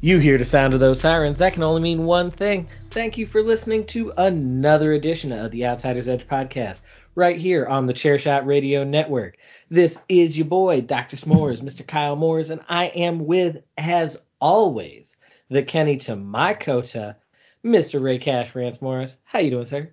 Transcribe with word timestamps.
You 0.00 0.20
hear 0.20 0.38
the 0.38 0.44
sound 0.44 0.74
of 0.74 0.80
those 0.80 1.00
sirens. 1.00 1.38
That 1.38 1.54
can 1.54 1.64
only 1.64 1.82
mean 1.82 2.04
one 2.04 2.30
thing. 2.30 2.68
Thank 2.90 3.18
you 3.18 3.26
for 3.26 3.42
listening 3.42 3.84
to 3.86 4.12
another 4.16 4.92
edition 4.92 5.32
of 5.32 5.50
the 5.50 5.66
Outsiders 5.66 6.06
Edge 6.08 6.24
podcast, 6.28 6.82
right 7.16 7.36
here 7.36 7.66
on 7.66 7.86
the 7.86 7.92
Chairshot 7.92 8.46
Radio 8.46 8.84
Network. 8.84 9.38
This 9.70 10.00
is 10.08 10.38
your 10.38 10.46
boy, 10.46 10.82
Dr. 10.82 11.16
S'mores, 11.16 11.62
Mr. 11.62 11.84
Kyle 11.84 12.14
Moores, 12.14 12.50
and 12.50 12.60
I 12.68 12.86
am 12.94 13.26
with, 13.26 13.60
as 13.76 14.22
always, 14.40 15.16
the 15.50 15.64
Kenny 15.64 15.96
to 15.96 16.14
my 16.14 16.54
Kota, 16.54 17.16
Mr. 17.64 18.00
Ray 18.00 18.18
Cash 18.18 18.54
Rance 18.54 18.80
Morris. 18.80 19.16
How 19.24 19.40
you 19.40 19.50
doing, 19.50 19.64
sir? 19.64 19.90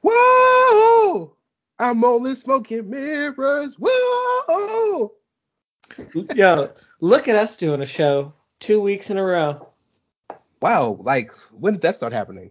Whoa! 0.00 1.34
I'm 1.80 2.04
only 2.04 2.36
smoking 2.36 2.88
mirrors. 2.88 3.74
Whoa! 3.80 5.12
Yo, 6.36 6.70
look 7.00 7.26
at 7.26 7.34
us 7.34 7.56
doing 7.56 7.82
a 7.82 7.86
show 7.86 8.32
two 8.60 8.80
weeks 8.80 9.10
in 9.10 9.18
a 9.18 9.24
row. 9.24 9.66
Wow, 10.62 10.98
like 11.00 11.32
when 11.52 11.74
did 11.74 11.82
that 11.82 11.96
start 11.96 12.12
happening? 12.12 12.50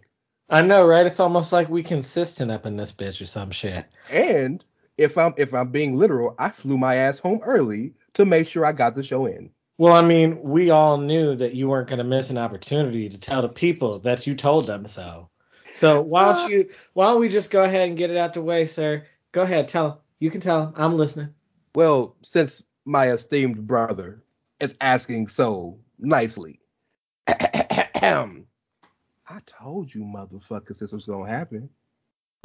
I 0.49 0.63
know, 0.63 0.87
right? 0.87 1.05
It's 1.05 1.19
almost 1.19 1.53
like 1.53 1.69
we 1.69 1.83
consistent 1.83 2.51
up 2.51 2.65
in 2.65 2.75
this 2.75 2.91
bitch 2.91 3.21
or 3.21 3.27
some 3.27 3.51
shit. 3.51 3.85
And 4.09 4.65
if 4.97 5.17
I'm 5.17 5.33
if 5.37 5.53
I'm 5.53 5.71
being 5.71 5.95
literal, 5.95 6.35
I 6.39 6.49
flew 6.49 6.77
my 6.77 6.95
ass 6.95 7.19
home 7.19 7.39
early 7.43 7.93
to 8.15 8.25
make 8.25 8.47
sure 8.47 8.65
I 8.65 8.71
got 8.71 8.95
the 8.95 9.03
show 9.03 9.27
in. 9.27 9.51
Well, 9.77 9.93
I 9.93 10.01
mean, 10.01 10.41
we 10.41 10.71
all 10.71 10.97
knew 10.97 11.35
that 11.35 11.53
you 11.53 11.69
weren't 11.69 11.87
going 11.87 11.99
to 11.99 12.03
miss 12.03 12.31
an 12.31 12.37
opportunity 12.37 13.07
to 13.07 13.17
tell 13.17 13.41
the 13.41 13.47
people 13.47 13.99
that 13.99 14.27
you 14.27 14.35
told 14.35 14.67
them 14.67 14.85
so. 14.87 15.29
So 15.71 16.01
why 16.01 16.33
don't 16.33 16.51
you? 16.51 16.69
Why 16.93 17.05
don't 17.05 17.19
we 17.19 17.29
just 17.29 17.51
go 17.51 17.63
ahead 17.63 17.87
and 17.87 17.97
get 17.97 18.09
it 18.09 18.17
out 18.17 18.33
the 18.33 18.41
way, 18.41 18.65
sir? 18.65 19.05
Go 19.31 19.41
ahead, 19.41 19.67
tell. 19.67 20.01
You 20.19 20.31
can 20.31 20.41
tell. 20.41 20.73
I'm 20.75 20.97
listening. 20.97 21.29
Well, 21.75 22.15
since 22.23 22.63
my 22.85 23.11
esteemed 23.11 23.67
brother 23.67 24.23
is 24.59 24.75
asking 24.81 25.27
so 25.27 25.77
nicely, 25.99 26.59
I 29.27 29.41
told 29.45 29.93
you, 29.93 30.01
motherfuckers, 30.01 30.79
this 30.79 30.91
was 30.91 31.05
gonna 31.05 31.29
happen. 31.29 31.69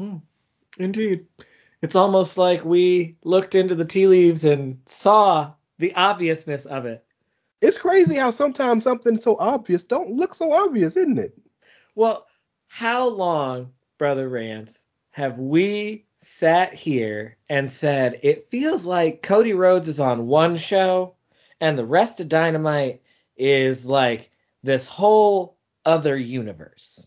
Mm, 0.00 0.20
indeed. 0.78 1.26
It's 1.82 1.96
almost 1.96 2.38
like 2.38 2.64
we 2.64 3.16
looked 3.24 3.54
into 3.54 3.74
the 3.74 3.84
tea 3.84 4.06
leaves 4.06 4.44
and 4.44 4.78
saw 4.86 5.52
the 5.78 5.94
obviousness 5.94 6.66
of 6.66 6.86
it. 6.86 7.04
It's 7.60 7.78
crazy 7.78 8.16
how 8.16 8.30
sometimes 8.30 8.84
something 8.84 9.18
so 9.18 9.36
obvious 9.38 9.84
don't 9.84 10.10
look 10.10 10.34
so 10.34 10.52
obvious, 10.52 10.96
isn't 10.96 11.18
it? 11.18 11.38
Well, 11.94 12.26
how 12.68 13.08
long, 13.08 13.72
Brother 13.98 14.28
Rance, 14.28 14.84
have 15.12 15.38
we 15.38 16.06
sat 16.16 16.74
here 16.74 17.36
and 17.48 17.70
said 17.70 18.18
it 18.22 18.42
feels 18.44 18.84
like 18.84 19.22
Cody 19.22 19.52
Rhodes 19.52 19.88
is 19.88 20.00
on 20.00 20.26
one 20.26 20.56
show 20.56 21.14
and 21.60 21.78
the 21.78 21.86
rest 21.86 22.20
of 22.20 22.28
Dynamite 22.28 23.00
is 23.36 23.86
like 23.86 24.30
this 24.62 24.86
whole 24.86 25.56
other 25.84 26.16
universe? 26.16 27.06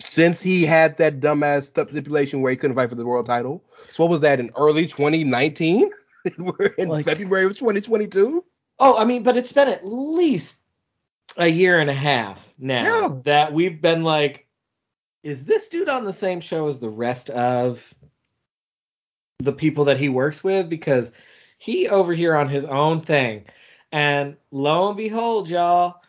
Since 0.00 0.40
he 0.40 0.64
had 0.64 0.96
that 0.98 1.20
dumbass 1.20 1.64
stipulation 1.64 2.40
where 2.40 2.50
he 2.50 2.56
couldn't 2.56 2.76
fight 2.76 2.88
for 2.88 2.94
the 2.94 3.04
world 3.04 3.26
title. 3.26 3.64
So 3.92 4.04
what 4.04 4.10
was 4.10 4.20
that 4.22 4.40
in 4.40 4.50
early 4.56 4.86
2019? 4.86 5.90
We're 6.38 6.66
in 6.78 6.88
Like- 6.88 7.04
February 7.04 7.44
of 7.46 7.56
2022. 7.58 8.44
Oh, 8.80 8.96
I 8.96 9.04
mean, 9.04 9.22
but 9.24 9.36
it's 9.36 9.52
been 9.52 9.68
at 9.68 9.84
least 9.86 10.58
a 11.36 11.48
year 11.48 11.80
and 11.80 11.90
a 11.90 11.94
half 11.94 12.52
now 12.58 12.84
Yeah. 12.84 13.16
that 13.24 13.52
we've 13.52 13.80
been 13.80 14.02
like, 14.04 14.46
is 15.24 15.44
this 15.44 15.68
dude 15.68 15.88
on 15.88 16.04
the 16.04 16.12
same 16.12 16.40
show 16.40 16.68
as 16.68 16.78
the 16.78 16.88
rest 16.88 17.28
of 17.30 17.92
the 19.40 19.52
people 19.52 19.84
that 19.86 19.98
he 19.98 20.08
works 20.08 20.42
with? 20.44 20.68
Because 20.68 21.12
he 21.58 21.88
over 21.88 22.14
here 22.14 22.36
on 22.36 22.48
his 22.48 22.64
own 22.66 23.00
thing. 23.00 23.44
And 23.92 24.36
lo 24.50 24.88
and 24.88 24.96
behold, 24.96 25.48
y'all, 25.48 26.02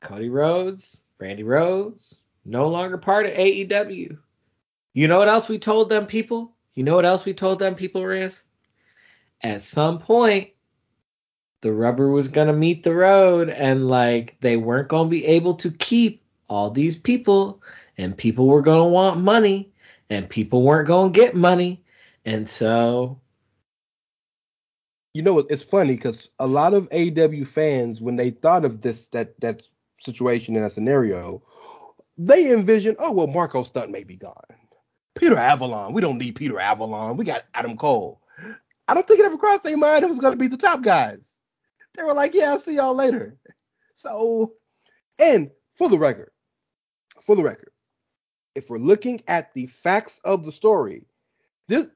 Cody 0.00 0.28
Rhodes, 0.28 1.00
Brandi 1.20 1.44
Rhodes, 1.44 2.20
no 2.44 2.68
longer 2.68 2.98
part 2.98 3.26
of 3.26 3.32
AEW. 3.32 4.18
You 4.94 5.08
know 5.08 5.18
what 5.18 5.28
else 5.28 5.48
we 5.48 5.58
told 5.58 5.88
them 5.88 6.06
people? 6.06 6.52
You 6.74 6.82
know 6.82 6.96
what 6.96 7.06
else 7.06 7.24
we 7.24 7.34
told 7.34 7.58
them 7.58 7.74
people, 7.74 8.04
Riz? 8.04 8.42
At 9.42 9.62
some 9.62 9.98
point, 9.98 10.50
the 11.60 11.72
rubber 11.72 12.10
was 12.10 12.28
gonna 12.28 12.52
meet 12.52 12.82
the 12.82 12.94
road, 12.94 13.48
and 13.48 13.88
like 13.88 14.36
they 14.40 14.56
weren't 14.56 14.88
gonna 14.88 15.08
be 15.08 15.24
able 15.24 15.54
to 15.54 15.70
keep 15.70 16.22
all 16.48 16.70
these 16.70 16.96
people, 16.96 17.62
and 17.96 18.16
people 18.16 18.46
were 18.46 18.62
gonna 18.62 18.88
want 18.88 19.20
money, 19.20 19.70
and 20.10 20.28
people 20.28 20.62
weren't 20.62 20.88
gonna 20.88 21.10
get 21.10 21.36
money, 21.36 21.80
and 22.24 22.48
so 22.48 23.20
You 25.14 25.22
know, 25.22 25.38
it's 25.38 25.62
funny 25.62 25.94
because 25.94 26.30
a 26.38 26.46
lot 26.46 26.72
of 26.72 26.88
AEW 26.90 27.46
fans, 27.46 28.00
when 28.00 28.16
they 28.16 28.30
thought 28.30 28.64
of 28.64 28.80
this 28.80 29.06
that 29.08 29.38
that 29.40 29.62
situation 30.00 30.56
in 30.56 30.62
that 30.62 30.72
scenario, 30.72 31.42
they 32.16 32.52
envisioned, 32.52 32.96
oh 32.98 33.12
well, 33.12 33.26
Marko 33.26 33.62
Stunt 33.62 33.90
may 33.90 34.04
be 34.04 34.16
gone. 34.16 34.34
Peter 35.14 35.36
Avalon, 35.36 35.92
we 35.92 36.00
don't 36.00 36.18
need 36.18 36.36
Peter 36.36 36.58
Avalon. 36.58 37.16
We 37.16 37.24
got 37.24 37.44
Adam 37.54 37.76
Cole. 37.76 38.20
I 38.88 38.94
don't 38.94 39.06
think 39.06 39.20
it 39.20 39.26
ever 39.26 39.36
crossed 39.36 39.62
their 39.62 39.76
mind 39.76 40.04
it 40.04 40.08
was 40.08 40.18
going 40.18 40.32
to 40.32 40.38
be 40.38 40.48
the 40.48 40.56
top 40.56 40.82
guys. 40.82 41.40
They 41.94 42.02
were 42.02 42.14
like, 42.14 42.34
yeah, 42.34 42.50
I'll 42.50 42.58
see 42.58 42.76
y'all 42.76 42.94
later. 42.94 43.36
So, 43.94 44.54
and 45.18 45.50
for 45.76 45.88
the 45.88 45.98
record, 45.98 46.30
for 47.24 47.36
the 47.36 47.42
record, 47.42 47.70
if 48.54 48.70
we're 48.70 48.78
looking 48.78 49.22
at 49.28 49.52
the 49.54 49.66
facts 49.66 50.20
of 50.24 50.44
the 50.44 50.52
story, 50.52 51.04
this 51.68 51.88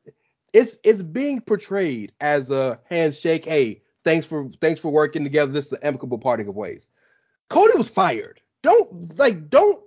it's 0.53 0.79
it's 0.85 1.03
being 1.03 1.41
portrayed 1.41 2.13
as 2.21 2.51
a 2.51 2.79
handshake. 2.89 3.45
Hey, 3.45 3.83
thanks 4.05 4.27
for 4.27 4.49
thanks 4.61 4.81
for 4.81 4.91
working 4.91 5.25
together. 5.25 5.53
This 5.53 5.67
is 5.67 5.73
an 5.73 5.79
amicable 5.83 6.19
parting 6.19 6.49
of 6.49 6.57
ways. 6.57 6.89
Cody 7.49 7.77
was 7.77 7.89
fired. 7.89 8.41
Don't 8.63 9.17
like 9.19 9.49
don't 9.51 9.83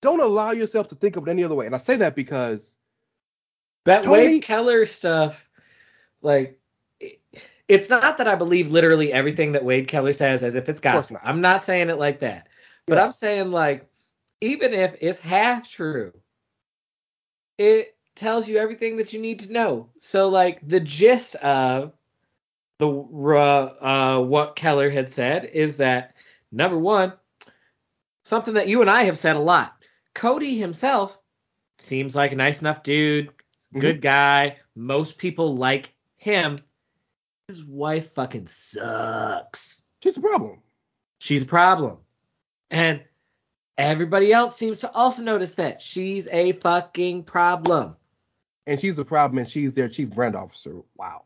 don't 0.00 0.20
allow 0.20 0.50
yourself 0.52 0.88
to 0.88 0.94
think 0.94 1.16
of 1.16 1.26
it 1.26 1.30
any 1.30 1.44
other 1.44 1.54
way. 1.54 1.66
And 1.66 1.74
I 1.74 1.78
say 1.78 1.96
that 1.96 2.14
because 2.16 2.76
that 3.84 4.02
Tony- 4.02 4.24
Wade 4.24 4.42
Keller 4.42 4.86
stuff, 4.86 5.48
like, 6.22 6.58
it- 7.00 7.20
it's 7.68 7.88
not 7.90 8.16
that 8.18 8.26
I 8.26 8.34
believe 8.34 8.70
literally 8.70 9.12
everything 9.12 9.52
that 9.52 9.64
Wade 9.64 9.88
Keller 9.88 10.12
says 10.14 10.42
as 10.42 10.54
if 10.54 10.68
it's 10.68 10.80
gospel. 10.80 11.14
not. 11.14 11.22
I'm 11.24 11.40
not 11.40 11.62
saying 11.62 11.88
it 11.90 11.98
like 11.98 12.18
that, 12.20 12.48
but 12.86 12.96
Yeah. 12.96 13.04
I'm 13.04 13.12
saying 13.12 13.50
like, 13.52 13.86
even 14.40 14.72
if 14.72 14.96
it's 15.00 15.20
half 15.20 15.68
true, 15.68 16.12
it 17.58 17.94
tells 18.16 18.48
you 18.48 18.58
everything 18.58 18.96
that 18.96 19.12
you 19.12 19.20
need 19.20 19.40
to 19.40 19.52
know. 19.52 19.88
So 19.98 20.28
like 20.28 20.66
the 20.66 20.80
gist 20.80 21.34
of 21.36 21.92
the 22.78 22.88
uh, 22.88 23.72
uh, 23.80 24.20
what 24.20 24.56
Keller 24.56 24.90
had 24.90 25.12
said 25.12 25.44
is 25.44 25.76
that 25.76 26.14
number 26.50 26.78
one, 26.78 27.12
something 28.24 28.54
that 28.54 28.68
you 28.68 28.80
and 28.80 28.90
I 28.90 29.04
have 29.04 29.18
said 29.18 29.36
a 29.36 29.40
lot. 29.40 29.76
Cody 30.14 30.58
himself 30.58 31.18
seems 31.78 32.16
like 32.16 32.32
a 32.32 32.36
nice 32.36 32.60
enough 32.60 32.82
dude, 32.82 33.30
good 33.78 34.00
guy. 34.00 34.56
Most 34.74 35.18
people 35.18 35.56
like 35.56 35.92
him. 36.16 36.58
His 37.48 37.64
wife 37.64 38.12
fucking 38.12 38.46
sucks. 38.46 39.84
she's 40.02 40.16
a 40.16 40.20
problem. 40.20 40.58
She's 41.18 41.42
a 41.42 41.46
problem. 41.46 41.98
And 42.70 43.02
everybody 43.76 44.32
else 44.32 44.56
seems 44.56 44.80
to 44.80 44.92
also 44.92 45.22
notice 45.22 45.54
that 45.56 45.82
she's 45.82 46.28
a 46.28 46.52
fucking 46.52 47.24
problem. 47.24 47.96
And 48.66 48.78
she's 48.78 48.96
the 48.96 49.04
problem, 49.04 49.38
and 49.38 49.48
she's 49.48 49.74
their 49.74 49.88
chief 49.88 50.10
brand 50.10 50.36
officer. 50.36 50.76
Wow. 50.96 51.24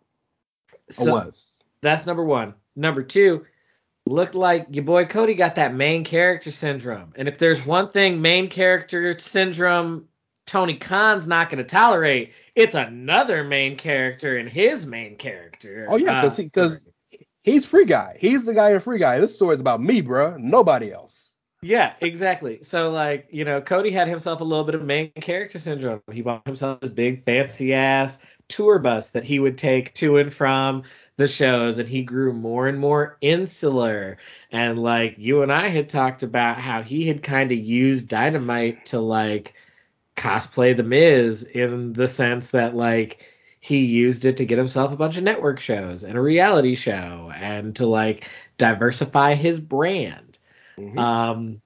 So 0.90 1.12
was. 1.12 1.58
that's 1.80 2.06
number 2.06 2.24
one. 2.24 2.54
Number 2.76 3.02
two, 3.02 3.44
looked 4.06 4.34
like 4.34 4.66
your 4.70 4.84
boy 4.84 5.04
Cody 5.06 5.34
got 5.34 5.54
that 5.56 5.74
main 5.74 6.04
character 6.04 6.50
syndrome. 6.50 7.12
And 7.16 7.28
if 7.28 7.38
there's 7.38 7.64
one 7.64 7.90
thing 7.90 8.20
main 8.20 8.48
character 8.48 9.18
syndrome 9.18 10.08
Tony 10.46 10.76
Khan's 10.76 11.26
not 11.26 11.48
going 11.48 11.58
to 11.58 11.64
tolerate, 11.64 12.32
it's 12.54 12.74
another 12.74 13.44
main 13.44 13.76
character 13.76 14.36
in 14.36 14.46
his 14.46 14.84
main 14.84 15.16
character. 15.16 15.86
Oh 15.88 15.96
yeah, 15.96 16.18
uh, 16.18 16.22
because 16.22 16.36
because 16.36 16.80
story. 16.82 17.26
he's 17.42 17.64
free 17.64 17.86
guy. 17.86 18.16
He's 18.20 18.44
the 18.44 18.54
guy 18.54 18.72
in 18.72 18.80
free 18.80 18.98
guy. 18.98 19.18
This 19.20 19.34
story's 19.34 19.60
about 19.60 19.82
me, 19.82 20.02
bruh. 20.02 20.38
Nobody 20.38 20.92
else. 20.92 21.23
Yeah, 21.66 21.94
exactly. 22.02 22.62
So 22.62 22.90
like, 22.90 23.26
you 23.30 23.44
know, 23.44 23.60
Cody 23.62 23.90
had 23.90 24.06
himself 24.06 24.40
a 24.40 24.44
little 24.44 24.64
bit 24.64 24.74
of 24.74 24.82
main 24.84 25.10
character 25.12 25.58
syndrome. 25.58 26.02
He 26.12 26.20
bought 26.20 26.46
himself 26.46 26.80
this 26.80 26.90
big 26.90 27.24
fancy 27.24 27.72
ass 27.72 28.20
tour 28.48 28.78
bus 28.78 29.10
that 29.10 29.24
he 29.24 29.38
would 29.38 29.56
take 29.56 29.94
to 29.94 30.18
and 30.18 30.30
from 30.32 30.82
the 31.16 31.26
shows 31.26 31.78
and 31.78 31.88
he 31.88 32.02
grew 32.02 32.34
more 32.34 32.68
and 32.68 32.78
more 32.78 33.16
insular. 33.22 34.18
And 34.52 34.78
like 34.82 35.14
you 35.16 35.42
and 35.42 35.50
I 35.50 35.68
had 35.68 35.88
talked 35.88 36.22
about 36.22 36.58
how 36.58 36.82
he 36.82 37.08
had 37.08 37.22
kind 37.22 37.50
of 37.50 37.56
used 37.58 38.08
dynamite 38.08 38.84
to 38.86 39.00
like 39.00 39.54
cosplay 40.16 40.76
the 40.76 40.82
Miz 40.84 41.44
in 41.44 41.94
the 41.94 42.08
sense 42.08 42.50
that 42.52 42.76
like 42.76 43.24
he 43.60 43.84
used 43.86 44.24
it 44.26 44.36
to 44.38 44.46
get 44.46 44.58
himself 44.58 44.92
a 44.92 44.96
bunch 44.96 45.16
of 45.16 45.24
network 45.24 45.60
shows 45.60 46.04
and 46.04 46.18
a 46.18 46.22
reality 46.22 46.74
show 46.74 47.32
and 47.36 47.76
to 47.76 47.86
like 47.86 48.28
diversify 48.58 49.34
his 49.34 49.60
brand. 49.60 50.33
Mhm. 50.78 50.98
Um, 50.98 51.60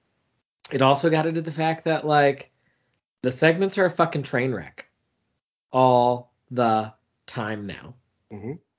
it 0.71 0.81
also 0.81 1.09
got 1.09 1.25
into 1.25 1.41
the 1.41 1.51
fact 1.51 1.85
that 1.85 2.05
like 2.05 2.51
the 3.21 3.31
segments 3.31 3.77
are 3.77 3.85
a 3.85 3.91
fucking 3.91 4.23
train 4.23 4.51
wreck 4.53 4.87
all 5.71 6.31
the 6.51 6.93
time 7.25 7.65
now. 7.65 7.95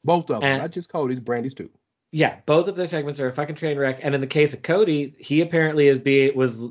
Both 0.04 0.30
of 0.30 0.40
them, 0.40 0.42
and- 0.44 0.62
not 0.62 0.70
just 0.70 0.88
Cody's, 0.88 1.20
Brandi's 1.20 1.54
too. 1.54 1.70
Yeah, 2.12 2.36
both 2.46 2.66
of 2.66 2.74
their 2.76 2.86
segments 2.86 3.20
are 3.20 3.28
a 3.28 3.32
fucking 3.32 3.54
train 3.56 3.78
wreck. 3.78 4.00
And 4.02 4.14
in 4.14 4.20
the 4.20 4.26
case 4.26 4.52
of 4.54 4.62
Cody, 4.62 5.14
he 5.18 5.40
apparently 5.42 5.86
is 5.88 5.98
be 5.98 6.30
was 6.30 6.64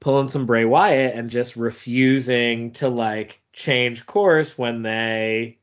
pulling 0.00 0.28
some 0.28 0.46
Bray 0.46 0.64
Wyatt 0.64 1.14
and 1.14 1.30
just 1.30 1.54
refusing 1.56 2.72
to 2.72 2.88
like 2.88 3.40
change 3.52 4.04
course 4.06 4.58
when 4.58 4.82
they 4.82 5.58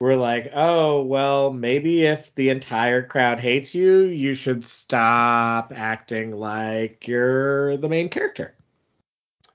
were 0.00 0.16
like, 0.16 0.50
"Oh, 0.54 1.02
well, 1.02 1.52
maybe 1.52 2.04
if 2.06 2.34
the 2.34 2.50
entire 2.50 3.02
crowd 3.02 3.40
hates 3.40 3.74
you, 3.74 4.04
you 4.04 4.34
should 4.34 4.64
stop 4.64 5.72
acting 5.74 6.34
like 6.36 7.06
you're 7.08 7.76
the 7.78 7.88
main 7.88 8.08
character." 8.08 8.54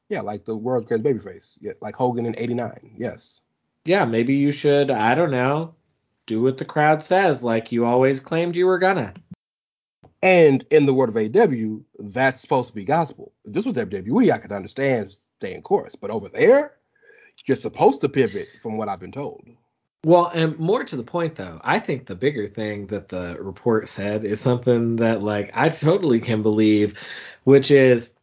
Yeah, 0.10 0.22
like 0.22 0.46
the 0.46 0.56
world's 0.56 0.88
greatest 0.88 1.06
babyface. 1.08 1.58
Yeah, 1.62 1.74
like 1.82 1.96
Hogan 1.96 2.26
in 2.26 2.36
'89. 2.38 2.96
Yes. 2.98 3.42
Yeah, 3.86 4.06
maybe 4.06 4.34
you 4.36 4.52
should, 4.52 4.92
I 4.92 5.14
don't 5.16 5.32
know, 5.32 5.76
do 6.26 6.42
what 6.42 6.58
the 6.58 6.66
crowd 6.66 7.02
says 7.02 7.44
like 7.44 7.72
you 7.72 7.86
always 7.86 8.20
claimed 8.20 8.56
you 8.56 8.66
were 8.66 8.80
gonna. 8.80 9.14
And 10.22 10.66
in 10.72 10.86
the 10.86 10.94
world 10.94 11.16
of 11.16 11.36
AW, 11.36 11.82
that's 12.00 12.42
supposed 12.42 12.70
to 12.70 12.76
be 12.76 12.86
gospel. 12.86 13.34
If 13.44 13.54
this 13.54 13.66
was 13.66 13.76
WWE, 13.76 14.32
I 14.32 14.38
could 14.38 14.54
understand 14.54 15.16
staying 15.38 15.64
course, 15.64 15.96
but 15.96 16.12
over 16.12 16.30
there, 16.30 16.76
you're 17.46 17.58
supposed 17.58 18.00
to 18.02 18.10
pivot, 18.10 18.48
from 18.62 18.78
what 18.78 18.88
I've 18.88 19.02
been 19.02 19.12
told. 19.12 19.46
Well, 20.06 20.28
and 20.34 20.58
more 20.60 20.84
to 20.84 20.96
the 20.98 21.04
point, 21.04 21.36
though, 21.36 21.62
I 21.64 21.80
think 21.80 22.06
the 22.06 22.16
bigger 22.16 22.48
thing 22.48 22.88
that 22.88 23.08
the 23.08 23.38
report 23.40 23.88
said 23.88 24.26
is 24.26 24.42
something 24.42 24.98
that, 24.98 25.24
like, 25.24 25.50
I 25.54 25.70
totally 25.70 26.20
can 26.20 26.42
believe, 26.42 27.00
which 27.46 27.72
is 27.72 28.14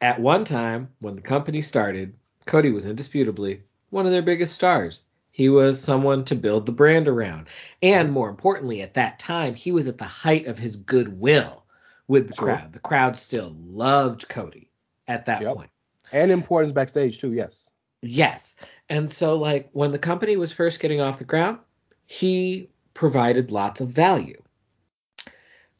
at 0.00 0.18
one 0.20 0.44
time 0.44 0.88
when 0.98 1.14
the 1.14 1.22
company 1.22 1.62
started, 1.62 2.14
Cody 2.46 2.70
was 2.72 2.86
indisputably 2.86 3.62
one 3.90 4.04
of 4.06 4.10
their 4.12 4.22
biggest 4.22 4.54
stars. 4.54 5.02
He 5.30 5.48
was 5.48 5.80
someone 5.80 6.24
to 6.24 6.34
build 6.34 6.66
the 6.66 6.72
brand 6.72 7.06
around. 7.06 7.46
And 7.82 8.10
more 8.10 8.28
importantly, 8.28 8.82
at 8.82 8.94
that 8.94 9.20
time, 9.20 9.54
he 9.54 9.70
was 9.70 9.86
at 9.86 9.98
the 9.98 10.04
height 10.04 10.46
of 10.46 10.58
his 10.58 10.74
goodwill 10.74 11.64
with 12.08 12.26
the 12.26 12.34
Sure. 12.34 12.46
crowd. 12.46 12.72
The 12.72 12.80
crowd 12.80 13.16
still 13.16 13.54
loved 13.64 14.28
Cody 14.28 14.68
at 15.06 15.24
that 15.26 15.42
Yep. 15.42 15.54
point. 15.54 15.70
And 16.10 16.32
importance 16.32 16.72
backstage 16.72 17.20
too. 17.20 17.32
Yes. 17.32 17.70
Yes. 18.02 18.56
And 18.90 19.08
so, 19.08 19.36
like, 19.36 19.70
when 19.72 19.92
the 19.92 19.98
company 20.00 20.36
was 20.36 20.50
first 20.50 20.80
getting 20.80 21.00
off 21.00 21.20
the 21.20 21.24
ground, 21.24 21.60
he 22.06 22.68
provided 22.92 23.52
lots 23.52 23.80
of 23.80 23.88
value. 23.88 24.42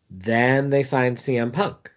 Then 0.08 0.70
they 0.70 0.84
signed 0.84 1.16
CM 1.16 1.52
Punk. 1.52 1.92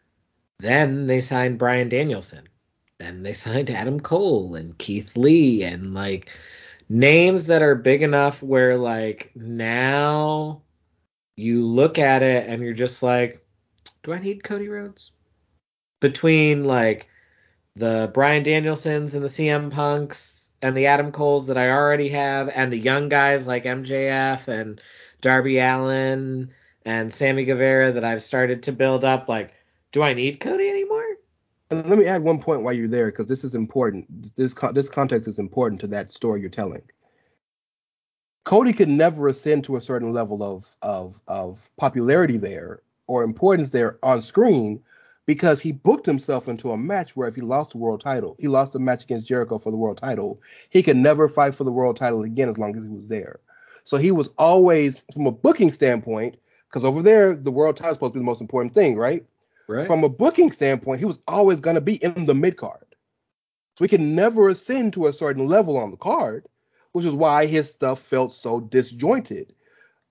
Then 0.59 1.05
they 1.05 1.21
signed 1.21 1.59
Bryan 1.59 1.87
Danielson. 1.87 2.49
Then 2.97 3.21
they 3.21 3.33
signed 3.45 3.69
Adam 3.69 3.99
Cole 3.99 4.55
and 4.55 4.75
Keith 4.79 5.15
Lee 5.15 5.61
and, 5.61 5.93
like, 5.93 6.31
names 6.89 7.45
that 7.45 7.61
are 7.61 7.75
big 7.75 8.01
enough 8.01 8.41
where, 8.41 8.75
like, 8.75 9.31
now 9.35 10.63
you 11.35 11.63
look 11.63 11.99
at 11.99 12.23
it 12.23 12.49
and 12.49 12.63
you're 12.63 12.73
just 12.73 13.03
like, 13.03 13.45
do 14.01 14.13
I 14.13 14.19
need 14.19 14.43
Cody 14.43 14.67
Rhodes? 14.67 15.11
Between, 15.99 16.63
like, 16.65 17.07
the 17.75 18.09
Bryan 18.15 18.43
Danielsons 18.43 19.13
and 19.13 19.23
the 19.23 19.27
CM 19.27 19.69
Punks 19.71 20.42
and 20.63 20.77
the 20.77 20.87
Adam 20.87 21.11
Coles 21.11 21.45
that 21.47 21.57
I 21.57 21.69
already 21.69 22.07
have, 22.09 22.49
and 22.55 22.71
the 22.71 22.77
young 22.77 23.09
guys 23.09 23.45
like 23.45 23.65
MJF 23.65 24.47
and 24.47 24.81
Darby 25.19 25.59
Allin 25.59 26.49
and 26.85 27.13
Sammy 27.13 27.43
Guevara 27.43 27.91
that 27.91 28.05
I've 28.05 28.23
started 28.23 28.63
to 28.63 28.71
build 28.71 29.03
up. 29.03 29.27
Like, 29.27 29.53
do 29.91 30.01
I 30.01 30.13
need 30.13 30.39
Cody 30.39 30.69
anymore? 30.69 31.03
Let 31.69 31.97
me 31.97 32.05
add 32.05 32.23
one 32.23 32.39
point 32.39 32.63
while 32.63 32.73
you're 32.73 32.87
there, 32.87 33.07
because 33.07 33.27
this 33.27 33.43
is 33.43 33.55
important. 33.55 34.35
This 34.35 34.55
this 34.73 34.87
context 34.87 35.27
is 35.27 35.37
important 35.37 35.81
to 35.81 35.87
that 35.87 36.13
story 36.13 36.39
you're 36.39 36.49
telling. 36.49 36.81
Cody 38.45 38.71
could 38.71 38.89
never 38.89 39.27
ascend 39.27 39.65
to 39.65 39.75
a 39.75 39.81
certain 39.81 40.13
level 40.13 40.43
of 40.43 40.65
of 40.81 41.19
of 41.27 41.69
popularity 41.77 42.37
there 42.37 42.83
or 43.07 43.23
importance 43.23 43.69
there 43.69 43.97
on 44.01 44.21
screen 44.21 44.81
because 45.25 45.61
he 45.61 45.71
booked 45.71 46.05
himself 46.05 46.47
into 46.47 46.71
a 46.71 46.77
match 46.77 47.15
where 47.15 47.27
if 47.27 47.35
he 47.35 47.41
lost 47.41 47.71
the 47.71 47.77
world 47.77 48.01
title, 48.01 48.35
he 48.39 48.47
lost 48.47 48.73
the 48.73 48.79
match 48.79 49.03
against 49.03 49.27
Jericho 49.27 49.57
for 49.57 49.71
the 49.71 49.77
world 49.77 49.97
title, 49.97 50.41
he 50.69 50.83
could 50.83 50.97
never 50.97 51.27
fight 51.27 51.55
for 51.55 51.63
the 51.63 51.71
world 51.71 51.95
title 51.95 52.23
again 52.23 52.49
as 52.49 52.57
long 52.57 52.75
as 52.75 52.83
he 52.83 52.89
was 52.89 53.07
there. 53.07 53.39
So 53.85 53.97
he 53.97 54.11
was 54.11 54.29
always, 54.37 55.01
from 55.13 55.27
a 55.27 55.31
booking 55.31 55.71
standpoint, 55.71 56.37
because 56.69 56.83
over 56.83 57.01
there 57.01 57.35
the 57.35 57.51
world 57.51 57.77
title 57.77 57.91
is 57.91 57.95
supposed 57.97 58.13
to 58.13 58.19
be 58.19 58.21
the 58.21 58.25
most 58.25 58.41
important 58.41 58.73
thing, 58.73 58.97
right? 58.97 59.25
Right. 59.67 59.87
From 59.87 60.03
a 60.03 60.09
booking 60.09 60.51
standpoint, 60.51 60.99
he 60.99 61.05
was 61.05 61.19
always 61.27 61.59
going 61.59 61.75
to 61.75 61.81
be 61.81 61.95
in 61.95 62.25
the 62.25 62.35
mid 62.35 62.57
card. 62.57 62.85
So 63.77 63.85
he 63.85 63.89
could 63.89 64.01
never 64.01 64.49
ascend 64.49 64.93
to 64.93 65.07
a 65.07 65.13
certain 65.13 65.47
level 65.47 65.77
on 65.77 65.91
the 65.91 65.97
card, 65.97 66.45
which 66.91 67.05
is 67.05 67.13
why 67.13 67.45
his 67.45 67.69
stuff 67.69 68.01
felt 68.01 68.33
so 68.33 68.59
disjointed. 68.59 69.53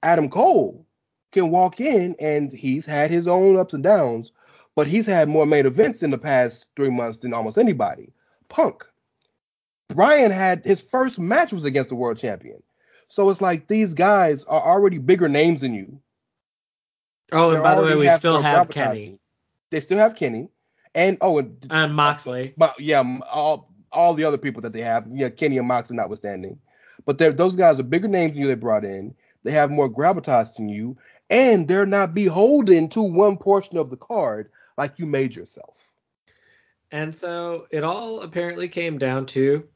Adam 0.03 0.29
Cole 0.29 0.85
can 1.31 1.51
walk 1.51 1.81
in 1.81 2.17
and 2.19 2.53
he's 2.53 2.85
had 2.85 3.11
his 3.11 3.29
own 3.29 3.57
ups 3.57 3.75
and 3.75 3.83
downs, 3.83 4.33
but 4.75 4.87
he's 4.87 5.07
had 5.07 5.29
more 5.29 5.47
main 5.47 5.67
events 5.67 6.03
in 6.03 6.11
the 6.11 6.19
past 6.19 6.67
three 6.77 6.91
months 6.91 7.19
than 7.19 7.35
almost 7.35 7.59
anybody. 7.59 8.13
Punk. 8.49 8.85
Bryan 9.89 10.31
had 10.31 10.65
his 10.65 10.81
first 10.81 11.19
match 11.19 11.53
was 11.53 11.65
against 11.65 11.91
the 11.91 11.95
world 11.95 12.19
champion. 12.19 12.63
So 13.09 13.29
it's 13.29 13.43
like 13.43 13.69
these 13.69 13.93
guys 13.93 14.45
are 14.45 14.63
already 14.63 14.99
bigger 14.99 15.29
names 15.29 15.61
than 15.61 15.75
you. 15.75 16.01
Oh, 17.33 17.51
and 17.51 17.59
They 17.59 17.63
by 17.63 17.75
the 17.75 17.85
way, 17.85 17.97
we 17.97 18.09
still 18.11 18.41
have. 18.41 18.71
Kenny 18.71 19.19
They 19.71 19.81
still 19.81 19.99
have 19.99 20.17
Kenny, 20.17 20.49
and 20.95 21.19
oh, 21.21 21.39
and 21.39 21.67
and 21.71 21.95
Moxley. 21.95 22.55
but 22.57 22.79
yeah, 22.81 23.03
all 23.31 23.71
all 23.91 24.15
the 24.15 24.25
other 24.25 24.39
people 24.39 24.63
that 24.63 24.73
they 24.73 24.81
have, 24.81 25.07
yeah, 25.13 25.29
Kenny 25.29 25.59
and 25.59 25.69
Moxley 25.69 25.97
notwithstanding, 25.97 26.59
but 27.05 27.19
those 27.19 27.57
guys 27.57 27.79
are 27.79 27.85
bigger 27.85 28.09
names 28.09 28.33
than 28.33 28.43
you. 28.43 28.49
They 28.49 28.55
brought 28.55 28.85
in. 28.85 29.15
They 29.45 29.53
have 29.53 29.71
more 29.71 29.91
gravitas 29.91 30.57
than 30.57 30.69
you, 30.69 30.97
and 31.29 31.69
they're 31.69 31.87
not 31.87 32.15
beholden 32.15 32.89
to 32.91 33.03
one 33.03 33.37
portion 33.37 33.77
of 33.77 33.91
the 33.91 33.97
card 33.97 34.51
like 34.77 34.99
you 34.99 35.07
made 35.07 35.35
yourself. 35.35 35.89
And 36.91 37.15
so 37.15 37.67
it 37.71 37.85
all 37.85 38.21
apparently 38.21 38.69
came 38.69 38.99
down 38.99 39.27
to 39.27 39.67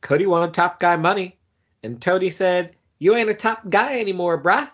Cody 0.00 0.26
wanted 0.26 0.54
top 0.54 0.80
guy 0.80 0.96
money, 0.96 1.38
and 1.82 2.00
Tony 2.00 2.30
said, 2.30 2.76
"You 2.98 3.14
ain't 3.14 3.30
a 3.30 3.34
top 3.34 3.68
guy 3.68 3.98
anymore, 3.98 4.42
bruh." 4.42 4.70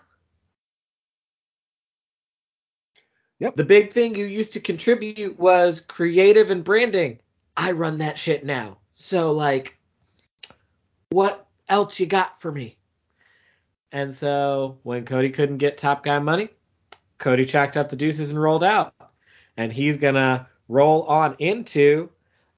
Yep. 3.38 3.56
The 3.56 3.64
big 3.64 3.92
thing 3.92 4.14
you 4.14 4.24
used 4.24 4.52
to 4.54 4.60
contribute 4.60 5.38
was 5.38 5.80
creative 5.80 6.50
and 6.50 6.64
branding. 6.64 7.18
I 7.56 7.72
run 7.72 7.98
that 7.98 8.18
shit 8.18 8.44
now. 8.44 8.78
So 8.94 9.32
like, 9.32 9.78
what 11.10 11.46
else 11.68 12.00
you 12.00 12.06
got 12.06 12.40
for 12.40 12.50
me? 12.50 12.78
And 13.92 14.14
so 14.14 14.78
when 14.82 15.04
Cody 15.04 15.30
couldn't 15.30 15.58
get 15.58 15.76
top 15.76 16.04
guy 16.04 16.18
money, 16.18 16.48
Cody 17.18 17.44
chalked 17.44 17.76
up 17.76 17.88
the 17.88 17.96
deuces 17.96 18.30
and 18.30 18.40
rolled 18.40 18.64
out. 18.64 18.94
And 19.56 19.72
he's 19.72 19.96
gonna 19.96 20.48
roll 20.68 21.02
on 21.04 21.36
into 21.38 22.10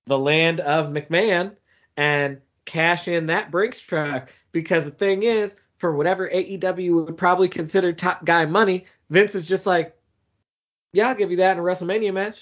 the 0.07 0.19
land 0.19 0.61
of 0.61 0.89
McMahon 0.89 1.55
and 1.97 2.41
cash 2.65 3.09
in 3.09 3.27
that 3.27 3.51
Brinks 3.51 3.81
truck. 3.81 4.33
Because 4.53 4.85
the 4.85 4.91
thing 4.91 5.23
is, 5.23 5.57
for 5.77 5.95
whatever 5.95 6.29
AEW 6.29 7.07
would 7.07 7.17
probably 7.17 7.49
consider 7.49 7.93
top 7.93 8.25
guy 8.25 8.47
money, 8.47 8.87
Vince 9.11 9.35
is 9.35 9.47
just 9.47 9.67
like, 9.67 9.97
yeah, 10.93 11.09
I'll 11.09 11.15
give 11.15 11.31
you 11.31 11.37
that 11.39 11.53
in 11.53 11.59
a 11.59 11.63
WrestleMania 11.63 12.13
match. 12.13 12.41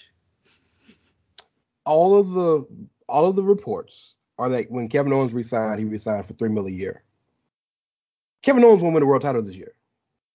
All 1.85 2.19
of 2.19 2.31
the 2.31 2.67
all 3.09 3.29
of 3.29 3.37
the 3.37 3.43
reports 3.43 4.15
are 4.39 4.49
that 4.49 4.71
when 4.71 4.89
Kevin 4.89 5.13
Owens 5.13 5.33
resigned, 5.33 5.79
he 5.79 5.85
resigned 5.85 6.27
for 6.27 6.35
three 6.35 6.49
mil 6.49 6.67
a 6.67 6.71
year. 6.71 7.03
Kevin 8.43 8.65
Owens 8.65 8.83
won't 8.83 8.95
win 8.95 9.01
the 9.01 9.07
world 9.07 9.23
title 9.23 9.43
this 9.43 9.57
year. 9.57 9.73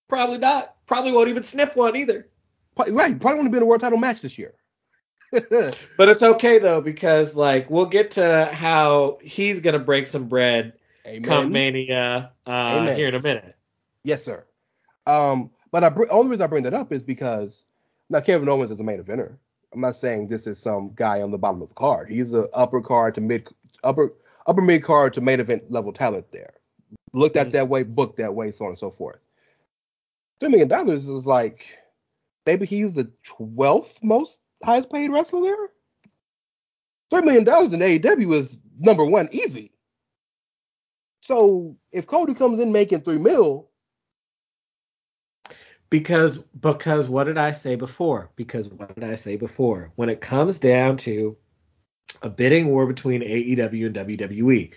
Probably 0.07 0.37
not. 0.37 0.75
Probably 0.85 1.11
won't 1.11 1.29
even 1.29 1.43
sniff 1.43 1.75
one 1.75 1.95
either. 1.95 2.27
Probably, 2.75 2.93
right, 2.93 3.19
probably 3.19 3.39
won't 3.41 3.51
be 3.51 3.57
in 3.57 3.63
a 3.63 3.65
world 3.65 3.81
title 3.81 3.97
match 3.97 4.21
this 4.21 4.37
year. 4.37 4.53
But 5.31 6.09
it's 6.09 6.21
okay 6.23 6.59
though 6.59 6.81
because 6.81 7.35
like 7.37 7.69
we'll 7.69 7.85
get 7.85 8.11
to 8.11 8.45
how 8.53 9.17
he's 9.21 9.61
gonna 9.61 9.79
break 9.79 10.05
some 10.07 10.27
bread 10.27 10.73
come 11.23 11.51
Mania 11.51 12.31
uh, 12.45 12.49
Amen. 12.51 12.95
here 12.97 13.07
in 13.07 13.15
a 13.15 13.21
minute. 13.21 13.55
Yes, 14.03 14.23
sir. 14.23 14.45
Um, 15.07 15.49
but 15.71 15.83
I 15.85 15.89
br- 15.89 16.09
only 16.09 16.31
reason 16.31 16.43
I 16.43 16.47
bring 16.47 16.63
that 16.63 16.73
up 16.73 16.91
is 16.91 17.01
because 17.01 17.65
now 18.09 18.19
Kevin 18.19 18.49
Owens 18.49 18.71
is 18.71 18.79
a 18.79 18.83
main 18.83 19.01
eventer. 19.01 19.37
I'm 19.73 19.79
not 19.79 19.95
saying 19.95 20.27
this 20.27 20.47
is 20.47 20.59
some 20.59 20.91
guy 20.95 21.21
on 21.21 21.31
the 21.31 21.37
bottom 21.37 21.61
of 21.61 21.69
the 21.69 21.75
card. 21.75 22.09
He's 22.09 22.33
a 22.33 22.49
upper 22.49 22.81
card 22.81 23.15
to 23.15 23.21
mid 23.21 23.47
upper 23.85 24.11
upper 24.47 24.61
mid 24.61 24.83
card 24.83 25.13
to 25.13 25.21
main 25.21 25.39
event 25.39 25.71
level 25.71 25.93
talent 25.93 26.29
there. 26.33 26.55
Looked 27.13 27.37
at 27.37 27.47
Mhm. 27.47 27.51
that 27.53 27.69
way, 27.69 27.83
booked 27.83 28.17
that 28.17 28.35
way, 28.35 28.51
so 28.51 28.65
on 28.65 28.71
and 28.71 28.79
so 28.79 28.91
forth. 28.91 29.19
Three 30.41 30.49
million 30.49 30.67
dollars 30.67 31.07
is 31.07 31.25
like 31.25 31.65
maybe 32.45 32.65
he's 32.65 32.93
the 32.93 33.12
twelfth 33.24 34.00
most 34.03 34.39
highest 34.63 34.91
paid 34.91 35.12
wrestler 35.12 35.41
there. 35.41 35.69
Three 37.10 37.21
million 37.21 37.43
dollars 37.43 37.74
in 37.74 37.79
AEW 37.79 38.33
is 38.36 38.57
number 38.79 39.05
one 39.05 39.29
easy. 39.31 39.74
So 41.21 41.77
if 41.91 42.07
Cody 42.07 42.33
comes 42.33 42.60
in 42.60 42.71
making 42.71 43.01
three 43.01 43.17
mil, 43.17 43.71
Because 45.91 46.38
because 46.38 47.10
what 47.10 47.25
did 47.25 47.38
I 47.38 47.51
say 47.51 47.75
before? 47.75 48.31
Because 48.38 48.69
what 48.69 48.95
did 48.95 49.03
I 49.03 49.15
say 49.15 49.36
before? 49.36 49.91
When 49.98 50.10
it 50.10 50.21
comes 50.21 50.57
down 50.57 50.98
to 50.98 51.38
a 52.21 52.29
bidding 52.29 52.69
war 52.69 52.88
between 52.88 53.21
AEW 53.21 53.88
and 53.88 53.95
WWE, 53.95 54.71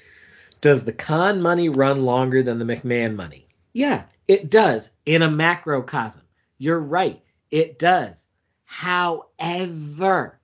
does 0.61 0.85
the 0.85 0.93
Khan 0.93 1.41
money 1.41 1.69
run 1.69 2.05
longer 2.05 2.43
than 2.43 2.59
the 2.59 2.65
McMahon 2.65 3.15
money? 3.15 3.47
Yeah, 3.75 4.05
it 4.27 4.51
does 4.51 4.91
in 5.07 5.23
a 5.23 5.29
macrocosm. 5.29 6.23
You're 6.59 6.81
right, 6.81 7.23
it 7.55 7.79
does. 7.79 8.27
However, 8.65 10.41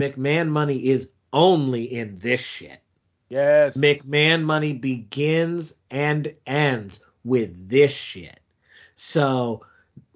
McMahon 0.00 0.48
money 0.48 0.86
is 0.88 1.10
only 1.34 1.84
in 1.84 2.18
this 2.18 2.40
shit. 2.40 2.80
yes, 3.28 3.76
McMahon 3.76 4.42
money 4.42 4.72
begins 4.72 5.74
and 5.90 6.32
ends 6.46 7.00
with 7.24 7.68
this 7.68 7.92
shit. 7.92 8.40
So 8.96 9.66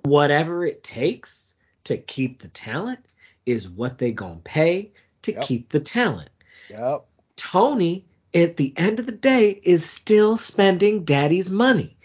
whatever 0.04 0.64
it 0.64 0.82
takes 0.82 1.52
to 1.84 1.98
keep 1.98 2.40
the 2.40 2.48
talent 2.48 3.00
is 3.44 3.68
what 3.68 3.98
they 3.98 4.12
gonna 4.12 4.40
pay 4.44 4.92
to 5.22 5.32
Yep. 5.32 5.42
keep 5.42 5.68
the 5.68 5.80
talent. 5.80 6.30
Yep. 6.70 7.04
Tony, 7.36 8.06
at 8.32 8.56
the 8.56 8.72
end 8.78 8.98
of 8.98 9.04
the 9.04 9.12
day, 9.12 9.60
is 9.62 9.84
still 9.84 10.38
spending 10.38 11.04
daddy's 11.04 11.50
money. 11.50 11.98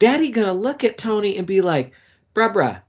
Daddy 0.00 0.30
gonna 0.32 0.52
look 0.52 0.82
at 0.82 0.98
Tony 0.98 1.36
and 1.36 1.46
be 1.46 1.60
like, 1.60 1.92
bruh 2.34 2.52
bruh, 2.52 2.82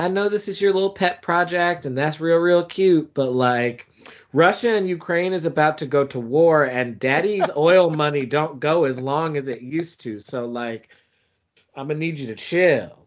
I 0.00 0.06
know 0.06 0.28
this 0.28 0.46
is 0.46 0.60
your 0.60 0.72
little 0.72 0.90
pet 0.90 1.22
project 1.22 1.84
and 1.84 1.98
that's 1.98 2.20
real, 2.20 2.38
real 2.38 2.64
cute, 2.64 3.12
but 3.14 3.32
like 3.32 3.88
Russia 4.32 4.70
and 4.70 4.88
Ukraine 4.88 5.32
is 5.32 5.44
about 5.44 5.76
to 5.78 5.86
go 5.86 6.06
to 6.06 6.20
war 6.20 6.64
and 6.66 7.00
daddy's 7.00 7.50
oil 7.56 7.90
money 7.90 8.24
don't 8.24 8.60
go 8.60 8.84
as 8.84 9.00
long 9.00 9.36
as 9.36 9.48
it 9.48 9.60
used 9.60 10.00
to. 10.02 10.20
So 10.20 10.46
like 10.46 10.90
I'm 11.74 11.88
gonna 11.88 11.98
need 11.98 12.16
you 12.16 12.28
to 12.28 12.36
chill. 12.36 13.06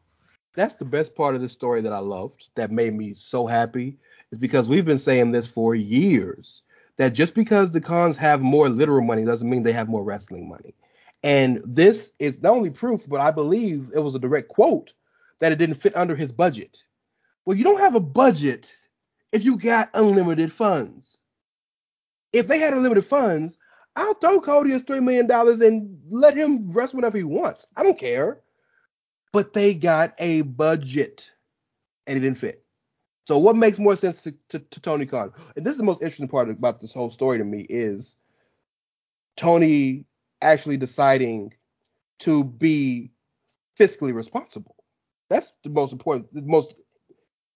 That's 0.54 0.76
the 0.76 0.84
best 0.84 1.16
part 1.16 1.34
of 1.34 1.40
this 1.40 1.54
story 1.54 1.80
that 1.82 1.94
I 1.94 2.00
loved, 2.00 2.50
that 2.56 2.72
made 2.72 2.94
me 2.94 3.14
so 3.14 3.48
happy, 3.48 3.98
is 4.34 4.38
because 4.38 4.68
we've 4.68 4.84
been 4.84 5.00
saying 5.00 5.32
this 5.32 5.48
for 5.48 5.76
years. 5.76 6.64
That 6.98 7.14
just 7.14 7.36
because 7.36 7.72
the 7.72 7.80
Khans 7.80 8.18
have 8.18 8.42
more 8.42 8.68
literal 8.68 9.06
money 9.06 9.24
doesn't 9.24 9.50
mean 9.50 9.64
they 9.64 9.72
have 9.72 9.88
more 9.88 10.04
wrestling 10.04 10.50
money. 10.50 10.76
And 11.24 11.62
this 11.66 12.12
is 12.20 12.42
not 12.42 12.52
only 12.52 12.70
proof, 12.70 13.08
but 13.08 13.22
I 13.22 13.32
believe 13.32 13.92
it 13.96 14.00
was 14.00 14.14
a 14.14 14.20
direct 14.20 14.50
quote 14.50 14.92
that 15.42 15.52
it 15.52 15.58
didn't 15.58 15.82
fit 15.82 15.96
under 15.96 16.16
his 16.16 16.32
budget. 16.32 16.82
Well, 17.46 17.58
you 17.58 17.66
don't 17.66 17.80
have 17.80 17.96
a 17.96 18.00
budget 18.00 18.74
if 19.34 19.44
you 19.44 19.58
got 19.58 19.90
unlimited 19.94 20.54
funds. 20.54 21.20
If 22.32 22.48
they 22.48 22.60
had 22.60 22.74
unlimited 22.74 23.06
funds, 23.06 23.58
I'll 23.98 24.14
throw 24.14 24.40
Cody 24.40 24.72
his 24.72 24.84
$3 24.84 25.04
million 25.04 25.30
and 25.30 26.00
let 26.10 26.38
him 26.38 26.72
wrestle 26.72 26.98
whenever 26.98 27.18
he 27.18 27.26
wants. 27.26 27.68
I 27.76 27.84
don't 27.84 28.00
care 28.00 28.42
but 29.32 29.54
they 29.54 29.74
got 29.74 30.14
a 30.18 30.42
budget 30.42 31.32
and 32.08 32.18
it 32.18 32.22
didn't 32.22 32.38
fit. 32.38 32.64
So 33.26 33.38
what 33.38 33.56
makes 33.56 33.80
more 33.80 33.96
sense 33.96 34.22
to, 34.24 34.34
to, 34.50 34.60
to 34.60 34.80
Tony 34.82 35.06
Khan? 35.06 35.32
And 35.56 35.66
this 35.66 35.74
is 35.74 35.78
the 35.78 35.84
most 35.84 36.02
interesting 36.02 36.28
part 36.28 36.50
about 36.50 36.82
this 36.82 36.94
whole 36.94 37.12
story 37.12 37.38
to 37.38 37.44
me 37.44 37.62
is 37.70 38.18
Tony 39.38 40.06
actually 40.42 40.78
deciding 40.78 41.54
to 42.20 42.44
be 42.44 43.12
fiscally 43.80 44.14
responsible. 44.14 44.76
That's 45.32 45.54
the 45.64 45.70
most 45.70 45.94
important, 45.94 46.34
the 46.34 46.42
most 46.42 46.74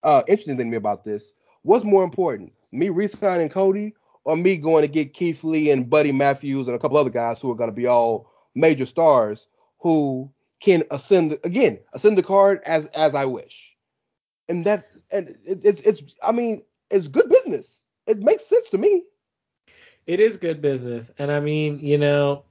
uh, 0.02 0.24
interesting 0.30 0.56
thing 0.56 0.68
to 0.68 0.72
me 0.72 0.78
about 0.78 1.04
this. 1.04 1.34
What's 1.64 1.84
more 1.84 2.06
important, 2.06 2.54
me 2.72 2.88
re-signing 2.88 3.50
Cody 3.50 3.94
or 4.24 4.38
me 4.38 4.56
going 4.56 4.84
to 4.84 4.88
get 4.88 5.14
Keith 5.14 5.44
Lee 5.44 5.70
and 5.72 5.90
Buddy 5.90 6.14
Matthews 6.14 6.70
and 6.70 6.76
a 6.76 6.80
couple 6.80 6.96
other 6.96 7.10
guys 7.10 7.42
who 7.42 7.52
are 7.52 7.56
going 7.56 7.70
to 7.70 7.76
be 7.76 7.86
all 7.86 8.32
major 8.56 8.86
stars 8.86 9.48
who 9.80 10.32
can 10.62 10.84
ascend 10.90 11.38
again, 11.44 11.78
ascend 11.92 12.18
the 12.18 12.24
card 12.24 12.62
as 12.66 12.88
as 12.94 13.14
I 13.14 13.26
wish, 13.26 13.76
and 14.48 14.66
that 14.66 14.86
and 15.12 15.36
it, 15.44 15.66
it's 15.66 15.82
it's 15.82 16.16
I 16.24 16.32
mean 16.32 16.64
it's 16.90 17.10
good 17.10 17.28
business. 17.30 17.84
It 18.08 18.20
makes 18.20 18.46
sense 18.48 18.70
to 18.70 18.78
me. 18.78 19.04
It 20.08 20.22
is 20.22 20.38
good 20.38 20.62
business. 20.62 21.12
And 21.18 21.30
I 21.30 21.42
mean, 21.42 21.80
you 21.80 21.98
know, 21.98 22.46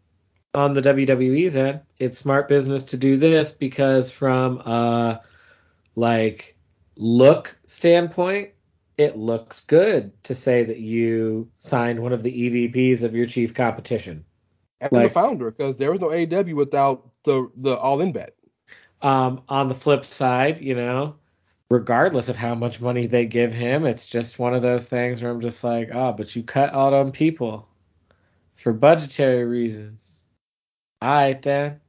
on 0.54 0.75
the 0.75 0.82
WWE's 0.82 1.56
end, 1.56 1.80
it's 1.99 2.18
smart 2.18 2.49
business 2.49 2.84
to 2.84 2.96
do 2.96 3.16
this 3.16 3.50
because 3.50 4.11
from 4.11 4.58
a 4.61 5.20
like 5.96 6.56
look 6.96 7.56
standpoint, 7.66 8.50
it 8.96 9.16
looks 9.16 9.61
good 9.62 10.12
to 10.25 10.34
say 10.34 10.62
that 10.64 10.78
you 10.78 11.49
signed 11.58 12.00
one 12.00 12.12
of 12.12 12.23
the 12.23 12.30
EVPs 12.30 13.02
of 13.02 13.14
your 13.14 13.26
chief 13.26 13.52
competition. 13.54 14.25
And 14.80 14.92
Like- 14.92 15.08
the 15.08 15.14
founder, 15.14 15.50
because 15.50 15.76
there 15.76 15.90
was 15.90 16.00
no 16.00 16.11
AEW 16.11 16.54
without 16.54 17.08
the 17.25 17.50
the 17.56 17.76
all 17.76 18.00
in 18.00 18.12
bet. 18.12 18.34
Um, 19.02 19.42
on 19.49 19.68
the 19.68 19.75
flip 19.75 20.04
side, 20.04 20.61
you 20.62 20.75
know, 20.75 21.16
regardless 21.68 22.28
of 22.28 22.37
how 22.37 22.54
much 22.54 22.80
money 22.80 23.06
they 23.06 23.26
give 23.26 23.52
him, 23.52 23.84
it's 23.84 24.06
just 24.06 24.38
one 24.38 24.54
of 24.54 24.62
those 24.62 24.87
things 24.87 25.20
where 25.20 25.30
I'm 25.30 25.40
just 25.40 25.62
like, 25.64 25.90
oh, 25.92 26.12
but 26.12 26.34
you 26.34 26.42
cut 26.42 26.73
out 26.73 26.94
on 26.94 27.12
people 27.12 27.68
for 28.54 28.73
budgetary 28.73 29.44
reasons. 29.44 30.13
All 31.03 31.11
right, 31.11 31.41
then. 31.41 31.81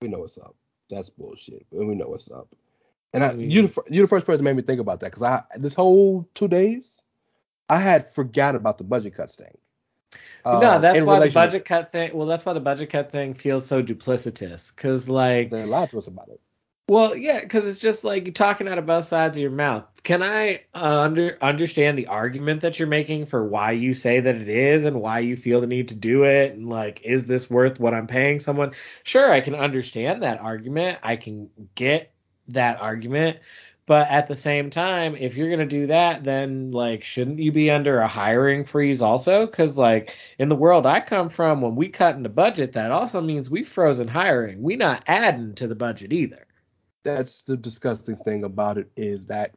We 0.00 0.08
know 0.08 0.20
what's 0.20 0.38
up. 0.38 0.54
That's 0.90 1.10
bullshit. 1.10 1.66
We 1.70 1.94
know 1.94 2.08
what's 2.08 2.30
up. 2.30 2.54
And 3.12 3.24
I, 3.24 3.32
Mm. 3.32 3.50
you, 3.50 3.62
the, 3.62 3.68
fir- 3.68 3.84
you 3.88 4.02
the 4.02 4.08
first 4.08 4.26
person 4.26 4.38
that 4.38 4.44
made 4.44 4.56
me 4.56 4.62
think 4.62 4.80
about 4.80 5.00
that 5.00 5.10
because 5.10 5.22
I 5.22 5.42
this 5.56 5.74
whole 5.74 6.28
two 6.34 6.48
days, 6.48 7.00
I 7.68 7.78
had 7.80 8.08
forgot 8.08 8.54
about 8.54 8.78
the 8.78 8.84
budget 8.84 9.14
cuts 9.14 9.36
thing. 9.36 9.56
no, 10.52 10.60
Um, 10.76 10.82
that's 10.82 11.02
why 11.02 11.18
the 11.20 11.30
budget 11.30 11.64
cut 11.64 11.92
thing. 11.92 12.16
Well, 12.16 12.26
that's 12.26 12.44
why 12.44 12.52
the 12.52 12.60
budget 12.60 12.90
cut 12.90 13.10
thing 13.10 13.34
feels 13.34 13.66
so 13.66 13.82
duplicitous. 13.82 14.74
Cause 14.76 15.08
like, 15.08 15.50
They 15.50 15.64
lied 15.64 15.90
to 15.90 15.98
us 15.98 16.06
about 16.06 16.28
it. 16.28 16.40
Well, 16.88 17.16
yeah, 17.16 17.44
cause 17.46 17.66
it's 17.68 17.80
just 17.80 18.04
like 18.04 18.26
you're 18.26 18.32
talking 18.32 18.68
out 18.68 18.78
of 18.78 18.86
both 18.86 19.06
sides 19.06 19.36
of 19.36 19.40
your 19.40 19.50
mouth. 19.50 19.84
Can 20.04 20.22
I 20.22 20.62
uh, 20.74 21.00
under 21.00 21.36
understand 21.42 21.98
the 21.98 22.06
argument 22.06 22.60
that 22.60 22.78
you're 22.78 22.86
making 22.86 23.26
for 23.26 23.44
why 23.44 23.72
you 23.72 23.92
say 23.92 24.20
that 24.20 24.36
it 24.36 24.48
is 24.48 24.84
and 24.84 25.00
why 25.00 25.18
you 25.18 25.36
feel 25.36 25.60
the 25.60 25.66
need 25.66 25.88
to 25.88 25.96
do 25.96 26.22
it 26.24 26.52
and 26.52 26.68
like, 26.68 27.00
is 27.02 27.26
this 27.26 27.50
worth 27.50 27.80
what 27.80 27.92
I'm 27.92 28.06
paying 28.06 28.38
someone? 28.38 28.72
Sure, 29.02 29.32
I 29.32 29.40
can 29.40 29.54
understand 29.56 30.22
that 30.22 30.40
argument. 30.40 31.00
I 31.02 31.16
can 31.16 31.50
get 31.74 32.12
that 32.48 32.80
argument. 32.80 33.38
But 33.86 34.08
at 34.08 34.28
the 34.28 34.36
same 34.36 34.70
time, 34.70 35.16
if 35.16 35.36
you're 35.36 35.50
gonna 35.50 35.66
do 35.66 35.88
that, 35.88 36.22
then 36.24 36.70
like, 36.72 37.02
shouldn't 37.04 37.40
you 37.40 37.50
be 37.52 37.68
under 37.70 37.98
a 37.98 38.08
hiring 38.08 38.64
freeze 38.64 39.02
also? 39.02 39.46
Because 39.46 39.76
like 39.76 40.16
in 40.38 40.48
the 40.48 40.56
world 40.56 40.86
I 40.86 41.00
come 41.00 41.28
from, 41.30 41.60
when 41.62 41.74
we 41.76 41.88
cut 41.88 42.14
into 42.16 42.28
budget, 42.28 42.72
that 42.74 42.92
also 42.92 43.20
means 43.20 43.50
we've 43.50 43.66
frozen 43.68 44.06
hiring. 44.08 44.62
We're 44.62 44.76
not 44.76 45.02
adding 45.08 45.54
to 45.56 45.66
the 45.68 45.74
budget 45.74 46.12
either. 46.12 46.45
That's 47.06 47.42
the 47.42 47.56
disgusting 47.56 48.16
thing 48.16 48.42
about 48.42 48.78
it 48.78 48.90
is 48.96 49.26
that 49.26 49.54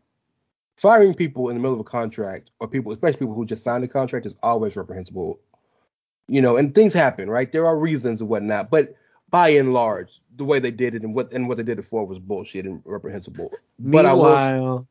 firing 0.77 1.15
people 1.15 1.49
in 1.49 1.55
the 1.55 1.61
middle 1.61 1.73
of 1.73 1.79
a 1.79 1.83
contract 1.83 2.51
or 2.59 2.67
people, 2.67 2.91
especially 2.91 3.21
people 3.21 3.33
who 3.33 3.43
just 3.43 3.63
signed 3.63 3.83
a 3.83 3.87
contract, 3.87 4.27
is 4.27 4.35
always 4.43 4.75
reprehensible. 4.75 5.39
You 6.27 6.43
know, 6.43 6.57
and 6.57 6.75
things 6.75 6.93
happen, 6.93 7.27
right? 7.27 7.51
There 7.51 7.65
are 7.65 7.75
reasons 7.75 8.21
and 8.21 8.29
whatnot, 8.29 8.69
but 8.69 8.95
by 9.31 9.49
and 9.49 9.73
large, 9.73 10.21
the 10.35 10.43
way 10.45 10.59
they 10.59 10.69
did 10.69 10.93
it 10.93 11.01
and 11.01 11.15
what 11.15 11.33
and 11.33 11.47
what 11.47 11.57
they 11.57 11.63
did 11.63 11.79
it 11.79 11.85
for 11.85 12.05
was 12.05 12.19
bullshit 12.19 12.65
and 12.65 12.83
reprehensible. 12.85 13.51
But 13.79 14.05
I 14.05 14.13
will 14.13 14.25
Meanwhile, 14.25 14.87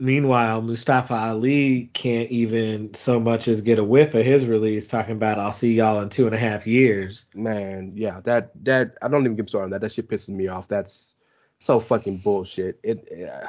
meanwhile, 0.00 0.62
Mustafa 0.62 1.14
Ali 1.14 1.90
can't 1.92 2.30
even 2.30 2.94
so 2.94 3.20
much 3.20 3.46
as 3.46 3.60
get 3.60 3.78
a 3.78 3.84
whiff 3.84 4.14
of 4.14 4.24
his 4.24 4.46
release, 4.46 4.88
talking 4.88 5.16
about 5.16 5.38
"I'll 5.38 5.52
see 5.52 5.74
y'all 5.74 6.00
in 6.00 6.08
two 6.08 6.24
and 6.24 6.34
a 6.34 6.38
half 6.38 6.66
years." 6.66 7.26
Man, 7.34 7.92
yeah, 7.94 8.20
that 8.24 8.52
that 8.64 8.96
I 9.02 9.08
don't 9.08 9.24
even 9.24 9.36
get 9.36 9.50
started 9.50 9.64
on 9.64 9.70
that. 9.72 9.82
That 9.82 9.92
shit 9.92 10.08
pisses 10.08 10.30
me 10.30 10.48
off. 10.48 10.66
That's 10.66 11.14
so 11.60 11.80
fucking 11.80 12.18
bullshit. 12.18 12.78
It 12.82 13.08
yeah. 13.14 13.48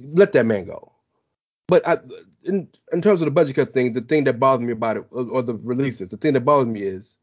let 0.00 0.32
that 0.32 0.46
man 0.46 0.66
go. 0.66 0.92
But 1.66 1.86
I, 1.86 1.98
in 2.44 2.68
in 2.92 3.02
terms 3.02 3.22
of 3.22 3.26
the 3.26 3.30
budget 3.30 3.56
cut 3.56 3.72
thing, 3.72 3.92
the 3.92 4.00
thing 4.00 4.24
that 4.24 4.40
bothers 4.40 4.64
me 4.64 4.72
about 4.72 4.96
it, 4.96 5.04
or, 5.10 5.24
or 5.24 5.42
the 5.42 5.54
releases, 5.54 6.08
the 6.08 6.16
thing 6.16 6.34
that 6.34 6.44
bothers 6.44 6.72
me 6.72 6.82
is, 6.82 7.16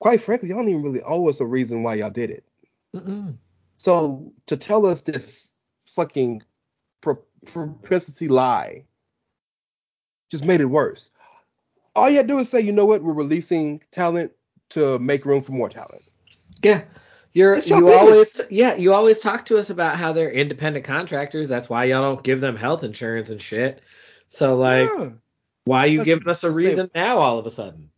quite 0.00 0.20
frankly, 0.20 0.48
y'all 0.48 0.58
don't 0.58 0.68
even 0.68 0.82
really 0.82 1.02
owe 1.02 1.28
us 1.28 1.40
a 1.40 1.46
reason 1.46 1.82
why 1.82 1.94
y'all 1.94 2.10
did 2.10 2.30
it. 2.30 2.44
Mm-mm. 2.94 3.36
So 3.78 4.32
to 4.46 4.56
tell 4.56 4.86
us 4.86 5.02
this 5.02 5.48
fucking 5.86 6.42
propensity 7.00 8.28
lie 8.28 8.84
just 10.30 10.44
made 10.44 10.60
it 10.60 10.66
worse. 10.66 11.10
All 11.94 12.10
you 12.10 12.16
had 12.16 12.26
to 12.26 12.34
do 12.34 12.38
is 12.40 12.48
say, 12.48 12.60
you 12.60 12.72
know 12.72 12.84
what, 12.84 13.02
we're 13.02 13.12
releasing 13.12 13.80
talent 13.92 14.32
to 14.70 14.98
make 14.98 15.24
room 15.24 15.40
for 15.40 15.52
more 15.52 15.68
talent. 15.68 16.02
Yeah. 16.62 16.82
You're 17.36 17.58
you 17.58 17.86
always 17.92 18.40
yeah, 18.48 18.76
you 18.76 18.94
always 18.94 19.18
talk 19.18 19.44
to 19.44 19.58
us 19.58 19.68
about 19.68 19.96
how 19.96 20.10
they're 20.10 20.30
independent 20.30 20.86
contractors. 20.86 21.50
That's 21.50 21.68
why 21.68 21.84
y'all 21.84 22.00
don't 22.00 22.24
give 22.24 22.40
them 22.40 22.56
health 22.56 22.82
insurance 22.82 23.28
and 23.28 23.42
shit. 23.42 23.82
So 24.26 24.56
like 24.56 24.88
Yeah. 24.98 25.10
why 25.66 25.80
are 25.80 25.86
you 25.86 25.98
That's 25.98 26.06
giving 26.06 26.28
us 26.30 26.44
a 26.44 26.50
reason 26.50 26.90
now 26.94 27.18
all 27.18 27.38
of 27.38 27.44
a 27.44 27.50
sudden? 27.50 27.90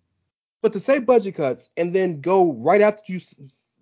But 0.61 0.73
to 0.73 0.81
say 0.81 0.99
budget 0.99 1.37
cuts 1.37 1.71
and 1.77 1.95
then 1.95 2.21
go 2.21 2.55
right 2.55 2.81
after 2.81 3.13
you 3.13 3.21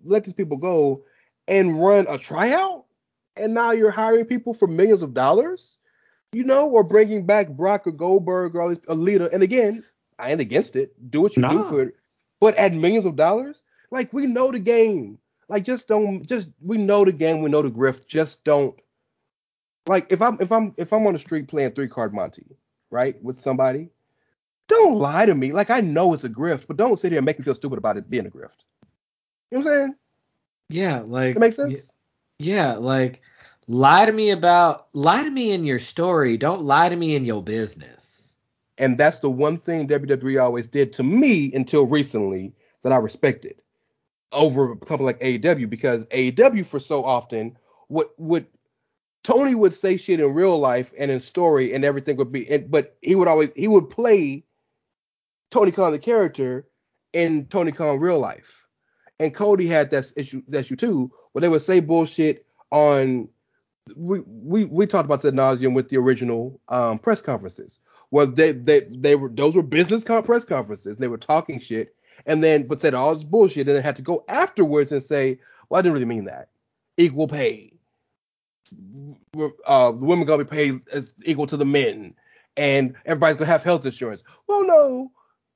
let 0.03 0.25
these 0.25 0.35
people 0.35 0.57
go 0.57 1.03
and 1.47 1.83
run 1.83 2.05
a 2.07 2.19
tryout, 2.19 2.85
and 3.35 3.55
now 3.55 3.71
you're 3.71 3.89
hiring 3.89 4.25
people 4.25 4.53
for 4.53 4.67
millions 4.67 5.01
of 5.01 5.15
dollars, 5.15 5.79
you 6.33 6.43
know, 6.43 6.69
or 6.69 6.83
bringing 6.83 7.25
back 7.25 7.49
Brock 7.49 7.87
or 7.87 7.93
Goldberg 7.93 8.55
or 8.55 8.61
all 8.61 8.69
these, 8.69 8.79
a 8.89 8.93
leader. 8.93 9.25
And 9.25 9.41
again, 9.41 9.83
I 10.19 10.29
ain't 10.29 10.39
against 10.39 10.75
it. 10.75 10.93
Do 11.09 11.19
what 11.19 11.35
you 11.35 11.41
do 11.41 11.57
Nah. 11.57 11.63
for 11.63 11.81
it, 11.81 11.95
but 12.39 12.53
at 12.57 12.75
millions 12.75 13.05
of 13.05 13.15
dollars, 13.15 13.63
like 13.89 14.13
we 14.13 14.27
know 14.27 14.51
the 14.51 14.59
game. 14.59 15.17
Like 15.49 15.63
just 15.63 15.87
don't 15.87 16.27
just 16.27 16.49
we 16.61 16.77
know 16.77 17.05
the 17.05 17.11
game. 17.11 17.41
We 17.41 17.49
know 17.49 17.61
the 17.61 17.71
grift. 17.71 18.07
Just 18.07 18.43
don't. 18.43 18.75
Like 19.87 20.07
if 20.09 20.21
I'm 20.21 20.37
if 20.41 20.51
I'm 20.51 20.73
if 20.77 20.91
I'm 20.91 21.07
on 21.07 21.13
the 21.13 21.19
street 21.19 21.47
playing 21.47 21.71
three 21.71 21.87
card 21.87 22.13
Monte, 22.13 22.45
right, 22.91 23.21
with 23.23 23.39
somebody, 23.39 23.89
don't 24.67 24.95
lie 24.95 25.25
to 25.25 25.33
me. 25.33 25.53
Like 25.53 25.69
I 25.69 25.79
know 25.81 26.13
it's 26.13 26.25
a 26.25 26.29
grift, 26.29 26.67
but 26.67 26.77
don't 26.77 26.99
sit 26.99 27.11
here 27.11 27.19
and 27.19 27.25
make 27.25 27.39
me 27.39 27.45
feel 27.45 27.55
stupid 27.55 27.77
about 27.77 27.97
it 27.97 28.09
being 28.09 28.25
a 28.25 28.29
grift. 28.29 28.65
You 29.51 29.59
know 29.59 29.63
what 29.63 29.73
I'm 29.73 29.79
saying? 29.79 29.95
Yeah, 30.69 30.99
like 31.05 31.37
It 31.37 31.39
makes 31.39 31.55
sense. 31.55 31.93
Yeah, 32.39 32.73
like 32.73 33.21
lie 33.67 34.05
to 34.05 34.11
me 34.11 34.31
about 34.31 34.87
lie 34.93 35.23
to 35.23 35.29
me 35.29 35.53
in 35.53 35.63
your 35.63 35.79
story. 35.79 36.35
Don't 36.35 36.63
lie 36.63 36.89
to 36.89 36.95
me 36.97 37.15
in 37.15 37.23
your 37.23 37.41
business. 37.41 38.35
And 38.77 38.97
that's 38.97 39.19
the 39.19 39.29
one 39.29 39.57
thing 39.57 39.87
WWE 39.87 40.43
always 40.43 40.67
did 40.67 40.93
to 40.93 41.03
me 41.03 41.51
until 41.53 41.87
recently 41.87 42.53
that 42.83 42.91
I 42.91 42.97
respected 42.97 43.61
over 44.31 44.71
a 44.71 44.77
company 44.77 45.05
like 45.05 45.19
AEW 45.21 45.69
because 45.69 46.05
AEW 46.05 46.65
for 46.65 46.79
so 46.79 47.03
often 47.03 47.57
would 47.89 48.07
would 48.17 48.47
Tony 49.23 49.55
would 49.55 49.75
say 49.75 49.97
shit 49.97 50.19
in 50.19 50.33
real 50.33 50.59
life 50.59 50.91
and 50.97 51.11
in 51.11 51.19
story 51.19 51.73
and 51.73 51.83
everything 51.83 52.17
would 52.17 52.31
be 52.31 52.49
and, 52.49 52.69
but 52.69 52.97
he 53.01 53.15
would 53.15 53.27
always 53.27 53.51
he 53.55 53.67
would 53.67 53.89
play 53.89 54.43
Tony 55.51 55.71
Khan 55.71 55.91
the 55.91 55.99
character 55.99 56.67
in 57.13 57.45
Tony 57.47 57.71
Khan 57.71 57.99
real 57.99 58.19
life. 58.19 58.63
And 59.19 59.33
Cody 59.33 59.67
had 59.67 59.89
that 59.91 60.11
issue 60.15 60.43
that 60.49 60.59
issue 60.59 60.75
too, 60.75 61.11
where 61.31 61.41
they 61.41 61.49
would 61.49 61.63
say 61.63 61.79
bullshit 61.79 62.45
on 62.71 63.27
we 63.95 64.19
we 64.25 64.65
we 64.65 64.85
talked 64.85 65.05
about 65.05 65.21
that 65.21 65.33
nauseum 65.33 65.73
with 65.73 65.89
the 65.89 65.97
original 65.97 66.59
um, 66.67 66.99
press 66.99 67.21
conferences 67.21 67.79
where 68.09 68.25
they 68.25 68.51
they 68.51 68.81
they 68.91 69.15
were 69.15 69.29
those 69.29 69.55
were 69.55 69.63
business 69.63 70.03
con- 70.03 70.23
press 70.23 70.45
conferences. 70.45 70.97
They 70.97 71.07
were 71.07 71.17
talking 71.17 71.59
shit 71.59 71.95
and 72.27 72.43
then 72.43 72.67
but 72.67 72.81
said 72.81 72.93
all 72.93 73.15
this 73.15 73.23
bullshit 73.23 73.67
and 73.67 73.75
then 73.75 73.83
had 73.83 73.95
to 73.95 74.01
go 74.03 74.23
afterwards 74.27 74.91
and 74.91 75.01
say, 75.01 75.39
well, 75.69 75.79
I 75.79 75.81
didn't 75.81 75.93
really 75.93 76.05
mean 76.05 76.25
that. 76.25 76.49
Equal 76.97 77.27
pay. 77.27 77.73
Uh, 79.65 79.91
the 79.91 80.05
women 80.05 80.27
gonna 80.27 80.43
be 80.43 80.49
paid 80.49 80.81
as 80.91 81.13
equal 81.23 81.47
to 81.47 81.57
the 81.57 81.65
men, 81.65 82.13
and 82.57 82.95
everybody's 83.05 83.37
gonna 83.37 83.49
have 83.49 83.63
health 83.63 83.85
insurance. 83.85 84.23
Well, 84.45 84.67
no, 84.67 85.11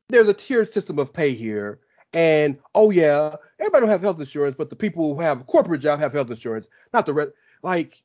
there's 0.08 0.30
a 0.30 0.34
tiered 0.34 0.72
system 0.72 0.98
of 0.98 1.14
pay 1.14 1.34
here, 1.34 1.80
and 2.14 2.58
oh 2.74 2.90
yeah, 2.90 3.36
everybody 3.60 3.82
don't 3.82 3.90
have 3.90 4.02
health 4.02 4.20
insurance, 4.20 4.56
but 4.58 4.70
the 4.70 4.78
people 4.78 5.14
who 5.14 5.22
have 5.22 5.42
a 5.42 5.44
corporate 5.44 5.82
job 5.82 6.00
have 6.00 6.14
health 6.14 6.32
insurance, 6.32 6.70
not 6.94 7.06
the 7.06 7.14
rest. 7.14 7.32
Like, 7.64 8.02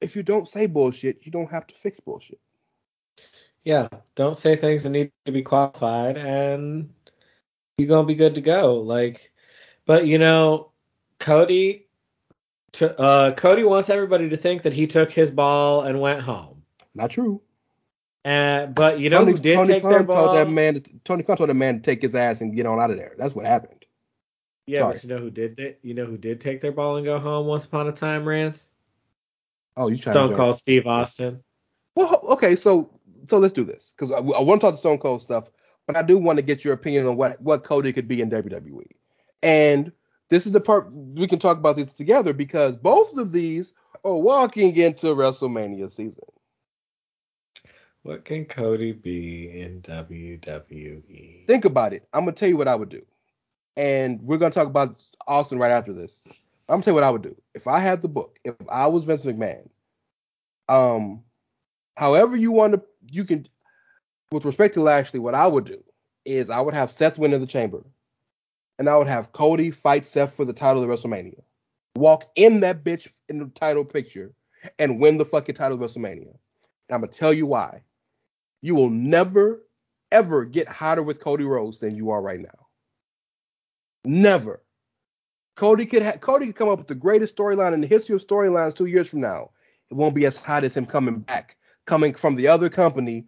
if 0.00 0.16
you 0.16 0.22
don't 0.22 0.48
say 0.48 0.66
bullshit, 0.66 1.26
you 1.26 1.32
don't 1.32 1.50
have 1.50 1.66
to 1.66 1.74
fix 1.74 2.00
bullshit. 2.00 2.40
Yeah, 3.64 3.88
don't 4.14 4.36
say 4.36 4.56
things 4.56 4.84
that 4.84 4.90
need 4.90 5.12
to 5.26 5.32
be 5.32 5.42
qualified 5.42 6.16
and 6.16 6.88
you're 7.78 7.96
to 7.98 8.04
be 8.04 8.14
good 8.14 8.34
to 8.34 8.40
go. 8.40 8.80
Like 8.80 9.32
but 9.86 10.06
you 10.06 10.18
know, 10.18 10.72
Cody 11.18 11.86
to, 12.72 13.00
uh 13.00 13.34
Cody 13.34 13.64
wants 13.64 13.88
everybody 13.88 14.28
to 14.28 14.36
think 14.36 14.62
that 14.62 14.74
he 14.74 14.86
took 14.86 15.10
his 15.10 15.30
ball 15.30 15.82
and 15.82 16.00
went 16.00 16.20
home. 16.20 16.62
Not 16.94 17.10
true. 17.10 17.40
And 18.24 18.74
but 18.74 19.00
you 19.00 19.08
know 19.08 19.20
Tony, 19.20 19.32
who 19.32 19.38
did 19.38 19.54
Tony 19.54 19.68
take 19.68 19.82
Khan 19.82 19.90
their 19.90 19.98
told 20.00 20.08
ball? 20.08 20.34
that 20.34 20.50
man. 20.50 20.82
To, 20.82 20.90
Tony 21.04 21.22
Khan 21.22 21.36
told 21.36 21.48
that 21.48 21.54
man 21.54 21.76
to 21.76 21.80
take 21.80 22.02
his 22.02 22.14
ass 22.14 22.40
and 22.40 22.54
get 22.54 22.66
on 22.66 22.78
out 22.80 22.90
of 22.90 22.98
there. 22.98 23.14
That's 23.16 23.34
what 23.34 23.46
happened. 23.46 23.86
yeah, 24.66 24.80
sorry. 24.80 24.94
but 24.94 25.04
you 25.04 25.08
know 25.08 25.18
who 25.18 25.30
did 25.30 25.56
that? 25.56 25.78
You 25.82 25.94
know 25.94 26.04
who 26.04 26.18
did 26.18 26.40
take 26.40 26.60
their 26.60 26.72
ball 26.72 26.96
and 26.96 27.06
go 27.06 27.18
home 27.18 27.46
once 27.46 27.64
upon 27.64 27.88
a 27.88 27.92
time, 27.92 28.26
Rance? 28.26 28.70
Oh, 29.76 29.88
you 29.88 29.96
Stone 29.96 30.30
to 30.30 30.36
Cold 30.36 30.56
Steve 30.56 30.86
Austin. 30.86 31.42
Well, 31.94 32.20
okay, 32.30 32.56
so 32.56 32.90
so 33.30 33.38
let's 33.38 33.54
do 33.54 33.64
this 33.64 33.94
because 33.96 34.10
I, 34.10 34.16
I 34.16 34.42
want 34.42 34.60
to 34.60 34.66
talk 34.66 34.74
the 34.74 34.78
Stone 34.78 34.98
Cold 34.98 35.22
stuff, 35.22 35.48
but 35.88 35.96
I 35.96 36.02
do 36.02 36.18
want 36.18 36.36
to 36.36 36.42
get 36.42 36.64
your 36.64 36.74
opinion 36.74 37.06
on 37.06 37.16
what 37.16 37.40
what 37.40 37.64
Cody 37.64 37.92
could 37.92 38.06
be 38.06 38.20
in 38.20 38.30
WWE. 38.30 38.86
And 39.42 39.90
this 40.28 40.46
is 40.46 40.52
the 40.52 40.60
part 40.60 40.92
we 40.92 41.26
can 41.26 41.38
talk 41.38 41.56
about 41.56 41.76
this 41.76 41.94
together 41.94 42.32
because 42.34 42.76
both 42.76 43.16
of 43.16 43.32
these 43.32 43.72
are 44.04 44.14
walking 44.14 44.76
into 44.76 45.06
WrestleMania 45.06 45.90
season. 45.90 46.24
What 48.02 48.26
can 48.26 48.44
Cody 48.44 48.92
be 48.92 49.60
in 49.60 49.80
WWE? 49.80 51.46
Think 51.46 51.64
about 51.64 51.94
it. 51.94 52.06
I'm 52.12 52.20
gonna 52.20 52.32
tell 52.32 52.48
you 52.50 52.58
what 52.58 52.68
I 52.68 52.74
would 52.74 52.90
do, 52.90 53.04
and 53.76 54.20
we're 54.22 54.38
gonna 54.38 54.54
talk 54.54 54.68
about 54.68 55.02
Austin 55.26 55.58
right 55.58 55.72
after 55.72 55.94
this. 55.94 56.28
I'm 56.68 56.74
gonna 56.74 56.82
tell 56.82 56.92
you 56.92 56.96
what 56.96 57.04
I 57.04 57.10
would 57.10 57.22
do 57.22 57.34
if 57.54 57.66
I 57.66 57.80
had 57.80 58.02
the 58.02 58.08
book. 58.08 58.38
If 58.44 58.54
I 58.70 58.86
was 58.86 59.04
Vince 59.04 59.24
McMahon, 59.24 59.70
um, 60.68 61.22
however 61.96 62.36
you 62.36 62.52
want 62.52 62.74
to, 62.74 62.82
you 63.10 63.24
can. 63.24 63.48
With 64.30 64.44
respect 64.44 64.74
to 64.74 64.82
Lashley, 64.82 65.20
what 65.20 65.34
I 65.34 65.46
would 65.46 65.64
do 65.64 65.82
is 66.24 66.50
I 66.50 66.60
would 66.60 66.74
have 66.74 66.92
Seth 66.92 67.18
win 67.18 67.32
in 67.32 67.40
the 67.40 67.46
Chamber, 67.46 67.84
and 68.78 68.88
I 68.88 68.96
would 68.96 69.06
have 69.06 69.32
Cody 69.32 69.70
fight 69.70 70.04
Seth 70.04 70.34
for 70.34 70.44
the 70.44 70.52
title 70.52 70.82
of 70.82 70.88
WrestleMania. 70.90 71.40
Walk 71.96 72.24
in 72.36 72.60
that 72.60 72.84
bitch 72.84 73.08
in 73.28 73.38
the 73.38 73.46
title 73.54 73.84
picture 73.84 74.34
and 74.78 75.00
win 75.00 75.16
the 75.16 75.24
fucking 75.24 75.54
title 75.54 75.82
of 75.82 75.90
WrestleMania. 75.90 76.28
And 76.28 76.94
I'm 76.94 77.00
gonna 77.00 77.12
tell 77.12 77.32
you 77.32 77.46
why. 77.46 77.82
You 78.60 78.74
will 78.74 78.90
never, 78.90 79.64
ever 80.12 80.44
get 80.44 80.68
hotter 80.68 81.02
with 81.02 81.20
Cody 81.20 81.44
Rhodes 81.44 81.78
than 81.78 81.96
you 81.96 82.10
are 82.10 82.20
right 82.20 82.40
now. 82.40 82.66
Never. 84.04 84.62
Cody 85.56 85.86
could 85.86 86.02
ha- 86.02 86.18
Cody 86.18 86.46
could 86.46 86.56
come 86.56 86.68
up 86.68 86.78
with 86.78 86.88
the 86.88 86.94
greatest 86.94 87.34
storyline 87.34 87.72
in 87.72 87.80
the 87.80 87.86
history 87.86 88.14
of 88.14 88.26
storylines 88.26 88.76
two 88.76 88.86
years 88.86 89.08
from 89.08 89.20
now. 89.20 89.50
It 89.90 89.94
won't 89.94 90.14
be 90.14 90.26
as 90.26 90.36
hot 90.36 90.64
as 90.64 90.74
him 90.74 90.86
coming 90.86 91.20
back, 91.20 91.56
coming 91.86 92.14
from 92.14 92.36
the 92.36 92.46
other 92.46 92.68
company 92.68 93.24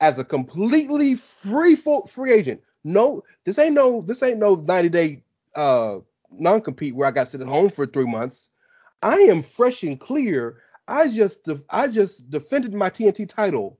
as 0.00 0.18
a 0.18 0.24
completely 0.24 1.14
free 1.14 1.76
free 1.76 2.32
agent. 2.32 2.60
No, 2.84 3.22
this 3.44 3.58
ain't 3.58 3.74
no 3.74 4.02
this 4.02 4.22
ain't 4.22 4.38
no 4.38 4.56
90 4.56 4.88
day 4.90 5.22
uh 5.54 5.98
non 6.30 6.60
compete 6.60 6.94
where 6.94 7.08
I 7.08 7.12
got 7.12 7.24
to 7.26 7.30
sit 7.32 7.40
at 7.40 7.48
home 7.48 7.70
for 7.70 7.86
three 7.86 8.06
months. 8.06 8.50
I 9.02 9.16
am 9.16 9.42
fresh 9.42 9.82
and 9.82 9.98
clear. 10.00 10.62
I 10.88 11.08
just 11.08 11.48
I 11.70 11.88
just 11.88 12.30
defended 12.30 12.74
my 12.74 12.90
TNT 12.90 13.28
title 13.28 13.78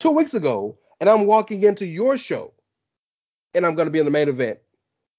two 0.00 0.10
weeks 0.10 0.34
ago, 0.34 0.78
and 1.00 1.10
I'm 1.10 1.26
walking 1.26 1.62
into 1.64 1.86
your 1.86 2.18
show, 2.18 2.54
and 3.54 3.66
I'm 3.66 3.74
going 3.74 3.86
to 3.86 3.92
be 3.92 4.00
in 4.00 4.04
the 4.06 4.10
main 4.12 4.28
event 4.28 4.58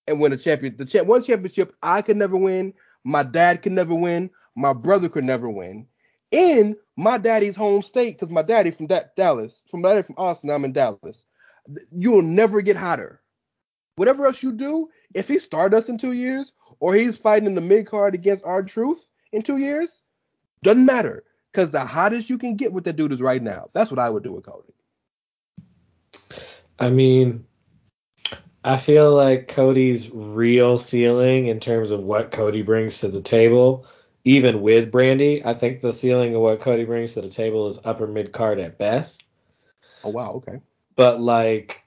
and 0.07 0.21
win 0.21 0.33
a 0.33 0.37
champion. 0.37 0.77
The 0.77 0.85
cha- 0.85 1.03
one 1.03 1.23
championship 1.23 1.75
I 1.83 2.03
could 2.03 2.17
never 2.17 2.37
win. 2.37 2.73
My 3.05 3.23
dad 3.23 3.63
could 3.63 3.73
never 3.73 3.95
win. 3.95 4.31
My 4.55 4.73
brother 4.73 5.09
could 5.09 5.25
never 5.25 5.49
win. 5.49 5.87
In 6.31 6.75
my 6.95 7.17
daddy's 7.17 7.55
home 7.55 7.81
state, 7.81 8.19
because 8.19 8.29
my 8.29 8.41
daddy 8.41 8.71
from 8.71 8.87
da- 8.87 9.07
Dallas, 9.17 9.63
from 9.69 9.81
my 9.81 9.89
daddy 9.89 10.03
from 10.03 10.15
Austin, 10.17 10.49
I'm 10.49 10.65
in 10.65 10.73
Dallas. 10.73 11.25
You'll 11.91 12.21
never 12.21 12.61
get 12.61 12.75
hotter. 12.75 13.21
Whatever 13.95 14.25
else 14.25 14.43
you 14.43 14.51
do, 14.51 14.89
if 15.13 15.27
he's 15.27 15.43
Stardust 15.43 15.89
in 15.89 15.97
two 15.97 16.13
years, 16.13 16.53
or 16.79 16.93
he's 16.93 17.17
fighting 17.17 17.47
in 17.47 17.55
the 17.55 17.61
mid 17.61 17.87
card 17.87 18.13
against 18.15 18.45
R-Truth 18.45 19.09
in 19.31 19.41
two 19.41 19.57
years, 19.57 20.01
doesn't 20.63 20.85
matter. 20.85 21.23
Because 21.51 21.71
the 21.71 21.83
hottest 21.83 22.29
you 22.29 22.37
can 22.37 22.55
get 22.55 22.71
with 22.71 22.83
that 22.83 22.95
dude 22.95 23.11
is 23.11 23.21
right 23.21 23.41
now. 23.41 23.69
That's 23.73 23.89
what 23.89 23.99
I 23.99 24.09
would 24.09 24.23
do 24.23 24.31
with 24.31 24.45
Cody. 24.45 24.73
I 26.77 26.91
mean, 26.91 27.43
I 28.63 28.77
feel 28.77 29.13
like 29.13 29.47
Cody's 29.47 30.11
real 30.11 30.77
ceiling 30.77 31.47
in 31.47 31.59
terms 31.59 31.91
of 31.91 32.03
what 32.03 32.31
Cody 32.31 32.61
brings 32.61 32.99
to 32.99 33.07
the 33.07 33.21
table, 33.21 33.87
even 34.25 34.61
with 34.61 34.91
Brandi, 34.91 35.45
I 35.45 35.53
think 35.53 35.81
the 35.81 35.93
ceiling 35.93 36.35
of 36.35 36.41
what 36.41 36.59
Cody 36.59 36.85
brings 36.85 37.13
to 37.13 37.21
the 37.21 37.29
table 37.29 37.67
is 37.67 37.79
upper 37.83 38.07
mid 38.07 38.31
card 38.31 38.59
at 38.59 38.77
best. 38.77 39.23
Oh 40.03 40.09
wow, 40.09 40.31
okay. 40.33 40.59
But 40.95 41.21
like, 41.21 41.83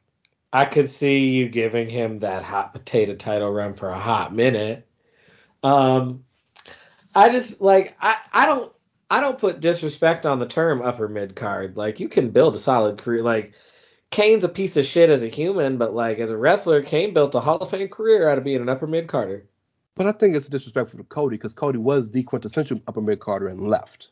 I 0.53 0.65
could 0.65 0.89
see 0.89 1.31
you 1.31 1.49
giving 1.49 1.89
him 1.89 2.21
that 2.21 2.43
hot 2.43 2.73
potato 2.73 3.15
title 3.15 3.51
run 3.51 3.75
for 3.75 3.91
a 3.91 3.99
hot 3.99 4.35
minute. 4.35 4.87
Um, 5.63 6.25
I 7.15 7.31
just 7.31 7.61
like 7.61 7.97
I 8.01 8.17
I 8.33 8.47
don't 8.47 8.73
I 9.11 9.21
don't 9.21 9.39
put 9.39 9.61
disrespect 9.61 10.25
on 10.25 10.39
the 10.39 10.47
term 10.47 10.83
upper 10.83 11.09
mid 11.09 11.37
card. 11.37 11.77
Like 11.77 12.01
you 12.01 12.09
can 12.09 12.31
build 12.31 12.55
a 12.55 12.59
solid 12.59 12.99
career. 12.99 13.23
Like 13.23 13.53
Kane's 14.11 14.45
a 14.45 14.49
piece 14.49 14.77
of 14.77 14.87
shit 14.87 15.11
as 15.11 15.23
a 15.23 15.29
human, 15.29 15.79
but 15.79 15.95
like 15.95 16.19
as 16.19 16.31
a 16.31 16.37
wrestler, 16.37 16.83
Kane 16.83 17.15
built 17.15 17.35
a 17.35 17.41
Hall 17.41 17.59
of 17.59 17.71
Fame 17.71 17.89
career 17.89 18.29
out 18.29 18.39
of 18.39 18.45
being 18.45 18.61
an 18.61 18.69
upper 18.69 18.87
mid 18.87 19.09
carder. 19.09 19.45
But 19.95 20.07
I 20.07 20.13
think 20.13 20.35
it's 20.37 20.49
disrespectful 20.49 20.99
to 20.99 21.05
Cody 21.05 21.37
because 21.37 21.55
Cody 21.55 21.79
was 21.79 22.11
the 22.11 22.23
quintessential 22.23 22.81
upper 22.87 23.01
mid 23.01 23.21
carder 23.21 23.49
and 23.49 23.69
left. 23.69 24.11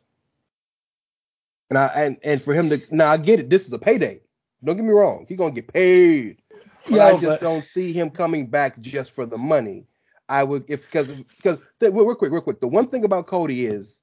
And 1.71 1.79
I 1.79 1.87
and, 1.87 2.17
and 2.23 2.43
for 2.43 2.53
him 2.53 2.69
to 2.71 2.81
now 2.91 3.11
I 3.11 3.17
get 3.17 3.41
it, 3.41 3.49
this 3.49 3.67
is 3.67 3.73
a 3.73 3.79
payday. 3.79 4.21
Don't 4.63 4.77
get 4.77 4.85
me 4.85 4.93
wrong, 4.93 5.25
he's 5.29 5.39
gonna 5.39 5.53
get 5.53 5.73
paid. 5.73 6.43
But 6.89 6.97
Yo, 6.97 7.03
I 7.03 7.13
just 7.13 7.25
but- 7.25 7.41
don't 7.41 7.65
see 7.65 7.93
him 7.93 8.11
coming 8.11 8.47
back 8.47 8.81
just 8.81 9.13
for 9.13 9.27
the 9.27 9.39
money. 9.39 9.87
I 10.29 10.45
would 10.45 10.65
if 10.69 10.85
because 10.85 11.09
because 11.09 11.59
real 11.81 12.15
quick, 12.15 12.31
real 12.31 12.41
quick. 12.41 12.61
The 12.61 12.69
one 12.69 12.89
thing 12.89 13.05
about 13.05 13.27
Cody 13.27 13.67
is 13.67 14.01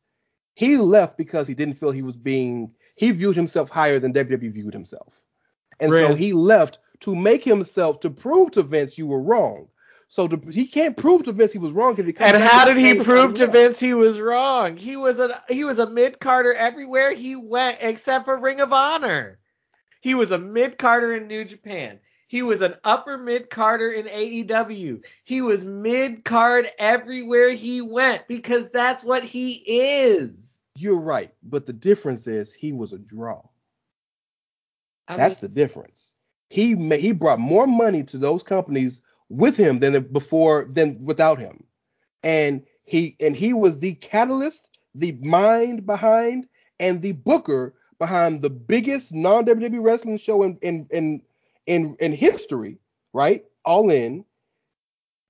he 0.56 0.78
left 0.78 1.18
because 1.18 1.48
he 1.48 1.54
didn't 1.54 1.76
feel 1.76 1.92
he 1.92 2.02
was 2.02 2.18
being 2.18 2.72
he 2.96 3.12
viewed 3.12 3.36
himself 3.36 3.70
higher 3.70 4.00
than 4.00 4.14
WWE 4.14 4.52
viewed 4.52 4.74
himself. 4.74 5.22
And 5.80 5.92
so 5.92 6.16
he 6.16 6.34
left 6.34 6.80
to 7.02 7.16
make 7.16 7.44
himself 7.44 8.00
to 8.02 8.10
prove 8.10 8.52
to 8.52 8.64
Vince 8.64 8.98
you 8.98 9.08
were 9.08 9.22
wrong. 9.22 9.68
So 10.10 10.28
to, 10.28 10.38
he 10.52 10.66
can't 10.68 10.96
prove 10.96 11.24
to 11.24 11.34
Vince 11.34 11.52
he 11.52 11.60
was 11.60 11.74
wrong. 11.74 11.96
he 11.96 12.16
And 12.20 12.38
how 12.38 12.66
did 12.66 12.78
he 12.78 12.96
prove 12.96 13.34
to. 13.36 13.48
Vince 13.48 13.80
he 13.80 13.94
was 13.94 14.20
wrong? 14.20 14.78
He 14.78 14.96
was 14.96 15.20
a 15.20 15.42
he 15.50 15.64
was 15.64 15.80
a 15.80 15.90
mid 15.90 16.20
carder 16.20 16.54
everywhere 16.54 17.14
he 17.14 17.36
went 17.36 17.80
except 17.82 18.26
for 18.26 18.38
Ring 18.40 18.62
of 18.62 18.72
Honor. 18.72 19.40
He 20.02 20.14
was 20.16 20.32
a 20.32 20.38
mid 20.38 20.78
carder 20.78 21.14
in 21.14 21.28
New 21.28 21.44
Japan. 21.44 22.00
He 22.30 22.42
was 22.42 22.62
an 22.62 22.76
upper 22.84 23.18
mid 23.18 23.50
carder 23.50 23.92
in 23.92 24.06
AEW. 24.06 25.02
He 25.26 25.42
was 25.42 25.66
mid 25.66 26.24
card 26.24 26.70
everywhere 26.80 27.52
he 27.52 27.82
went 27.82 28.28
because 28.28 28.70
that's 28.70 29.04
what 29.04 29.24
he 29.24 29.64
is. 29.66 30.64
You're 30.76 30.96
right, 31.00 31.34
but 31.44 31.66
the 31.66 31.74
difference 31.74 32.28
is 32.28 32.54
he 32.54 32.72
was 32.72 32.94
a 32.94 32.98
draw. 33.00 33.42
I 35.08 35.18
That's 35.18 35.36
mean, 35.36 35.42
the 35.42 35.50
difference. 35.50 36.14
He 36.50 36.76
ma- 36.76 36.96
he 36.96 37.12
brought 37.12 37.40
more 37.40 37.68
money 37.68 38.04
to 38.04 38.18
those 38.18 38.44
companies 38.44 39.02
with 39.30 39.56
him 39.58 39.80
than 39.80 40.02
before 40.12 40.68
than 40.72 41.04
without 41.04 41.40
him, 41.40 41.64
and 42.24 42.64
he 42.84 43.16
and 43.20 43.36
he 43.36 43.54
was 43.54 43.80
the 43.80 43.96
catalyst, 43.96 44.80
the 44.96 45.14
mind 45.22 45.86
behind, 45.86 46.48
and 46.80 47.02
the 47.02 47.12
booker 47.12 47.76
behind 48.00 48.42
the 48.42 48.50
biggest 48.50 49.14
non 49.14 49.46
WWE 49.46 49.84
wrestling 49.84 50.18
show 50.18 50.44
in 50.44 50.58
in 50.62 50.88
in 50.92 51.22
in, 51.66 51.98
in 52.00 52.14
history. 52.14 52.78
Right, 53.14 53.46
all 53.66 53.90
in. 53.90 54.26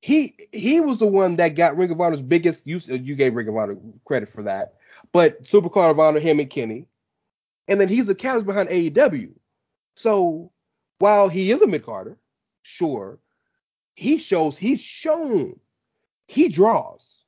He 0.01 0.35
he 0.51 0.79
was 0.79 0.99
the 0.99 1.07
one 1.07 1.37
that 1.37 1.55
got 1.55 1.77
Ring 1.77 1.89
of 1.89 1.99
Honor's 1.99 2.21
biggest. 2.21 2.65
You 2.65 2.79
you 2.87 3.15
gave 3.15 3.35
Ring 3.35 3.47
of 3.47 3.55
Honor 3.55 3.77
credit 4.05 4.29
for 4.29 4.43
that, 4.43 4.75
but 5.11 5.41
Supercard 5.43 5.91
of 5.91 5.99
Honor, 5.99 6.19
him 6.19 6.39
and 6.39 6.49
Kenny, 6.49 6.87
and 7.67 7.81
then 7.81 7.87
he's 7.87 8.05
the 8.05 8.15
catalyst 8.15 8.45
behind 8.45 8.69
AEW. 8.69 9.31
So 9.95 10.51
while 10.99 11.29
he 11.29 11.51
is 11.51 11.61
a 11.61 11.67
mid 11.67 11.85
carder, 11.85 12.17
sure, 12.61 13.19
he 13.97 14.17
shows 14.17 14.57
he's 14.57 14.79
shown 14.79 15.59
he 16.27 16.49
draws, 16.49 17.19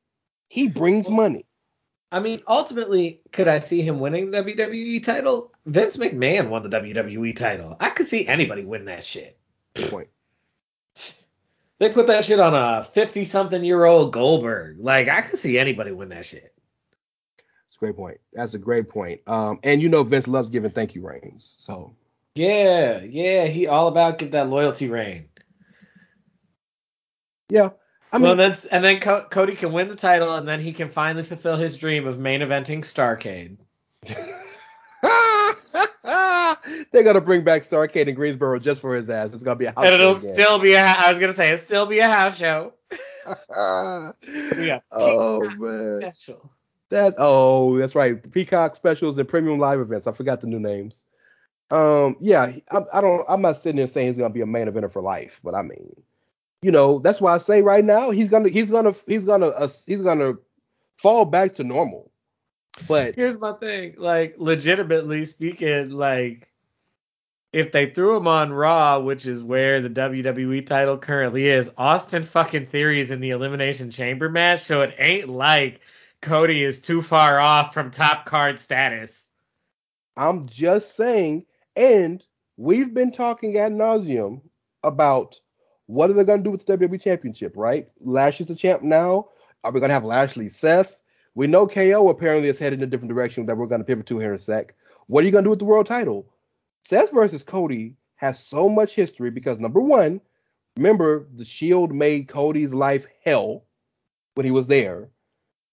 he 0.50 0.68
brings 0.68 1.10
money. 1.10 1.46
I 2.12 2.20
mean, 2.20 2.42
ultimately, 2.48 3.22
could 3.32 3.48
I 3.48 3.60
see 3.60 3.82
him 3.82 4.00
winning 4.00 4.32
the 4.32 4.42
WWE 4.42 5.02
title? 5.04 5.54
Vince 5.66 5.98
McMahon 5.98 6.50
won 6.50 6.64
the 6.64 6.70
WWE 6.70 7.36
title. 7.36 7.78
I 7.80 7.92
could 7.92 8.08
see 8.08 8.28
anybody 8.28 8.64
win 8.66 8.86
that 8.86 9.04
shit. 9.04 9.38
Point. 9.76 10.10
They 11.78 11.90
put 11.90 12.08
that 12.08 12.26
shit 12.26 12.42
on 12.42 12.54
a 12.54 12.84
50 12.84 13.24
something 13.24 13.64
year 13.64 13.86
old 13.86 14.12
Goldberg. 14.12 14.80
Like, 14.82 15.08
I 15.08 15.22
could 15.22 15.40
see 15.40 15.58
anybody 15.58 15.94
win 15.94 16.10
that 16.10 16.26
shit. 16.26 16.54
It's 17.70 17.78
a 17.78 17.80
great 17.80 17.96
point. 17.96 18.18
That's 18.34 18.54
a 18.54 18.58
great 18.58 18.90
point. 18.90 19.22
Um, 19.28 19.62
and 19.64 19.82
you 19.82 19.88
know 19.88 20.04
Vince 20.04 20.28
loves 20.28 20.50
giving 20.50 20.72
thank 20.72 20.94
you 20.94 21.08
rings. 21.08 21.56
So 21.58 21.96
Yeah, 22.36 23.00
yeah, 23.04 23.46
he 23.46 23.66
all 23.68 23.88
about 23.88 24.18
give 24.18 24.32
that 24.32 24.50
loyalty 24.50 24.90
reign. 24.90 25.29
Yeah, 27.50 27.70
I 28.12 28.18
well, 28.18 28.36
mean, 28.36 28.52
then, 28.52 28.56
and 28.72 28.84
then 28.84 29.00
Co- 29.00 29.28
Cody 29.30 29.56
can 29.56 29.72
win 29.72 29.88
the 29.88 29.96
title, 29.96 30.36
and 30.36 30.48
then 30.48 30.60
he 30.60 30.74
can 30.74 30.90
finally 30.90 31.24
fulfill 31.24 31.58
his 31.58 31.78
dream 31.78 32.08
of 32.08 32.18
main 32.18 32.42
eventing 32.42 32.82
Starcade. 32.82 33.58
they're 36.92 37.04
gonna 37.04 37.22
bring 37.22 37.44
back 37.44 37.68
Starcade 37.68 38.08
in 38.08 38.16
Greensboro 38.16 38.60
just 38.60 38.82
for 38.82 38.96
his 38.96 39.10
ass. 39.10 39.34
It's 39.34 39.44
gonna 39.44 39.56
be 39.56 39.66
a 39.66 39.72
house 39.72 39.86
and 39.86 39.94
it'll 39.94 40.14
show 40.14 40.20
again. 40.20 40.34
still 40.34 40.60
be 40.60 40.74
a. 40.74 40.82
I 40.82 41.10
was 41.10 41.20
gonna 41.20 41.34
say 41.34 41.48
it'll 41.48 41.60
still 41.60 41.86
be 41.86 42.00
a 42.00 42.08
house 42.08 42.38
show. 42.38 42.74
Yeah. 44.58 44.80
oh 44.92 45.42
Peacock 45.42 45.60
man. 45.60 46.02
Special. 46.02 46.52
That's 46.90 47.16
oh, 47.20 47.78
that's 47.78 47.94
right. 47.94 48.32
Peacock 48.32 48.76
specials 48.76 49.20
and 49.20 49.28
premium 49.28 49.60
live 49.60 49.80
events. 49.80 50.08
I 50.08 50.12
forgot 50.12 50.42
the 50.42 50.48
new 50.48 50.60
names. 50.60 51.04
Um, 51.70 52.16
yeah, 52.20 52.52
I, 52.72 52.80
I 52.94 53.02
don't. 53.02 53.24
I'm 53.30 53.42
not 53.42 53.58
sitting 53.58 53.76
there 53.76 53.86
saying 53.86 54.08
he's 54.08 54.18
gonna 54.18 54.34
be 54.34 54.42
a 54.42 54.48
main 54.48 54.68
eventer 54.68 54.92
for 54.92 55.04
life, 55.04 55.40
but 55.44 55.54
I 55.54 55.62
mean, 55.62 55.96
you 56.62 56.72
know, 56.72 57.00
that's 57.00 57.22
why 57.22 57.36
I 57.36 57.38
say 57.38 57.62
right 57.62 57.84
now 57.84 58.12
he's 58.12 58.30
gonna 58.30 58.50
he's 58.50 58.70
gonna 58.70 58.94
he's 59.08 59.26
gonna 59.26 59.48
uh, 59.48 59.70
he's 59.86 60.02
gonna 60.02 60.34
fall 60.98 61.26
back 61.26 61.56
to 61.56 61.64
normal. 61.64 62.12
But 62.88 63.16
Here's 63.16 63.38
my 63.38 63.54
thing, 63.54 63.96
like 63.98 64.36
legitimately 64.38 65.26
speaking, 65.26 65.92
like 65.92 66.50
if 67.52 67.72
they 67.72 67.90
threw 67.90 68.16
him 68.16 68.28
on 68.28 68.54
Raw, 68.54 69.00
which 69.00 69.26
is 69.26 69.42
where 69.42 69.82
the 69.82 69.90
WWE 69.90 70.66
title 70.66 70.98
currently 70.98 71.48
is, 71.48 71.72
Austin 71.78 72.24
fucking 72.24 72.68
Theory 72.68 73.00
is 73.00 73.12
in 73.12 73.22
the 73.22 73.32
Elimination 73.32 73.90
Chamber 73.90 74.30
match, 74.30 74.62
so 74.62 74.82
it 74.82 74.96
ain't 75.00 75.30
like 75.30 75.82
Cody 76.22 76.64
is 76.64 76.80
too 76.80 77.02
far 77.02 77.40
off 77.40 77.74
from 77.74 77.92
top 77.92 78.26
card 78.26 78.60
status. 78.60 79.32
I'm 80.16 80.48
just 80.48 80.96
saying 80.98 81.46
And 81.76 82.24
we've 82.58 82.94
been 82.94 83.12
talking 83.12 83.58
ad 83.58 83.72
nauseum 83.72 84.42
about 84.84 85.40
what 85.90 86.12
are 86.12 86.14
they 86.14 86.24
going 86.24 86.38
to 86.38 86.44
do 86.44 86.52
with 86.52 86.64
the 86.64 86.78
WWE 86.78 87.02
Championship, 87.02 87.54
right? 87.56 87.90
Lashley's 88.00 88.48
the 88.48 88.54
champ 88.54 88.84
now. 88.84 89.30
Are 89.64 89.72
we 89.72 89.80
going 89.80 89.90
to 89.90 89.96
have 89.96 90.06
Lashley 90.06 90.48
Seth? 90.48 91.00
We 91.34 91.48
know 91.48 91.66
KO 91.66 92.10
apparently 92.10 92.48
is 92.48 92.60
headed 92.60 92.78
in 92.78 92.84
a 92.84 92.88
different 92.88 93.12
direction 93.12 93.48
that 93.48 93.58
we're 93.58 93.66
going 93.66 93.82
to 93.82 93.86
pivot 93.86 94.06
to 94.06 94.20
here 94.20 94.30
in 94.30 94.36
a 94.36 94.40
sec. 94.40 94.76
What 95.08 95.24
are 95.24 95.26
you 95.26 95.32
going 95.32 95.46
to 95.46 95.48
do 95.48 95.50
with 95.50 95.58
the 95.58 95.66
world 95.66 95.88
title? 95.88 96.32
Seth 96.88 97.12
versus 97.12 97.42
Cody 97.42 97.96
has 98.18 98.40
so 98.40 98.70
much 98.70 98.94
history 98.94 99.32
because 99.32 99.60
number 99.60 99.82
one, 99.82 100.22
remember 100.78 101.28
the 101.34 101.44
Shield 101.44 101.92
made 101.92 102.28
Cody's 102.28 102.72
life 102.72 103.08
hell 103.26 103.66
when 104.36 104.46
he 104.46 104.52
was 104.52 104.68
there, 104.68 105.10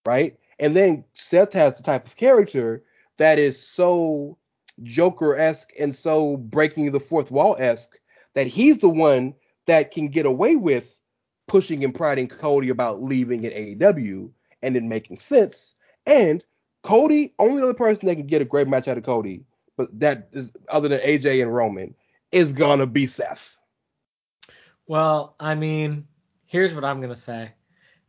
right? 0.07 0.35
And 0.59 0.75
then 0.75 1.05
Seth 1.13 1.53
has 1.53 1.75
the 1.75 1.83
type 1.83 2.07
of 2.07 2.17
character 2.17 2.85
that 3.19 3.39
is 3.39 3.63
so 3.63 4.39
Joker 4.83 5.37
esque 5.37 5.75
and 5.79 5.95
so 5.95 6.39
breaking 6.39 6.91
the 6.91 7.01
fourth 7.01 7.31
wall 7.31 7.55
esque 7.59 7.99
that 8.33 8.47
he's 8.47 8.79
the 8.79 8.89
one 8.89 9.35
that 9.67 9.91
can 9.91 10.09
get 10.09 10.27
away 10.27 10.57
with 10.57 10.97
pushing 11.47 11.85
and 11.85 11.95
priding 11.95 12.29
Cody 12.29 12.71
about 12.71 13.03
leaving 13.03 13.45
at 13.47 13.55
AEW 13.55 14.31
and 14.63 14.77
it 14.77 14.83
making 14.83 15.19
sense. 15.19 15.75
And 16.07 16.43
Cody, 16.83 17.35
only 17.39 17.63
other 17.63 17.75
person 17.75 18.07
that 18.07 18.17
can 18.17 18.27
get 18.27 18.43
a 18.43 18.47
great 18.47 18.69
match 18.69 18.89
out 18.89 18.99
of 18.99 19.05
Cody, 19.05 19.45
but 19.77 19.89
that 19.99 20.29
is 20.33 20.51
other 20.69 20.89
than 20.89 21.01
AJ 21.01 21.43
and 21.43 21.55
Roman, 21.55 21.95
is 22.33 22.53
gonna 22.53 22.87
be 22.87 23.07
Seth. 23.07 23.57
Well, 24.87 25.35
I 25.41 25.55
mean, 25.55 26.07
here's 26.47 26.75
what 26.75 26.85
I'm 26.85 27.01
gonna 27.01 27.17
say. 27.17 27.53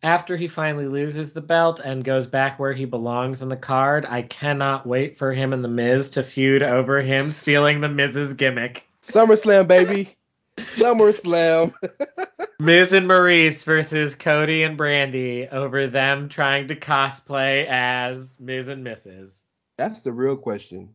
After 0.04 0.38
he 0.38 0.48
finally 0.48 0.86
loses 0.86 1.34
the 1.34 1.42
belt 1.42 1.80
and 1.84 2.04
goes 2.04 2.28
back 2.28 2.60
where 2.60 2.74
he 2.74 2.86
belongs 2.86 3.42
in 3.42 3.50
the 3.50 3.58
card, 3.58 4.06
I 4.08 4.22
cannot 4.22 4.86
wait 4.86 5.18
for 5.18 5.34
him 5.34 5.54
and 5.54 5.64
the 5.64 5.70
Miz 5.70 6.12
to 6.12 6.24
feud 6.24 6.62
over 6.62 7.02
him 7.02 7.32
stealing 7.32 7.82
the 7.82 7.90
Miz's 7.90 8.36
gimmick. 8.36 8.88
SummerSlam, 9.02 9.68
baby. 9.68 10.16
SummerSlam. 10.58 11.74
Miz 12.60 12.94
and 12.94 13.08
Maryse 13.08 13.64
versus 13.64 14.16
Cody 14.16 14.64
and 14.64 14.78
Brandi 14.78 15.52
over 15.52 15.88
them 15.88 16.28
trying 16.28 16.68
to 16.68 16.76
cosplay 16.76 17.66
as 17.68 18.36
Miz 18.40 18.68
and 18.68 18.86
Mrs. 18.86 19.44
That's 19.78 20.02
the 20.02 20.12
real 20.12 20.36
question. 20.36 20.90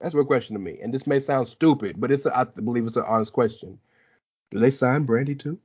That's 0.00 0.14
a 0.14 0.18
real 0.18 0.26
question 0.26 0.54
to 0.54 0.60
me. 0.60 0.78
And 0.82 0.92
this 0.92 1.06
may 1.06 1.20
sound 1.20 1.48
stupid, 1.48 1.98
but 1.98 2.10
it's 2.10 2.26
a, 2.26 2.36
I 2.36 2.44
believe 2.44 2.86
it's 2.86 2.96
an 2.96 3.04
honest 3.06 3.32
question. 3.32 3.78
Do 4.50 4.58
they 4.58 4.70
sign 4.70 5.06
Brandi 5.06 5.38
too? 5.38 5.58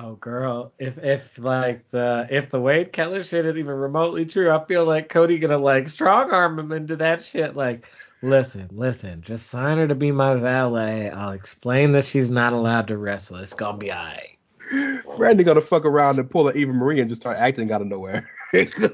Oh 0.00 0.14
girl, 0.14 0.72
if 0.78 0.96
if 0.98 1.38
like 1.40 1.88
the 1.90 2.26
if 2.30 2.50
the 2.50 2.60
Wade 2.60 2.92
Keller 2.92 3.24
shit 3.24 3.44
is 3.44 3.58
even 3.58 3.74
remotely 3.74 4.24
true, 4.26 4.50
I 4.50 4.64
feel 4.64 4.84
like 4.84 5.08
Cody 5.08 5.38
gonna 5.38 5.58
like 5.58 5.88
strong 5.88 6.30
arm 6.30 6.58
him 6.58 6.70
into 6.70 6.96
that 6.96 7.24
shit. 7.24 7.56
Like, 7.56 7.84
listen, 8.22 8.68
listen, 8.72 9.22
just 9.22 9.48
sign 9.48 9.78
her 9.78 9.88
to 9.88 9.94
be 9.94 10.10
my 10.12 10.34
valet. 10.34 11.10
I'll 11.10 11.32
explain 11.32 11.92
that 11.92 12.04
she's 12.04 12.30
not 12.30 12.52
allowed 12.52 12.88
to 12.88 12.98
wrestle. 12.98 13.36
It's 13.36 13.52
gonna 13.54 13.78
be 13.78 13.92
alright. 13.92 14.38
Brandi 14.72 15.44
gonna 15.44 15.60
fuck 15.60 15.84
around 15.84 16.18
and 16.18 16.28
pull 16.28 16.48
an 16.48 16.56
Eva 16.56 16.72
Marie 16.72 17.00
and 17.00 17.08
just 17.08 17.22
start 17.22 17.36
acting 17.38 17.72
out 17.72 17.80
of 17.80 17.86
nowhere. 17.86 18.28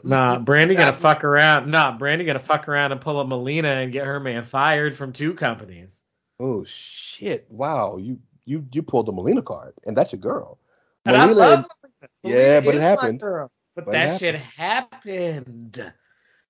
Nah, 0.02 0.40
Brandi 0.40 0.76
gonna 0.76 0.92
fuck 0.92 1.22
around. 1.22 1.70
Nah, 1.70 1.96
Brandi 1.96 2.26
gonna 2.26 2.40
fuck 2.40 2.66
around 2.68 2.90
and 2.90 3.00
pull 3.00 3.20
a 3.20 3.24
Melina 3.24 3.68
and 3.68 3.92
get 3.92 4.04
her 4.04 4.18
man 4.18 4.42
fired 4.44 4.96
from 4.96 5.12
two 5.12 5.32
companies. 5.32 6.02
Oh 6.40 6.64
shit! 6.64 7.46
Wow, 7.48 7.96
you 7.98 8.18
you 8.46 8.66
you 8.72 8.82
pulled 8.82 9.06
the 9.06 9.12
Melina 9.12 9.42
card, 9.42 9.74
and 9.86 9.96
that's 9.96 10.10
your 10.10 10.18
girl. 10.20 10.58
And 11.06 11.16
I 11.16 11.26
Melina- 11.26 11.38
love 11.38 11.64
Melina. 12.24 12.40
Yeah, 12.40 12.60
Melina 12.60 12.62
but 12.66 12.74
it 12.74 12.80
happened. 12.80 13.20
girl. 13.20 13.50
But, 13.76 13.84
But 13.84 13.90
it 13.90 13.94
that 13.94 14.18
shit 14.18 14.34
happened. 14.34 15.80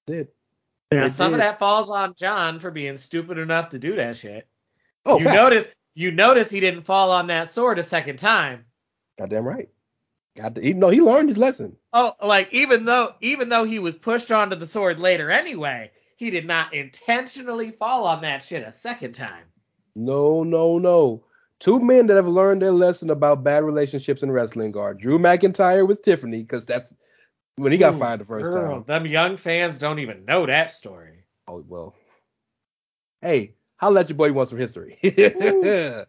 did. 0.06 0.28
Now, 0.94 1.06
It 1.06 1.12
some 1.12 1.32
of 1.32 1.38
that 1.38 1.58
falls 1.58 1.90
on 1.90 2.14
John 2.16 2.58
for 2.58 2.70
being 2.70 2.98
stupid 2.98 3.38
enough 3.38 3.70
to 3.70 3.78
do 3.78 3.96
that 3.96 4.16
shit. 4.16 4.46
Oh, 5.04 5.18
you 5.18 5.24
facts. 5.24 5.34
notice 5.34 5.68
you 5.94 6.10
notice 6.10 6.50
he 6.50 6.60
didn't 6.60 6.82
fall 6.82 7.10
on 7.10 7.26
that 7.28 7.50
sword 7.50 7.78
a 7.78 7.82
second 7.82 8.18
time. 8.18 8.64
Goddamn 9.18 9.44
right. 9.44 9.68
God, 10.36 10.58
he, 10.60 10.72
no, 10.72 10.88
he 10.88 11.00
learned 11.00 11.28
his 11.28 11.38
lesson. 11.38 11.76
Oh, 11.92 12.14
like 12.22 12.52
even 12.52 12.84
though 12.84 13.14
even 13.20 13.48
though 13.48 13.64
he 13.64 13.78
was 13.78 13.96
pushed 13.96 14.32
onto 14.32 14.56
the 14.56 14.66
sword 14.66 14.98
later 14.98 15.30
anyway, 15.30 15.90
he 16.16 16.30
did 16.30 16.46
not 16.46 16.74
intentionally 16.74 17.70
fall 17.70 18.04
on 18.04 18.22
that 18.22 18.42
shit 18.42 18.66
a 18.66 18.72
second 18.72 19.14
time. 19.14 19.44
No, 19.94 20.42
no, 20.42 20.78
no. 20.78 21.24
Two 21.60 21.78
men 21.78 22.08
that 22.08 22.16
have 22.16 22.26
learned 22.26 22.62
their 22.62 22.72
lesson 22.72 23.10
about 23.10 23.44
bad 23.44 23.62
relationships 23.64 24.22
in 24.22 24.30
wrestling 24.30 24.76
are 24.76 24.92
Drew 24.92 25.18
McIntyre 25.18 25.86
with 25.86 26.02
Tiffany, 26.02 26.42
because 26.42 26.66
that's 26.66 26.92
when 27.56 27.72
he 27.72 27.78
got 27.78 27.94
Ooh, 27.94 27.98
fired 27.98 28.20
the 28.20 28.24
first 28.24 28.50
Girl, 28.50 28.74
time. 28.74 28.84
them 28.86 29.06
young 29.06 29.36
fans 29.36 29.78
don't 29.78 29.98
even 29.98 30.24
know 30.24 30.46
that 30.46 30.70
story. 30.70 31.24
Oh 31.46 31.64
well. 31.66 31.94
Hey, 33.20 33.54
holla 33.76 34.00
at 34.00 34.08
your 34.08 34.16
boy 34.16 34.26
you 34.26 34.34
want 34.34 34.48
some 34.48 34.58
history. 34.58 34.98
and 35.02 36.06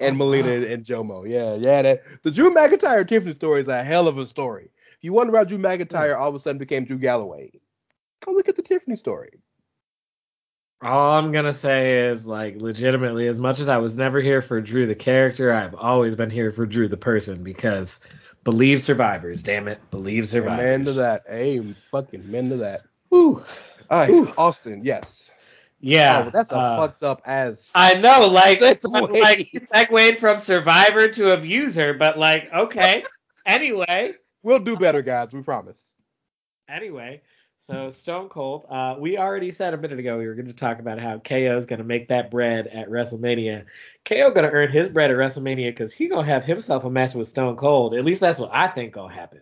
Oh, 0.00 0.10
Melina 0.12 0.50
and, 0.50 0.64
and 0.64 0.84
Jomo. 0.84 1.28
Yeah, 1.28 1.54
yeah. 1.54 1.82
That 1.82 2.02
the 2.22 2.30
Drew 2.30 2.52
McIntyre 2.52 3.06
Tiffany 3.06 3.34
story 3.34 3.60
is 3.60 3.68
a 3.68 3.82
hell 3.82 4.08
of 4.08 4.18
a 4.18 4.26
story. 4.26 4.70
If 4.96 5.04
you 5.04 5.12
wonder 5.12 5.36
how 5.36 5.44
Drew 5.44 5.58
McIntyre 5.58 6.14
hmm. 6.14 6.22
all 6.22 6.28
of 6.28 6.34
a 6.34 6.38
sudden 6.38 6.58
became 6.58 6.84
Drew 6.84 6.98
Galloway, 6.98 7.52
go 8.24 8.32
look 8.32 8.48
at 8.48 8.56
the 8.56 8.62
Tiffany 8.62 8.96
story. 8.96 9.30
All 10.80 11.18
I'm 11.18 11.32
gonna 11.32 11.52
say 11.52 12.06
is 12.06 12.26
like 12.26 12.60
legitimately, 12.60 13.26
as 13.26 13.40
much 13.40 13.58
as 13.58 13.68
I 13.68 13.78
was 13.78 13.96
never 13.96 14.20
here 14.20 14.42
for 14.42 14.60
Drew 14.60 14.86
the 14.86 14.94
character, 14.94 15.52
I've 15.52 15.74
always 15.74 16.14
been 16.14 16.30
here 16.30 16.52
for 16.52 16.66
Drew 16.66 16.86
the 16.86 16.96
person 16.96 17.42
because 17.42 18.00
believe 18.50 18.80
survivors, 18.80 19.42
damn 19.42 19.68
it, 19.68 19.78
believe 19.90 20.26
survivors. 20.26 20.64
Amen 20.64 20.84
to 20.86 20.92
that. 20.94 21.24
Amen. 21.28 21.76
Fucking 21.90 22.22
amen 22.22 22.48
to 22.48 22.56
that. 22.56 22.82
Whew. 23.10 23.44
All 23.90 23.98
right, 23.98 24.08
Ooh. 24.08 24.32
Austin. 24.38 24.82
Yes. 24.82 25.30
Yeah, 25.80 26.24
Oh, 26.26 26.30
that's 26.30 26.50
a 26.50 26.56
uh, 26.56 26.76
fucked 26.78 27.02
up 27.02 27.20
as. 27.26 27.70
I 27.74 27.94
know, 27.94 28.26
like, 28.26 28.60
like 28.82 29.50
segued 29.60 30.18
from 30.18 30.40
survivor 30.40 31.08
to 31.08 31.32
abuser, 31.34 31.92
but 31.92 32.18
like, 32.18 32.50
okay. 32.50 33.04
anyway, 33.46 34.14
We'll 34.42 34.60
do 34.60 34.76
better, 34.78 35.02
guys. 35.02 35.34
We 35.34 35.42
promise. 35.42 35.94
anyway, 36.70 37.20
so 37.58 37.90
Stone 37.90 38.28
Cold, 38.28 38.66
uh, 38.70 38.94
we 38.98 39.18
already 39.18 39.50
said 39.50 39.74
a 39.74 39.76
minute 39.76 39.98
ago 39.98 40.18
we 40.18 40.26
were 40.26 40.34
going 40.34 40.46
to 40.46 40.52
talk 40.52 40.78
about 40.78 40.98
how 40.98 41.18
KO 41.18 41.56
is 41.58 41.66
going 41.66 41.80
to 41.80 41.84
make 41.84 42.08
that 42.08 42.30
bread 42.30 42.66
at 42.68 42.88
WrestleMania. 42.88 43.64
KO 44.04 44.30
going 44.30 44.48
to 44.48 44.50
earn 44.50 44.70
his 44.70 44.88
bread 44.88 45.10
at 45.10 45.16
WrestleMania 45.16 45.70
because 45.70 45.92
he 45.92 46.08
going 46.08 46.24
to 46.24 46.32
have 46.32 46.44
himself 46.44 46.84
a 46.84 46.90
match 46.90 47.14
with 47.14 47.28
Stone 47.28 47.56
Cold. 47.56 47.94
At 47.94 48.04
least 48.04 48.20
that's 48.20 48.38
what 48.38 48.50
I 48.52 48.68
think 48.68 48.94
going 48.94 49.10
to 49.10 49.20
happen. 49.20 49.40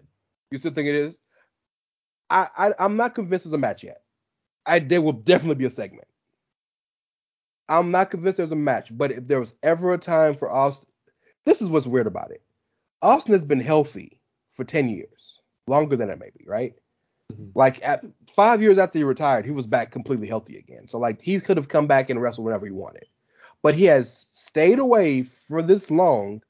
You 0.50 0.58
still 0.58 0.72
think 0.72 0.88
it 0.88 0.94
is? 0.94 1.18
I, 2.30 2.48
I 2.56 2.72
I'm 2.78 2.96
not 2.96 3.14
convinced 3.14 3.44
there's 3.44 3.52
a 3.52 3.58
match 3.58 3.84
yet. 3.84 4.02
I 4.64 4.80
there 4.80 5.02
will 5.02 5.12
definitely 5.12 5.56
be 5.56 5.66
a 5.66 5.70
segment. 5.70 6.08
I'm 7.68 7.90
not 7.90 8.10
convinced 8.10 8.38
there's 8.38 8.52
a 8.52 8.56
match, 8.56 8.96
but 8.96 9.12
if 9.12 9.26
there 9.26 9.40
was 9.40 9.54
ever 9.62 9.92
a 9.92 9.98
time 9.98 10.34
for 10.34 10.50
Austin, 10.50 10.88
this 11.44 11.60
is 11.60 11.68
what's 11.68 11.86
weird 11.86 12.06
about 12.06 12.30
it. 12.30 12.42
Austin 13.02 13.34
has 13.34 13.44
been 13.44 13.60
healthy 13.60 14.20
for 14.54 14.64
10 14.64 14.88
years, 14.88 15.40
longer 15.66 15.96
than 15.96 16.08
that 16.08 16.18
maybe, 16.18 16.44
right? 16.46 16.74
Mhm. 17.32 17.52
Like 17.54 17.82
at 17.84 18.04
five 18.34 18.62
years 18.62 18.78
after 18.78 18.98
he 18.98 19.04
retired, 19.04 19.44
he 19.44 19.50
was 19.50 19.66
back 19.66 19.90
completely 19.92 20.28
healthy 20.28 20.58
again. 20.58 20.88
So 20.88 20.98
like 20.98 21.20
he 21.20 21.40
could 21.40 21.56
have 21.56 21.68
come 21.68 21.86
back 21.86 22.10
and 22.10 22.20
wrestled 22.20 22.44
whenever 22.46 22.66
he 22.66 22.72
wanted, 22.72 23.06
but 23.62 23.74
he 23.74 23.84
has 23.86 24.28
stayed 24.32 24.78
away 24.78 25.24
for 25.24 25.62
this 25.62 25.90
long 25.90 26.42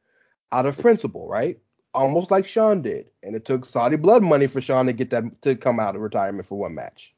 out 0.53 0.67
of 0.67 0.79
principle, 0.79 1.29
right? 1.29 1.59
Almost 1.95 2.31
like 2.31 2.47
Shawn 2.47 2.83
did, 2.83 3.11
and 3.23 3.35
it 3.37 3.45
took 3.45 3.65
Saudi 3.65 3.97
blood 3.97 4.23
money 4.23 4.47
for 4.47 4.61
Shawn 4.61 4.87
to 4.87 4.93
get 4.93 5.11
that 5.11 5.25
to 5.43 5.57
come 5.57 5.81
out 5.81 5.97
of 5.97 6.03
retirement 6.03 6.47
for 6.49 6.59
one 6.59 6.75
match. 6.75 7.15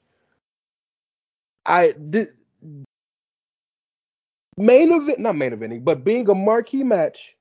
I 1.66 1.92
did 2.10 2.28
main 4.56 4.92
event, 4.92 5.20
not 5.20 5.36
main 5.36 5.52
eventing, 5.52 5.84
but 5.84 6.04
being 6.04 6.28
a 6.28 6.34
marquee 6.34 6.84
match 6.84 7.36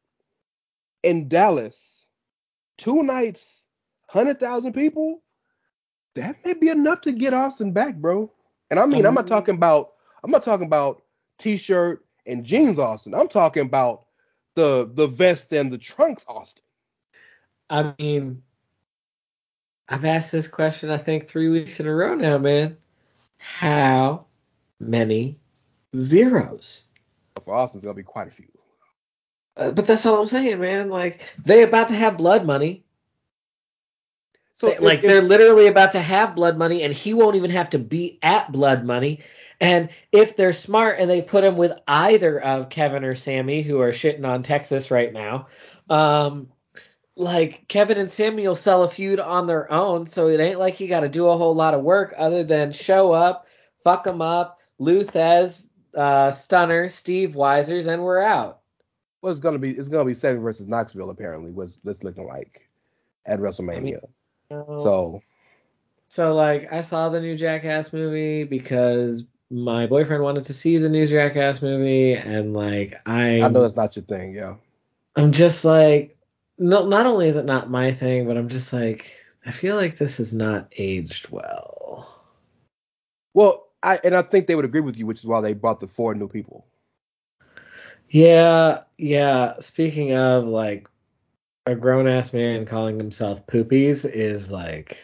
in 1.03 1.27
Dallas, 1.29 2.07
two 2.77 3.03
nights, 3.03 3.67
hundred 4.07 4.39
thousand 4.39 4.73
people. 4.73 5.21
That 6.17 6.35
may 6.43 6.53
be 6.53 6.69
enough 6.69 7.01
to 7.01 7.11
get 7.11 7.33
Austin 7.33 7.71
back, 7.71 7.95
bro. 7.95 8.31
And 8.69 8.79
I 8.79 8.85
mean, 8.85 9.05
I'm 9.05 9.13
not 9.13 9.27
talking 9.27 9.55
about, 9.55 9.93
I'm 10.23 10.31
not 10.31 10.43
talking 10.43 10.65
about 10.65 11.03
t-shirt 11.37 12.03
and 12.25 12.43
jeans, 12.43 12.79
Austin. 12.79 13.13
I'm 13.13 13.27
talking 13.27 13.61
about 13.61 14.05
the 14.55 14.89
the 14.93 15.07
vest 15.07 15.53
and 15.53 15.71
the 15.71 15.77
trunks, 15.77 16.25
Austin. 16.27 16.63
I 17.69 17.93
mean, 17.99 18.41
I've 19.89 20.05
asked 20.05 20.31
this 20.31 20.47
question, 20.47 20.89
I 20.89 20.97
think, 20.97 21.27
three 21.27 21.49
weeks 21.49 21.79
in 21.79 21.87
a 21.87 21.93
row 21.93 22.15
now, 22.15 22.37
man. 22.37 22.77
How 23.37 24.25
many 24.79 25.37
zeros? 25.95 26.85
For 27.45 27.53
Austin, 27.53 27.81
there'll 27.81 27.95
be 27.95 28.03
quite 28.03 28.27
a 28.27 28.31
few. 28.31 28.47
Uh, 29.55 29.71
but 29.71 29.85
that's 29.85 30.05
all 30.05 30.21
I'm 30.21 30.27
saying, 30.27 30.59
man. 30.59 30.89
Like 30.89 31.21
they 31.45 31.63
about 31.63 31.87
to 31.89 31.95
have 31.95 32.17
blood 32.17 32.45
money. 32.45 32.83
So 34.57 34.69
They- 34.69 34.79
like 34.79 34.99
if- 34.99 35.05
they're 35.05 35.21
literally 35.21 35.67
about 35.67 35.91
to 35.91 35.99
have 35.99 36.35
blood 36.35 36.57
money, 36.57 36.81
and 36.81 36.91
he 36.91 37.13
won't 37.13 37.35
even 37.35 37.51
have 37.51 37.69
to 37.69 37.79
be 37.79 38.17
at 38.23 38.51
blood 38.51 38.83
money. 38.85 39.19
And 39.61 39.89
if 40.11 40.35
they're 40.35 40.53
smart 40.53 40.97
and 40.99 41.09
they 41.09 41.21
put 41.21 41.43
him 41.43 41.57
with 41.57 41.73
either 41.87 42.41
of 42.41 42.69
Kevin 42.69 43.03
or 43.03 43.13
Sami, 43.13 43.61
who 43.61 43.79
are 43.79 43.91
shitting 43.91 44.25
on 44.27 44.41
Texas 44.41 44.89
right 44.89 45.13
now, 45.13 45.47
um, 45.91 46.49
like 47.15 47.67
Kevin 47.67 47.99
and 47.99 48.09
Sami 48.09 48.47
will 48.47 48.55
sell 48.55 48.83
a 48.83 48.89
feud 48.89 49.19
on 49.19 49.45
their 49.45 49.71
own, 49.71 50.07
so 50.07 50.27
it 50.27 50.39
ain't 50.39 50.59
like 50.59 50.79
you 50.79 50.87
got 50.87 51.01
to 51.01 51.09
do 51.09 51.27
a 51.27 51.37
whole 51.37 51.53
lot 51.55 51.75
of 51.75 51.83
work 51.83 52.15
other 52.17 52.43
than 52.43 52.71
show 52.71 53.11
up, 53.11 53.45
fuck 53.83 54.03
them 54.03 54.21
up. 54.23 54.59
Lou 54.79 55.03
Thesz, 55.03 55.69
uh, 55.95 56.31
Stunner, 56.31 56.89
Steve 56.89 57.31
Weisers, 57.31 57.87
and 57.91 58.03
we're 58.03 58.21
out. 58.21 58.59
Well, 59.21 59.31
it's 59.31 59.39
gonna 59.39 59.57
be 59.59 59.71
it's 59.71 59.87
gonna 59.87 60.05
be 60.05 60.13
Seven 60.13 60.41
versus 60.41 60.67
Knoxville 60.67 61.09
apparently. 61.09 61.51
What's 61.51 61.77
that's 61.83 62.03
looking 62.03 62.27
like 62.27 62.67
at 63.25 63.39
WrestleMania. 63.39 63.77
I 63.77 63.79
mean, 63.81 63.99
so, 64.49 65.21
so 66.09 66.35
like 66.35 66.71
I 66.71 66.81
saw 66.81 67.09
the 67.09 67.21
new 67.21 67.35
Jackass 67.35 67.93
movie 67.93 68.43
because 68.43 69.23
my 69.49 69.87
boyfriend 69.87 70.23
wanted 70.23 70.43
to 70.45 70.53
see 70.53 70.77
the 70.77 70.89
new 70.89 71.05
Jackass 71.07 71.61
movie, 71.61 72.13
and 72.13 72.53
like 72.53 72.99
I 73.05 73.41
I 73.41 73.47
know 73.49 73.63
it's 73.65 73.75
not 73.75 73.95
your 73.95 74.05
thing, 74.05 74.33
yeah. 74.33 74.55
I'm 75.15 75.31
just 75.31 75.65
like, 75.65 76.17
no, 76.57 76.85
not 76.87 77.05
only 77.05 77.27
is 77.27 77.37
it 77.37 77.45
not 77.45 77.69
my 77.69 77.91
thing, 77.91 78.27
but 78.27 78.37
I'm 78.37 78.49
just 78.49 78.71
like, 78.71 79.11
I 79.45 79.51
feel 79.51 79.75
like 79.75 79.97
this 79.97 80.19
is 80.19 80.33
not 80.33 80.71
aged 80.77 81.29
well. 81.29 82.07
Well, 83.33 83.67
I 83.83 83.99
and 84.03 84.15
I 84.15 84.21
think 84.21 84.47
they 84.47 84.55
would 84.55 84.65
agree 84.65 84.81
with 84.81 84.97
you, 84.97 85.05
which 85.05 85.19
is 85.19 85.25
why 85.25 85.41
they 85.41 85.53
brought 85.53 85.79
the 85.79 85.87
four 85.87 86.13
new 86.15 86.27
people. 86.27 86.65
Yeah, 88.09 88.83
yeah. 88.97 89.59
Speaking 89.59 90.13
of 90.13 90.45
like 90.45 90.87
a 91.67 91.75
grown 91.75 92.07
ass 92.07 92.33
man 92.33 92.65
calling 92.65 92.97
himself 92.97 93.45
poopies 93.47 94.09
is 94.09 94.51
like 94.51 94.97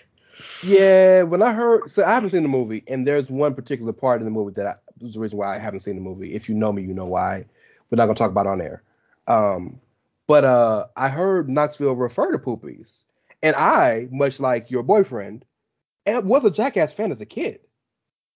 Yeah, 0.64 1.24
when 1.24 1.42
I 1.42 1.54
heard 1.54 1.92
so 1.92 2.04
I 2.04 2.14
haven't 2.14 2.32
seen 2.32 2.44
the 2.44 2.50
movie, 2.50 2.84
and 2.88 3.06
there's 3.08 3.30
one 3.30 3.54
particular 3.56 3.94
part 3.94 4.22
in 4.22 4.26
the 4.26 4.32
movie 4.32 4.54
that 4.56 4.68
I, 4.68 4.76
was 5.02 5.14
the 5.14 5.20
reason 5.20 5.38
why 5.38 5.56
I 5.56 5.60
haven't 5.60 5.82
seen 5.82 5.96
the 5.96 6.02
movie. 6.02 6.34
If 6.34 6.50
you 6.50 6.56
know 6.56 6.72
me, 6.72 6.84
you 6.84 6.94
know 6.94 7.06
why. 7.06 7.46
We're 7.90 7.98
not 7.98 8.06
gonna 8.06 8.16
talk 8.16 8.32
about 8.32 8.48
on 8.48 8.62
air. 8.62 8.84
Um, 9.28 9.80
but 10.28 10.44
uh 10.46 10.88
I 10.96 11.10
heard 11.10 11.50
Knoxville 11.50 11.96
refer 11.96 12.32
to 12.32 12.40
poopies. 12.40 13.04
And 13.44 13.56
I, 13.58 14.08
much 14.12 14.40
like 14.40 14.72
your 14.72 14.84
boyfriend, 14.84 15.46
was 16.08 16.46
a 16.46 16.52
Jackass 16.52 16.94
fan 16.94 17.12
as 17.12 17.22
a 17.22 17.26
kid. 17.26 17.60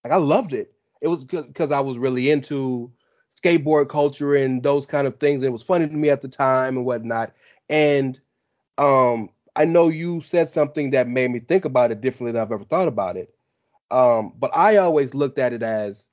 Like 0.03 0.13
I 0.13 0.17
loved 0.17 0.53
it. 0.53 0.73
It 1.01 1.07
was 1.07 1.23
because 1.25 1.71
I 1.71 1.79
was 1.79 1.97
really 1.97 2.29
into 2.29 2.91
skateboard 3.41 3.89
culture 3.89 4.35
and 4.35 4.63
those 4.63 4.85
kind 4.85 5.07
of 5.07 5.19
things. 5.19 5.41
And 5.43 5.49
it 5.49 5.53
was 5.53 5.63
funny 5.63 5.87
to 5.87 5.93
me 5.93 6.09
at 6.09 6.21
the 6.21 6.27
time 6.27 6.77
and 6.77 6.85
whatnot. 6.85 7.33
And 7.69 8.19
um, 8.77 9.29
I 9.55 9.65
know 9.65 9.89
you 9.89 10.21
said 10.21 10.49
something 10.49 10.91
that 10.91 11.07
made 11.07 11.31
me 11.31 11.39
think 11.39 11.65
about 11.65 11.91
it 11.91 12.01
differently 12.01 12.31
than 12.31 12.41
I've 12.41 12.51
ever 12.51 12.63
thought 12.63 12.87
about 12.87 13.17
it. 13.17 13.33
Um, 13.89 14.33
but 14.37 14.51
I 14.55 14.77
always 14.77 15.13
looked 15.13 15.39
at 15.39 15.53
it 15.53 15.63
as 15.63 16.07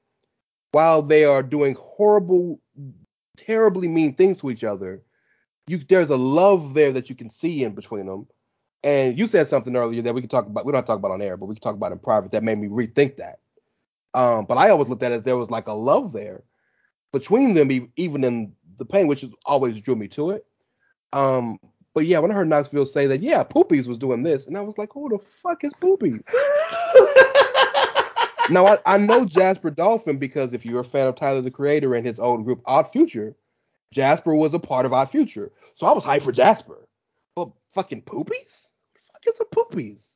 while 0.73 1.03
they 1.03 1.25
are 1.25 1.43
doing 1.43 1.77
horrible, 1.79 2.61
terribly 3.37 3.89
mean 3.89 4.15
things 4.15 4.41
to 4.41 4.51
each 4.51 4.65
other, 4.65 5.03
you 5.67 5.79
there's 5.79 6.11
a 6.11 6.17
love 6.17 6.75
there 6.75 6.93
that 6.93 7.09
you 7.09 7.17
can 7.17 7.31
see 7.31 7.65
in 7.65 7.75
between 7.75 8.07
them. 8.07 8.27
And 8.83 9.19
you 9.19 9.27
said 9.27 9.49
something 9.49 9.75
earlier 9.75 10.03
that 10.03 10.15
we 10.15 10.21
can 10.21 10.29
talk 10.29 10.47
about. 10.47 10.67
We 10.67 10.73
don't 10.73 10.87
talk 10.87 10.99
about 10.99 11.13
on 11.13 11.23
air, 11.23 11.37
but 11.37 11.47
we 11.47 11.55
can 11.55 11.63
talk 11.63 11.75
about 11.75 11.93
in 11.93 11.99
private. 11.99 12.33
That 12.33 12.43
made 12.43 12.59
me 12.59 12.69
rethink 12.69 13.17
that. 13.17 13.39
Um, 14.13 14.45
but 14.45 14.57
I 14.59 14.71
always 14.71 14.89
looked 14.89 15.03
at 15.03 15.13
it 15.13 15.17
as 15.17 15.23
there 15.23 15.37
was 15.37 15.51
like 15.51 15.69
a 15.69 15.73
love 15.73 16.13
there 16.13 16.43
between 17.13 17.55
them, 17.55 17.91
even 17.97 18.25
in 18.25 18.53
the 18.79 18.85
pain, 18.85 19.07
which 19.07 19.25
always 19.47 19.81
drew 19.81 19.97
me 19.97 20.09
to 20.09 20.31
it. 20.31 20.47
Um, 21.15 21.59
but 21.95 22.07
yeah, 22.07 22.19
when 22.19 22.33
I 22.33 22.35
heard 22.35 22.49
Knoxville 22.49 22.87
say 22.87 23.07
that, 23.07 23.23
yeah, 23.23 23.45
Poopies 23.45 23.87
was 23.87 23.99
doing 23.99 24.25
this, 24.25 24.49
and 24.49 24.59
I 24.59 24.61
was 24.61 24.77
like, 24.77 24.93
who 24.93 25.09
the 25.09 25.19
fuck 25.19 25.63
is 25.63 25.73
Poopies? 25.75 26.25
now 28.51 28.67
I, 28.67 28.79
I 28.85 28.99
know 28.99 29.25
Jasper 29.25 29.71
Dolphin 29.71 30.19
because 30.19 30.53
if 30.53 30.67
you're 30.67 30.81
a 30.81 30.85
fan 30.85 31.07
of 31.07 31.15
Tyler 31.15 31.41
the 31.41 31.53
Creator 31.53 31.95
and 31.95 32.05
his 32.05 32.19
old 32.19 32.45
group 32.45 32.63
Odd 32.67 32.91
Future, 32.91 33.37
Jasper 33.93 34.35
was 34.35 34.55
a 34.55 34.59
part 34.59 34.87
of 34.87 34.93
Odd 34.93 35.09
Future, 35.09 35.53
so 35.77 35.87
I 35.87 35.93
was 35.93 36.05
hyped 36.05 36.23
for 36.23 36.33
Jasper. 36.33 36.89
But 37.37 37.51
fucking 37.71 38.03
Poopies? 38.03 38.67
Fuck 38.97 39.23
is 39.27 39.41
a 39.41 39.45
Poopies? 39.45 40.09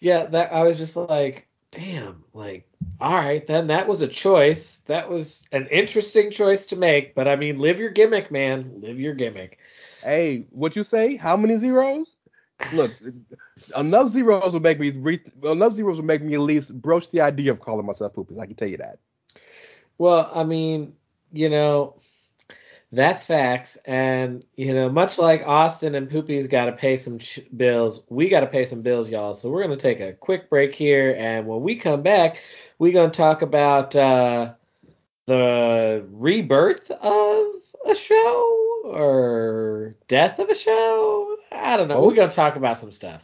Yeah, 0.00 0.26
that 0.26 0.52
I 0.52 0.64
was 0.64 0.78
just 0.78 0.96
like, 0.96 1.46
damn, 1.70 2.24
like, 2.34 2.68
all 3.00 3.14
right, 3.14 3.46
then 3.46 3.68
that 3.68 3.86
was 3.86 4.02
a 4.02 4.08
choice. 4.08 4.78
That 4.86 5.08
was 5.08 5.46
an 5.52 5.68
interesting 5.68 6.32
choice 6.32 6.66
to 6.66 6.76
make, 6.76 7.14
but 7.14 7.28
I 7.28 7.36
mean, 7.36 7.60
live 7.60 7.78
your 7.78 7.90
gimmick, 7.90 8.32
man. 8.32 8.80
Live 8.80 8.98
your 8.98 9.14
gimmick. 9.14 9.60
Hey, 10.02 10.46
what 10.52 10.76
you 10.76 10.84
say? 10.84 11.16
How 11.16 11.36
many 11.36 11.58
zeros? 11.58 12.16
Look, 12.72 12.92
enough 13.76 14.10
zeros 14.10 14.52
will 14.52 14.60
make 14.60 14.80
me 14.80 14.90
re- 14.90 15.22
enough 15.44 15.74
zeros 15.74 15.96
will 15.96 16.04
make 16.04 16.22
me 16.22 16.34
at 16.34 16.40
least 16.40 16.80
broach 16.80 17.10
the 17.10 17.20
idea 17.20 17.50
of 17.50 17.60
calling 17.60 17.86
myself 17.86 18.14
poopies. 18.14 18.40
I 18.40 18.46
can 18.46 18.54
tell 18.54 18.68
you 18.68 18.78
that. 18.78 18.98
Well, 19.98 20.30
I 20.34 20.44
mean, 20.44 20.94
you 21.32 21.48
know, 21.48 21.96
that's 22.90 23.24
facts. 23.24 23.76
And, 23.86 24.44
you 24.56 24.74
know, 24.74 24.88
much 24.88 25.18
like 25.18 25.46
Austin 25.46 25.94
and 25.94 26.10
Poopy's 26.10 26.46
got 26.46 26.66
to 26.66 26.72
pay 26.72 26.96
some 26.96 27.18
ch- 27.18 27.40
bills, 27.56 28.04
we 28.08 28.28
got 28.28 28.40
to 28.40 28.46
pay 28.46 28.64
some 28.64 28.82
bills, 28.82 29.10
y'all. 29.10 29.34
So 29.34 29.50
we're 29.50 29.62
to 29.66 29.76
take 29.76 30.00
a 30.00 30.12
quick 30.12 30.50
break 30.50 30.74
here. 30.74 31.14
And 31.18 31.46
when 31.46 31.62
we 31.62 31.76
come 31.76 32.02
back, 32.02 32.38
we're 32.78 32.92
to 33.10 33.16
talk 33.16 33.42
about 33.42 33.96
uh, 33.96 34.54
the 35.26 36.04
rebirth 36.10 36.90
of 36.90 37.46
a 37.86 37.94
show 37.94 38.71
or 38.82 39.96
death 40.08 40.38
of 40.38 40.48
a 40.48 40.54
show. 40.54 41.36
I 41.50 41.76
don't 41.76 41.88
know. 41.88 41.96
Oh. 41.96 42.08
We're 42.08 42.14
going 42.14 42.30
to 42.30 42.36
talk 42.36 42.56
about 42.56 42.78
some 42.78 42.92
stuff. 42.92 43.22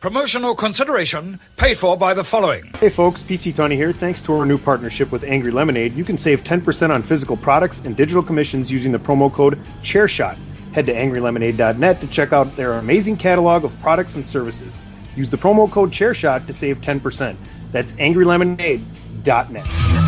Promotional 0.00 0.54
consideration 0.54 1.40
paid 1.56 1.76
for 1.76 1.96
by 1.96 2.14
the 2.14 2.22
following. 2.22 2.62
Hey 2.78 2.88
folks, 2.88 3.20
PC 3.20 3.56
Tony 3.56 3.74
here. 3.74 3.92
Thanks 3.92 4.22
to 4.22 4.34
our 4.34 4.46
new 4.46 4.56
partnership 4.56 5.10
with 5.10 5.24
Angry 5.24 5.50
Lemonade, 5.50 5.94
you 5.94 6.04
can 6.04 6.18
save 6.18 6.44
10% 6.44 6.90
on 6.90 7.02
physical 7.02 7.36
products 7.36 7.80
and 7.84 7.96
digital 7.96 8.22
commissions 8.22 8.70
using 8.70 8.92
the 8.92 9.00
promo 9.00 9.32
code 9.32 9.58
ChairShot. 9.82 10.38
Head 10.72 10.86
to 10.86 10.94
angrylemonade.net 10.94 12.00
to 12.00 12.06
check 12.06 12.32
out 12.32 12.54
their 12.54 12.74
amazing 12.74 13.16
catalog 13.16 13.64
of 13.64 13.72
products 13.80 14.14
and 14.14 14.24
services. 14.24 14.72
Use 15.16 15.30
the 15.30 15.38
promo 15.38 15.68
code 15.68 15.90
ChairShot 15.90 16.46
to 16.46 16.52
save 16.52 16.80
10%. 16.80 17.36
That's 17.72 17.90
angrylemonade.net. 17.94 20.07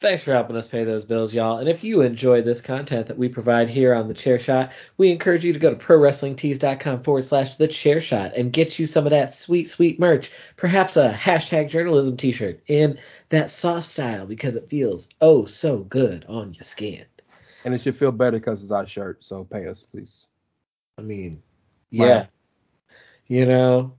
Thanks 0.00 0.22
for 0.22 0.32
helping 0.32 0.54
us 0.54 0.68
pay 0.68 0.84
those 0.84 1.04
bills, 1.04 1.34
y'all. 1.34 1.58
And 1.58 1.68
if 1.68 1.82
you 1.82 2.02
enjoy 2.02 2.40
this 2.40 2.60
content 2.60 3.08
that 3.08 3.18
we 3.18 3.28
provide 3.28 3.68
here 3.68 3.92
on 3.92 4.06
The 4.06 4.14
Chair 4.14 4.38
Shot, 4.38 4.70
we 4.96 5.10
encourage 5.10 5.44
you 5.44 5.52
to 5.52 5.58
go 5.58 5.70
to 5.70 5.76
prowrestlingtees.com 5.76 7.02
forward 7.02 7.24
slash 7.24 7.56
The 7.56 7.66
Chair 7.66 8.00
Shot 8.00 8.32
and 8.36 8.52
get 8.52 8.78
you 8.78 8.86
some 8.86 9.06
of 9.06 9.10
that 9.10 9.32
sweet, 9.32 9.68
sweet 9.68 9.98
merch. 9.98 10.30
Perhaps 10.56 10.96
a 10.96 11.12
hashtag 11.12 11.68
journalism 11.68 12.16
t 12.16 12.30
shirt 12.30 12.60
in 12.68 12.96
that 13.30 13.50
soft 13.50 13.86
style 13.86 14.24
because 14.24 14.54
it 14.54 14.70
feels 14.70 15.08
oh 15.20 15.46
so 15.46 15.78
good 15.78 16.24
on 16.28 16.54
your 16.54 16.62
skin. 16.62 17.04
And 17.64 17.74
it 17.74 17.80
should 17.80 17.96
feel 17.96 18.12
better 18.12 18.38
because 18.38 18.62
it's 18.62 18.70
our 18.70 18.86
shirt. 18.86 19.24
So 19.24 19.44
pay 19.44 19.66
us, 19.66 19.82
please. 19.82 20.26
I 20.96 21.02
mean, 21.02 21.42
yeah. 21.90 22.26
You 23.26 23.46
know, 23.46 23.94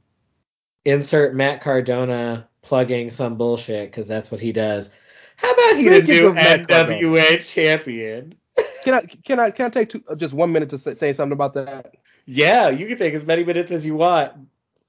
insert 0.85 1.35
Matt 1.35 1.59
Cardona 1.59 2.47
plugging 2.61 3.09
some 3.09 3.35
bullshit 3.35 3.91
because 3.91 4.07
that's 4.07 4.31
what 4.31 4.39
he 4.39 4.53
does. 4.53 4.95
How 5.41 5.51
about 5.51 5.77
he 5.77 5.87
the 5.87 6.01
new 6.01 6.33
NWA 6.33 7.45
champion? 7.45 8.35
Can 8.83 8.93
I 8.93 9.01
can 9.01 9.39
I 9.39 9.51
can 9.51 9.67
I 9.67 9.69
take 9.69 9.89
two, 9.89 10.03
just 10.17 10.33
one 10.33 10.51
minute 10.51 10.69
to 10.71 10.77
say, 10.77 10.95
say 10.95 11.13
something 11.13 11.33
about 11.33 11.53
that? 11.53 11.95
Yeah, 12.25 12.69
you 12.69 12.85
can 12.87 12.97
take 12.97 13.13
as 13.13 13.25
many 13.25 13.45
minutes 13.45 13.71
as 13.71 13.85
you 13.85 13.95
want. 13.95 14.33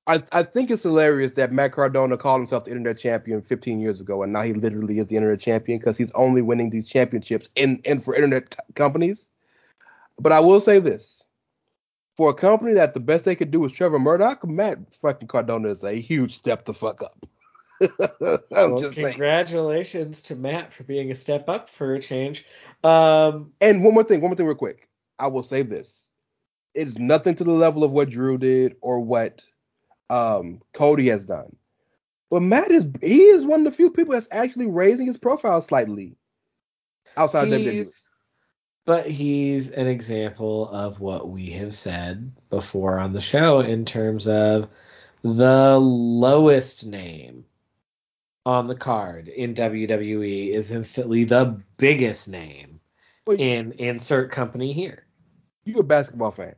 I, 0.06 0.22
I 0.32 0.42
think 0.42 0.70
it's 0.70 0.82
hilarious 0.82 1.32
that 1.34 1.52
Matt 1.52 1.72
Cardona 1.72 2.16
called 2.16 2.40
himself 2.40 2.64
the 2.64 2.72
internet 2.72 2.98
champion 2.98 3.42
15 3.42 3.78
years 3.78 4.00
ago, 4.00 4.24
and 4.24 4.32
now 4.32 4.42
he 4.42 4.52
literally 4.52 4.98
is 4.98 5.06
the 5.06 5.16
internet 5.16 5.38
champion 5.38 5.78
because 5.78 5.96
he's 5.96 6.10
only 6.12 6.42
winning 6.42 6.70
these 6.70 6.88
championships 6.88 7.48
in 7.54 7.80
and 7.84 8.04
for 8.04 8.16
internet 8.16 8.50
t- 8.50 8.58
companies. 8.74 9.28
But 10.18 10.32
I 10.32 10.40
will 10.40 10.60
say 10.60 10.80
this: 10.80 11.24
for 12.16 12.30
a 12.30 12.34
company 12.34 12.72
that 12.72 12.92
the 12.92 13.00
best 13.00 13.24
they 13.24 13.36
could 13.36 13.52
do 13.52 13.60
was 13.60 13.72
Trevor 13.72 14.00
Murdoch, 14.00 14.44
Matt 14.44 14.94
fucking 15.00 15.28
Cardona 15.28 15.68
is 15.68 15.84
a 15.84 16.00
huge 16.00 16.36
step 16.36 16.64
to 16.64 16.72
fuck 16.72 17.02
up. 17.02 17.24
I'm 18.52 18.72
well, 18.72 18.92
congratulations 18.92 20.22
saying. 20.22 20.38
to 20.38 20.42
Matt 20.42 20.72
for 20.72 20.84
being 20.84 21.10
a 21.10 21.14
step 21.14 21.48
up 21.48 21.68
for 21.68 21.94
a 21.94 22.00
change. 22.00 22.44
Um, 22.84 23.52
and 23.60 23.82
one 23.82 23.94
more 23.94 24.04
thing, 24.04 24.20
one 24.20 24.30
more 24.30 24.36
thing, 24.36 24.46
real 24.46 24.54
quick. 24.54 24.88
I 25.18 25.28
will 25.28 25.42
say 25.42 25.62
this: 25.62 26.10
it's 26.74 26.98
nothing 26.98 27.34
to 27.36 27.44
the 27.44 27.52
level 27.52 27.84
of 27.84 27.92
what 27.92 28.10
Drew 28.10 28.38
did 28.38 28.76
or 28.80 29.00
what 29.00 29.42
um, 30.10 30.60
Cody 30.74 31.08
has 31.08 31.24
done. 31.24 31.56
But 32.30 32.42
Matt 32.42 32.70
is 32.70 32.86
he 33.00 33.22
is 33.22 33.44
one 33.44 33.60
of 33.60 33.64
the 33.64 33.76
few 33.76 33.90
people 33.90 34.14
that's 34.14 34.28
actually 34.30 34.66
raising 34.66 35.06
his 35.06 35.18
profile 35.18 35.60
slightly 35.62 36.16
outside 37.16 37.48
he's, 37.48 37.88
WWE. 37.88 38.04
But 38.84 39.06
he's 39.06 39.70
an 39.70 39.86
example 39.86 40.68
of 40.70 41.00
what 41.00 41.28
we 41.28 41.50
have 41.50 41.74
said 41.74 42.32
before 42.50 42.98
on 42.98 43.12
the 43.12 43.20
show 43.20 43.60
in 43.60 43.84
terms 43.84 44.28
of 44.28 44.68
the 45.22 45.78
lowest 45.78 46.86
name 46.86 47.44
on 48.46 48.66
the 48.66 48.74
card 48.74 49.28
in 49.28 49.54
WWE 49.54 50.50
is 50.54 50.72
instantly 50.72 51.24
the 51.24 51.60
biggest 51.76 52.28
name 52.28 52.80
well, 53.26 53.36
in 53.38 53.72
insert 53.72 54.30
company 54.30 54.72
here. 54.72 55.06
You're 55.64 55.80
a 55.80 55.84
basketball 55.84 56.30
fan. 56.30 56.54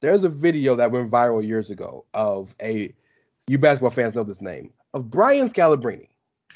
There's 0.00 0.24
a 0.24 0.28
video 0.28 0.76
that 0.76 0.90
went 0.90 1.10
viral 1.10 1.46
years 1.46 1.70
ago 1.70 2.04
of 2.12 2.54
a 2.60 2.92
you 3.46 3.58
basketball 3.58 3.90
fans 3.90 4.14
know 4.14 4.24
this 4.24 4.42
name 4.42 4.72
of 4.92 5.10
Brian 5.10 5.48
Scalabrine. 5.48 6.08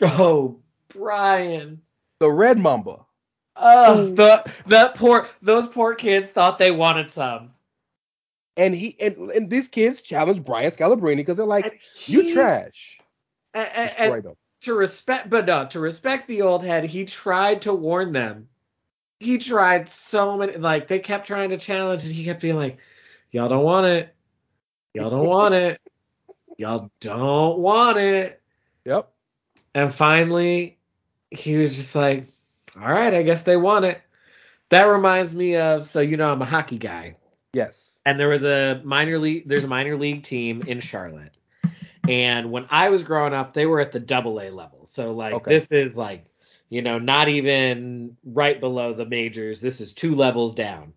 Oh, 0.03 0.59
Brian. 0.89 1.81
The 2.19 2.31
Red 2.31 2.59
Mamba. 2.59 3.01
Oh, 3.57 4.07
the 4.15 4.45
that 4.67 4.95
poor 4.95 5.27
those 5.43 5.69
poor 5.69 5.95
kids 5.95 6.31
thought 6.31 6.59
they 6.59 6.71
wanted 6.71 7.11
some. 7.11 7.51
And 8.57 8.75
he 8.75 8.97
and, 9.01 9.31
and 9.31 9.51
these 9.51 9.69
kids 9.69 10.01
challenged 10.01 10.45
Brian 10.45 10.71
Scalabrine 10.71 11.17
because 11.17 11.37
they're 11.37 11.47
like, 11.47 11.81
he, 11.95 12.13
"You 12.13 12.35
trash." 12.35 13.01
And, 13.55 13.69
and, 13.99 14.37
to 14.61 14.75
respect, 14.75 15.31
but 15.31 15.47
no, 15.47 15.67
to 15.67 15.81
respect 15.81 16.29
the 16.29 16.43
old 16.43 16.65
head, 16.65 16.85
he 16.85 17.05
tried 17.05 17.63
to 17.63 17.75
warn 17.75 18.13
them. 18.13 18.49
He 19.19 19.39
tried 19.39 19.89
so 19.89 20.37
many, 20.37 20.57
like 20.57 20.89
they 20.89 20.99
kept 20.99 21.27
trying 21.27 21.51
to 21.51 21.59
challenge, 21.59 22.05
and 22.05 22.13
he 22.13 22.25
kept 22.25 22.41
being 22.41 22.57
like, 22.57 22.79
"Y'all 23.31 23.49
don't 23.49 23.65
want 23.65 23.87
it. 23.87 24.15
Y'all 24.95 25.11
don't 25.11 25.27
want 25.27 25.55
it. 25.55 25.81
Y'all 26.57 26.91
don't 27.01 27.59
want 27.59 27.99
it." 27.99 28.41
Yep. 28.85 29.11
And 29.75 29.93
finally, 29.93 30.79
he 31.31 31.57
was 31.57 31.77
just 31.77 31.95
like, 31.95 32.27
"All 32.77 32.91
right, 32.91 33.15
I 33.15 33.23
guess 33.23 33.43
they 33.43 33.57
want 33.57 33.85
it." 33.85 34.01
That 34.71 34.85
reminds 34.85 35.35
me 35.35 35.57
of 35.57 35.87
so 35.87 36.01
you 36.01 36.17
know 36.17 36.33
I'm 36.33 36.43
a 36.43 36.47
hockey 36.47 36.79
guy. 36.79 37.17
Yes. 37.53 37.99
And 38.07 38.19
there 38.19 38.29
was 38.29 38.45
a 38.45 38.81
minor 38.85 39.19
league. 39.19 39.47
There's 39.47 39.65
a 39.65 39.69
minor 39.69 39.97
league 39.97 40.23
team 40.23 40.63
in 40.63 40.81
Charlotte 40.81 41.37
Mm-hmm. 42.11 42.41
and 42.41 42.53
when 42.53 42.67
I 42.71 42.89
was 42.89 43.03
growing 43.03 43.35
up, 43.35 43.55
they 43.55 43.67
were 43.67 43.81
at 43.81 43.93
the 43.93 44.01
double 44.01 44.41
A 44.41 44.51
level. 44.51 44.87
So 44.87 45.13
like 45.13 45.35
okay. 45.35 45.55
this 45.55 45.73
is 45.73 45.97
like, 45.97 46.27
you 46.69 46.83
know, 46.83 46.99
not 46.99 47.29
even 47.29 48.17
right 48.25 48.61
below 48.61 48.93
the 48.93 49.07
majors. 49.07 49.61
This 49.61 49.81
is 49.81 49.93
two 49.93 50.15
levels 50.15 50.55
down. 50.55 50.93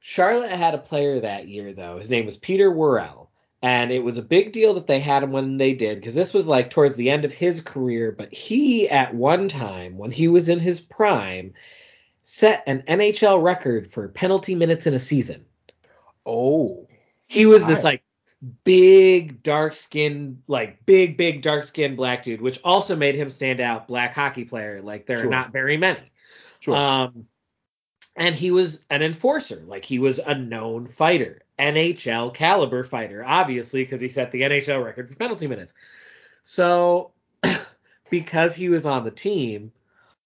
Charlotte 0.00 0.50
had 0.50 0.74
a 0.74 0.78
player 0.78 1.20
that 1.20 1.48
year 1.48 1.72
though. 1.72 1.98
His 1.98 2.10
name 2.10 2.26
was 2.26 2.36
Peter 2.36 2.70
Worrell. 2.70 3.30
And 3.64 3.92
it 3.92 4.00
was 4.00 4.16
a 4.16 4.22
big 4.22 4.52
deal 4.52 4.74
that 4.74 4.88
they 4.88 4.98
had 4.98 5.22
him 5.22 5.30
when 5.30 5.56
they 5.56 5.72
did, 5.72 6.00
because 6.00 6.16
this 6.16 6.34
was 6.34 6.48
like 6.48 6.68
towards 6.68 6.96
the 6.96 7.08
end 7.08 7.24
of 7.24 7.32
his 7.32 7.60
career. 7.60 8.10
But 8.10 8.34
he, 8.34 8.88
at 8.88 9.14
one 9.14 9.48
time, 9.48 9.96
when 9.96 10.10
he 10.10 10.26
was 10.26 10.48
in 10.48 10.58
his 10.58 10.80
prime, 10.80 11.54
set 12.24 12.64
an 12.66 12.82
NHL 12.88 13.40
record 13.40 13.86
for 13.88 14.08
penalty 14.08 14.56
minutes 14.56 14.88
in 14.88 14.94
a 14.94 14.98
season. 14.98 15.44
Oh. 16.26 16.88
He 17.28 17.46
was 17.46 17.64
this 17.64 17.84
like 17.84 18.02
big 18.64 19.42
dark 19.42 19.74
skin 19.74 20.42
like 20.48 20.84
big 20.84 21.16
big 21.16 21.42
dark 21.42 21.62
skinned 21.62 21.96
black 21.96 22.24
dude 22.24 22.40
which 22.40 22.58
also 22.64 22.96
made 22.96 23.14
him 23.14 23.30
stand 23.30 23.60
out 23.60 23.86
black 23.86 24.14
hockey 24.14 24.44
player. 24.44 24.82
Like 24.82 25.06
there 25.06 25.18
sure. 25.18 25.26
are 25.26 25.30
not 25.30 25.52
very 25.52 25.76
many. 25.76 26.10
Sure. 26.60 26.74
um 26.74 27.26
and 28.16 28.34
he 28.34 28.50
was 28.50 28.84
an 28.90 29.02
enforcer. 29.02 29.62
Like 29.66 29.84
he 29.84 29.98
was 29.98 30.18
a 30.18 30.34
known 30.34 30.86
fighter 30.86 31.42
nhl 31.58 32.34
caliber 32.34 32.82
fighter 32.82 33.24
obviously 33.24 33.84
because 33.84 34.00
he 34.00 34.08
set 34.08 34.32
the 34.32 34.40
nhl 34.42 34.84
record 34.84 35.08
for 35.08 35.14
penalty 35.14 35.46
minutes. 35.46 35.72
So 36.42 37.12
because 38.10 38.56
he 38.56 38.68
was 38.68 38.86
on 38.86 39.04
the 39.04 39.10
team 39.12 39.70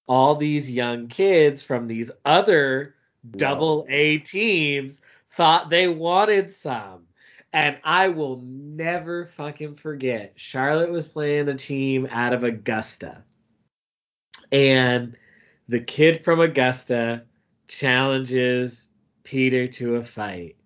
all 0.08 0.36
these 0.36 0.70
young 0.70 1.08
kids 1.08 1.62
from 1.62 1.86
these 1.86 2.10
other 2.24 2.94
double 3.32 3.84
a 3.90 4.18
teams 4.18 5.02
thought 5.32 5.68
they 5.68 5.88
wanted 5.88 6.50
some 6.50 7.06
and 7.52 7.78
I 7.84 8.08
will 8.08 8.42
never 8.44 9.26
fucking 9.26 9.76
forget. 9.76 10.32
Charlotte 10.36 10.90
was 10.90 11.06
playing 11.06 11.48
a 11.48 11.54
team 11.54 12.06
out 12.10 12.32
of 12.32 12.44
Augusta. 12.44 13.22
And 14.52 15.16
the 15.68 15.80
kid 15.80 16.24
from 16.24 16.40
Augusta 16.40 17.22
challenges 17.68 18.88
Peter 19.24 19.66
to 19.68 19.96
a 19.96 20.04
fight. 20.04 20.56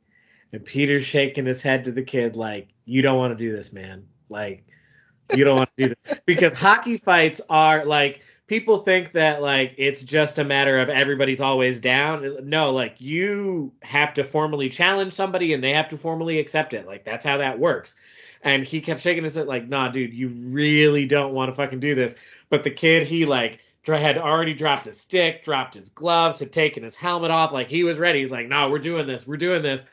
And 0.53 0.64
Peter's 0.64 1.05
shaking 1.05 1.47
his 1.47 1.62
head 1.62 1.85
to 1.85 1.93
the 1.93 2.03
kid 2.03 2.37
like, 2.37 2.68
You 2.85 3.03
don't 3.03 3.18
want 3.18 3.37
to 3.37 3.45
do 3.45 3.55
this, 3.55 3.72
man. 3.72 4.07
Like, 4.28 4.64
you 5.35 5.45
don't 5.45 5.57
want 5.57 5.70
to 5.76 5.89
do 5.89 5.95
this. 6.05 6.18
Because 6.26 6.57
hockey 6.57 6.97
fights 6.97 7.41
are 7.49 7.85
like 7.85 8.22
people 8.51 8.79
think 8.79 9.13
that 9.13 9.41
like 9.41 9.73
it's 9.79 10.03
just 10.03 10.41
a 10.41 10.45
matter 10.45 10.81
of 10.81 10.89
everybody's 10.89 11.41
always 11.41 11.81
down. 11.81 12.37
No, 12.43 12.73
like 12.73 12.97
you 12.99 13.73
have 13.83 14.13
to 14.15 14.25
formally 14.25 14.69
challenge 14.69 15.13
somebody 15.13 15.55
and 15.55 15.63
they 15.63 15.71
have 15.73 15.87
to 15.91 15.97
formally 15.97 16.41
accept 16.41 16.75
it. 16.75 16.85
Like 16.85 17.05
that's 17.05 17.25
how 17.25 17.37
that 17.37 17.61
works. 17.61 17.95
And 18.43 18.65
he 18.65 18.81
kept 18.81 19.03
shaking 19.03 19.23
his 19.23 19.37
head 19.37 19.47
like, 19.47 19.69
nah, 19.69 19.87
dude, 19.87 20.13
you 20.13 20.31
really 20.31 21.07
don't 21.07 21.33
want 21.33 21.49
to 21.49 21.55
fucking 21.55 21.79
do 21.79 21.95
this. 21.95 22.17
But 22.49 22.65
the 22.65 22.73
kid, 22.73 23.07
he 23.07 23.25
like 23.25 23.61
had 23.87 24.19
already 24.19 24.55
dropped 24.55 24.87
his 24.87 24.99
stick, 25.01 25.45
dropped 25.45 25.75
his 25.75 25.89
gloves, 25.89 26.41
had 26.41 26.53
taken 26.53 26.83
his 26.83 26.97
helmet 26.97 27.31
off, 27.31 27.53
like 27.53 27.69
he 27.69 27.85
was 27.85 27.99
ready. 27.99 28.19
He's 28.19 28.33
like, 28.33 28.49
no, 28.49 28.69
we're 28.69 28.81
doing 28.81 29.07
this, 29.07 29.29
we're 29.29 29.37
doing 29.37 29.63
this. 29.63 29.85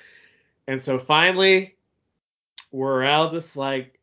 And 0.65 0.81
so 0.81 0.97
finally, 0.97 1.75
Worrell 2.71 3.29
just 3.29 3.55
like, 3.55 3.99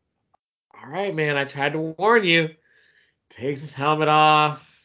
all 0.73 0.89
right, 0.89 1.13
man, 1.13 1.35
I 1.35 1.43
tried 1.43 1.73
to 1.73 1.79
warn 1.97 2.23
you 2.23 2.51
takes 3.29 3.61
his 3.61 3.73
helmet 3.73 4.07
off, 4.07 4.81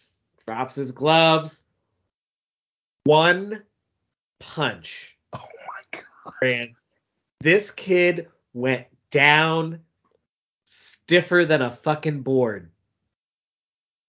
drops 0.46 0.74
his 0.74 0.92
gloves. 0.92 1.62
One 3.04 3.62
punch. 4.38 5.16
Oh 5.32 5.46
my 5.66 6.00
god. 6.42 6.72
This 7.40 7.70
kid 7.70 8.28
went 8.52 8.86
down 9.10 9.80
stiffer 10.64 11.44
than 11.44 11.62
a 11.62 11.70
fucking 11.70 12.22
board. 12.22 12.70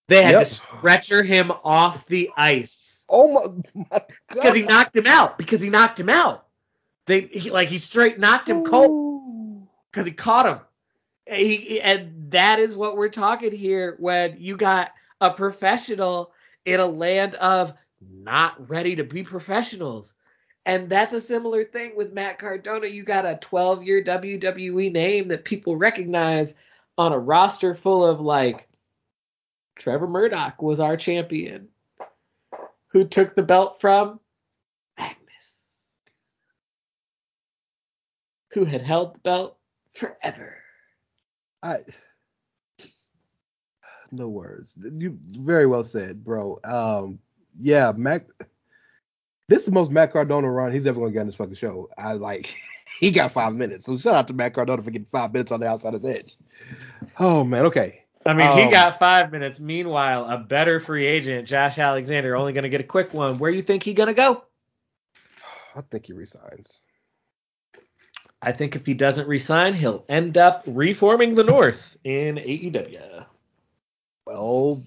They 0.07 0.23
had 0.23 0.31
yep. 0.33 0.47
to 0.47 0.53
stretcher 0.53 1.23
him 1.23 1.51
off 1.63 2.05
the 2.05 2.29
ice. 2.35 3.05
Oh 3.07 3.31
my, 3.73 3.83
my 3.91 3.99
god. 3.99 4.05
Because 4.27 4.55
he 4.55 4.63
knocked 4.63 4.95
him 4.95 5.07
out. 5.07 5.37
Because 5.37 5.61
he 5.61 5.69
knocked 5.69 5.99
him 5.99 6.09
out. 6.09 6.47
They 7.05 7.21
he, 7.21 7.49
like 7.49 7.69
he 7.69 7.77
straight 7.77 8.19
knocked 8.19 8.49
him 8.49 8.57
Ooh. 8.57 8.69
cold 8.69 9.67
because 9.89 10.05
he 10.05 10.11
caught 10.13 10.45
him. 10.45 10.59
He, 11.31 11.79
and 11.79 12.29
that 12.31 12.59
is 12.59 12.75
what 12.75 12.97
we're 12.97 13.09
talking 13.09 13.53
here 13.53 13.95
when 13.99 14.35
you 14.37 14.57
got 14.57 14.91
a 15.21 15.31
professional 15.31 16.33
in 16.65 16.79
a 16.79 16.85
land 16.85 17.35
of 17.35 17.73
not 18.01 18.69
ready 18.69 18.95
to 18.97 19.03
be 19.03 19.23
professionals. 19.23 20.15
And 20.65 20.89
that's 20.89 21.13
a 21.13 21.21
similar 21.21 21.63
thing 21.63 21.95
with 21.95 22.13
Matt 22.13 22.37
Cardona. 22.37 22.87
You 22.87 23.03
got 23.03 23.25
a 23.25 23.39
12 23.41 23.83
year 23.83 24.03
WWE 24.03 24.91
name 24.91 25.29
that 25.29 25.45
people 25.45 25.77
recognize 25.77 26.55
on 26.97 27.13
a 27.13 27.19
roster 27.19 27.73
full 27.75 28.05
of 28.05 28.19
like 28.19 28.67
Trevor 29.75 30.07
Murdoch 30.07 30.61
was 30.61 30.79
our 30.79 30.97
champion. 30.97 31.69
Who 32.89 33.05
took 33.05 33.35
the 33.35 33.43
belt 33.43 33.79
from 33.79 34.19
Magnus, 34.99 35.87
who 38.49 38.65
had 38.65 38.81
held 38.81 39.15
the 39.15 39.19
belt 39.19 39.57
forever. 39.93 40.60
I 41.63 41.79
no 44.11 44.27
words. 44.29 44.75
You 44.77 45.17
very 45.39 45.65
well 45.67 45.83
said, 45.83 46.23
bro. 46.23 46.59
Um, 46.63 47.19
yeah, 47.57 47.93
Mac. 47.95 48.25
This 49.47 49.59
is 49.59 49.65
the 49.65 49.71
most 49.71 49.91
Matt 49.91 50.11
Cardona 50.13 50.49
run 50.51 50.71
he's 50.71 50.87
ever 50.87 50.99
gonna 50.99 51.11
get 51.11 51.21
on 51.21 51.27
this 51.27 51.35
fucking 51.35 51.55
show. 51.55 51.89
I 51.97 52.13
like. 52.13 52.55
He 52.99 53.09
got 53.09 53.31
five 53.31 53.55
minutes, 53.55 53.87
so 53.87 53.97
shout 53.97 54.13
out 54.13 54.27
to 54.27 54.33
Matt 54.33 54.53
Cardona 54.53 54.83
for 54.83 54.91
getting 54.91 55.05
five 55.07 55.33
minutes 55.33 55.51
on 55.51 55.59
the 55.59 55.65
outside 55.65 55.95
of 55.95 56.03
his 56.03 56.05
edge. 56.05 56.37
Oh 57.19 57.43
man, 57.43 57.65
okay. 57.65 58.03
I 58.27 58.33
mean, 58.35 58.51
he 58.55 58.63
Um, 58.65 58.69
got 58.69 58.99
five 58.99 59.31
minutes. 59.31 59.59
Meanwhile, 59.59 60.29
a 60.29 60.37
better 60.37 60.79
free 60.79 61.07
agent, 61.07 61.47
Josh 61.47 61.79
Alexander, 61.79 62.35
only 62.35 62.53
going 62.53 62.61
to 62.63 62.69
get 62.69 62.79
a 62.81 62.83
quick 62.83 63.11
one. 63.11 63.39
Where 63.39 63.49
you 63.49 63.63
think 63.63 63.81
he 63.81 63.95
going 63.95 64.09
to 64.09 64.13
go? 64.13 64.43
I 65.75 65.81
think 65.89 66.05
he 66.05 66.13
resigns. 66.13 66.81
I 68.41 68.51
think 68.51 68.75
if 68.75 68.85
he 68.85 68.93
doesn't 68.93 69.27
resign, 69.27 69.73
he'll 69.73 70.03
end 70.09 70.37
up 70.37 70.63
reforming 70.65 71.35
the 71.35 71.43
North 71.43 71.95
in 72.03 72.35
AEW. 72.35 73.25
Well, 74.25 74.81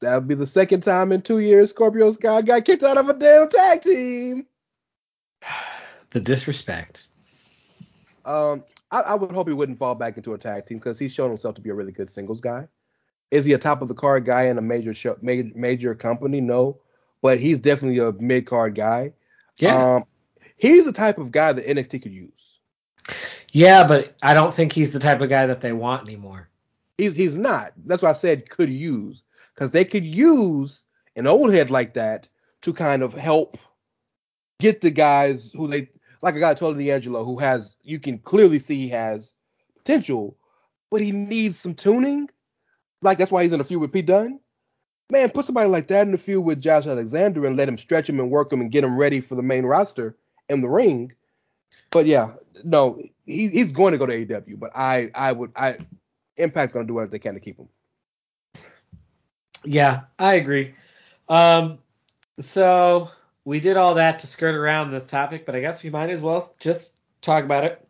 that 0.00 0.16
would 0.16 0.28
be 0.28 0.34
the 0.34 0.46
second 0.46 0.82
time 0.82 1.12
in 1.12 1.22
two 1.22 1.38
years 1.38 1.70
Scorpio 1.70 2.12
Sky 2.12 2.42
got 2.42 2.64
kicked 2.64 2.82
out 2.82 2.98
of 2.98 3.08
a 3.08 3.14
damn 3.14 3.48
tag 3.48 3.82
team. 3.82 4.46
The 6.10 6.20
disrespect. 6.20 7.06
Um, 8.26 8.64
I, 8.90 9.00
I 9.00 9.14
would 9.14 9.32
hope 9.32 9.48
he 9.48 9.54
wouldn't 9.54 9.78
fall 9.78 9.94
back 9.94 10.18
into 10.18 10.34
a 10.34 10.38
tag 10.38 10.66
team 10.66 10.76
because 10.76 10.98
he's 10.98 11.10
shown 11.10 11.30
himself 11.30 11.54
to 11.54 11.62
be 11.62 11.70
a 11.70 11.74
really 11.74 11.90
good 11.90 12.10
singles 12.10 12.42
guy. 12.42 12.68
Is 13.30 13.46
he 13.46 13.54
a 13.54 13.58
top 13.58 13.80
of 13.80 13.88
the 13.88 13.94
card 13.94 14.26
guy 14.26 14.42
in 14.42 14.58
a 14.58 14.60
major 14.60 14.92
show, 14.92 15.16
major, 15.22 15.50
major 15.54 15.94
company? 15.94 16.42
No, 16.42 16.78
but 17.22 17.38
he's 17.38 17.60
definitely 17.60 17.98
a 17.98 18.12
mid 18.12 18.46
card 18.46 18.74
guy. 18.74 19.14
Yeah. 19.56 19.94
Um, 19.94 20.04
he's 20.58 20.84
the 20.84 20.92
type 20.92 21.16
of 21.16 21.32
guy 21.32 21.54
that 21.54 21.66
NXT 21.66 22.02
could 22.02 22.12
use. 22.12 22.51
Yeah, 23.52 23.86
but 23.86 24.16
I 24.22 24.34
don't 24.34 24.54
think 24.54 24.72
he's 24.72 24.92
the 24.92 24.98
type 24.98 25.20
of 25.20 25.28
guy 25.28 25.46
that 25.46 25.60
they 25.60 25.72
want 25.72 26.06
anymore. 26.06 26.48
He's 26.98 27.16
he's 27.16 27.36
not. 27.36 27.72
That's 27.86 28.02
why 28.02 28.10
I 28.10 28.14
said 28.14 28.48
could 28.48 28.70
use 28.70 29.22
because 29.54 29.70
they 29.70 29.84
could 29.84 30.04
use 30.04 30.84
an 31.16 31.26
old 31.26 31.52
head 31.52 31.70
like 31.70 31.94
that 31.94 32.28
to 32.62 32.72
kind 32.72 33.02
of 33.02 33.12
help 33.12 33.58
get 34.60 34.80
the 34.80 34.90
guys 34.90 35.50
who 35.54 35.66
they 35.66 35.88
like 36.22 36.36
a 36.36 36.40
guy 36.40 36.54
Tony 36.54 36.84
D'Angelo 36.84 37.24
who 37.24 37.38
has 37.38 37.76
you 37.82 37.98
can 37.98 38.18
clearly 38.18 38.58
see 38.58 38.76
he 38.76 38.88
has 38.88 39.34
potential, 39.76 40.36
but 40.90 41.00
he 41.00 41.12
needs 41.12 41.58
some 41.58 41.74
tuning. 41.74 42.28
Like 43.02 43.18
that's 43.18 43.32
why 43.32 43.42
he's 43.42 43.52
in 43.52 43.60
a 43.60 43.64
feud 43.64 43.80
with 43.80 43.92
Pete 43.92 44.06
Dunne. 44.06 44.38
Man, 45.10 45.30
put 45.30 45.44
somebody 45.44 45.68
like 45.68 45.88
that 45.88 46.06
in 46.06 46.12
the 46.12 46.18
feud 46.18 46.44
with 46.44 46.60
Josh 46.60 46.86
Alexander 46.86 47.44
and 47.44 47.56
let 47.56 47.68
him 47.68 47.76
stretch 47.76 48.08
him 48.08 48.20
and 48.20 48.30
work 48.30 48.52
him 48.52 48.60
and 48.60 48.72
get 48.72 48.84
him 48.84 48.96
ready 48.96 49.20
for 49.20 49.34
the 49.34 49.42
main 49.42 49.64
roster 49.66 50.16
in 50.48 50.62
the 50.62 50.68
ring. 50.68 51.12
But 51.92 52.06
yeah, 52.06 52.32
no, 52.64 53.00
he, 53.26 53.48
he's 53.48 53.70
going 53.70 53.92
to 53.92 53.98
go 53.98 54.06
to 54.06 54.26
AEW, 54.26 54.58
But 54.58 54.72
I, 54.74 55.10
I 55.14 55.30
would, 55.30 55.52
I, 55.54 55.76
Impact's 56.36 56.72
going 56.72 56.84
to 56.84 56.88
do 56.88 56.94
whatever 56.94 57.12
they 57.12 57.18
can 57.20 57.34
to 57.34 57.40
keep 57.40 57.58
him. 57.58 57.68
Yeah, 59.64 60.00
I 60.18 60.34
agree. 60.34 60.74
Um, 61.28 61.78
so 62.40 63.10
we 63.44 63.60
did 63.60 63.76
all 63.76 63.94
that 63.94 64.18
to 64.20 64.26
skirt 64.26 64.54
around 64.54 64.90
this 64.90 65.06
topic, 65.06 65.46
but 65.46 65.54
I 65.54 65.60
guess 65.60 65.82
we 65.82 65.90
might 65.90 66.10
as 66.10 66.22
well 66.22 66.52
just 66.58 66.94
talk 67.20 67.44
about 67.44 67.64
it. 67.64 67.86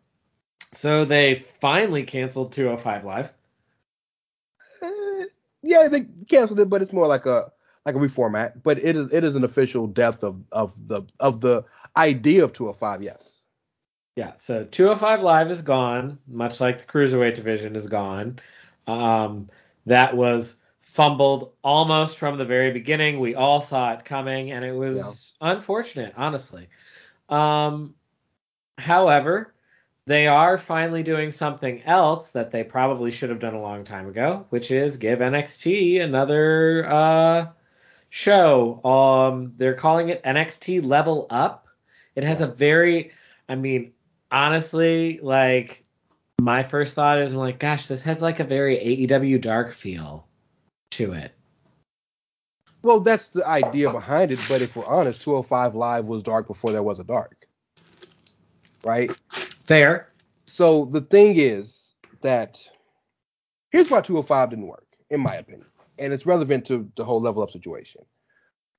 So 0.71 1.05
they 1.05 1.35
finally 1.35 2.03
canceled 2.03 2.51
205 2.51 3.05
Live. 3.05 3.33
Eh, 4.81 5.25
yeah, 5.61 5.87
they 5.87 6.07
canceled 6.27 6.59
it, 6.59 6.69
but 6.69 6.81
it's 6.81 6.93
more 6.93 7.07
like 7.07 7.25
a 7.25 7.51
like 7.85 7.95
a 7.95 7.99
reformat. 7.99 8.63
But 8.63 8.79
it 8.79 8.95
is 8.95 9.07
it 9.11 9.23
is 9.23 9.35
an 9.35 9.43
official 9.43 9.87
death 9.87 10.23
of 10.23 10.39
of 10.51 10.87
the 10.87 11.03
of 11.19 11.41
the 11.41 11.63
idea 11.95 12.43
of 12.43 12.53
205. 12.53 13.03
Yes. 13.03 13.42
Yeah, 14.15 14.33
so 14.35 14.63
205 14.63 15.23
Live 15.23 15.49
is 15.49 15.61
gone, 15.61 16.19
much 16.27 16.61
like 16.61 16.77
the 16.77 16.85
Cruiserweight 16.85 17.33
division 17.33 17.75
is 17.75 17.87
gone. 17.87 18.39
Um, 18.85 19.49
that 19.87 20.15
was 20.15 20.57
fumbled 20.81 21.53
almost 21.63 22.19
from 22.19 22.37
the 22.37 22.45
very 22.45 22.71
beginning. 22.71 23.19
We 23.19 23.33
all 23.33 23.61
saw 23.61 23.93
it 23.93 24.05
coming, 24.05 24.51
and 24.51 24.63
it 24.63 24.73
was 24.75 25.33
unfortunate, 25.41 26.13
honestly. 26.15 26.67
Um, 27.29 27.95
however, 28.77 29.55
they 30.05 30.27
are 30.27 30.57
finally 30.57 31.01
doing 31.01 31.31
something 31.31 31.81
else 31.83 32.31
that 32.31 32.51
they 32.51 32.63
probably 32.63 33.09
should 33.09 33.29
have 33.29 33.39
done 33.39 33.55
a 33.55 33.61
long 33.61 33.83
time 33.83 34.07
ago, 34.07 34.45
which 34.49 34.69
is 34.69 34.97
give 34.97 35.19
NXT 35.19 36.01
another 36.01 36.85
uh, 36.87 37.47
show. 38.09 38.83
Um, 38.83 39.53
they're 39.57 39.73
calling 39.73 40.09
it 40.09 40.21
NXT 40.23 40.85
Level 40.85 41.25
Up. 41.29 41.67
It 42.15 42.23
has 42.23 42.41
a 42.41 42.47
very, 42.47 43.11
I 43.47 43.55
mean, 43.55 43.92
honestly, 44.33 45.19
like 45.21 45.85
my 46.41 46.63
first 46.63 46.95
thought 46.95 47.19
is 47.19 47.33
I'm 47.33 47.39
like, 47.39 47.59
gosh, 47.59 47.87
this 47.87 48.01
has 48.01 48.21
like 48.21 48.41
a 48.41 48.43
very 48.43 48.77
AEW 48.77 49.39
dark 49.39 49.71
feel 49.71 50.27
to 50.91 51.13
it. 51.13 51.31
Well, 52.81 52.99
that's 52.99 53.29
the 53.29 53.47
idea 53.47 53.89
behind 53.89 54.31
it. 54.31 54.39
But 54.49 54.61
if 54.61 54.75
we're 54.75 54.85
honest, 54.85 55.21
205 55.21 55.75
Live 55.75 56.05
was 56.05 56.21
dark 56.21 56.47
before 56.47 56.71
there 56.73 56.83
was 56.83 56.99
a 56.99 57.05
dark. 57.05 57.47
Right? 58.83 59.15
Fair. 59.65 60.11
So 60.45 60.85
the 60.85 60.99
thing 60.99 61.37
is 61.37 61.93
that 62.21 62.59
here's 63.71 63.89
why 63.89 64.01
205 64.01 64.49
didn't 64.49 64.67
work, 64.67 64.87
in 65.09 65.21
my 65.21 65.35
opinion. 65.35 65.67
And 65.97 66.11
it's 66.11 66.25
relevant 66.25 66.65
to 66.65 66.91
the 66.97 67.05
whole 67.05 67.21
level 67.21 67.41
up 67.41 67.51
situation. 67.51 68.01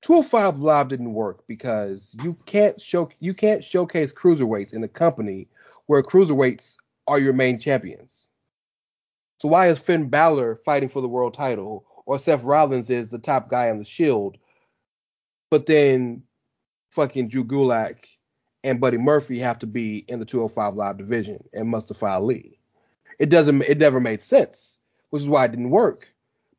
205 0.01 0.59
Live 0.59 0.87
didn't 0.87 1.13
work 1.13 1.43
because 1.47 2.15
you 2.23 2.37
can't 2.45 2.79
show 2.81 3.09
you 3.19 3.33
can't 3.33 3.63
showcase 3.63 4.13
cruiserweights 4.13 4.73
in 4.73 4.83
a 4.83 4.87
company 4.87 5.47
where 5.87 6.03
cruiserweights 6.03 6.75
are 7.07 7.19
your 7.19 7.33
main 7.33 7.59
champions. 7.59 8.29
So 9.39 9.47
why 9.47 9.69
is 9.69 9.79
Finn 9.79 10.09
Balor 10.09 10.61
fighting 10.65 10.89
for 10.89 11.01
the 11.01 11.07
world 11.07 11.33
title 11.33 11.85
or 12.05 12.19
Seth 12.19 12.43
Rollins 12.43 12.89
is 12.89 13.09
the 13.09 13.19
top 13.19 13.49
guy 13.49 13.69
on 13.69 13.79
the 13.79 13.85
Shield, 13.85 14.37
but 15.49 15.65
then 15.65 16.23
fucking 16.91 17.27
Drew 17.29 17.43
Gulak 17.43 17.97
and 18.63 18.79
Buddy 18.79 18.97
Murphy 18.97 19.39
have 19.39 19.59
to 19.59 19.67
be 19.67 20.05
in 20.07 20.19
the 20.19 20.25
205 20.25 20.75
Live 20.75 20.97
division 20.97 21.43
and 21.53 21.67
Mustafa 21.67 22.05
Ali? 22.05 22.59
It 23.19 23.29
doesn't. 23.29 23.61
It 23.63 23.77
never 23.77 23.99
made 23.99 24.21
sense, 24.21 24.77
which 25.09 25.21
is 25.21 25.29
why 25.29 25.45
it 25.45 25.51
didn't 25.51 25.69
work 25.69 26.07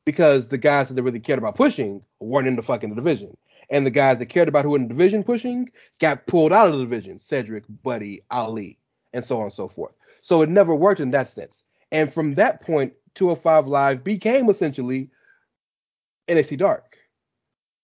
because 0.07 0.49
the 0.49 0.57
guys 0.57 0.89
that 0.89 0.95
they 0.95 1.03
really 1.03 1.21
cared 1.21 1.39
about 1.39 1.57
pushing 1.57 2.01
weren't 2.21 2.49
in 2.49 2.57
the 2.57 2.63
fucking 2.63 2.95
division. 2.95 3.37
And 3.69 3.85
the 3.85 3.91
guys 3.91 4.21
that 4.21 4.27
cared 4.27 4.49
about 4.49 4.65
who 4.65 4.71
were 4.71 4.77
in 4.77 4.85
the 4.85 4.95
division 4.95 5.25
pushing 5.25 5.69
got 5.99 6.27
pulled 6.27 6.53
out 6.53 6.69
of 6.69 6.79
the 6.79 6.85
division. 6.85 7.19
Cedric, 7.19 7.65
Buddy, 7.83 8.23
Ali, 8.31 8.79
and 9.13 9.25
so 9.25 9.39
on 9.39 9.45
and 9.45 9.53
so 9.53 9.69
forth. 9.69 9.93
So 10.23 10.41
it 10.41 10.49
never 10.49 10.75
worked 10.75 11.01
in 11.01 11.11
that 11.11 11.29
sense. 11.29 11.65
And 11.91 12.13
from 12.13 12.35
that 12.35 12.63
point, 12.63 12.95
205 13.17 13.67
Live 13.67 14.05
became 14.05 14.49
essentially 14.49 15.11
NXT 16.29 16.59
Dark. 16.59 16.97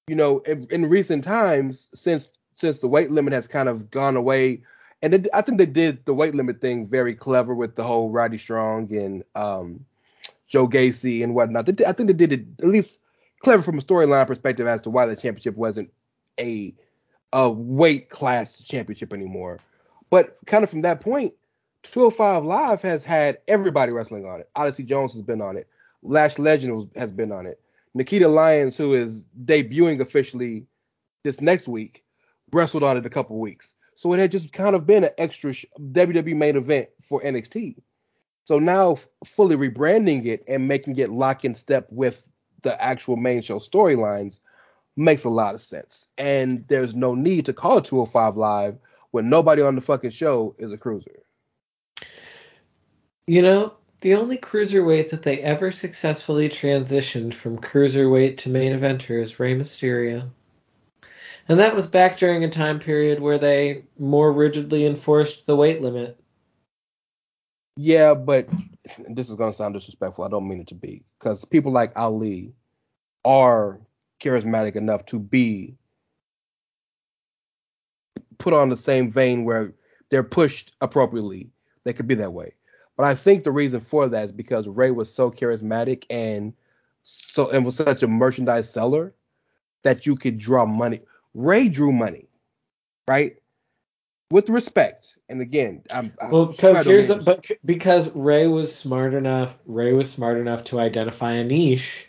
You 0.07 0.15
know, 0.15 0.39
in, 0.41 0.67
in 0.71 0.89
recent 0.89 1.25
times, 1.25 1.91
since 1.95 2.29
since 2.55 2.79
the 2.79 2.89
weight 2.89 3.11
limit 3.11 3.33
has 3.33 3.47
kind 3.47 3.69
of 3.69 3.91
gone 3.91 4.17
away, 4.17 4.63
and 5.01 5.15
it, 5.15 5.29
I 5.33 5.43
think 5.43 5.59
they 5.59 5.67
did 5.67 6.05
the 6.05 6.15
weight 6.15 6.35
limit 6.35 6.61
thing 6.61 6.87
very 6.87 7.15
clever 7.15 7.55
with 7.55 7.75
the 7.77 7.85
whole 7.85 8.11
Roddy 8.11 8.39
Strong 8.39 8.95
and 8.95 9.25
um, 9.35 9.85
Joe 10.53 10.69
Gacy 10.69 11.25
and 11.25 11.35
whatnot. 11.35 11.69
I 11.69 11.93
think 11.93 12.07
they 12.07 12.13
did 12.13 12.33
it 12.33 12.47
at 12.61 12.69
least 12.69 12.99
clever 13.43 13.63
from 13.63 13.79
a 13.79 13.83
storyline 13.83 14.27
perspective 14.27 14.67
as 14.67 14.83
to 14.83 14.91
why 14.91 15.07
the 15.07 15.17
championship 15.17 15.57
wasn't 15.57 15.91
a 16.39 16.75
a 17.33 17.49
weight 17.49 18.11
class 18.11 18.61
championship 18.63 19.15
anymore. 19.15 19.59
But 20.11 20.37
kind 20.47 20.63
of 20.63 20.69
from 20.69 20.83
that 20.83 21.01
point, 21.01 21.33
205 21.85 22.45
Live 22.45 22.83
has 22.83 23.03
had 23.03 23.39
everybody 23.49 23.91
wrestling 23.91 24.27
on 24.27 24.41
it. 24.41 24.51
Odyssey 24.55 24.83
Jones 24.83 25.15
has 25.15 25.23
been 25.23 25.41
on 25.41 25.57
it. 25.57 25.67
Lash 26.03 26.39
Legend 26.39 26.77
was, 26.77 26.87
has 26.95 27.11
been 27.11 27.33
on 27.33 27.47
it. 27.47 27.59
Nikita 27.95 28.29
Lyons, 28.29 28.77
who 28.77 28.95
is 28.95 29.25
debuting 29.45 30.01
officially 30.01 30.67
this 31.25 31.41
next 31.41 31.67
week, 31.67 32.05
wrestled 32.53 32.83
on 32.83 32.99
it 32.99 33.07
a 33.07 33.11
couple 33.11 33.39
weeks. 33.39 33.75
So 33.95 34.13
it 34.13 34.19
had 34.19 34.31
just 34.31 34.53
kind 34.53 34.77
of 34.77 34.87
been 34.87 35.05
an 35.05 35.13
extra 35.17 35.55
WWE 35.81 36.37
main 36.37 36.57
event 36.57 36.89
for 37.03 37.23
NXT. 37.23 37.77
So 38.45 38.59
now 38.59 38.99
fully 39.25 39.57
rebranding 39.57 40.27
it 40.27 40.45
and 40.49 40.67
making 40.67 40.97
it 40.99 41.11
lock 41.11 41.45
in 41.45 41.55
step 41.55 41.87
with 41.91 42.25
the 42.63 42.81
actual 42.83 43.17
main 43.17 43.43
show 43.43 43.59
storylines 43.59 44.41
makes 44.97 45.25
a 45.25 45.29
lot 45.29 45.55
of 45.55 45.63
sense. 45.63 46.09
And 46.19 46.65
there's 46.69 46.95
no 46.95 47.15
need 47.15 47.47
to 47.47 47.53
call 47.53 47.79
it 47.79 47.85
205 47.85 48.37
Live 48.37 48.79
when 49.11 49.29
nobody 49.29 49.63
on 49.63 49.75
the 49.75 49.81
fucking 49.81 50.11
show 50.11 50.55
is 50.59 50.73
a 50.73 50.77
cruiser. 50.77 51.23
You 53.27 53.43
know, 53.43 53.75
the 54.01 54.15
only 54.15 54.37
cruiserweight 54.37 55.11
that 55.11 55.23
they 55.23 55.39
ever 55.41 55.71
successfully 55.71 56.49
transitioned 56.49 57.35
from 57.35 57.59
cruiserweight 57.59 58.37
to 58.39 58.51
main 58.51 58.77
eventer 58.77 59.23
is 59.23 59.39
Rey 59.39 59.55
Mysterio. 59.55 60.29
And 61.49 61.59
that 61.61 61.75
was 61.75 61.87
back 61.87 62.19
during 62.19 62.45
a 62.45 62.51
time 62.51 62.79
period 62.79 63.21
where 63.21 63.39
they 63.39 63.85
more 63.99 64.33
rigidly 64.33 64.87
enforced 64.87 65.47
the 65.47 65.57
weight 65.57 65.81
limit. 65.81 66.19
Yeah, 67.77 68.15
but 68.15 68.49
this 69.09 69.29
is 69.29 69.35
gonna 69.37 69.53
sound 69.53 69.75
disrespectful. 69.75 70.25
I 70.25 70.29
don't 70.29 70.49
mean 70.49 70.61
it 70.61 70.69
to 70.69 70.75
be, 70.75 71.05
because 71.19 71.45
people 71.45 71.73
like 71.73 71.93
Ali 71.97 72.53
are 73.25 73.81
charismatic 74.21 74.77
enough 74.77 75.05
to 75.07 75.19
be 75.19 75.75
put 78.39 78.53
on 78.53 78.69
the 78.69 78.77
same 78.77 79.11
vein 79.11 79.45
where 79.45 79.73
they're 80.11 80.23
pushed 80.23 80.75
appropriately. 80.81 81.51
They 81.85 81.93
could 81.93 82.07
be 82.07 82.15
that 82.17 82.33
way. 82.33 82.55
But 82.97 83.05
I 83.07 83.15
think 83.15 83.43
the 83.45 83.51
reason 83.53 83.81
for 83.81 84.09
that 84.09 84.25
is 84.27 84.33
because 84.33 84.69
Rey 84.69 84.91
was 84.91 85.13
so 85.13 85.31
charismatic 85.31 86.05
and 86.11 86.53
so 87.05 87.51
and 87.51 87.65
was 87.65 87.77
such 87.77 88.03
a 88.03 88.09
merchandise 88.09 88.71
seller 88.71 89.15
that 89.83 90.07
you 90.07 90.15
could 90.15 90.39
draw 90.39 90.67
money. 90.67 91.01
Rey 91.35 91.69
drew 91.69 91.93
money, 91.93 92.29
right? 93.09 93.42
With 94.33 94.49
respect. 94.49 95.19
And 95.29 95.43
again, 95.43 95.83
I'm 95.91 96.11
Well, 96.31 96.47
I'm 96.47 96.53
because 96.53 96.87
here's 96.87 97.07
the 97.07 97.17
but 97.17 97.45
because 97.67 98.09
Rey 98.17 98.47
was 98.47 98.75
smart 98.75 99.13
enough. 99.13 99.59
Rey 99.67 99.93
was 99.93 100.11
smart 100.11 100.39
enough 100.39 100.65
to 100.65 100.81
identify 100.81 101.33
a 101.33 101.45
niche 101.45 102.09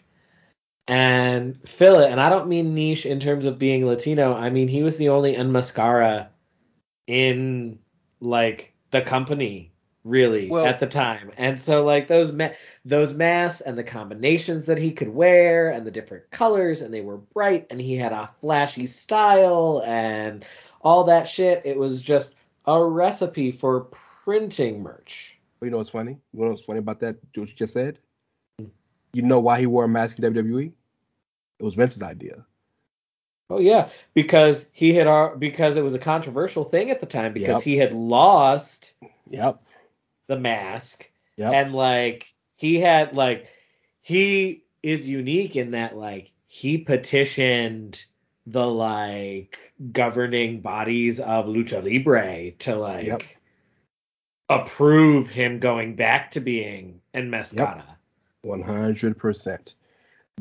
and 0.88 1.60
fill 1.68 2.00
it. 2.00 2.10
And 2.10 2.22
I 2.22 2.30
don't 2.30 2.48
mean 2.48 2.74
niche 2.74 3.06
in 3.06 3.20
terms 3.20 3.46
of 3.46 3.60
being 3.60 3.86
Latino. 3.86 4.34
I 4.34 4.50
mean 4.52 4.70
he 4.70 4.84
was 4.84 4.98
the 4.98 5.10
only 5.10 5.36
enmascarado 5.36 6.30
in 7.08 7.80
like 8.22 8.74
the 8.92 9.02
company 9.02 9.74
really 10.06 10.50
Well- 10.50 10.66
at 10.66 10.80
the 10.80 10.88
time. 10.88 11.32
And 11.36 11.60
so 11.60 11.84
like 11.84 12.08
those 12.08 12.32
ma- 12.32 12.52
those 12.86 13.14
masks 13.14 13.60
and 13.60 13.78
the 13.78 13.84
combinations 13.84 14.66
that 14.68 14.78
he 14.78 14.92
could 14.92 15.10
wear 15.10 15.70
and 15.70 15.86
the 15.86 15.92
different 15.92 16.32
colors 16.32 16.80
and 16.80 16.94
they 16.94 17.02
were 17.02 17.18
bright 17.18 17.68
and 17.70 17.82
he 17.82 17.98
had 17.98 18.14
a 18.14 18.30
flashy 18.40 18.86
style 18.86 19.84
and 19.86 20.46
all 20.84 21.04
that 21.06 21.28
shit. 21.28 21.62
It 21.66 21.78
was 21.78 22.02
just 22.02 22.34
a 22.66 22.84
recipe 22.84 23.52
for 23.52 23.82
printing 24.26 24.82
merch. 24.84 25.38
you 25.62 25.70
know 25.70 25.78
what's 25.78 25.90
funny? 25.90 26.18
You 26.34 26.44
know 26.44 26.52
what's 26.52 26.64
funny 26.64 26.80
about 26.80 27.00
that? 27.02 27.16
What 27.36 27.50
you 27.50 27.56
just 27.56 27.74
said? 27.74 28.00
You 29.14 29.22
know 29.22 29.40
why 29.40 29.60
he 29.60 29.66
wore 29.66 29.84
a 29.86 29.88
mask 29.88 30.20
in 30.20 30.34
WWE? 30.34 30.72
It 31.60 31.64
was 31.64 31.76
Vince's 31.76 32.02
idea. 32.04 32.46
Oh 33.50 33.60
yeah, 33.60 33.90
because 34.14 34.70
he 34.74 34.94
had 34.94 35.06
ar- 35.08 35.36
because 35.36 35.76
it 35.76 35.84
was 35.84 35.94
a 35.94 36.00
controversial 36.00 36.64
thing 36.64 36.90
at 36.90 37.00
the 37.00 37.06
time 37.06 37.34
because 37.34 37.58
Yep. 37.58 37.62
he 37.64 37.78
had 37.78 37.94
lost 37.94 38.94
Yep. 39.30 39.62
the 40.28 40.40
mask 40.40 41.10
Yep. 41.38 41.54
and 41.54 41.76
like 41.76 42.34
he 42.56 42.80
had 42.80 43.16
like 43.16 43.48
he 44.02 44.64
is 44.82 45.08
unique 45.08 45.56
in 45.56 45.72
that 45.72 45.96
like 45.96 46.32
he 46.48 46.78
petitioned 46.80 48.04
the 48.46 48.66
like 48.66 49.58
governing 49.92 50.60
bodies 50.62 51.20
of 51.20 51.46
lucha 51.46 51.82
libre 51.84 52.52
to 52.60 52.76
like 52.76 53.06
Yep. 53.06 53.24
approve 54.50 55.30
him 55.30 55.60
going 55.60 55.96
back 55.96 56.32
to 56.32 56.42
being 56.42 57.00
en 57.14 57.30
mascata 57.30 57.84
One 58.42 58.62
hundred 58.62 59.18
percent. 59.18 59.76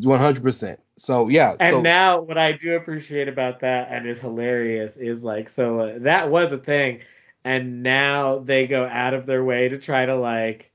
One 0.00 0.18
hundred 0.18 0.42
percent. 0.42 0.80
So 0.98 1.28
yeah. 1.28 1.54
and 1.60 1.74
so, 1.76 1.80
now 1.80 2.20
what 2.20 2.36
i 2.38 2.52
do 2.52 2.74
appreciate 2.74 3.28
about 3.28 3.60
that 3.60 3.88
and 3.90 4.06
is 4.08 4.18
hilarious 4.20 4.96
is 4.96 5.22
like 5.22 5.48
so 5.48 5.80
uh, 5.80 5.98
that 6.00 6.30
was 6.30 6.52
a 6.52 6.58
thing 6.58 7.00
and 7.44 7.82
now 7.82 8.38
they 8.40 8.66
go 8.66 8.84
out 8.86 9.14
of 9.14 9.26
their 9.26 9.44
way 9.44 9.68
to 9.68 9.78
try 9.78 10.06
to 10.06 10.16
like 10.16 10.72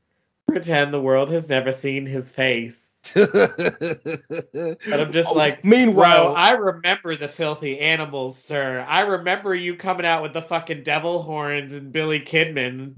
pretend 0.47 0.93
the 0.93 1.01
world 1.01 1.29
has 1.29 1.49
never 1.49 1.71
seen 1.71 2.05
his 2.05 2.31
face 2.31 2.86
And 3.15 4.77
I'm 4.93 5.11
just 5.11 5.29
Oh, 5.29 5.33
like, 5.33 5.63
meanwhile, 5.63 6.33
I 6.35 6.51
remember 6.51 7.15
the 7.15 7.27
filthy 7.27 7.79
animals, 7.79 8.37
sir. 8.37 8.85
I 8.87 9.01
remember 9.01 9.53
you 9.55 9.75
coming 9.75 10.05
out 10.05 10.23
with 10.23 10.33
the 10.33 10.41
fucking 10.41 10.83
devil 10.83 11.21
horns 11.21 11.73
and 11.73 11.91
Billy 11.91 12.19
Kidman. 12.19 12.93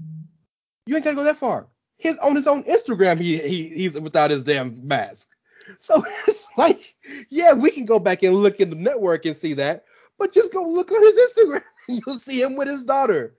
you 0.86 0.94
ain't 0.96 1.04
gotta 1.04 1.16
go 1.16 1.24
that 1.24 1.38
far. 1.38 1.66
His 1.98 2.16
on 2.18 2.34
his 2.36 2.46
own 2.46 2.64
Instagram, 2.64 3.20
he, 3.20 3.38
he 3.38 3.68
he's 3.68 3.98
without 4.00 4.30
his 4.30 4.42
damn 4.42 4.86
mask. 4.86 5.28
So 5.78 6.02
it's 6.28 6.46
like, 6.56 6.94
yeah, 7.28 7.52
we 7.52 7.70
can 7.70 7.84
go 7.84 7.98
back 7.98 8.22
and 8.22 8.34
look 8.36 8.60
in 8.60 8.70
the 8.70 8.76
network 8.76 9.26
and 9.26 9.36
see 9.36 9.54
that, 9.54 9.84
but 10.18 10.32
just 10.32 10.52
go 10.52 10.62
look 10.64 10.90
on 10.90 11.02
his 11.02 11.32
Instagram 11.32 11.62
you'll 11.88 12.18
see 12.18 12.40
him 12.42 12.56
with 12.56 12.68
his 12.68 12.84
daughter, 12.84 13.34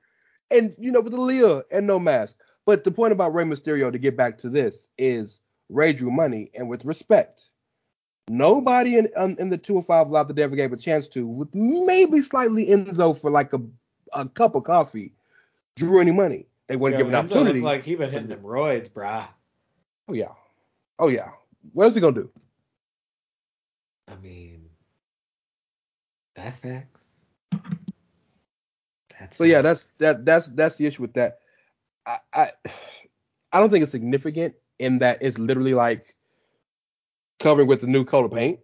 and 0.49 0.75
you 0.77 0.91
know 0.91 1.01
with 1.01 1.13
Aalyah 1.13 1.63
and 1.71 1.87
no 1.87 1.99
mask. 1.99 2.37
But 2.65 2.83
the 2.83 2.91
point 2.91 3.13
about 3.13 3.33
Rey 3.33 3.43
Mysterio 3.43 3.91
to 3.91 3.97
get 3.97 4.15
back 4.15 4.37
to 4.39 4.49
this 4.49 4.89
is 4.97 5.41
Rey 5.71 5.93
drew 5.93 6.11
money, 6.11 6.51
and 6.55 6.69
with 6.69 6.85
respect, 6.85 7.49
nobody 8.29 8.97
in 8.97 9.09
um, 9.17 9.37
in 9.39 9.49
the 9.49 9.57
205 9.57 10.09
Live 10.09 10.27
that 10.27 10.35
they 10.35 10.43
ever 10.43 10.55
gave 10.57 10.73
a 10.73 10.77
chance 10.77 11.07
to, 11.09 11.27
with 11.27 11.49
maybe 11.55 12.21
slightly 12.21 12.67
Enzo 12.67 13.19
for 13.19 13.31
like 13.31 13.53
a 13.53 13.61
a 14.13 14.27
cup 14.29 14.55
of 14.55 14.65
coffee, 14.65 15.13
drew 15.77 15.99
any 16.01 16.11
money. 16.11 16.47
They 16.67 16.77
wouldn't 16.77 16.97
Yo, 16.97 16.99
give 16.99 17.07
an 17.09 17.15
Enzo 17.15 17.35
opportunity. 17.35 17.61
like 17.61 17.83
he 17.83 17.95
been 17.95 18.11
hitting 18.11 18.29
them 18.29 18.41
roids, 18.43 18.89
brah. 18.89 19.27
Oh 20.09 20.13
yeah. 20.13 20.33
Oh 20.99 21.09
yeah. 21.09 21.29
What 21.73 21.85
else 21.85 21.95
he 21.95 22.01
gonna 22.01 22.15
do? 22.15 22.29
I 24.07 24.15
mean, 24.15 24.69
that's 26.35 26.59
facts. 26.59 27.25
That's 29.19 29.37
So 29.37 29.43
yeah, 29.45 29.61
that's 29.61 29.97
that 29.97 30.25
that's 30.25 30.47
that's 30.47 30.77
the 30.77 30.87
issue 30.87 31.03
with 31.03 31.13
that. 31.15 31.39
I 32.05 32.19
I, 32.33 32.51
I 33.53 33.59
don't 33.59 33.69
think 33.69 33.83
it's 33.83 33.91
significant 33.91 34.55
in 34.81 34.99
that 34.99 35.19
it's 35.21 35.37
literally 35.37 35.73
like 35.73 36.15
covering 37.39 37.67
with 37.67 37.81
the 37.81 37.87
new 37.87 38.03
color 38.03 38.27
paint. 38.27 38.59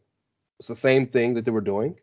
It's 0.60 0.68
the 0.68 0.76
same 0.76 1.08
thing 1.08 1.36
that 1.36 1.46
they 1.46 1.52
were 1.52 1.62
doing. 1.62 1.96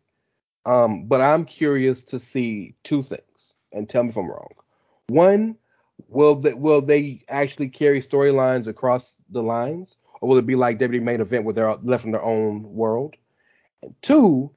Um, 0.65 1.07
but 1.07 1.21
I'm 1.21 1.45
curious 1.45 2.03
to 2.05 2.21
see 2.21 2.75
two 2.85 3.03
things, 3.03 3.53
and 3.73 3.89
tell 3.89 4.05
me 4.05 4.11
if 4.11 4.17
I'm 4.17 4.31
wrong. 4.31 4.55
One, 5.09 5.57
will 6.09 6.37
they 6.37 6.55
will 6.55 6.81
they 6.81 7.23
actually 7.29 7.69
carry 7.69 8.01
storylines 8.01 8.67
across 8.67 9.15
the 9.31 9.43
lines, 9.43 9.97
or 10.21 10.29
will 10.29 10.39
it 10.39 10.47
be 10.47 10.55
like 10.55 10.79
WWE 10.79 11.03
main 11.03 11.21
event 11.21 11.45
where 11.45 11.53
they're 11.53 11.75
left 11.83 12.05
in 12.05 12.13
their 12.13 12.23
own 12.23 12.63
world? 12.63 13.17
And 13.83 13.95
two, 14.01 14.51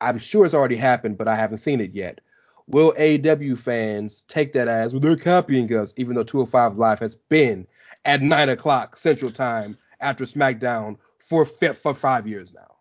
I'm 0.00 0.18
sure 0.18 0.44
it's 0.44 0.54
already 0.54 0.76
happened, 0.76 1.16
but 1.16 1.28
I 1.28 1.36
haven't 1.36 1.58
seen 1.58 1.80
it 1.80 1.94
yet. 1.94 2.20
Will 2.66 2.92
AEW 2.98 3.58
fans 3.58 4.24
take 4.28 4.52
that 4.52 4.68
as 4.68 4.92
well, 4.92 5.00
they're 5.00 5.16
copying 5.16 5.72
us, 5.74 5.94
even 5.96 6.14
though 6.14 6.24
205 6.24 6.76
Live 6.76 6.98
has 6.98 7.14
been 7.14 7.66
at 8.08 8.22
nine 8.22 8.48
o'clock 8.48 8.96
Central 8.96 9.30
Time 9.30 9.76
after 10.00 10.24
SmackDown 10.24 10.96
for 11.18 11.44
for 11.44 11.94
five 11.94 12.26
years 12.26 12.54
now? 12.54 12.76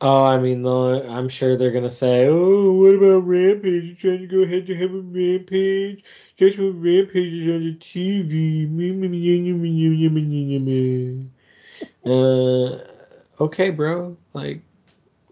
Oh, 0.00 0.24
I 0.24 0.38
mean, 0.38 0.66
I'm 0.66 1.28
sure 1.28 1.56
they're 1.56 1.70
gonna 1.70 1.90
say, 1.90 2.26
"Oh, 2.28 2.72
what 2.72 2.94
about 2.94 3.26
Rampage? 3.26 3.84
You 3.84 3.94
trying 3.94 4.20
to 4.20 4.26
go 4.26 4.46
head 4.46 4.66
to 4.66 4.74
head 4.74 4.90
with 4.90 5.14
Rampage? 5.14 6.02
Just 6.38 6.58
when 6.58 6.80
Rampage 6.80 7.32
is 7.34 7.48
on 7.54 7.64
the 7.64 7.76
TV." 7.78 8.66
Uh, 12.04 12.78
okay, 13.44 13.70
bro. 13.70 14.16
Like, 14.32 14.62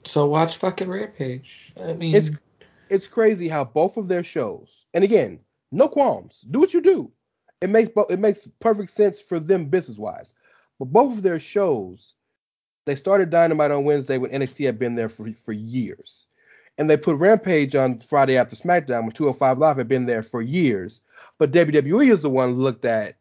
so 0.05 0.27
watch 0.27 0.57
fucking 0.59 0.89
Rampage. 0.89 1.73
I 1.81 1.95
mean, 1.95 2.15
It's 2.15 2.31
it's 2.91 3.09
crazy 3.09 3.49
how 3.49 3.65
both 3.65 3.97
of 3.97 4.09
their 4.09 4.25
shows, 4.25 4.87
and 4.93 5.03
again, 5.03 5.41
no 5.73 5.89
qualms, 5.89 6.45
do 6.51 6.61
what 6.61 6.75
you 6.75 6.83
do. 6.83 7.11
It 7.61 7.71
makes 7.71 7.91
it 8.09 8.19
makes 8.19 8.49
perfect 8.61 8.95
sense 8.95 9.21
for 9.21 9.39
them 9.39 9.67
business 9.67 9.99
wise. 9.99 10.35
But 10.79 10.87
both 10.87 11.13
of 11.13 11.23
their 11.23 11.39
shows, 11.39 12.15
they 12.87 12.97
started 12.97 13.31
Dynamite 13.31 13.71
on 13.71 13.85
Wednesday 13.85 14.19
when 14.19 14.31
NXT 14.31 14.65
had 14.65 14.79
been 14.79 14.95
there 14.95 15.09
for 15.09 15.31
for 15.45 15.53
years, 15.53 16.27
and 16.79 16.89
they 16.89 16.97
put 16.97 17.17
Rampage 17.17 17.75
on 17.75 18.01
Friday 18.01 18.39
after 18.39 18.57
SmackDown 18.57 19.03
when 19.03 19.13
205 19.13 19.59
Live 19.59 19.77
had 19.77 19.89
been 19.89 20.07
there 20.07 20.23
for 20.23 20.41
years. 20.41 21.03
But 21.39 21.53
WWE 21.53 22.11
is 22.11 22.23
the 22.23 22.31
one 22.31 22.55
looked 22.55 22.85
at 22.87 23.17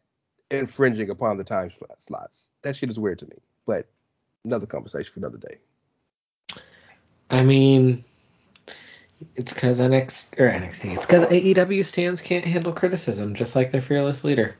infringing 0.50 1.10
upon 1.10 1.36
the 1.36 1.44
time 1.44 1.70
slots. 1.98 2.50
That 2.62 2.76
shit 2.76 2.90
is 2.90 2.98
weird 2.98 3.18
to 3.20 3.26
me. 3.26 3.36
But 3.66 3.86
another 4.44 4.66
conversation 4.66 5.12
for 5.12 5.20
another 5.20 5.38
day. 5.38 5.58
I 7.30 7.42
mean, 7.44 8.04
it's 9.36 9.52
because 9.52 9.80
NXT 9.80 10.38
or 10.38 10.50
NXT. 10.50 10.96
It's 10.96 11.06
because 11.06 11.24
AEW 11.24 11.84
stands 11.84 12.20
can't 12.20 12.44
handle 12.44 12.72
criticism, 12.72 13.34
just 13.34 13.56
like 13.56 13.70
their 13.70 13.82
fearless 13.82 14.24
leader. 14.24 14.56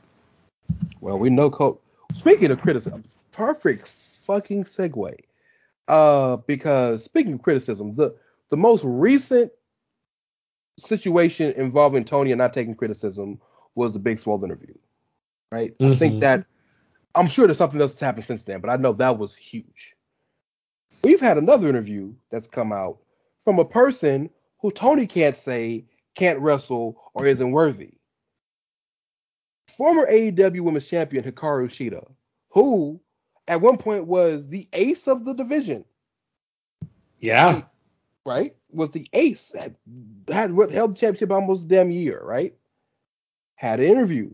Well, 1.01 1.17
we 1.17 1.29
know 1.29 1.49
Cole. 1.49 1.81
Speaking 2.15 2.51
of 2.51 2.61
criticism, 2.61 3.03
perfect 3.31 3.87
fucking 3.87 4.65
segue. 4.65 5.15
Uh, 5.87 6.37
because 6.37 7.03
speaking 7.03 7.33
of 7.33 7.41
criticism, 7.41 7.95
the 7.95 8.15
the 8.49 8.57
most 8.57 8.83
recent 8.83 9.51
situation 10.77 11.53
involving 11.53 12.03
Tony 12.03 12.31
and 12.31 12.39
not 12.39 12.53
taking 12.53 12.75
criticism 12.75 13.39
was 13.75 13.93
the 13.93 13.99
Big 13.99 14.19
Swole 14.19 14.43
interview, 14.43 14.73
right? 15.51 15.73
I 15.79 15.83
Mhm. 15.83 15.99
think 15.99 16.19
that 16.21 16.45
I'm 17.15 17.27
sure 17.27 17.45
there's 17.45 17.57
something 17.57 17.81
else 17.81 17.91
that's 17.91 18.01
happened 18.01 18.25
since 18.25 18.43
then, 18.43 18.61
but 18.61 18.69
I 18.69 18.77
know 18.77 18.93
that 18.93 19.17
was 19.17 19.35
huge. 19.35 19.95
We've 21.03 21.19
had 21.19 21.37
another 21.37 21.67
interview 21.67 22.13
that's 22.29 22.47
come 22.47 22.71
out 22.71 22.99
from 23.43 23.59
a 23.59 23.65
person 23.65 24.29
who 24.61 24.71
Tony 24.71 25.07
can't 25.07 25.37
say 25.37 25.85
can't 26.15 26.39
wrestle 26.39 27.01
or 27.13 27.27
isn't 27.27 27.51
worthy 27.51 27.93
former 29.77 30.05
AEW 30.07 30.61
Women's 30.61 30.87
Champion 30.87 31.23
Hikaru 31.23 31.67
Shida, 31.69 32.09
who 32.49 33.01
at 33.47 33.61
one 33.61 33.77
point 33.77 34.05
was 34.07 34.47
the 34.49 34.67
ace 34.73 35.07
of 35.07 35.25
the 35.25 35.33
division, 35.33 35.85
Yeah. 37.19 37.63
right? 38.25 38.55
Was 38.71 38.91
the 38.91 39.07
ace, 39.13 39.51
had, 39.57 39.75
had 40.27 40.51
held 40.51 40.91
the 40.93 40.95
championship 40.97 41.31
almost 41.31 41.65
a 41.65 41.67
damn 41.67 41.91
year, 41.91 42.21
right? 42.23 42.55
Had 43.55 43.79
an 43.79 43.87
interview, 43.87 44.31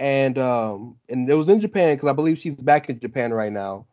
and 0.00 0.38
um, 0.38 0.96
and 1.08 1.28
it 1.28 1.34
was 1.34 1.48
in 1.48 1.60
Japan 1.60 1.96
because 1.96 2.08
I 2.08 2.12
believe 2.14 2.38
she's 2.38 2.54
back 2.54 2.88
in 2.90 3.00
Japan 3.00 3.32
right 3.32 3.52
now, 3.52 3.86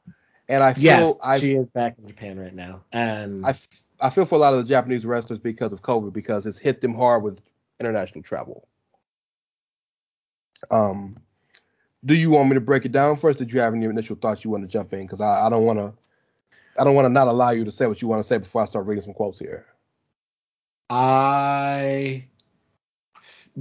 And 0.48 0.64
I 0.64 0.74
feel 0.74 0.84
yes, 0.84 1.20
I, 1.24 1.40
she 1.40 1.54
is 1.54 1.70
back 1.70 1.96
in 2.00 2.08
Japan 2.08 2.40
right 2.40 2.54
now, 2.54 2.84
and 2.92 3.44
I, 3.44 3.56
I 4.04 4.10
feel 4.10 4.26
for 4.26 4.36
a 4.36 4.38
lot 4.38 4.54
of 4.54 4.60
the 4.60 4.70
Japanese 4.70 5.06
wrestlers 5.06 5.40
because 5.40 5.72
of 5.72 5.82
COVID 5.82 6.12
because 6.12 6.46
it's 6.46 6.58
hit 6.58 6.82
them 6.82 6.94
hard 6.94 7.24
with 7.24 7.40
international 7.80 8.22
travel. 8.22 8.68
Um, 10.70 11.18
do 12.04 12.14
you 12.14 12.30
want 12.30 12.50
me 12.50 12.56
to 12.56 12.62
break 12.62 12.84
it 12.84 12.92
down 12.92 13.16
first? 13.16 13.40
Did 13.40 13.54
you 13.54 13.62
have 13.62 13.74
any 13.74 13.86
initial 13.86 14.18
thoughts 14.18 14.44
you 14.44 14.50
want 14.52 14.64
to 14.64 14.68
jump 14.68 14.92
in? 14.92 15.04
Because 15.04 15.22
I, 15.22 15.46
I 15.46 15.50
don't 15.50 15.64
want 15.64 15.80
to, 15.80 15.94
I 16.78 16.84
don't 16.84 16.96
want 16.96 17.06
to 17.06 17.10
not 17.10 17.30
allow 17.30 17.52
you 17.52 17.64
to 17.64 17.72
say 17.72 17.88
what 17.88 18.02
you 18.02 18.10
want 18.10 18.22
to 18.22 18.28
say 18.28 18.38
before 18.38 18.62
I 18.62 18.66
start 18.66 18.86
reading 18.86 19.04
some 19.04 19.14
quotes 19.14 19.40
here. 19.40 19.66
I 20.90 22.26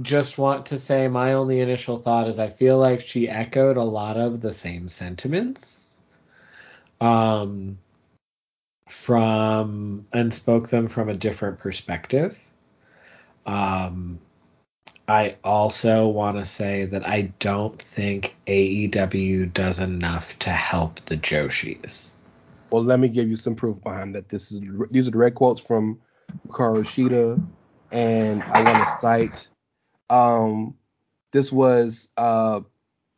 just 0.01 0.37
want 0.37 0.65
to 0.65 0.77
say 0.77 1.07
my 1.07 1.33
only 1.33 1.61
initial 1.61 1.99
thought 1.99 2.27
is 2.27 2.37
I 2.37 2.49
feel 2.49 2.77
like 2.77 2.99
she 2.99 3.29
echoed 3.29 3.77
a 3.77 3.83
lot 3.83 4.17
of 4.17 4.41
the 4.41 4.51
same 4.51 4.89
sentiments 4.89 5.97
um 6.99 7.77
from 8.93 10.05
and 10.13 10.33
spoke 10.33 10.69
them 10.69 10.87
from 10.87 11.09
a 11.09 11.13
different 11.15 11.59
perspective. 11.59 12.39
Um 13.45 14.19
I 15.07 15.35
also 15.43 16.07
want 16.07 16.37
to 16.37 16.45
say 16.45 16.85
that 16.85 17.05
I 17.05 17.23
don't 17.39 17.81
think 17.81 18.35
AEW 18.47 19.51
does 19.53 19.81
enough 19.81 20.39
to 20.39 20.49
help 20.49 21.01
the 21.01 21.17
Joshis. 21.17 22.15
Well, 22.71 22.83
let 22.83 22.99
me 22.99 23.09
give 23.09 23.27
you 23.27 23.35
some 23.35 23.55
proof 23.55 23.83
behind 23.83 24.15
that. 24.15 24.29
This 24.29 24.51
is 24.51 24.63
these 24.91 25.07
are 25.07 25.11
direct 25.11 25.35
quotes 25.35 25.59
from 25.59 25.99
Hikaru 26.47 27.45
and 27.91 28.43
I 28.43 28.63
want 28.63 28.87
to 28.87 28.95
cite. 28.95 29.47
Um, 30.09 30.75
this 31.31 31.51
was 31.51 32.07
uh, 32.17 32.61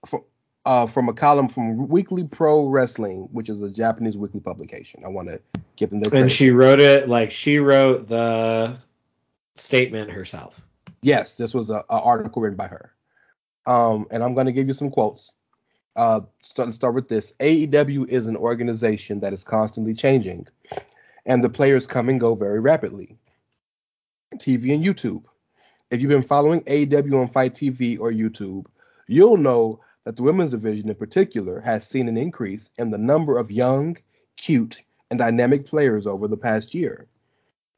from, 0.05 0.23
uh, 0.65 0.87
from 0.87 1.09
a 1.09 1.13
column 1.13 1.47
from 1.47 1.87
Weekly 1.87 2.23
Pro 2.23 2.67
Wrestling, 2.67 3.27
which 3.31 3.49
is 3.49 3.61
a 3.61 3.69
Japanese 3.69 4.17
weekly 4.17 4.39
publication. 4.39 5.03
I 5.05 5.09
want 5.09 5.27
to 5.27 5.39
give 5.75 5.91
them 5.91 5.99
their 5.99 6.07
And 6.07 6.23
credit. 6.23 6.31
she 6.31 6.49
wrote 6.49 6.79
it 6.79 7.07
like 7.07 7.31
she 7.31 7.59
wrote 7.59 8.07
the 8.07 8.77
statement 9.53 10.09
herself. 10.11 10.61
Yes, 11.01 11.35
this 11.35 11.53
was 11.53 11.69
a, 11.69 11.83
a 11.89 12.01
article 12.01 12.41
written 12.41 12.57
by 12.57 12.67
her. 12.67 12.91
Um, 13.67 14.07
and 14.11 14.23
I'm 14.23 14.33
going 14.33 14.47
to 14.47 14.51
give 14.51 14.67
you 14.67 14.73
some 14.73 14.89
quotes. 14.89 15.33
Uh, 15.95 16.21
start, 16.41 16.67
let's 16.67 16.75
start 16.75 16.93
with 16.95 17.07
this. 17.07 17.33
AEW 17.39 18.07
is 18.09 18.27
an 18.27 18.35
organization 18.35 19.19
that 19.21 19.33
is 19.33 19.43
constantly 19.43 19.93
changing, 19.93 20.47
and 21.25 21.43
the 21.43 21.49
players 21.49 21.85
come 21.87 22.09
and 22.09 22.19
go 22.19 22.35
very 22.35 22.59
rapidly. 22.59 23.17
TV 24.35 24.73
and 24.73 24.83
YouTube. 24.83 25.23
If 25.91 26.01
you've 26.01 26.09
been 26.09 26.23
following 26.23 26.61
AEW 26.61 27.21
on 27.21 27.27
FITE 27.27 27.53
TV 27.55 27.99
or 27.99 28.11
YouTube, 28.11 28.65
you'll 29.07 29.37
know 29.37 29.79
that 30.05 30.15
the 30.15 30.23
women's 30.23 30.51
division 30.51 30.87
in 30.87 30.95
particular 30.95 31.59
has 31.59 31.87
seen 31.87 32.07
an 32.07 32.15
increase 32.15 32.69
in 32.77 32.91
the 32.91 32.97
number 32.97 33.37
of 33.37 33.51
young, 33.51 33.97
cute, 34.37 34.81
and 35.09 35.19
dynamic 35.19 35.65
players 35.65 36.07
over 36.07 36.27
the 36.27 36.37
past 36.37 36.73
year. 36.73 37.07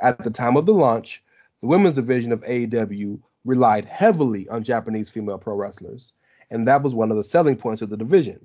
At 0.01 0.23
the 0.23 0.29
time 0.29 0.57
of 0.57 0.65
the 0.65 0.73
launch, 0.73 1.23
the 1.61 1.67
women's 1.67 1.95
division 1.95 2.31
of 2.31 2.41
AEW 2.41 3.19
relied 3.45 3.85
heavily 3.85 4.47
on 4.49 4.63
Japanese 4.63 5.09
female 5.09 5.37
pro 5.37 5.55
wrestlers, 5.55 6.13
and 6.51 6.67
that 6.67 6.83
was 6.83 6.93
one 6.93 7.11
of 7.11 7.17
the 7.17 7.23
selling 7.23 7.55
points 7.55 7.81
of 7.81 7.89
the 7.89 7.97
division. 7.97 8.39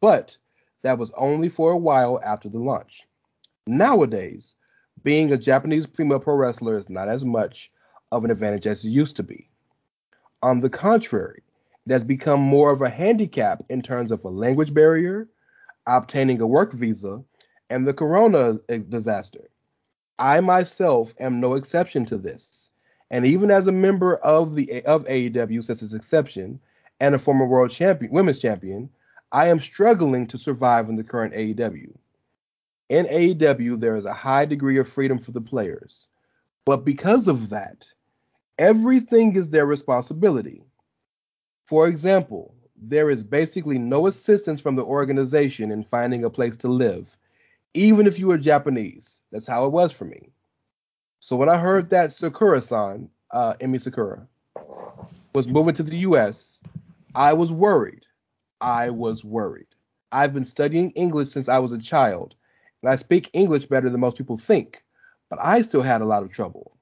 But 0.00 0.36
that 0.82 0.98
was 0.98 1.10
only 1.16 1.48
for 1.48 1.72
a 1.72 1.76
while 1.76 2.20
after 2.24 2.48
the 2.48 2.58
launch. 2.58 3.06
Nowadays, 3.66 4.54
being 5.02 5.32
a 5.32 5.36
Japanese 5.36 5.86
female 5.86 6.20
pro 6.20 6.36
wrestler 6.36 6.78
is 6.78 6.88
not 6.88 7.08
as 7.08 7.24
much 7.24 7.72
of 8.12 8.24
an 8.24 8.30
advantage 8.30 8.66
as 8.66 8.84
it 8.84 8.90
used 8.90 9.16
to 9.16 9.22
be. 9.22 9.48
On 10.42 10.60
the 10.60 10.70
contrary, 10.70 11.42
it 11.86 11.92
has 11.92 12.04
become 12.04 12.40
more 12.40 12.72
of 12.72 12.82
a 12.82 12.90
handicap 12.90 13.62
in 13.68 13.80
terms 13.80 14.10
of 14.10 14.24
a 14.24 14.28
language 14.28 14.74
barrier, 14.74 15.28
obtaining 15.86 16.40
a 16.40 16.46
work 16.46 16.72
visa, 16.72 17.22
and 17.70 17.86
the 17.86 17.94
corona 17.94 18.58
disaster. 18.88 19.48
I 20.18 20.40
myself 20.40 21.14
am 21.20 21.40
no 21.40 21.54
exception 21.54 22.04
to 22.06 22.18
this. 22.18 22.70
And 23.10 23.24
even 23.24 23.52
as 23.52 23.68
a 23.68 23.72
member 23.72 24.16
of 24.16 24.56
the 24.56 24.84
of 24.84 25.04
AEW 25.04 25.62
since 25.62 25.82
its 25.82 25.92
inception 25.92 26.58
and 26.98 27.14
a 27.14 27.18
former 27.18 27.46
world 27.46 27.70
champion, 27.70 28.10
women's 28.10 28.40
champion, 28.40 28.90
I 29.30 29.46
am 29.46 29.60
struggling 29.60 30.26
to 30.28 30.38
survive 30.38 30.88
in 30.88 30.96
the 30.96 31.04
current 31.04 31.34
AEW. 31.34 31.92
In 32.88 33.06
AEW, 33.06 33.78
there 33.78 33.96
is 33.96 34.06
a 34.06 34.12
high 34.12 34.44
degree 34.44 34.78
of 34.78 34.88
freedom 34.88 35.18
for 35.18 35.30
the 35.30 35.40
players. 35.40 36.08
But 36.64 36.84
because 36.84 37.28
of 37.28 37.50
that, 37.50 37.86
everything 38.58 39.36
is 39.36 39.50
their 39.50 39.66
responsibility. 39.66 40.65
For 41.66 41.88
example, 41.88 42.54
there 42.80 43.10
is 43.10 43.24
basically 43.24 43.76
no 43.76 44.06
assistance 44.06 44.60
from 44.60 44.76
the 44.76 44.84
organization 44.84 45.72
in 45.72 45.82
finding 45.82 46.24
a 46.24 46.30
place 46.30 46.56
to 46.58 46.68
live, 46.68 47.16
even 47.74 48.06
if 48.06 48.18
you 48.18 48.30
are 48.30 48.38
Japanese. 48.38 49.20
That's 49.32 49.48
how 49.48 49.66
it 49.66 49.72
was 49.72 49.92
for 49.92 50.04
me. 50.04 50.30
So 51.18 51.34
when 51.34 51.48
I 51.48 51.58
heard 51.58 51.90
that 51.90 52.12
Sakura-san, 52.12 53.10
uh, 53.32 53.54
Emi 53.54 53.80
Sakura, 53.80 54.28
was 55.34 55.48
moving 55.48 55.74
to 55.74 55.82
the 55.82 55.96
U.S., 55.98 56.60
I 57.16 57.32
was 57.32 57.50
worried. 57.50 58.06
I 58.60 58.90
was 58.90 59.24
worried. 59.24 59.66
I've 60.12 60.32
been 60.32 60.44
studying 60.44 60.92
English 60.92 61.30
since 61.30 61.48
I 61.48 61.58
was 61.58 61.72
a 61.72 61.78
child, 61.78 62.36
and 62.82 62.92
I 62.92 62.96
speak 62.96 63.30
English 63.32 63.66
better 63.66 63.90
than 63.90 64.00
most 64.00 64.18
people 64.18 64.38
think, 64.38 64.84
but 65.28 65.40
I 65.42 65.62
still 65.62 65.82
had 65.82 66.00
a 66.00 66.06
lot 66.06 66.22
of 66.22 66.30
trouble. 66.30 66.76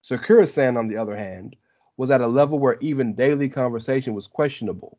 Sakura-san, 0.00 0.78
on 0.78 0.88
the 0.88 0.96
other 0.96 1.14
hand, 1.14 1.56
was 2.00 2.10
at 2.10 2.22
a 2.22 2.26
level 2.26 2.58
where 2.58 2.78
even 2.80 3.12
daily 3.12 3.46
conversation 3.46 4.14
was 4.14 4.26
questionable. 4.26 4.96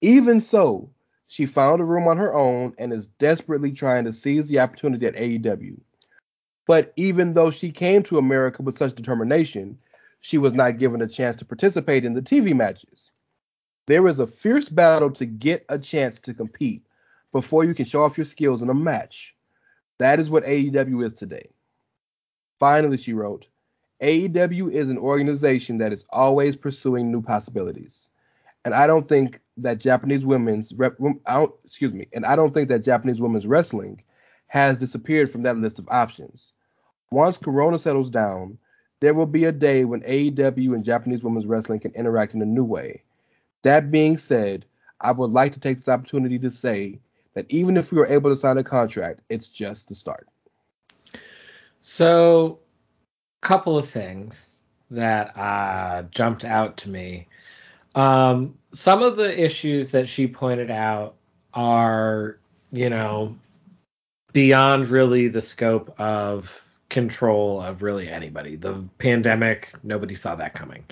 Even 0.00 0.40
so, 0.40 0.90
she 1.28 1.46
found 1.46 1.80
a 1.80 1.84
room 1.84 2.08
on 2.08 2.16
her 2.16 2.34
own 2.34 2.74
and 2.76 2.92
is 2.92 3.06
desperately 3.20 3.70
trying 3.70 4.04
to 4.04 4.12
seize 4.12 4.48
the 4.48 4.58
opportunity 4.58 5.06
at 5.06 5.14
AEW. 5.14 5.78
But 6.66 6.92
even 6.96 7.34
though 7.34 7.52
she 7.52 7.70
came 7.70 8.02
to 8.02 8.18
America 8.18 8.64
with 8.64 8.76
such 8.76 8.96
determination, 8.96 9.78
she 10.18 10.38
was 10.38 10.54
not 10.54 10.78
given 10.78 11.02
a 11.02 11.06
chance 11.06 11.36
to 11.36 11.44
participate 11.44 12.04
in 12.04 12.14
the 12.14 12.20
TV 12.20 12.52
matches. 12.52 13.12
There 13.86 14.08
is 14.08 14.18
a 14.18 14.26
fierce 14.26 14.68
battle 14.68 15.12
to 15.12 15.24
get 15.24 15.66
a 15.68 15.78
chance 15.78 16.18
to 16.22 16.34
compete 16.34 16.82
before 17.30 17.62
you 17.62 17.74
can 17.74 17.84
show 17.84 18.02
off 18.02 18.18
your 18.18 18.24
skills 18.24 18.60
in 18.60 18.70
a 18.70 18.74
match. 18.74 19.36
That 19.98 20.18
is 20.18 20.30
what 20.30 20.42
AEW 20.42 21.06
is 21.06 21.12
today. 21.12 21.50
Finally, 22.58 22.96
she 22.96 23.12
wrote, 23.12 23.46
AEW 24.00 24.72
is 24.72 24.88
an 24.88 24.98
organization 24.98 25.78
that 25.78 25.92
is 25.92 26.04
always 26.10 26.56
pursuing 26.56 27.10
new 27.10 27.20
possibilities. 27.20 28.10
And 28.64 28.74
I 28.74 28.86
don't 28.86 29.08
think 29.08 29.40
that 29.56 29.78
Japanese 29.78 30.24
women's 30.24 30.72
rep, 30.74 30.96
excuse 31.64 31.92
me, 31.92 32.06
and 32.12 32.24
I 32.24 32.36
don't 32.36 32.52
think 32.52 32.68
that 32.68 32.84
Japanese 32.84 33.20
women's 33.20 33.46
wrestling 33.46 34.02
has 34.48 34.78
disappeared 34.78 35.30
from 35.30 35.42
that 35.42 35.58
list 35.58 35.78
of 35.78 35.88
options. 35.88 36.52
Once 37.10 37.38
Corona 37.38 37.78
settles 37.78 38.10
down, 38.10 38.58
there 39.00 39.14
will 39.14 39.26
be 39.26 39.44
a 39.44 39.52
day 39.52 39.84
when 39.84 40.02
AEW 40.02 40.74
and 40.74 40.84
Japanese 40.84 41.22
women's 41.22 41.46
wrestling 41.46 41.80
can 41.80 41.92
interact 41.92 42.34
in 42.34 42.42
a 42.42 42.46
new 42.46 42.64
way. 42.64 43.02
That 43.62 43.90
being 43.90 44.18
said, 44.18 44.64
I 45.00 45.12
would 45.12 45.30
like 45.30 45.52
to 45.52 45.60
take 45.60 45.76
this 45.78 45.88
opportunity 45.88 46.38
to 46.40 46.50
say 46.50 46.98
that 47.34 47.46
even 47.48 47.76
if 47.76 47.92
we 47.92 47.98
were 47.98 48.06
able 48.06 48.30
to 48.30 48.36
sign 48.36 48.58
a 48.58 48.64
contract, 48.64 49.22
it's 49.28 49.48
just 49.48 49.88
the 49.88 49.94
start. 49.94 50.28
So, 51.82 52.58
couple 53.40 53.78
of 53.78 53.88
things 53.88 54.58
that 54.90 55.36
uh, 55.36 56.02
jumped 56.10 56.44
out 56.44 56.76
to 56.78 56.88
me. 56.88 57.26
Um, 57.94 58.56
some 58.72 59.02
of 59.02 59.16
the 59.16 59.38
issues 59.42 59.90
that 59.90 60.08
she 60.08 60.26
pointed 60.26 60.70
out 60.70 61.14
are, 61.54 62.38
you 62.72 62.90
know, 62.90 63.36
beyond 64.32 64.88
really 64.88 65.28
the 65.28 65.42
scope 65.42 65.98
of 65.98 66.64
control 66.88 67.60
of 67.60 67.82
really 67.82 68.08
anybody. 68.08 68.56
The 68.56 68.84
pandemic, 68.98 69.72
nobody 69.82 70.14
saw 70.14 70.34
that 70.36 70.54
coming. 70.54 70.84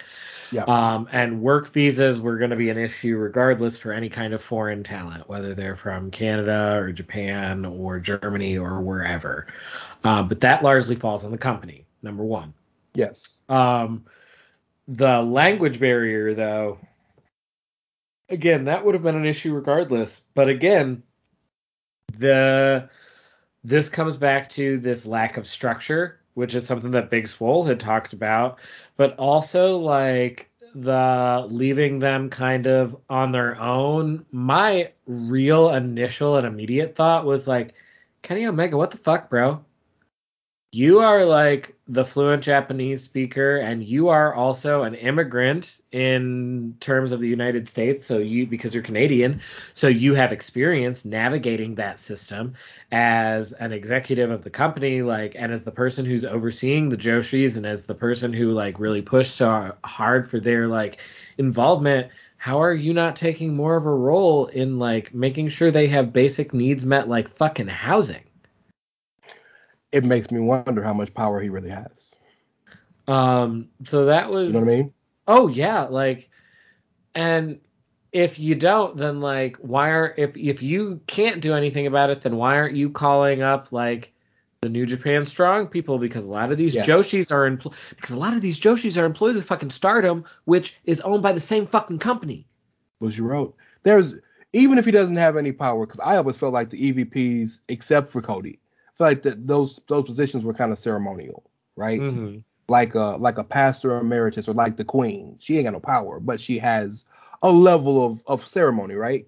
Yeah. 0.53 0.64
Um, 0.64 1.09
and 1.11 1.40
work 1.40 1.68
visas 1.68 2.20
were 2.20 2.38
going 2.38 2.51
to 2.51 2.57
be 2.57 2.70
an 2.70 2.78
issue 2.78 3.16
regardless 3.16 3.76
for 3.76 3.92
any 3.92 4.09
kind 4.09 4.34
of 4.34 4.42
foreign 4.42 4.82
talent, 4.82 5.28
whether 5.28 5.55
they're 5.55 5.76
from 5.76 6.11
Canada 6.11 6.76
or 6.76 6.92
Japan 6.92 7.64
or 7.64 7.99
Germany 7.99 8.57
or 8.59 8.80
wherever. 8.80 9.47
Uh, 10.05 10.22
but 10.22 10.40
that 10.40 10.62
largely 10.62 10.94
falls 10.94 11.24
on 11.24 11.30
the 11.30 11.38
company, 11.38 11.86
number 12.07 12.24
one. 12.24 12.54
Yes. 12.94 13.40
Um, 13.48 14.07
the 14.88 15.20
language 15.20 15.78
barrier, 15.78 16.32
though, 16.32 16.78
again, 18.28 18.64
that 18.64 18.84
would 18.84 18.94
have 18.94 19.02
been 19.02 19.16
an 19.16 19.26
issue 19.26 19.54
regardless. 19.54 20.22
But 20.34 20.48
again, 20.48 21.02
the 22.18 22.88
this 23.64 23.88
comes 23.88 24.16
back 24.16 24.48
to 24.50 24.78
this 24.78 25.07
lack 25.07 25.36
of 25.36 25.46
structure, 25.46 26.20
which 26.34 26.54
is 26.54 26.64
something 26.64 26.92
that 26.92 27.11
Big 27.11 27.26
Swole 27.26 27.64
had 27.64 27.80
talked 27.80 28.12
about, 28.12 28.61
but 28.96 29.16
also 29.18 29.76
like 29.76 30.48
the 30.74 31.46
leaving 31.50 31.98
them 31.98 32.30
kind 32.30 32.66
of 32.66 32.96
on 33.11 33.32
their 33.32 33.61
own. 33.61 34.24
My 34.30 34.92
real 35.07 35.70
initial 35.70 36.36
and 36.36 36.46
immediate 36.46 36.94
thought 36.94 37.26
was 37.26 37.48
like, 37.48 37.74
Kenny 38.22 38.46
Omega, 38.46 38.76
what 38.76 38.92
the 38.92 38.98
fuck, 38.98 39.28
bro? 39.30 39.64
You 40.77 40.99
are 40.99 41.24
like 41.24 41.74
the 41.89 42.05
fluent 42.05 42.43
Japanese 42.43 43.03
speaker, 43.03 43.57
and 43.57 43.83
you 43.83 44.09
are 44.09 44.35
also 44.35 44.83
an 44.83 44.95
immigrant 44.95 45.79
in 45.91 46.77
terms 46.81 47.12
of 47.12 47.20
the 47.20 47.29
United 47.29 47.66
States. 47.66 48.05
So 48.05 48.18
you, 48.18 48.47
because 48.47 48.74
you're 48.74 48.83
Canadian, 48.83 49.41
so 49.72 49.89
you 49.89 50.12
have 50.14 50.33
experience 50.33 51.07
navigating 51.07 51.77
that 51.77 51.99
system 51.99 52.53
as 52.93 53.55
an 53.55 53.72
executive 53.72 54.31
of 54.31 54.45
the 54.45 54.51
company, 54.51 55.01
like, 55.01 55.35
and 55.35 55.51
as 55.51 55.64
the 55.64 55.70
person 55.70 56.05
who's 56.05 56.27
overseeing 56.27 56.91
the 56.91 56.97
Joshis, 56.99 57.57
and 57.57 57.64
as 57.64 57.87
the 57.87 57.95
person 57.95 58.31
who 58.31 58.53
like 58.53 58.79
really 58.79 59.01
pushed 59.01 59.35
so 59.35 59.74
hard 59.83 60.29
for 60.29 60.39
their 60.39 60.68
like 60.68 60.99
involvement. 61.39 62.11
How 62.37 62.61
are 62.61 62.74
you 62.74 62.93
not 62.93 63.16
taking 63.16 63.57
more 63.57 63.77
of 63.77 63.87
a 63.87 63.95
role 63.95 64.47
in 64.49 64.79
like 64.79 65.14
making 65.14 65.49
sure 65.49 65.70
they 65.70 65.87
have 65.87 66.12
basic 66.12 66.53
needs 66.53 66.85
met, 66.85 67.09
like 67.09 67.31
fucking 67.31 67.68
housing? 67.68 68.26
It 69.93 70.05
makes 70.05 70.30
me 70.30 70.41
wonder 70.41 70.82
how 70.82 70.93
much 70.93 71.14
power 71.14 71.41
he 71.41 71.49
really 71.49 71.70
has. 71.70 72.14
Um, 73.09 73.68
so 73.84 74.07
that 74.07 74.30
was. 74.30 74.53
You 74.53 74.61
know 74.61 74.66
what 74.66 74.72
I 74.72 74.76
mean? 74.76 74.93
Oh 75.28 75.49
yeah, 75.49 75.82
like, 75.82 76.28
and 77.14 77.61
if 78.12 78.39
you 78.39 78.55
don't, 78.55 78.97
then 78.97 79.20
like, 79.20 79.57
why 79.59 79.91
are 79.91 80.14
if 80.16 80.37
if 80.37 80.62
you 80.62 81.01
can't 81.07 81.41
do 81.41 81.55
anything 81.55 81.87
about 81.87 82.11
it, 82.11 82.20
then 82.20 82.37
why 82.37 82.57
aren't 82.57 82.76
you 82.76 82.91
calling 82.91 83.43
up 83.43 83.72
like 83.72 84.12
the 84.61 84.68
New 84.68 84.87
Japan 84.87 85.26
Strong 85.26 85.68
people? 85.68 85.99
Because 85.99 86.24
a 86.24 86.30
lot 86.30 86.51
of 86.51 86.59
these 86.59 86.74
Yes. 86.74 86.87
Joshis 86.87 87.30
are 87.30 87.49
empl- 87.49 87.74
because 87.91 88.14
a 88.14 88.18
lot 88.18 88.34
of 88.34 88.41
these 88.41 88.59
Joshis 88.59 89.01
are 89.01 89.05
employed 89.05 89.37
with 89.37 89.45
fucking 89.45 89.70
Stardom, 89.70 90.24
which 90.45 90.78
is 90.84 91.01
owned 91.03 91.22
by 91.22 91.32
the 91.32 91.41
same 91.41 91.66
fucking 91.66 91.99
company. 91.99 92.47
Was 93.01 93.18
you 93.18 93.24
wrote. 93.24 93.55
There's 93.82 94.14
even 94.53 94.78
if 94.78 94.84
he 94.84 94.91
doesn't 94.91 95.16
have 95.16 95.37
any 95.37 95.53
power, 95.53 95.87
because 95.87 96.01
I 96.01 96.16
always 96.16 96.37
felt 96.37 96.53
like 96.53 96.70
the 96.70 96.93
EVPs, 96.93 97.61
except 97.68 98.11
for 98.11 98.22
Cody, 98.22 98.59
feel 98.97 99.07
like 99.07 99.22
that 99.22 99.47
those 99.47 99.80
those 99.88 100.05
positions 100.05 100.44
were 100.44 100.55
kind 100.55 100.72
of 100.72 100.78
ceremonial, 100.78 101.44
right? 101.76 102.01
Mm-hmm. 102.01 102.38
Like 102.68 102.94
a 102.94 103.16
like 103.18 103.38
a 103.38 103.44
pastor 103.44 103.99
emeritus 103.99 104.49
or 104.49 104.55
like 104.55 104.76
the 104.76 104.84
queen. 104.84 105.36
She 105.38 105.57
ain't 105.57 105.64
got 105.64 105.72
no 105.72 105.80
power, 105.80 106.18
but 106.20 106.40
she 106.40 106.59
has 106.59 107.05
a 107.42 107.51
level 107.51 108.05
of 108.05 108.22
of 108.26 108.47
ceremony, 108.47 108.94
right? 108.94 109.26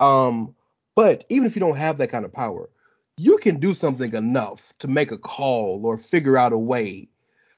Um, 0.00 0.54
but 0.94 1.24
even 1.28 1.46
if 1.46 1.54
you 1.54 1.60
don't 1.60 1.76
have 1.76 1.98
that 1.98 2.08
kind 2.10 2.24
of 2.24 2.32
power, 2.32 2.68
you 3.16 3.38
can 3.38 3.58
do 3.58 3.72
something 3.72 4.12
enough 4.14 4.72
to 4.80 4.88
make 4.88 5.12
a 5.12 5.18
call 5.18 5.84
or 5.84 5.96
figure 5.96 6.36
out 6.36 6.52
a 6.52 6.58
way 6.58 7.08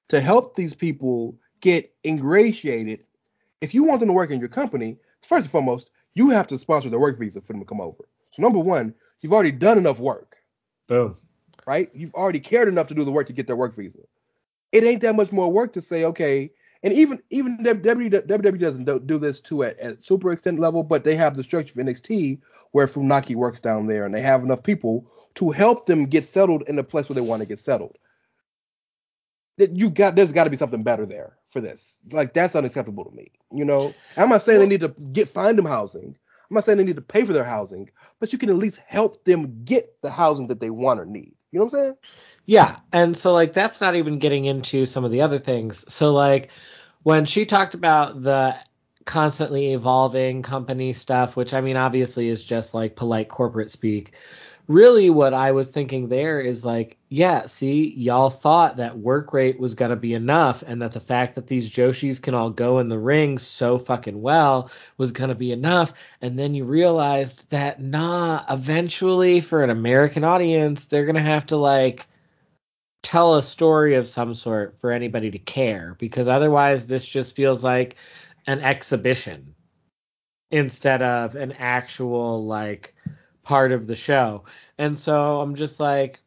to 0.09 0.20
help 0.20 0.55
these 0.55 0.74
people 0.74 1.36
get 1.61 1.95
ingratiated. 2.05 3.05
If 3.61 3.74
you 3.74 3.84
want 3.84 4.01
them 4.01 4.09
to 4.09 4.12
work 4.14 4.30
in 4.30 4.41
your 4.41 4.49
company, 4.49 4.97
first 5.22 5.45
and 5.45 5.51
foremost, 5.51 5.91
you 6.14 6.30
have 6.30 6.47
to 6.49 6.59
sponsor 6.59 6.88
the 6.88 6.99
work 6.99 7.18
visa 7.18 7.41
for 7.41 7.53
them 7.53 7.61
to 7.61 7.66
come 7.66 7.80
over. 7.80 8.09
So 8.30 8.43
number 8.43 8.59
one, 8.59 8.95
you've 9.20 9.32
already 9.32 9.53
done 9.53 9.78
enough 9.78 9.99
work, 9.99 10.36
Boom. 10.91 11.16
Right? 11.67 11.91
You've 11.95 12.15
already 12.15 12.41
cared 12.41 12.69
enough 12.69 12.89
to 12.89 12.95
do 12.95 13.05
the 13.05 13.11
work 13.11 13.27
to 13.29 13.33
get 13.33 13.47
their 13.47 13.57
work 13.57 13.75
visa. 13.75 14.01
It 14.73 14.85
ain't 14.85 15.03
that 15.03 15.17
much 15.17 15.33
more 15.33 15.51
work 15.51 15.73
to 15.75 15.83
say, 15.83 16.05
okay, 16.05 16.51
and 16.83 16.93
even 16.93 17.23
even 17.31 17.59
WWE, 17.59 18.59
doesn't 18.59 19.07
do- 19.07 19.19
this 19.19 19.41
too 19.41 19.65
at, 19.65 20.03
super 20.03 20.33
extent 20.33 20.59
level, 20.59 20.83
but 20.83 21.05
they 21.05 21.15
have 21.17 21.37
the 21.37 21.45
structure 21.45 21.79
of 21.79 21.87
NXT 21.87 22.39
where 22.73 22.87
Funaki 22.87 23.35
works 23.35 23.61
down 23.61 23.87
there, 23.87 24.07
and 24.07 24.15
they 24.15 24.23
have 24.23 24.43
enough 24.43 24.63
people 24.63 25.11
to 25.35 25.51
help 25.51 25.87
them 25.87 26.07
get 26.07 26.27
settled 26.27 26.63
in 26.69 26.77
the 26.77 26.85
place 26.85 27.09
where 27.09 27.15
they 27.15 27.21
want 27.21 27.41
to 27.41 27.47
get 27.47 27.61
settled. 27.61 27.99
That 29.59 29.77
you 29.77 29.91
got, 29.91 30.15
there's 30.15 30.33
got 30.33 30.45
to 30.45 30.51
be 30.51 30.57
something 30.57 30.83
better 30.83 31.05
there 31.05 31.37
for 31.51 31.61
this. 31.61 31.99
Like 32.11 32.33
that's 32.33 32.57
unacceptable 32.57 33.05
to 33.05 33.11
me. 33.11 33.31
You 33.53 33.65
know, 33.65 33.93
I'm 34.17 34.31
not 34.31 34.43
saying 34.43 34.61
they 34.61 34.67
need 34.67 34.81
to 34.81 34.95
get 35.13 35.29
find 35.29 35.59
them 35.59 35.67
housing. 35.67 36.17
I'm 36.51 36.55
not 36.55 36.65
saying 36.65 36.79
they 36.79 36.85
need 36.85 36.97
to 36.97 37.03
pay 37.03 37.25
for 37.25 37.33
their 37.33 37.45
housing, 37.45 37.91
but 38.19 38.33
you 38.33 38.39
can 38.39 38.49
at 38.49 38.57
least 38.57 38.81
help 38.87 39.23
them 39.25 39.63
get 39.65 40.01
the 40.03 40.11
housing 40.11 40.49
that 40.49 40.61
they 40.61 40.71
want 40.71 40.99
or 40.99 41.05
need. 41.05 41.35
You 41.53 41.59
know 41.61 41.64
what 41.66 41.74
I'm 41.74 41.80
saying? 41.80 41.96
Yeah, 42.46 42.78
and 42.92 43.16
so 43.16 43.32
like 43.32 43.53
that's 43.53 43.80
not 43.80 43.96
even 43.96 44.18
getting 44.18 44.46
into 44.46 44.86
some 44.86 45.05
of 45.05 45.11
the 45.11 45.20
other 45.20 45.38
things. 45.38 45.84
So 45.92 46.12
like 46.12 46.51
when 47.03 47.24
she 47.24 47.46
talked 47.46 47.74
about 47.74 48.22
the 48.22 48.57
constantly 49.05 49.72
evolving 49.72 50.42
company 50.42 50.92
stuff, 50.92 51.36
which 51.36 51.55
I 51.55 51.61
mean 51.61 51.76
obviously 51.76 52.28
is 52.28 52.44
just 52.44 52.74
like 52.74 52.96
polite 52.96 53.28
corporate 53.28 53.70
speak. 53.70 54.14
Really 54.69 55.11
what 55.11 55.35
I 55.35 55.51
was 55.51 55.71
thinking 55.71 56.09
there 56.09 56.41
is 56.41 56.65
like, 56.65 56.97
yeah, 57.09 57.47
see, 57.47 57.93
y'all 57.97 58.31
thought 58.31 58.77
that 58.77 58.99
work 58.99 59.33
rate 59.33 59.59
was 59.59 59.75
going 59.75 59.91
to 59.91 59.97
be 59.97 60.15
enough 60.15 60.63
and 60.67 60.81
that 60.81 60.93
the 60.93 61.01
fact 61.01 61.35
that 61.35 61.49
these 61.49 61.69
Joshis 61.69 62.23
can 62.23 62.35
all 62.35 62.51
go 62.51 62.79
in 62.79 62.89
the 62.89 62.99
ring 62.99 63.39
so 63.39 63.79
fucking 63.79 64.21
well 64.23 64.71
was 64.97 65.11
going 65.11 65.29
to 65.31 65.35
be 65.35 65.51
enough. 65.51 65.93
And 66.21 66.39
then 66.39 66.55
you 66.55 66.65
realized 66.65 67.51
that 67.51 67.81
nah, 67.81 68.45
eventually 68.49 69.41
for 69.41 69.65
an 69.65 69.71
American 69.71 70.23
audience, 70.23 70.85
they're 70.85 71.07
going 71.07 71.17
to 71.17 71.21
have 71.21 71.47
to 71.47 71.57
like 71.57 72.07
tell 73.03 73.35
a 73.35 73.43
story 73.43 73.95
of 73.95 74.07
some 74.07 74.35
sort 74.35 74.79
for 74.79 74.93
anybody 74.93 75.31
to 75.31 75.39
care 75.39 75.97
because 75.99 76.29
otherwise 76.29 76.87
this 76.87 77.05
just 77.05 77.35
feels 77.35 77.65
like 77.65 77.97
an 78.47 78.61
exhibition 78.61 79.55
instead 80.51 81.03
of 81.03 81.35
an 81.35 81.53
actual 81.53 82.45
like 82.45 82.95
part 83.51 83.72
of 83.72 83.88
the 83.88 83.96
show. 83.96 84.44
And 84.78 84.96
so 84.96 85.40
I'm 85.40 85.57
just 85.57 85.80
like 85.80 86.20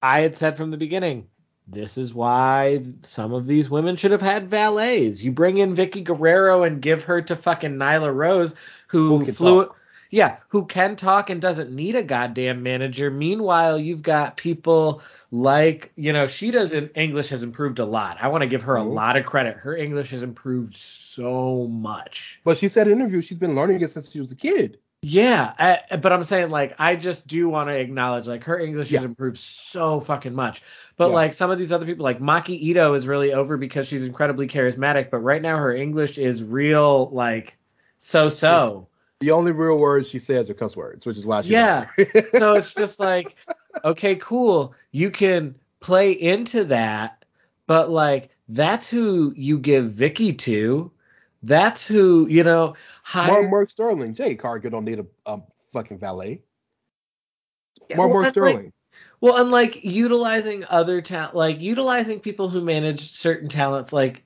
I 0.00 0.20
had 0.20 0.36
said 0.36 0.56
from 0.56 0.70
the 0.70 0.76
beginning 0.76 1.26
this 1.66 1.98
is 1.98 2.14
why 2.14 2.84
some 3.02 3.32
of 3.32 3.46
these 3.46 3.68
women 3.68 3.96
should 3.96 4.12
have 4.12 4.22
had 4.22 4.48
valets. 4.48 5.22
You 5.24 5.32
bring 5.32 5.58
in 5.58 5.74
Vickie 5.74 6.04
Guerrero 6.04 6.62
and 6.62 6.80
give 6.80 7.02
her 7.02 7.20
to 7.22 7.34
fucking 7.34 7.72
Nyla 7.76 8.14
Rose 8.14 8.54
who, 8.86 9.18
Who 9.18 9.24
can 9.24 9.34
flew 9.34 9.64
talk. 9.64 9.76
yeah, 10.10 10.36
who 10.48 10.66
can 10.66 10.94
talk 10.94 11.30
and 11.30 11.40
doesn't 11.40 11.72
need 11.72 11.96
a 11.96 12.02
goddamn 12.04 12.62
manager. 12.62 13.10
Meanwhile, 13.10 13.78
you've 13.80 14.02
got 14.02 14.36
people 14.36 15.02
like, 15.32 15.90
you 15.96 16.12
know, 16.12 16.28
she 16.28 16.52
doesn't 16.52 16.92
English 16.94 17.30
has 17.30 17.42
improved 17.42 17.80
a 17.80 17.84
lot. 17.86 18.18
I 18.20 18.28
want 18.28 18.42
to 18.42 18.48
give 18.48 18.62
her 18.62 18.76
a 18.76 18.82
Mhm. 18.82 18.92
lot 18.94 19.16
of 19.16 19.24
credit. 19.26 19.56
Her 19.56 19.74
English 19.76 20.10
has 20.10 20.22
improved 20.22 20.76
so 20.76 21.66
much. 21.68 22.40
But 22.44 22.56
she 22.58 22.68
said 22.68 22.86
in 22.86 22.92
an 22.94 23.00
interview 23.00 23.20
she's 23.20 23.38
been 23.38 23.56
learning 23.56 23.80
it 23.80 23.90
since 23.90 24.10
she 24.12 24.20
was 24.20 24.30
a 24.30 24.36
kid. 24.36 24.78
Yeah, 25.04 25.52
I, 25.58 25.96
but 25.96 26.12
I'm 26.12 26.22
saying 26.22 26.50
like 26.50 26.76
I 26.78 26.94
just 26.94 27.26
do 27.26 27.48
want 27.48 27.68
to 27.68 27.74
acknowledge 27.74 28.28
like 28.28 28.44
her 28.44 28.58
English 28.58 28.90
has 28.90 29.02
improved 29.02 29.36
so 29.36 29.98
fucking 29.98 30.32
much. 30.32 30.62
But 30.96 31.08
Yeah. 31.08 31.14
like 31.14 31.34
some 31.34 31.50
of 31.50 31.58
these 31.58 31.72
other 31.72 31.84
people 31.84 32.04
like 32.04 32.20
Maki 32.20 32.50
Ito 32.50 32.94
is 32.94 33.08
really 33.08 33.32
over 33.32 33.56
because 33.56 33.88
she's 33.88 34.04
incredibly 34.04 34.46
charismatic, 34.46 35.10
but 35.10 35.18
right 35.18 35.42
now 35.42 35.56
her 35.56 35.74
English 35.74 36.18
is 36.18 36.44
real 36.44 37.10
like 37.10 37.58
so 37.98 38.28
so. 38.28 38.86
The 39.18 39.32
only 39.32 39.50
real 39.50 39.76
words 39.76 40.08
she 40.08 40.20
says 40.20 40.48
are 40.50 40.54
cuss 40.54 40.76
words, 40.76 41.04
which 41.04 41.18
is 41.18 41.26
why 41.26 41.42
she 41.42 41.48
Yeah. 41.48 41.88
so 42.38 42.54
it's 42.54 42.72
just 42.72 43.00
like, 43.00 43.34
okay, 43.84 44.14
cool. 44.16 44.72
You 44.92 45.10
can 45.10 45.56
play 45.80 46.12
into 46.12 46.62
that, 46.64 47.24
but 47.66 47.90
like 47.90 48.30
that's 48.48 48.88
who 48.88 49.32
you 49.36 49.58
give 49.58 49.86
Vickie 49.86 50.38
to. 50.38 50.92
That's 51.42 51.84
who 51.84 52.28
you 52.28 52.44
know. 52.44 52.74
Hire, 53.02 53.48
Mark, 53.48 53.70
Sterling, 53.70 54.14
Jade 54.14 54.38
Cargill 54.38 54.70
don't 54.70 54.84
need 54.84 55.00
a, 55.00 55.06
a 55.26 55.40
fucking 55.72 55.98
valet. 55.98 56.40
Yeah, 57.88 57.96
Mark, 57.96 58.12
well, 58.12 58.22
that's 58.22 58.36
like- 58.36 58.50
Sterling. 58.52 58.72
Well, 59.20 59.40
and 59.40 59.50
like 59.52 59.84
utilizing 59.84 60.64
other 60.68 61.00
talent, 61.00 61.36
like 61.36 61.60
utilizing 61.60 62.18
people 62.18 62.48
who 62.48 62.60
manage 62.60 63.12
certain 63.12 63.48
talents, 63.48 63.92
like 63.92 64.24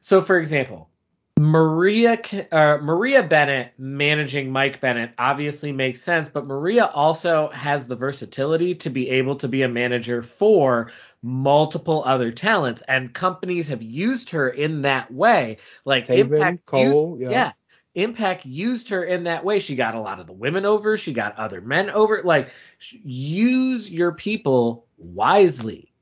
so. 0.00 0.20
For 0.20 0.38
example, 0.38 0.90
Maria 1.38 2.20
uh, 2.52 2.76
Maria 2.82 3.22
Bennett 3.22 3.72
managing 3.78 4.52
Mike 4.52 4.82
Bennett 4.82 5.12
obviously 5.18 5.72
makes 5.72 6.02
sense, 6.02 6.28
but 6.28 6.46
Maria 6.46 6.86
also 6.88 7.48
has 7.50 7.86
the 7.86 7.96
versatility 7.96 8.74
to 8.74 8.90
be 8.90 9.08
able 9.08 9.34
to 9.36 9.48
be 9.48 9.62
a 9.62 9.68
manager 9.68 10.20
for 10.20 10.92
multiple 11.22 12.02
other 12.06 12.32
talents, 12.32 12.82
and 12.88 13.12
companies 13.12 13.68
have 13.68 13.82
used 13.82 14.30
her 14.30 14.50
in 14.50 14.82
that 14.82 15.12
way. 15.12 15.58
Like 15.84 16.06
Taven, 16.06 16.32
Impact 16.32 16.66
Cole, 16.66 17.18
used, 17.18 17.32
yeah. 17.32 17.52
Impact 17.96 18.46
used 18.46 18.88
her 18.88 19.04
in 19.04 19.24
that 19.24 19.44
way. 19.44 19.58
She 19.58 19.74
got 19.74 19.94
a 19.96 20.00
lot 20.00 20.20
of 20.20 20.26
the 20.26 20.32
women 20.32 20.64
over. 20.64 20.96
She 20.96 21.12
got 21.12 21.36
other 21.36 21.60
men 21.60 21.90
over. 21.90 22.22
Like, 22.24 22.50
use 22.78 23.90
your 23.90 24.12
people 24.12 24.86
wisely. 24.96 25.92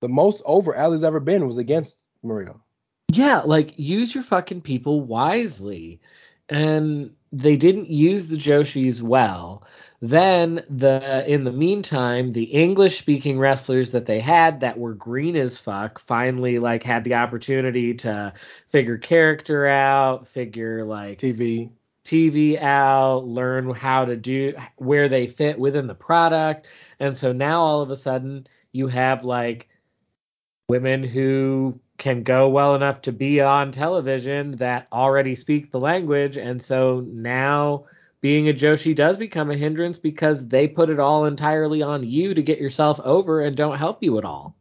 The 0.00 0.08
most 0.08 0.42
over 0.44 0.74
Allie's 0.76 1.02
ever 1.02 1.20
been 1.20 1.46
was 1.46 1.58
against 1.58 1.96
Maria. 2.22 2.54
Yeah, 3.10 3.40
like 3.40 3.74
use 3.76 4.14
your 4.14 4.22
fucking 4.22 4.60
people 4.60 5.00
wisely. 5.00 6.00
And 6.48 7.12
they 7.32 7.56
didn't 7.56 7.90
use 7.90 8.28
the 8.28 8.36
Joshis 8.36 9.02
well. 9.02 9.66
Then 10.02 10.62
the 10.68 11.24
in 11.26 11.44
the 11.44 11.52
meantime, 11.52 12.32
the 12.32 12.44
English 12.44 12.98
speaking 12.98 13.38
wrestlers 13.38 13.92
that 13.92 14.04
they 14.04 14.20
had 14.20 14.60
that 14.60 14.78
were 14.78 14.94
green 14.94 15.36
as 15.36 15.56
fuck 15.56 15.98
finally 16.00 16.58
like 16.58 16.82
had 16.82 17.04
the 17.04 17.14
opportunity 17.14 17.94
to 17.94 18.34
figure 18.68 18.98
character 18.98 19.66
out, 19.66 20.28
figure 20.28 20.84
like 20.84 21.18
TV. 21.18 21.70
TV 22.04 22.60
out, 22.60 23.26
learn 23.26 23.70
how 23.70 24.04
to 24.04 24.16
do 24.16 24.54
where 24.76 25.08
they 25.08 25.26
fit 25.26 25.58
within 25.58 25.88
the 25.88 25.94
product. 25.94 26.68
And 27.00 27.16
so 27.16 27.32
now 27.32 27.62
all 27.62 27.80
of 27.80 27.90
a 27.90 27.96
sudden 27.96 28.46
you 28.72 28.86
have 28.86 29.24
like 29.24 29.68
women 30.68 31.02
who 31.02 31.80
can 31.98 32.22
go 32.22 32.48
well 32.48 32.74
enough 32.74 33.00
to 33.02 33.12
be 33.12 33.40
on 33.40 33.72
television 33.72 34.52
that 34.52 34.86
already 34.92 35.34
speak 35.34 35.72
the 35.72 35.80
language. 35.80 36.36
And 36.36 36.62
so 36.62 37.00
now 37.00 37.86
being 38.26 38.48
a 38.48 38.52
Joshi 38.52 38.92
does 38.92 39.16
become 39.16 39.52
a 39.52 39.56
hindrance 39.56 40.00
because 40.00 40.48
they 40.48 40.66
put 40.66 40.90
it 40.90 40.98
all 40.98 41.26
entirely 41.26 41.80
on 41.80 42.02
you 42.02 42.34
to 42.34 42.42
get 42.42 42.58
yourself 42.58 42.98
over 43.04 43.42
and 43.42 43.56
don't 43.56 43.78
help 43.78 44.02
you 44.02 44.18
at 44.18 44.24
all. 44.24 44.56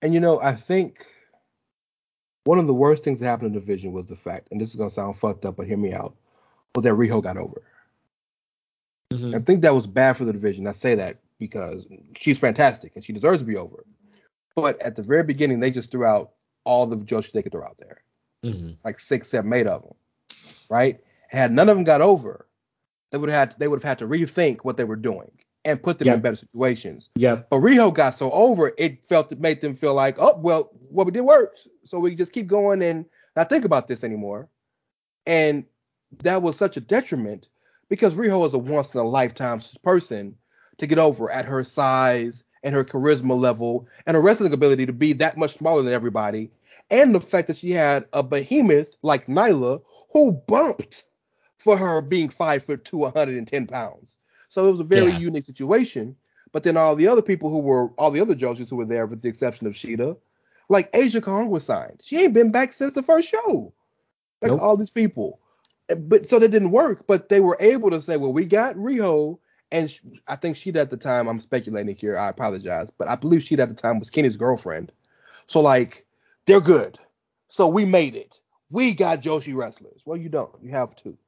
And 0.00 0.14
you 0.14 0.20
know, 0.20 0.40
I 0.40 0.54
think 0.54 1.04
one 2.44 2.60
of 2.60 2.68
the 2.68 2.72
worst 2.72 3.02
things 3.02 3.18
that 3.18 3.26
happened 3.26 3.48
in 3.48 3.54
the 3.54 3.58
division 3.58 3.92
was 3.92 4.06
the 4.06 4.14
fact, 4.14 4.46
and 4.52 4.60
this 4.60 4.70
is 4.70 4.76
gonna 4.76 4.90
sound 4.90 5.16
fucked 5.16 5.44
up, 5.44 5.56
but 5.56 5.66
hear 5.66 5.76
me 5.76 5.92
out, 5.92 6.14
was 6.76 6.84
that 6.84 6.92
Riho 6.92 7.20
got 7.20 7.36
over. 7.36 7.62
Mhm. 9.12 9.34
I 9.34 9.40
think 9.40 9.62
that 9.62 9.74
was 9.74 9.88
bad 9.88 10.12
for 10.12 10.24
the 10.24 10.32
division. 10.32 10.68
I 10.68 10.72
say 10.72 10.94
that 10.94 11.16
because 11.40 11.88
she's 12.16 12.38
fantastic 12.38 12.92
and 12.94 13.04
she 13.04 13.12
deserves 13.12 13.40
to 13.40 13.44
be 13.44 13.56
over. 13.56 13.84
But 14.54 14.80
at 14.80 14.94
the 14.94 15.02
very 15.02 15.24
beginning, 15.24 15.58
they 15.58 15.72
just 15.72 15.90
threw 15.90 16.04
out 16.04 16.34
all 16.62 16.86
the 16.86 16.94
Joshi 16.94 17.32
they 17.32 17.42
could 17.42 17.50
throw 17.50 17.64
out 17.64 17.78
there, 17.78 18.04
Mhm. 18.44 18.76
like 18.84 19.00
six, 19.00 19.30
seven, 19.30 19.52
eight 19.52 19.66
of 19.66 19.82
them, 19.82 19.94
right? 20.70 21.00
Had 21.26 21.50
none 21.50 21.68
of 21.68 21.76
them 21.76 21.82
got 21.82 22.00
over, 22.00 22.46
they 23.12 23.18
would 23.18 23.30
have 23.30 23.50
had 23.50 23.58
they 23.58 23.68
would 23.68 23.80
have 23.82 23.88
had 23.88 23.98
to 23.98 24.06
rethink 24.08 24.60
what 24.64 24.76
they 24.76 24.84
were 24.84 24.96
doing 24.96 25.30
and 25.64 25.80
put 25.80 25.98
them 26.00 26.06
Yep. 26.08 26.16
in 26.16 26.22
better 26.22 26.36
situations. 26.36 27.10
Yeah. 27.14 27.42
But 27.50 27.58
Riho 27.60 27.94
got 27.94 28.18
so 28.18 28.30
over, 28.32 28.72
it 28.78 29.04
felt 29.04 29.30
it 29.30 29.38
made 29.40 29.60
them 29.60 29.76
feel 29.76 29.94
like, 29.94 30.16
oh 30.18 30.36
well, 30.38 30.70
what 30.90 31.06
we 31.06 31.12
did 31.12 31.20
worked, 31.20 31.68
so 31.84 32.00
we 32.00 32.16
just 32.16 32.32
keep 32.32 32.48
going 32.48 32.82
and 32.82 33.04
not 33.36 33.48
think 33.48 33.64
about 33.64 33.86
this 33.86 34.02
anymore. 34.02 34.48
And 35.26 35.64
that 36.22 36.42
was 36.42 36.56
such 36.56 36.76
a 36.76 36.80
detriment 36.80 37.46
because 37.88 38.14
Riho 38.14 38.44
is 38.46 38.54
a 38.54 38.58
once 38.58 38.92
in 38.94 39.00
a 39.00 39.04
lifetime 39.06 39.60
person 39.84 40.34
to 40.78 40.86
get 40.86 40.98
over 40.98 41.30
at 41.30 41.44
her 41.44 41.62
size 41.62 42.42
and 42.64 42.74
her 42.74 42.84
charisma 42.84 43.38
level 43.38 43.86
and 44.06 44.14
her 44.16 44.22
wrestling 44.22 44.52
ability 44.52 44.86
to 44.86 44.92
be 44.92 45.12
that 45.14 45.36
much 45.36 45.56
smaller 45.58 45.82
than 45.82 45.92
everybody, 45.92 46.50
and 46.90 47.14
the 47.14 47.20
fact 47.20 47.46
that 47.48 47.56
she 47.56 47.70
had 47.70 48.06
a 48.12 48.22
behemoth 48.22 48.96
like 49.02 49.26
Nyla 49.26 49.80
who 50.12 50.32
bumped 50.32 51.04
for 51.62 51.76
her 51.78 52.02
being 52.02 52.30
five 52.30 52.64
foot 52.64 52.84
two, 52.84 52.98
110 52.98 53.66
pounds. 53.68 54.18
So 54.50 54.66
it 54.68 54.72
was 54.72 54.80
a 54.80 54.84
very 54.84 55.14
Yeah. 55.14 55.20
unique 55.20 55.44
situation. 55.44 56.16
But 56.52 56.64
then 56.64 56.76
all 56.76 56.96
the 56.96 57.08
other 57.08 57.22
people 57.22 57.50
who 57.50 57.58
were 57.60 57.88
all 57.98 58.10
the 58.10 58.20
other 58.20 58.34
Joshies 58.36 58.70
who 58.70 58.76
were 58.76 58.86
there, 58.86 59.06
with 59.06 59.22
the 59.22 59.28
exception 59.28 59.66
of 59.68 59.74
Shida, 59.74 60.16
like 60.68 60.90
Aja 60.94 61.20
Kong 61.22 61.50
was 61.50 61.64
signed. 61.64 62.00
She 62.04 62.18
ain't 62.18 62.34
been 62.34 62.52
back 62.52 62.74
since 62.74 62.94
the 62.94 63.02
first 63.02 63.28
show. 63.28 63.74
Like 64.42 64.52
Nope. 64.52 64.60
all 64.60 64.76
these 64.76 64.90
people. 64.90 65.40
Uh, 65.90 65.96
But 65.96 66.28
so 66.28 66.38
that 66.38 66.50
didn't 66.50 66.72
work. 66.72 67.06
But 67.06 67.28
they 67.28 67.40
were 67.40 67.56
able 67.60 67.90
to 67.90 68.02
say, 68.02 68.16
well, 68.16 68.32
we 68.32 68.46
got 68.46 68.76
Riho, 68.76 69.38
and 69.72 69.90
sh- 69.90 70.00
I 70.28 70.36
think 70.36 70.56
Shida 70.56 70.76
at 70.76 70.90
the 70.90 70.96
time, 70.96 71.28
I'm 71.28 71.40
speculating 71.40 71.94
here, 71.96 72.18
I 72.18 72.28
apologize, 72.30 72.90
but 72.98 73.08
I 73.08 73.16
believe 73.16 73.42
Shida 73.42 73.60
at 73.60 73.68
the 73.70 73.74
time 73.74 73.98
was 73.98 74.10
Kenny's 74.10 74.36
girlfriend. 74.36 74.92
So 75.48 75.60
like, 75.60 76.06
they're 76.46 76.60
good. 76.60 76.98
So 77.48 77.68
we 77.68 77.84
made 77.84 78.14
it. 78.16 78.38
We 78.70 78.94
got 78.94 79.22
Joshi 79.22 79.54
wrestlers. 79.54 80.02
Well, 80.06 80.18
you 80.18 80.28
don't. 80.30 80.54
You 80.62 80.70
have 80.72 80.96
two. 80.96 81.18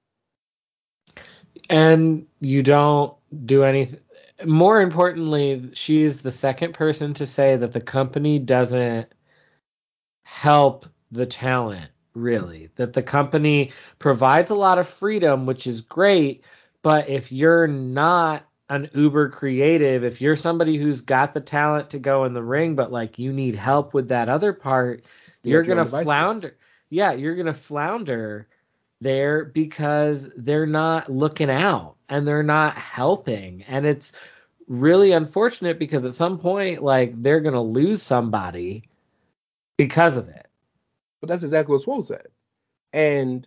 And 1.71 2.27
you 2.41 2.63
don't 2.63 3.15
do 3.47 3.63
anything 3.63 4.01
more 4.45 4.81
importantly 4.81 5.71
she's 5.73 6.23
the 6.23 6.31
second 6.31 6.75
person 6.75 7.15
to 7.15 7.27
say 7.27 7.57
that 7.57 7.73
the 7.73 7.81
company 7.81 8.39
doesn't 8.39 9.09
help 10.25 10.87
the 11.11 11.27
talent 11.27 11.91
really. 12.15 12.71
That 12.77 12.93
the 12.93 13.03
company 13.03 13.73
provides 13.99 14.51
a 14.51 14.55
lot 14.55 14.79
of 14.79 14.89
freedom 14.89 15.47
which 15.47 15.67
is 15.67 15.81
great 15.81 16.45
but 16.83 17.09
if 17.09 17.33
you're 17.33 17.67
not 17.67 18.47
an 18.69 18.91
uber 18.95 19.29
creative 19.29 20.05
if 20.05 20.21
you're 20.21 20.37
somebody 20.37 20.77
who's 20.77 21.01
got 21.01 21.35
the 21.35 21.41
talent 21.41 21.91
to 21.91 21.99
go 21.99 22.25
in 22.25 22.35
the 22.35 22.43
ring 22.43 22.75
but 22.75 22.93
like 22.93 23.19
you 23.19 23.33
need 23.33 23.55
help 23.55 23.95
with 23.95 24.09
that 24.09 24.29
other 24.29 24.53
part 24.53 25.05
You 25.43 25.53
you're 25.53 25.63
gonna 25.63 25.85
flounder 25.85 26.57
yeah 26.91 27.13
you're 27.13 27.37
gonna 27.37 27.55
flounder 27.55 28.49
there 29.05 29.47
because 29.47 30.31
they're 30.39 30.67
not 30.67 31.13
looking 31.13 31.51
out 31.51 31.97
and 32.11 32.27
they're 32.29 32.45
not 32.45 32.77
helping 32.79 33.65
and 33.65 33.87
it's 33.87 34.15
really 34.69 35.13
unfortunate 35.13 35.79
because 35.81 36.07
at 36.07 36.15
some 36.15 36.39
point 36.39 36.83
like 36.83 37.23
they're 37.23 37.41
gonna 37.41 37.63
lose 37.63 38.03
somebody 38.03 38.85
because 39.79 40.17
of 40.19 40.29
it 40.31 40.49
But 41.21 41.29
that's 41.31 41.45
exactly 41.45 41.73
what 41.75 41.83
Swole 41.83 42.05
said. 42.05 42.29
And, 42.93 43.47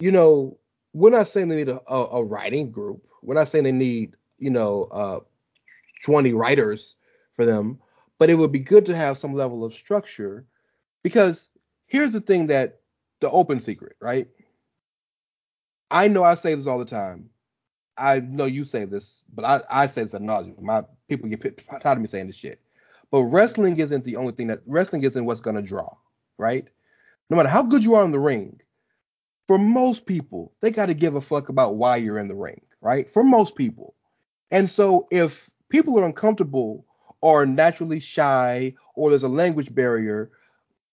you 0.00 0.12
know, 0.12 0.58
we're 0.94 1.10
not 1.10 1.28
saying 1.28 1.48
they 1.48 1.56
need 1.56 1.70
a, 1.70 1.80
a, 1.92 2.06
a 2.20 2.24
writing 2.24 2.70
group. 2.72 3.04
We're 3.22 3.34
not 3.34 3.48
saying 3.48 3.64
they 3.64 3.72
need, 3.72 4.16
you 4.38 4.50
know, 4.50 4.84
uh, 4.92 5.20
20 6.04 6.34
writers 6.34 6.96
for 7.36 7.46
them. 7.46 7.80
But 8.18 8.30
it 8.30 8.36
would 8.36 8.52
be 8.52 8.60
good 8.60 8.86
to 8.86 8.96
have 8.96 9.18
some 9.18 9.34
level 9.34 9.64
of 9.64 9.74
structure 9.74 10.46
because 11.02 11.48
here's 11.86 12.12
the 12.12 12.20
thing 12.20 12.46
that 12.48 12.80
the 13.20 13.30
open 13.30 13.60
secret, 13.60 13.96
right? 14.00 14.28
I 15.94 16.08
know 16.08 16.24
I 16.24 16.34
say 16.34 16.56
this 16.56 16.66
all 16.66 16.80
the 16.80 16.84
time. 16.84 17.30
I 17.96 18.18
know 18.18 18.46
you 18.46 18.64
say 18.64 18.84
this, 18.84 19.22
but 19.32 19.44
I, 19.44 19.60
I 19.70 19.86
say 19.86 20.02
this 20.02 20.14
ad 20.14 20.22
nauseum. 20.22 20.60
My 20.60 20.82
people 21.08 21.28
get 21.28 21.62
tired 21.80 21.98
of 21.98 22.00
me 22.00 22.08
saying 22.08 22.26
this 22.26 22.36
shit. 22.36 22.60
But 23.12 23.22
wrestling 23.26 23.78
isn't 23.78 24.02
the 24.02 24.16
only 24.16 24.32
thing 24.32 24.48
that 24.48 24.62
wrestling 24.66 25.04
isn't 25.04 25.24
what's 25.24 25.40
gonna 25.40 25.62
draw, 25.62 25.94
right? 26.36 26.66
No 27.30 27.36
matter 27.36 27.48
how 27.48 27.62
good 27.62 27.84
you 27.84 27.94
are 27.94 28.04
in 28.04 28.10
the 28.10 28.18
ring, 28.18 28.60
for 29.46 29.56
most 29.56 30.04
people, 30.04 30.52
they 30.60 30.72
got 30.72 30.86
to 30.86 30.94
give 30.94 31.14
a 31.14 31.20
fuck 31.20 31.48
about 31.48 31.76
why 31.76 31.96
you're 31.96 32.18
in 32.18 32.28
the 32.28 32.34
ring, 32.34 32.60
right? 32.80 33.08
For 33.08 33.22
most 33.22 33.54
people. 33.54 33.94
And 34.50 34.68
so 34.68 35.06
if 35.12 35.48
people 35.68 36.00
are 36.00 36.04
uncomfortable 36.04 36.86
or 37.20 37.46
naturally 37.46 38.00
shy 38.00 38.74
or 38.96 39.10
there's 39.10 39.22
a 39.22 39.28
language 39.28 39.72
barrier, 39.72 40.32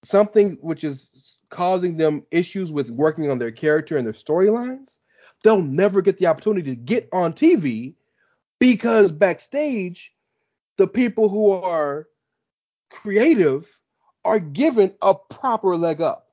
something 0.04 0.58
which 0.62 0.84
is 0.84 1.12
causing 1.50 1.98
them 1.98 2.26
issues 2.32 2.72
with 2.72 2.90
working 2.90 3.30
on 3.30 3.38
their 3.38 3.52
character 3.52 3.98
and 3.98 4.06
their 4.06 4.14
storylines, 4.14 5.00
they'll 5.44 5.62
never 5.62 6.02
get 6.02 6.18
the 6.18 6.28
opportunity 6.28 6.72
to 6.72 6.76
get 6.76 7.10
on 7.12 7.34
TV 7.34 7.94
because 8.60 9.12
backstage, 9.12 10.14
the 10.78 10.88
people 10.88 11.30
who 11.30 11.52
are 11.52 12.08
creative 12.90 13.68
are 14.24 14.40
given 14.40 14.94
a 15.02 15.14
proper 15.16 15.76
leg 15.76 16.02
up. 16.02 16.28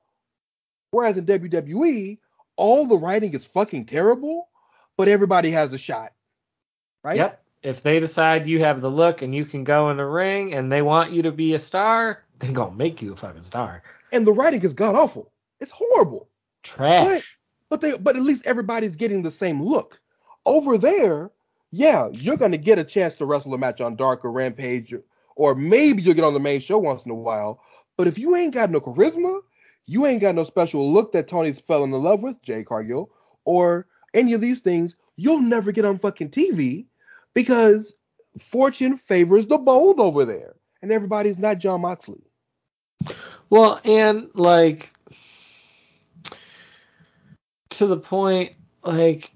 Whereas 0.91 1.17
in 1.17 1.25
WWE, 1.25 2.17
all 2.55 2.87
the 2.87 2.97
writing 2.97 3.33
is 3.33 3.45
fucking 3.45 3.85
terrible, 3.85 4.49
but 4.97 5.07
everybody 5.07 5.51
has 5.51 5.73
a 5.73 5.77
shot. 5.77 6.13
Right? 7.03 7.17
yep 7.17 7.43
if 7.61 7.83
they 7.83 7.99
decide 7.99 8.47
you 8.47 8.59
have 8.59 8.81
the 8.81 8.89
look 8.89 9.21
and 9.21 9.35
you 9.35 9.45
can 9.45 9.63
go 9.63 9.89
in 9.89 9.97
the 9.97 10.05
ring 10.05 10.53
and 10.53 10.71
they 10.71 10.81
want 10.81 11.11
you 11.11 11.21
to 11.23 11.31
be 11.31 11.53
a 11.53 11.59
star 11.59 12.23
they 12.39 12.51
gonna 12.51 12.75
make 12.75 13.01
you 13.01 13.13
a 13.13 13.15
fucking 13.15 13.41
star 13.41 13.83
And 14.11 14.25
the 14.25 14.33
writing 14.33 14.61
is 14.61 14.73
god 14.73 14.95
awful. 14.95 15.31
It's 15.59 15.71
horrible. 15.71 16.29
trash 16.63 17.37
But 17.69 17.81
they 17.81 17.97
but 17.97 18.15
at 18.15 18.23
least 18.23 18.45
everybody's 18.45 18.95
getting 18.95 19.21
the 19.21 19.31
same 19.31 19.61
look. 19.61 19.99
Over 20.45 20.77
there, 20.77 21.31
yeah, 21.71 22.09
you're 22.11 22.37
gonna 22.37 22.57
get 22.57 22.79
a 22.79 22.83
chance 22.83 23.13
to 23.15 23.25
wrestle 23.25 23.53
a 23.53 23.57
match 23.57 23.81
on 23.81 23.95
Dark 23.95 24.25
or 24.25 24.31
Rampage, 24.31 24.93
or, 24.93 25.03
or 25.35 25.55
maybe 25.55 26.01
you'll 26.01 26.15
get 26.15 26.23
on 26.23 26.33
the 26.33 26.39
main 26.39 26.59
show 26.59 26.79
once 26.79 27.05
in 27.05 27.11
a 27.11 27.15
while. 27.15 27.61
But 27.97 28.07
if 28.07 28.17
you 28.17 28.35
ain't 28.35 28.53
got 28.53 28.71
no 28.71 28.79
charisma, 28.79 29.41
you 29.85 30.05
ain't 30.05 30.21
got 30.21 30.35
no 30.35 30.43
special 30.43 30.91
look 30.91 31.11
that 31.11 31.27
Tony's 31.27 31.59
fell 31.59 31.83
in 31.83 31.91
love 31.91 32.21
with, 32.21 32.41
Jade 32.41 32.67
Cargill, 32.67 33.11
or 33.45 33.87
any 34.13 34.33
of 34.33 34.41
these 34.41 34.59
things, 34.59 34.95
you'll 35.15 35.41
never 35.41 35.71
get 35.71 35.85
on 35.85 35.99
fucking 35.99 36.29
TV 36.29 36.85
because 37.33 37.95
fortune 38.39 38.97
favors 38.97 39.47
the 39.47 39.57
bold 39.57 39.99
over 39.99 40.25
there. 40.25 40.55
And 40.81 40.91
everybody's 40.91 41.37
not 41.37 41.57
Jon 41.57 41.81
Moxley. 41.81 42.23
Well, 43.49 43.79
and 43.83 44.29
like 44.33 44.93
to 47.71 47.87
the 47.87 47.97
point, 47.97 48.55
like 48.83 49.31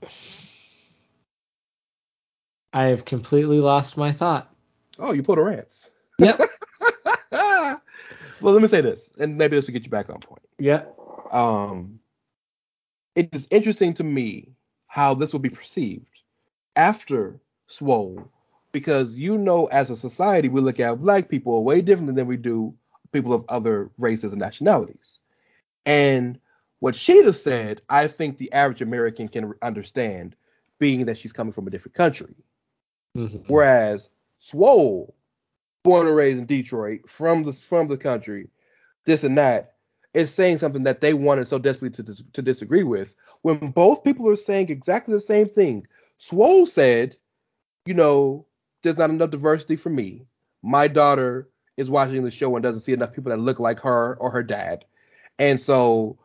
I 2.73 2.85
have 2.85 3.05
completely 3.05 3.59
lost 3.59 3.97
my 3.97 4.11
thought. 4.11 4.53
Oh, 4.99 5.13
you 5.13 5.23
pulled 5.23 5.39
a 5.39 5.43
rants. 5.43 5.91
Yep. 6.19 6.41
well, 7.31 7.81
let 8.41 8.61
me 8.61 8.67
say 8.67 8.81
this, 8.81 9.11
and 9.17 9.37
maybe 9.37 9.55
this 9.55 9.67
will 9.67 9.73
get 9.73 9.85
you 9.85 9.91
back 9.91 10.09
on 10.09 10.19
point. 10.19 10.43
yeah. 10.59 10.83
Um, 11.31 11.99
it 13.15 13.29
is 13.33 13.47
interesting 13.49 13.93
to 13.95 14.03
me 14.03 14.53
how 14.87 15.15
this 15.15 15.31
will 15.31 15.39
be 15.39 15.49
perceived 15.49 16.11
after 16.75 17.39
Swole, 17.67 18.31
because 18.71 19.15
you 19.15 19.37
know, 19.37 19.65
as 19.67 19.89
a 19.89 19.95
society, 19.95 20.49
we 20.49 20.61
look 20.61 20.79
at 20.79 21.01
black 21.01 21.29
people 21.29 21.63
way 21.63 21.81
differently 21.81 22.13
than 22.13 22.27
we 22.27 22.37
do 22.37 22.75
people 23.13 23.33
of 23.33 23.45
other 23.47 23.89
races 23.97 24.33
and 24.33 24.41
nationalities. 24.41 25.19
And 25.85 26.39
what 26.79 26.95
Shida 26.95 27.33
said, 27.35 27.81
I 27.89 28.07
think 28.07 28.37
the 28.37 28.51
average 28.51 28.81
American 28.81 29.29
can 29.29 29.53
understand, 29.61 30.35
being 30.79 31.05
that 31.05 31.17
she's 31.17 31.31
coming 31.31 31.53
from 31.53 31.67
a 31.67 31.69
different 31.69 31.95
country. 31.95 32.35
Mhm. 33.15 33.45
Whereas 33.47 34.09
Swole, 34.39 35.15
born 35.83 36.07
and 36.07 36.15
raised 36.15 36.39
in 36.39 36.45
Detroit, 36.45 37.07
from 37.07 37.43
the 37.43 37.53
from 37.53 37.87
the 37.87 37.97
country, 37.97 38.49
this 39.05 39.23
and 39.23 39.37
that, 39.37 39.75
is 40.13 40.33
saying 40.33 40.57
something 40.57 40.83
that 40.83 40.99
they 40.99 41.13
wanted 41.13 41.47
so 41.47 41.57
desperately 41.57 41.95
to 41.95 42.03
dis- 42.03 42.23
to 42.33 42.41
disagree 42.41 42.83
with. 42.83 43.15
When 43.43 43.71
both 43.71 44.03
people 44.03 44.27
are 44.29 44.35
saying 44.35 44.69
exactly 44.69 45.13
the 45.13 45.21
same 45.21 45.47
thing, 45.47 45.87
Swole 46.17 46.65
said, 46.65 47.15
you 47.85 47.93
know, 47.93 48.45
there's 48.81 48.97
not 48.97 49.09
enough 49.09 49.29
diversity 49.31 49.75
for 49.75 49.89
me. 49.89 50.25
My 50.61 50.87
daughter 50.87 51.49
is 51.77 51.89
watching 51.89 52.23
the 52.23 52.31
show 52.31 52.55
and 52.55 52.63
doesn't 52.63 52.81
see 52.81 52.93
enough 52.93 53.13
people 53.13 53.31
that 53.31 53.39
look 53.39 53.59
like 53.59 53.79
her 53.79 54.15
or 54.19 54.29
her 54.29 54.43
dad, 54.43 54.85
and 55.39 55.59
so 55.59 56.17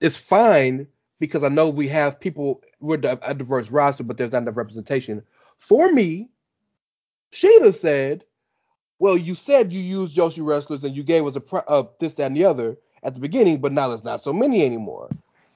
it's 0.00 0.16
fine 0.16 0.86
because 1.20 1.42
I 1.42 1.48
know 1.48 1.68
we 1.68 1.88
have 1.88 2.20
people 2.20 2.62
we're 2.80 3.00
a 3.22 3.34
diverse 3.34 3.70
roster, 3.70 4.04
but 4.04 4.16
there's 4.16 4.32
not 4.32 4.42
enough 4.42 4.56
representation. 4.56 5.22
For 5.58 5.90
me, 5.92 6.28
Shida 7.32 7.74
said, 7.74 8.24
"Well, 8.98 9.16
you 9.16 9.34
said 9.34 9.72
you 9.72 9.80
used 9.80 10.16
Joshi 10.16 10.44
wrestlers 10.44 10.84
and 10.84 10.94
you 10.94 11.02
gave 11.02 11.26
us 11.26 11.36
a 11.36 11.40
pr- 11.40 11.58
uh, 11.68 11.84
this, 11.98 12.14
that, 12.14 12.26
and 12.26 12.36
the 12.36 12.44
other 12.44 12.76
at 13.02 13.14
the 13.14 13.20
beginning, 13.20 13.60
but 13.60 13.72
now 13.72 13.88
there's 13.88 14.04
not 14.04 14.22
so 14.22 14.32
many 14.32 14.64
anymore." 14.64 15.08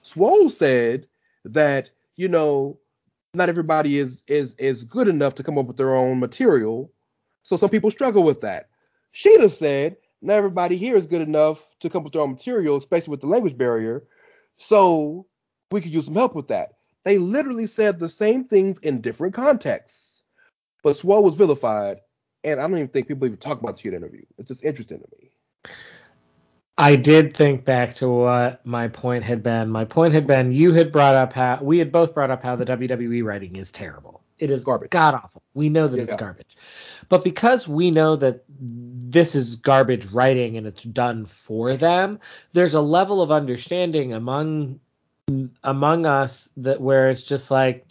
Swole 0.03 0.49
said 0.49 1.07
that 1.45 1.91
you 2.17 2.29
know 2.29 2.79
not 3.35 3.49
everybody 3.49 3.99
is 3.99 4.25
is 4.27 4.55
is 4.57 4.85
good 4.85 5.09
enough 5.09 5.35
to 5.37 5.43
come 5.43 5.59
up 5.59 5.67
with 5.67 5.77
their 5.77 5.95
own 5.95 6.19
material, 6.19 6.91
so 7.43 7.57
some 7.57 7.71
people 7.71 7.91
struggle 7.91 8.23
with 8.23 8.41
that. 8.41 8.69
Shida 9.19 9.51
said 9.51 9.97
not 10.23 10.35
everybody 10.35 10.77
here 10.77 10.97
is 10.97 11.07
good 11.07 11.23
enough 11.23 11.61
to 11.81 11.91
come 11.91 12.05
with 12.05 12.13
their 12.13 12.23
own 12.23 12.33
material, 12.33 12.77
especially 12.77 13.11
with 13.11 13.21
the 13.21 13.27
language 13.27 13.59
barrier. 13.59 14.05
So 14.59 15.27
we 15.71 15.81
could 15.81 15.93
use 15.93 16.05
some 16.05 16.15
help 16.15 16.35
with 16.35 16.49
that. 16.49 16.75
They 17.05 17.19
literally 17.19 17.67
said 17.67 17.99
the 17.99 18.09
same 18.09 18.45
things 18.45 18.79
in 18.81 19.01
different 19.01 19.35
contexts. 19.35 20.23
But 20.83 20.97
Swole 20.97 21.25
was 21.25 21.35
vilified, 21.35 21.99
and 22.45 22.61
I 22.61 22.63
don't 22.63 22.77
even 22.77 22.89
think 22.89 23.09
people 23.09 23.27
even 23.27 23.39
talk 23.39 23.61
about 23.61 23.77
the 23.77 23.91
Shida 23.91 23.97
interview. 23.97 24.23
It's 24.39 24.49
just 24.49 24.65
interesting 24.65 25.01
to 25.01 25.07
me. 25.19 25.31
I 26.77 26.95
did 26.95 27.37
think 27.37 27.65
back 27.65 27.97
to 27.97 28.09
what 28.09 28.65
my 28.65 28.87
point 28.87 29.25
had 29.25 29.43
been. 29.43 29.69
My 29.69 29.85
point 29.85 30.15
had 30.15 30.29
been 30.29 30.53
you 30.53 30.73
had 30.73 30.93
brought 30.93 31.17
up 31.17 31.33
how 31.33 31.59
we 31.61 31.79
had 31.79 31.91
both 31.91 32.15
brought 32.15 32.31
up 32.31 32.41
how 32.43 32.55
the 32.55 32.65
WWE 32.65 33.25
writing 33.25 33.57
is 33.57 33.73
terrible. 33.73 34.23
It 34.39 34.51
is 34.51 34.63
garbage. 34.63 34.91
God 34.91 35.15
awful. 35.15 35.43
We 35.55 35.69
know 35.69 35.89
that 35.89 35.97
Yeah. 35.97 36.05
it's 36.05 36.15
garbage. 36.17 36.57
But 37.09 37.25
because 37.25 37.69
we 37.69 37.91
know 37.91 38.17
that 38.17 38.45
this 38.61 39.35
is 39.35 39.57
garbage 39.57 40.07
writing 40.07 40.57
and 40.57 40.67
it's 40.67 40.85
done 40.85 41.25
for 41.25 41.75
them, 41.75 42.19
there's 42.53 42.75
a 42.75 42.81
level 42.81 43.23
of 43.23 43.31
understanding 43.31 44.13
among 44.13 44.81
among 45.63 46.07
us 46.07 46.49
that 46.57 46.81
where 46.81 47.11
it's 47.11 47.23
just 47.23 47.51
like 47.51 47.87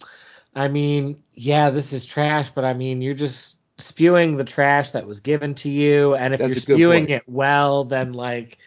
I 0.54 0.66
mean, 0.66 1.22
yeah, 1.34 1.70
this 1.70 1.92
is 1.92 2.04
trash, 2.04 2.50
but 2.50 2.64
I 2.64 2.74
mean, 2.74 3.00
you're 3.00 3.14
just 3.14 3.56
spewing 3.78 4.36
the 4.36 4.44
trash 4.44 4.90
that 4.90 5.06
was 5.06 5.20
given 5.20 5.54
to 5.54 5.68
you 5.68 6.14
and 6.16 6.34
if 6.34 6.40
That's 6.40 6.48
you're 6.48 6.76
spewing 6.76 7.06
point. 7.06 7.10
it 7.10 7.22
well, 7.28 7.84
then 7.84 8.12
like 8.12 8.58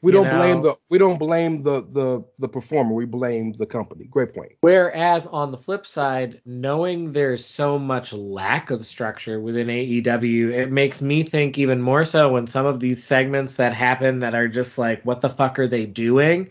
We 0.00 0.12
don't 0.12 0.28
blame 0.28 0.62
the 0.62 0.74
we 0.90 0.98
don't 0.98 1.18
blame 1.18 1.62
the 1.62 1.80
the 1.92 2.24
the 2.38 2.48
performer. 2.48 2.92
We 2.94 3.04
blame 3.04 3.52
the 3.52 3.66
company. 3.66 4.04
Great 4.04 4.34
point. 4.34 4.52
Whereas 4.60 5.26
on 5.28 5.50
the 5.50 5.58
flip 5.58 5.86
side, 5.86 6.40
knowing 6.46 7.12
there's 7.12 7.44
so 7.44 7.78
much 7.78 8.12
lack 8.12 8.70
of 8.70 8.86
structure 8.86 9.40
within 9.40 9.66
AEW, 9.66 10.52
it 10.52 10.70
makes 10.70 11.02
me 11.02 11.22
think 11.22 11.58
even 11.58 11.82
more 11.82 12.04
so 12.04 12.32
when 12.32 12.46
some 12.46 12.66
of 12.66 12.80
these 12.80 13.02
segments 13.02 13.56
that 13.56 13.72
happen 13.72 14.20
that 14.20 14.34
are 14.34 14.48
just 14.48 14.78
like, 14.78 15.02
what 15.04 15.20
the 15.20 15.30
fuck 15.30 15.58
are 15.58 15.68
they 15.68 15.86
doing? 15.86 16.48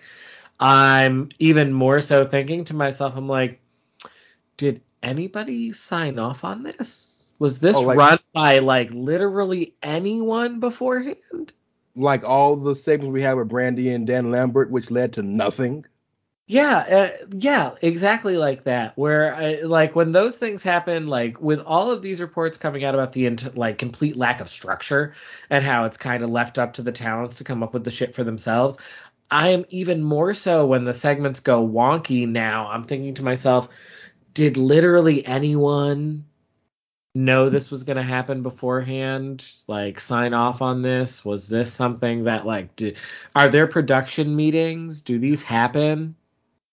I'm 0.60 1.30
even 1.40 1.72
more 1.72 2.02
so 2.02 2.26
thinking 2.26 2.66
to 2.66 2.76
myself, 2.76 3.16
I'm 3.16 3.28
like, 3.30 3.60
did 4.58 4.82
anybody 5.04 5.72
sign 5.72 6.20
off 6.20 6.44
on 6.44 6.64
this? 6.64 7.32
Was 7.40 7.60
this 7.60 7.78
Oh, 7.78 7.82
like- 7.82 7.98
run 7.98 8.20
by 8.34 8.60
like 8.60 8.90
literally 8.92 9.76
anyone 9.84 10.60
beforehand? 10.60 11.54
Like 11.98 12.24
all 12.24 12.56
the 12.56 12.76
segments 12.76 13.12
we 13.12 13.22
had 13.22 13.34
with 13.34 13.50
Brandi 13.50 13.94
and 13.94 14.08
Dan 14.08 14.32
Lambert, 14.32 14.72
which 14.72 14.92
led 14.92 15.14
to 15.14 15.24
nothing. 15.24 15.86
Yeah, 16.50 16.78
uh, 17.22 17.26
yeah, 17.32 17.76
exactly 17.82 18.38
like 18.38 18.64
that. 18.64 18.98
Where 18.98 19.36
I, 19.36 19.56
like 19.64 19.98
when 19.98 20.14
those 20.14 20.38
things 20.38 20.64
happen, 20.64 21.08
like 21.08 21.42
with 21.42 21.60
all 21.60 21.92
of 21.92 22.02
these 22.02 22.22
reports 22.22 22.58
coming 22.58 22.86
out 22.86 22.94
about 22.94 23.12
the 23.12 23.30
like 23.56 23.78
complete 23.78 24.16
lack 24.16 24.40
of 24.40 24.48
structure 24.48 25.14
and 25.50 25.66
how 25.66 25.84
it's 25.84 25.98
kind 25.98 26.24
of 26.24 26.30
left 26.30 26.58
up 26.58 26.72
to 26.74 26.82
the 26.82 26.92
talents 26.94 27.38
to 27.40 27.44
come 27.44 27.64
up 27.64 27.74
with 27.74 27.84
the 27.84 27.92
shit 27.92 28.16
for 28.16 28.24
themselves. 28.24 28.78
I 29.30 29.50
am 29.50 29.66
even 29.70 30.02
more 30.02 30.34
so 30.34 30.66
when 30.66 30.86
the 30.86 30.94
segments 30.94 31.42
go 31.42 31.68
wonky 31.68 32.26
now. 32.26 32.70
I'm 32.70 32.86
thinking 32.86 33.14
to 33.16 33.24
myself, 33.24 33.68
did 34.34 34.56
literally 34.56 35.26
anyone 35.26 36.24
know 37.18 37.50
this 37.50 37.72
was 37.72 37.84
going 37.84 37.98
to 37.98 38.04
happen 38.04 38.44
beforehand? 38.44 39.46
Like 39.68 40.00
sign 40.00 40.34
off 40.34 40.62
on 40.62 40.82
this? 40.82 41.26
Was 41.26 41.50
this 41.50 41.74
something 41.74 42.24
that 42.26 42.46
like 42.46 42.76
did, 42.76 42.98
are 43.36 43.50
there 43.50 43.68
production 43.68 44.36
meetings? 44.36 45.02
Do 45.02 45.20
these 45.20 45.44
happen? 45.44 46.16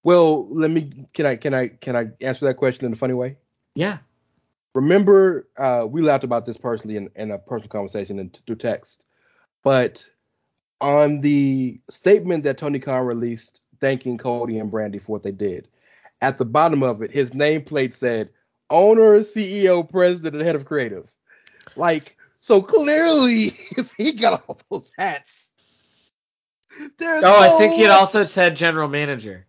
Well, 0.03 0.47
let 0.55 0.71
me 0.71 0.91
can 1.15 1.27
I 1.27 1.37
can 1.37 1.55
I 1.55 1.69
can 1.69 1.97
I 1.97 2.09
answer 2.21 2.47
that 2.47 2.55
question 2.55 2.87
in 2.87 2.93
a 2.93 2.97
funny 2.97 3.15
way? 3.15 3.37
Yeah. 3.75 3.99
Remember, 4.75 5.49
uh, 5.57 5.87
we 5.89 6.03
laughed 6.03 6.25
about 6.25 6.47
this 6.47 6.57
personally 6.57 6.97
in, 6.97 7.09
in 7.15 7.31
a 7.31 7.39
personal 7.39 7.69
conversation 7.69 8.19
and 8.19 8.39
through 8.45 8.57
text, 8.57 9.05
but 9.63 10.05
on 10.81 11.21
the 11.21 11.81
statement 11.89 12.43
that 12.45 12.59
Tony 12.59 12.81
Khan 12.81 13.07
released 13.07 13.61
thanking 13.81 14.19
Cody 14.19 14.59
and 14.59 14.71
Brandi 14.71 15.01
for 15.01 15.13
what 15.13 15.23
they 15.23 15.31
did, 15.31 15.69
at 16.21 16.39
the 16.39 16.45
bottom 16.45 16.83
of 16.83 17.03
it, 17.03 17.13
his 17.13 17.31
nameplate 17.31 17.95
said 17.95 18.31
owner, 18.71 19.21
CEO, 19.21 19.89
president, 19.89 20.37
and 20.37 20.45
head 20.45 20.57
of 20.57 20.65
creative. 20.65 21.11
Like, 21.77 22.17
so 22.41 22.63
clearly, 22.63 23.57
if 23.77 23.93
he 23.95 24.13
got 24.13 24.45
all 24.49 24.61
those 24.71 24.91
hats, 24.99 25.51
there's 26.99 27.25
Oh, 27.25 27.41
I 27.41 27.49
think 27.49 27.75
he'd 27.75 27.89
also 27.89 28.25
said 28.25 28.57
general 28.57 28.89
manager. 28.89 29.47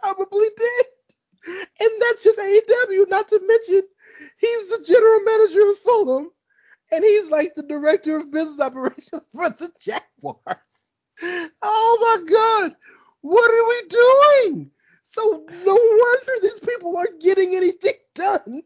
probably 0.00 0.48
did. 0.56 0.86
And 1.80 1.90
that's 2.00 2.22
just 2.22 2.38
AEW, 2.38 3.08
not 3.08 3.28
to 3.28 3.40
mention 3.46 3.82
he's 4.38 4.68
the 4.68 4.84
general 4.84 5.20
manager 5.20 5.70
of 5.70 5.78
Fulham, 5.78 6.30
and 6.92 7.04
he's 7.04 7.30
like 7.30 7.54
the 7.54 7.62
director 7.62 8.18
of 8.18 8.30
business 8.30 8.60
operations 8.60 9.22
for 9.34 9.50
the 9.50 9.70
Jaguars. 9.80 10.58
Oh 11.62 12.20
my 12.24 12.32
God, 12.32 12.76
what 13.22 13.50
are 13.50 13.68
we 13.68 14.52
doing? 14.54 14.70
So 15.10 15.44
no 15.48 15.74
wonder 15.74 16.32
these 16.40 16.60
people 16.60 16.96
aren't 16.96 17.20
getting 17.20 17.56
anything 17.56 17.94
done, 18.14 18.62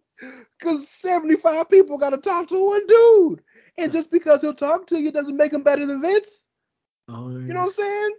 because 0.59 0.89
75 0.89 1.71
people 1.71 1.97
got 1.97 2.11
to 2.11 2.19
talk 2.19 2.49
to 2.49 2.67
one 2.67 2.87
dude, 2.87 3.43
and 3.79 3.93
just 3.93 4.11
because 4.11 4.43
he'll 4.43 4.55
talk 4.55 4.87
to 4.89 5.01
you 5.01 5.11
doesn't 5.11 5.37
make 5.37 5.53
him 5.53 5.63
better 5.63 5.87
than 5.87 6.03
Vince. 6.03 6.47
Oh, 7.09 7.31
You 7.31 7.55
know 7.55 7.61
what 7.61 7.67
I'm 7.67 7.73
saying? 7.73 8.11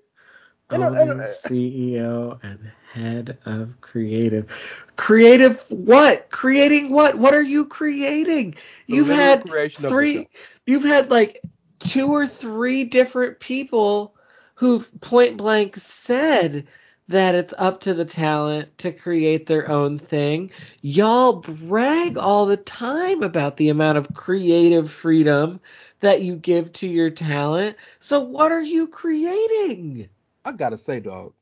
And, 0.72 0.84
uh, 0.84 0.88
and, 0.94 1.12
Owner, 1.12 1.24
uh, 1.24 1.28
CEO 1.28 2.40
and 2.42 2.72
head 2.92 3.38
of 3.46 3.80
creative. 3.82 4.52
Creative 4.96 5.64
what? 5.70 6.32
Creating 6.32 6.90
what? 6.90 7.16
What 7.16 7.36
are 7.36 7.44
you 7.44 7.66
creating? 7.66 8.56
You've 8.88 9.08
had 9.08 9.48
creation 9.48 9.86
of 9.86 9.92
the 9.92 9.96
three 9.96 10.30
you've 10.66 10.84
had 10.84 11.12
like 11.12 11.44
two 11.78 12.08
or 12.08 12.26
three 12.26 12.84
different 12.84 13.40
people 13.40 14.16
who've 14.56 14.90
point 15.02 15.38
blank 15.38 15.78
said 15.78 16.66
that 17.08 17.36
it's 17.36 17.54
up 17.58 17.82
to 17.82 17.94
the 17.94 18.06
talent 18.06 18.76
to 18.80 18.92
create 18.92 19.46
their 19.46 19.70
own 19.70 19.98
thing. 19.98 20.50
Y'all 20.82 21.34
brag 21.34 22.18
all 22.18 22.46
the 22.46 22.58
time 22.58 23.22
about 23.22 23.58
the 23.58 23.70
amount 23.70 23.98
of 23.98 24.14
creative 24.14 24.90
freedom 24.90 25.60
that 26.00 26.22
you 26.22 26.36
give 26.36 26.74
to 26.74 26.88
your 26.88 27.10
talent. 27.10 27.78
So 28.00 28.20
what 28.20 28.52
are 28.52 28.62
you 28.62 28.88
creating? 28.88 30.10
I 30.46 30.52
gotta 30.52 30.78
say, 30.78 31.00
dog, 31.00 31.34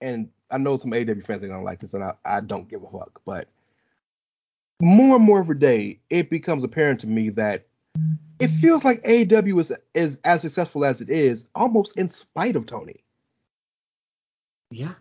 and 0.00 0.28
I 0.50 0.58
know 0.58 0.76
some 0.76 0.90
AEW 0.90 1.24
fans 1.24 1.42
are 1.42 1.48
gonna 1.48 1.62
like 1.62 1.80
this, 1.80 1.94
and 1.94 2.04
I, 2.04 2.14
I 2.24 2.40
don't 2.40 2.68
give 2.68 2.82
a 2.82 2.90
fuck, 2.90 3.20
but 3.24 3.48
more 4.80 5.16
and 5.16 5.24
more 5.24 5.40
every 5.40 5.58
day, 5.58 6.00
it 6.10 6.30
becomes 6.30 6.62
apparent 6.62 7.00
to 7.00 7.06
me 7.06 7.30
that 7.30 7.66
it 8.38 8.48
feels 8.48 8.84
like 8.84 9.02
AEW 9.02 9.60
is 9.60 9.72
is 9.94 10.18
as 10.24 10.42
successful 10.42 10.84
as 10.84 11.00
it 11.00 11.08
is, 11.10 11.46
almost 11.54 11.96
in 11.96 12.08
spite 12.08 12.56
of 12.56 12.66
Tony. 12.66 13.02
Yeah. 14.70 14.94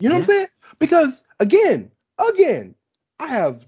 You 0.00 0.08
know 0.08 0.16
what 0.16 0.20
I'm 0.20 0.26
saying? 0.26 0.46
Because 0.78 1.22
again, 1.40 1.90
again, 2.18 2.74
I 3.18 3.26
have 3.26 3.66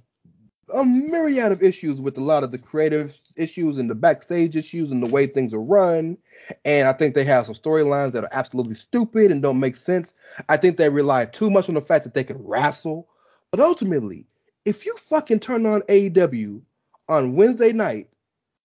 a 0.72 0.84
myriad 0.84 1.52
of 1.52 1.62
issues 1.62 2.00
with 2.00 2.16
a 2.16 2.20
lot 2.20 2.44
of 2.44 2.52
the 2.52 2.58
creative 2.58 3.18
issues 3.36 3.78
and 3.78 3.90
the 3.90 3.94
backstage 3.94 4.56
issues 4.56 4.92
and 4.92 5.02
the 5.02 5.10
way 5.10 5.26
things 5.26 5.52
are 5.52 5.60
run. 5.60 6.16
And 6.64 6.88
I 6.88 6.92
think 6.92 7.14
they 7.14 7.24
have 7.24 7.46
some 7.46 7.54
storylines 7.54 8.12
that 8.12 8.24
are 8.24 8.30
absolutely 8.32 8.74
stupid 8.74 9.30
and 9.30 9.42
don't 9.42 9.60
make 9.60 9.76
sense. 9.76 10.14
I 10.48 10.56
think 10.56 10.76
they 10.76 10.88
rely 10.88 11.24
too 11.26 11.50
much 11.50 11.68
on 11.68 11.74
the 11.74 11.80
fact 11.80 12.04
that 12.04 12.14
they 12.14 12.24
can 12.24 12.42
wrestle. 12.44 13.08
But 13.50 13.60
ultimately, 13.60 14.26
if 14.64 14.86
you 14.86 14.96
fucking 14.96 15.40
turn 15.40 15.66
on 15.66 15.82
AEW 15.82 16.60
on 17.08 17.34
Wednesday 17.34 17.72
night 17.72 18.08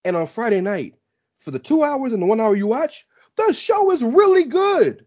and 0.03 0.15
on 0.15 0.27
Friday 0.27 0.61
night 0.61 0.95
for 1.39 1.51
the 1.51 1.59
two 1.59 1.83
hours 1.83 2.13
and 2.13 2.21
the 2.21 2.27
one 2.27 2.39
hour 2.39 2.55
you 2.55 2.67
watch, 2.67 3.05
the 3.35 3.51
show 3.53 3.91
is 3.91 4.03
really 4.03 4.45
good. 4.45 5.05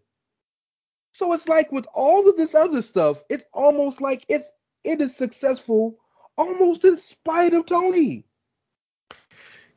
So 1.19 1.33
it's 1.33 1.49
like 1.49 1.73
with 1.73 1.85
all 1.95 2.29
of 2.29 2.37
this 2.37 2.55
other 2.55 2.81
stuff, 2.81 3.25
it's 3.29 3.43
almost 3.53 4.01
like 4.01 4.25
it's 4.29 4.53
it 4.85 5.01
is 5.01 5.17
successful 5.17 5.99
almost 6.37 6.85
in 6.85 6.97
spite 6.97 7.55
of 7.55 7.67
Tony. 7.67 8.25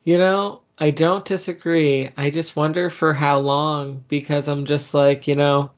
You 0.04 0.18
know, 0.18 0.60
I 0.78 0.90
don't 0.90 1.24
disagree. 1.24 2.10
I 2.16 2.30
just 2.30 2.54
wonder 2.54 2.90
for 2.90 3.12
how 3.12 3.40
long 3.40 4.04
because 4.06 4.46
I'm 4.46 4.66
just 4.66 4.94
like, 4.94 5.26
you 5.26 5.34
know, 5.34 5.72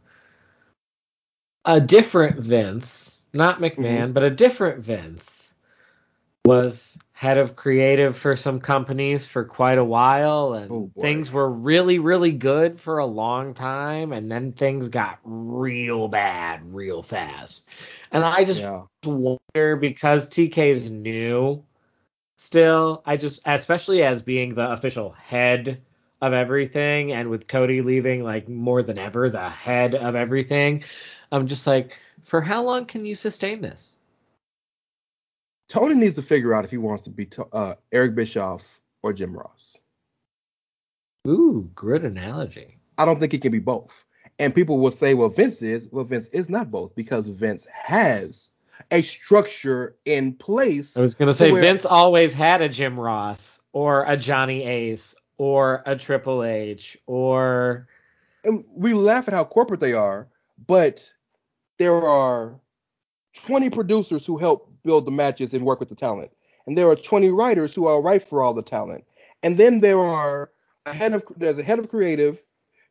a 1.64 1.80
different 1.80 2.40
Vince, 2.40 3.24
not 3.32 3.58
mm-hmm. 3.58 3.82
McMahon, 3.82 4.12
but 4.12 4.22
a 4.22 4.28
different 4.28 4.84
Vince 4.84 5.53
was 6.46 6.98
head 7.12 7.38
of 7.38 7.56
creative 7.56 8.16
for 8.16 8.36
some 8.36 8.60
companies 8.60 9.24
for 9.24 9.44
quite 9.44 9.78
a 9.78 9.84
while 9.84 10.52
and 10.54 10.70
Oh, 10.70 10.90
things 11.00 11.30
were 11.32 11.48
really 11.50 11.98
really 11.98 12.32
good 12.32 12.78
for 12.78 12.98
a 12.98 13.06
long 13.06 13.54
time 13.54 14.12
and 14.12 14.30
then 14.30 14.52
things 14.52 14.88
got 14.90 15.18
real 15.24 16.08
bad 16.08 16.60
real 16.74 17.02
fast 17.02 17.64
and 18.12 18.24
i 18.24 18.44
just 18.44 18.60
Yeah. 18.60 18.82
wonder 19.04 19.76
because 19.76 20.28
TK's 20.28 20.90
new 20.90 21.62
still. 22.38 23.02
I 23.06 23.16
just 23.16 23.40
especially 23.46 24.02
as 24.02 24.22
being 24.22 24.54
the 24.54 24.70
official 24.72 25.12
head 25.12 25.80
of 26.20 26.32
everything 26.32 27.12
and 27.12 27.30
with 27.30 27.48
Cody 27.48 27.80
leaving 27.82 28.22
like 28.22 28.48
more 28.48 28.82
than 28.82 28.98
ever 28.98 29.30
the 29.30 29.48
head 29.50 29.94
of 29.94 30.16
everything, 30.16 30.84
I'm 31.32 31.46
just 31.48 31.66
like 31.66 31.98
for 32.22 32.40
how 32.42 32.62
long 32.62 32.86
can 32.86 33.06
you 33.06 33.14
sustain 33.14 33.62
this? 33.62 33.93
Tony 35.68 35.94
needs 35.94 36.14
to 36.16 36.22
figure 36.22 36.54
out 36.54 36.64
if 36.64 36.70
he 36.70 36.76
wants 36.76 37.02
to 37.02 37.10
be 37.10 37.26
to- 37.26 37.46
uh, 37.52 37.74
Eric 37.92 38.14
Bischoff 38.14 38.62
or 39.02 39.12
Jim 39.12 39.36
Ross. 39.36 39.76
Ooh, 41.26 41.70
good 41.74 42.04
analogy. 42.04 42.78
I 42.98 43.04
don't 43.04 43.18
think 43.18 43.32
he 43.32 43.38
can 43.38 43.52
be 43.52 43.58
both. 43.58 44.04
And 44.38 44.54
people 44.54 44.78
will 44.78 44.90
say, 44.90 45.14
well, 45.14 45.28
Vince 45.28 45.62
is. 45.62 45.88
Well, 45.90 46.04
Vince 46.04 46.26
is 46.28 46.48
not 46.48 46.70
both 46.70 46.94
because 46.94 47.28
Vince 47.28 47.66
has 47.72 48.50
a 48.90 49.02
structure 49.02 49.96
in 50.04 50.34
place. 50.34 50.96
I 50.96 51.00
was 51.00 51.14
gonna 51.14 51.32
say 51.32 51.50
where- 51.52 51.62
Vince 51.62 51.84
always 51.86 52.32
had 52.34 52.60
a 52.60 52.68
Jim 52.68 52.98
Ross 52.98 53.60
or 53.72 54.04
a 54.06 54.16
Johnny 54.16 54.64
Ace 54.64 55.14
or 55.38 55.82
a 55.86 55.96
Triple 55.96 56.44
H 56.44 56.98
or 57.06 57.88
and 58.44 58.62
we 58.76 58.92
laugh 58.92 59.26
at 59.26 59.32
how 59.32 59.44
corporate 59.44 59.80
they 59.80 59.94
are, 59.94 60.28
but 60.66 61.10
there 61.78 61.94
are 62.06 62.60
20 63.34 63.70
producers 63.70 64.26
who 64.26 64.36
help 64.36 64.70
build 64.84 65.06
the 65.06 65.10
matches 65.10 65.52
and 65.54 65.64
work 65.64 65.80
with 65.80 65.88
the 65.88 65.94
talent. 65.94 66.30
And 66.66 66.76
there 66.78 66.88
are 66.88 66.96
20 66.96 67.28
writers 67.30 67.74
who 67.74 67.86
are 67.86 68.00
right 68.02 68.22
for 68.22 68.42
all 68.42 68.54
the 68.54 68.62
talent. 68.62 69.04
And 69.42 69.58
then 69.58 69.80
there 69.80 69.98
are 70.00 70.50
a 70.86 70.92
head 70.94 71.14
of 71.14 71.24
there's 71.36 71.58
a 71.58 71.62
head 71.62 71.78
of 71.78 71.88
creative, 71.88 72.42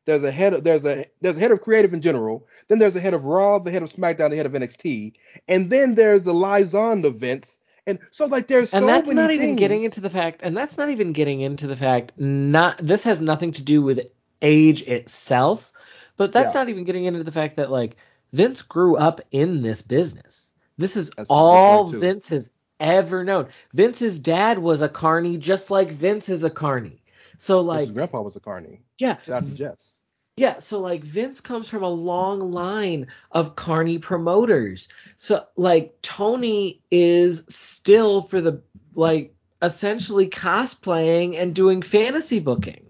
there's 0.05 0.23
a 0.23 0.31
head 0.31 0.53
of 0.53 0.63
there's 0.63 0.85
a 0.85 1.05
there's 1.21 1.37
a 1.37 1.39
head 1.39 1.51
of 1.51 1.61
creative 1.61 1.93
in 1.93 2.01
general, 2.01 2.47
then 2.67 2.79
there's 2.79 2.95
a 2.95 2.99
head 2.99 3.13
of 3.13 3.25
Raw, 3.25 3.59
the 3.59 3.71
head 3.71 3.83
of 3.83 3.91
SmackDown, 3.91 4.29
the 4.31 4.37
head 4.37 4.45
of 4.45 4.53
NXT, 4.53 5.13
and 5.47 5.69
then 5.71 5.95
there's 5.95 6.23
the 6.23 6.33
liaison 6.33 7.05
events. 7.05 7.59
And 7.87 7.99
so 8.11 8.25
like 8.25 8.47
there's 8.47 8.71
and 8.71 8.83
so 8.83 8.87
that's 8.87 9.09
many 9.09 9.15
not 9.15 9.31
even 9.31 9.55
things. 9.55 9.59
getting 9.59 9.83
into 9.83 10.01
the 10.01 10.09
fact 10.09 10.41
and 10.43 10.55
that's 10.57 10.77
not 10.77 10.89
even 10.89 11.13
getting 11.13 11.41
into 11.41 11.67
the 11.67 11.75
fact 11.75 12.13
not 12.17 12.77
this 12.79 13.03
has 13.03 13.21
nothing 13.21 13.51
to 13.53 13.61
do 13.61 13.81
with 13.81 14.07
age 14.41 14.81
itself 14.83 15.71
but 16.17 16.31
that's 16.33 16.53
Yeah. 16.53 16.61
not 16.61 16.69
even 16.69 16.83
getting 16.85 17.05
into 17.05 17.23
the 17.23 17.31
fact 17.31 17.57
that 17.57 17.71
like 17.71 17.97
vince 18.33 18.61
grew 18.61 18.95
up 18.97 19.21
in 19.31 19.61
this 19.61 19.81
business 19.81 20.51
this 20.77 20.95
is 20.97 21.09
That's 21.11 21.29
all 21.29 21.85
vince 21.87 22.29
has 22.29 22.51
ever 22.79 23.23
known 23.23 23.47
vince's 23.73 24.19
dad 24.19 24.59
was 24.59 24.81
a 24.81 24.89
carney 24.89 25.37
just 25.37 25.71
like 25.71 25.91
vince 25.91 26.29
is 26.29 26.43
a 26.43 26.49
carney 26.49 27.01
so 27.37 27.61
Like 27.61 27.81
His 27.81 27.91
grandpa 27.91 28.21
was 28.21 28.35
a 28.35 28.39
carney. 28.39 28.81
yeah 28.99 29.17
Shout 29.21 29.43
out 29.43 29.49
to 29.49 29.55
Jess. 29.55 29.99
yeah, 30.37 30.59
so 30.59 30.79
like 30.79 31.03
Vince 31.03 31.41
comes 31.41 31.67
from 31.69 31.83
a 31.83 31.89
long 31.89 32.51
line 32.51 33.07
of 33.31 33.55
Carney 33.55 33.97
promoters. 33.99 34.87
So 35.17 35.45
like 35.57 35.93
Tony 36.03 36.81
is 36.91 37.43
still 37.49 38.21
for 38.21 38.39
the 38.41 38.61
like 38.95 39.33
essentially 39.61 40.27
cosplaying 40.29 41.35
and 41.37 41.53
doing 41.53 41.81
fantasy 41.81 42.39
booking. 42.39 42.85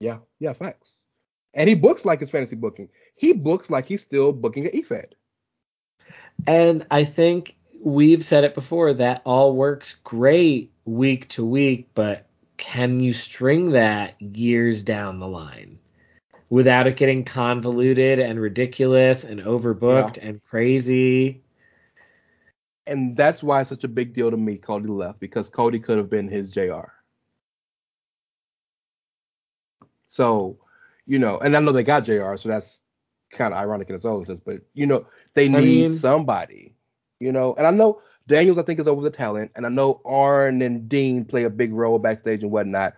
Yeah, 0.00 0.18
yeah, 0.38 0.52
facts. 0.54 1.02
And 1.54 1.68
he 1.68 1.74
books 1.74 2.04
like 2.04 2.22
it's 2.22 2.30
fantasy 2.30 2.56
booking. 2.56 2.88
He 3.14 3.32
books 3.32 3.68
like 3.70 3.86
he's 3.86 4.02
still 4.02 4.32
booking 4.32 4.66
at 4.66 4.72
EFED. 4.74 5.12
And 6.46 6.86
I 6.90 7.04
think 7.04 7.54
we've 7.82 8.24
said 8.24 8.44
it 8.44 8.54
before 8.54 8.92
that 8.94 9.22
all 9.24 9.54
works 9.54 9.96
great 10.04 10.72
week 10.84 11.28
to 11.30 11.44
week, 11.44 11.88
but 11.94 12.26
can 12.56 13.00
you 13.00 13.12
string 13.12 13.70
that 13.70 14.20
years 14.20 14.82
down 14.82 15.18
the 15.18 15.28
line 15.28 15.78
without 16.48 16.86
it 16.86 16.96
getting 16.96 17.24
convoluted 17.24 18.18
and 18.18 18.40
ridiculous 18.40 19.24
and 19.24 19.40
overbooked 19.40 20.18
and 20.22 20.42
crazy? 20.44 21.42
And 22.86 23.16
that's 23.16 23.42
why 23.42 23.60
it's 23.60 23.70
such 23.70 23.84
a 23.84 23.88
big 23.88 24.14
deal 24.14 24.30
to 24.30 24.36
me 24.36 24.58
Cody 24.58 24.86
left 24.86 25.18
because 25.18 25.48
Cody 25.48 25.80
could 25.80 25.98
have 25.98 26.08
been 26.08 26.28
his 26.28 26.50
JR. 26.50 26.92
So, 30.08 30.58
you 31.06 31.18
know, 31.18 31.38
and 31.38 31.56
I 31.56 31.60
know 31.60 31.72
they 31.72 31.82
got 31.82 32.04
JR, 32.04 32.36
so 32.36 32.48
that's 32.48 32.80
kind 33.30 33.52
of 33.52 33.58
ironic 33.58 33.88
in 33.90 33.96
its 33.96 34.04
own 34.04 34.24
sense, 34.24 34.40
but 34.40 34.62
you 34.72 34.86
know, 34.86 35.06
they 35.36 35.44
I 35.44 35.48
need 35.60 35.88
mean- 35.90 35.98
somebody, 35.98 36.74
you 37.20 37.30
know, 37.30 37.54
and 37.54 37.66
I 37.66 37.70
know 37.70 38.02
Daniels, 38.26 38.58
I 38.58 38.62
think, 38.62 38.80
is 38.80 38.88
over 38.88 39.02
the 39.02 39.10
talent, 39.10 39.52
and 39.54 39.64
I 39.64 39.68
know 39.68 40.00
Arn 40.04 40.60
and 40.62 40.88
Dean 40.88 41.24
play 41.24 41.44
a 41.44 41.50
big 41.50 41.72
role 41.72 42.00
backstage 42.00 42.42
and 42.42 42.50
whatnot. 42.50 42.94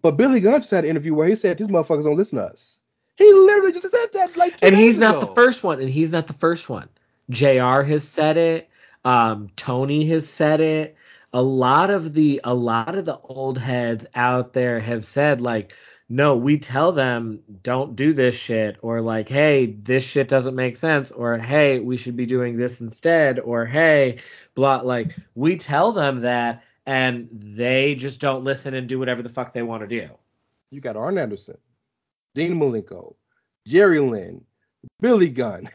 But 0.00 0.16
Billy 0.16 0.40
Gunn 0.40 0.60
just 0.60 0.70
had 0.70 0.84
an 0.84 0.90
interview 0.90 1.14
where 1.14 1.28
he 1.28 1.36
said 1.36 1.58
these 1.58 1.66
motherfuckers 1.66 2.04
don't 2.04 2.16
listen 2.16 2.38
to 2.38 2.44
us. 2.44 2.78
He 3.16 3.30
literally 3.30 3.72
just 3.72 3.90
said 3.90 4.06
that 4.14 4.34
like 4.38 4.56
and 4.62 4.74
he's 4.74 4.94
days 4.94 5.00
not 5.00 5.20
the 5.20 5.34
first 5.34 5.62
one 5.62 5.78
and 5.78 5.90
he's 5.90 6.10
not 6.10 6.26
the 6.26 6.32
first 6.32 6.70
one. 6.70 6.88
Jr 7.28 7.82
has 7.82 8.06
said 8.08 8.38
it. 8.38 8.70
Um 9.04 9.50
tony 9.56 10.06
has 10.06 10.26
said 10.26 10.60
it. 10.62 10.96
A 11.34 11.42
lot 11.42 11.90
of 11.90 12.14
the 12.14 12.40
a 12.44 12.54
lot 12.54 12.94
of 12.94 13.04
the 13.04 13.18
old 13.24 13.58
heads 13.58 14.06
out 14.14 14.54
there 14.54 14.80
have 14.80 15.04
said 15.04 15.42
like 15.42 15.74
no 16.10 16.36
we 16.36 16.58
tell 16.58 16.92
them 16.92 17.40
don't 17.62 17.96
do 17.96 18.12
this 18.12 18.34
shit 18.34 18.76
or 18.82 19.00
like 19.00 19.28
hey 19.28 19.66
this 19.82 20.04
shit 20.04 20.28
doesn't 20.28 20.54
make 20.54 20.76
sense 20.76 21.10
or 21.10 21.38
hey 21.38 21.78
we 21.78 21.96
should 21.96 22.16
be 22.16 22.26
doing 22.26 22.56
this 22.56 22.82
instead 22.82 23.38
or 23.40 23.64
hey 23.64 24.18
blah 24.54 24.80
like 24.82 25.16
we 25.34 25.56
tell 25.56 25.92
them 25.92 26.20
that 26.20 26.62
and 26.90 27.28
they 27.32 27.94
just 27.94 28.20
don't 28.20 28.42
listen 28.42 28.74
and 28.74 28.88
do 28.88 28.98
whatever 28.98 29.22
the 29.22 29.28
fuck 29.28 29.52
they 29.52 29.62
want 29.62 29.80
to 29.82 29.86
do. 29.86 30.08
You 30.70 30.80
got 30.80 30.96
Arn 30.96 31.18
Anderson, 31.18 31.56
Dean 32.34 32.54
Malenko, 32.54 33.14
Jerry 33.64 34.00
Lynn, 34.00 34.44
Billy 35.00 35.30
Gunn, 35.30 35.70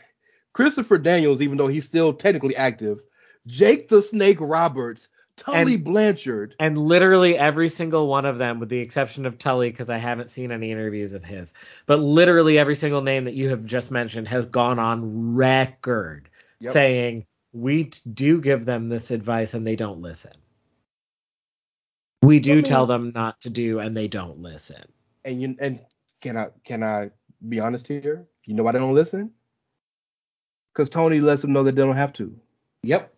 Christopher 0.53 0.97
Daniels, 0.97 1.41
even 1.41 1.57
though 1.57 1.67
he's 1.67 1.85
still 1.85 2.13
technically 2.13 2.55
active, 2.55 3.01
Jake 3.47 3.87
the 3.87 4.01
Snake 4.01 4.39
Roberts, 4.41 5.07
Tully 5.37 5.75
And- 5.75 5.83
Blanchard. 5.83 6.55
And 6.59 6.77
literally 6.77 7.37
every 7.37 7.67
single 7.69 8.07
one 8.07 8.25
of 8.25 8.37
them, 8.37 8.59
with 8.59 8.69
the 8.69 8.79
exception 8.79 9.25
of 9.25 9.37
Tully, 9.37 9.69
because 9.69 9.89
I 9.89 9.97
haven't 9.97 10.31
seen 10.31 10.51
any 10.51 10.71
interviews 10.71 11.13
of 11.13 11.23
his, 11.25 11.53
but 11.85 11.99
literally 11.99 12.57
every 12.57 12.75
single 12.75 13.01
name 13.01 13.25
that 13.25 13.33
you 13.33 13.49
have 13.49 13.65
just 13.65 13.91
mentioned 13.91 14.27
has 14.29 14.45
gone 14.45 14.79
on 14.79 15.35
record 15.35 16.29
Yep. 16.61 16.73
saying 16.73 17.25
we 17.51 17.85
t- 17.85 18.09
do 18.13 18.39
give 18.39 18.65
them 18.65 18.87
this 18.89 19.11
advice 19.11 19.53
and 19.53 19.67
they 19.67 19.75
don't 19.75 19.99
listen. 20.01 20.31
We 22.23 22.39
do 22.39 22.55
mean- 22.55 22.63
tell 22.63 22.85
them 22.85 23.11
not 23.13 23.41
to 23.41 23.49
do 23.49 23.79
and 23.79 23.95
they 23.95 24.07
don't 24.07 24.39
listen. 24.39 24.81
And 25.25 25.41
you 25.41 25.55
and 25.59 25.79
can 26.21 26.37
I 26.37 26.47
can 26.63 26.81
I 26.83 27.11
be 27.49 27.59
honest 27.59 27.87
here? 27.87 28.25
You 28.45 28.53
know 28.53 28.63
why 28.63 28.71
they 28.71 28.79
don't 28.79 28.93
listen? 28.93 29.31
Because 30.73 30.89
Tony 30.89 31.19
lets 31.19 31.41
them 31.41 31.53
know 31.53 31.63
that 31.63 31.75
they 31.75 31.81
don't 31.81 31.95
have 31.95 32.13
to. 32.13 32.37
Yep. 32.83 33.13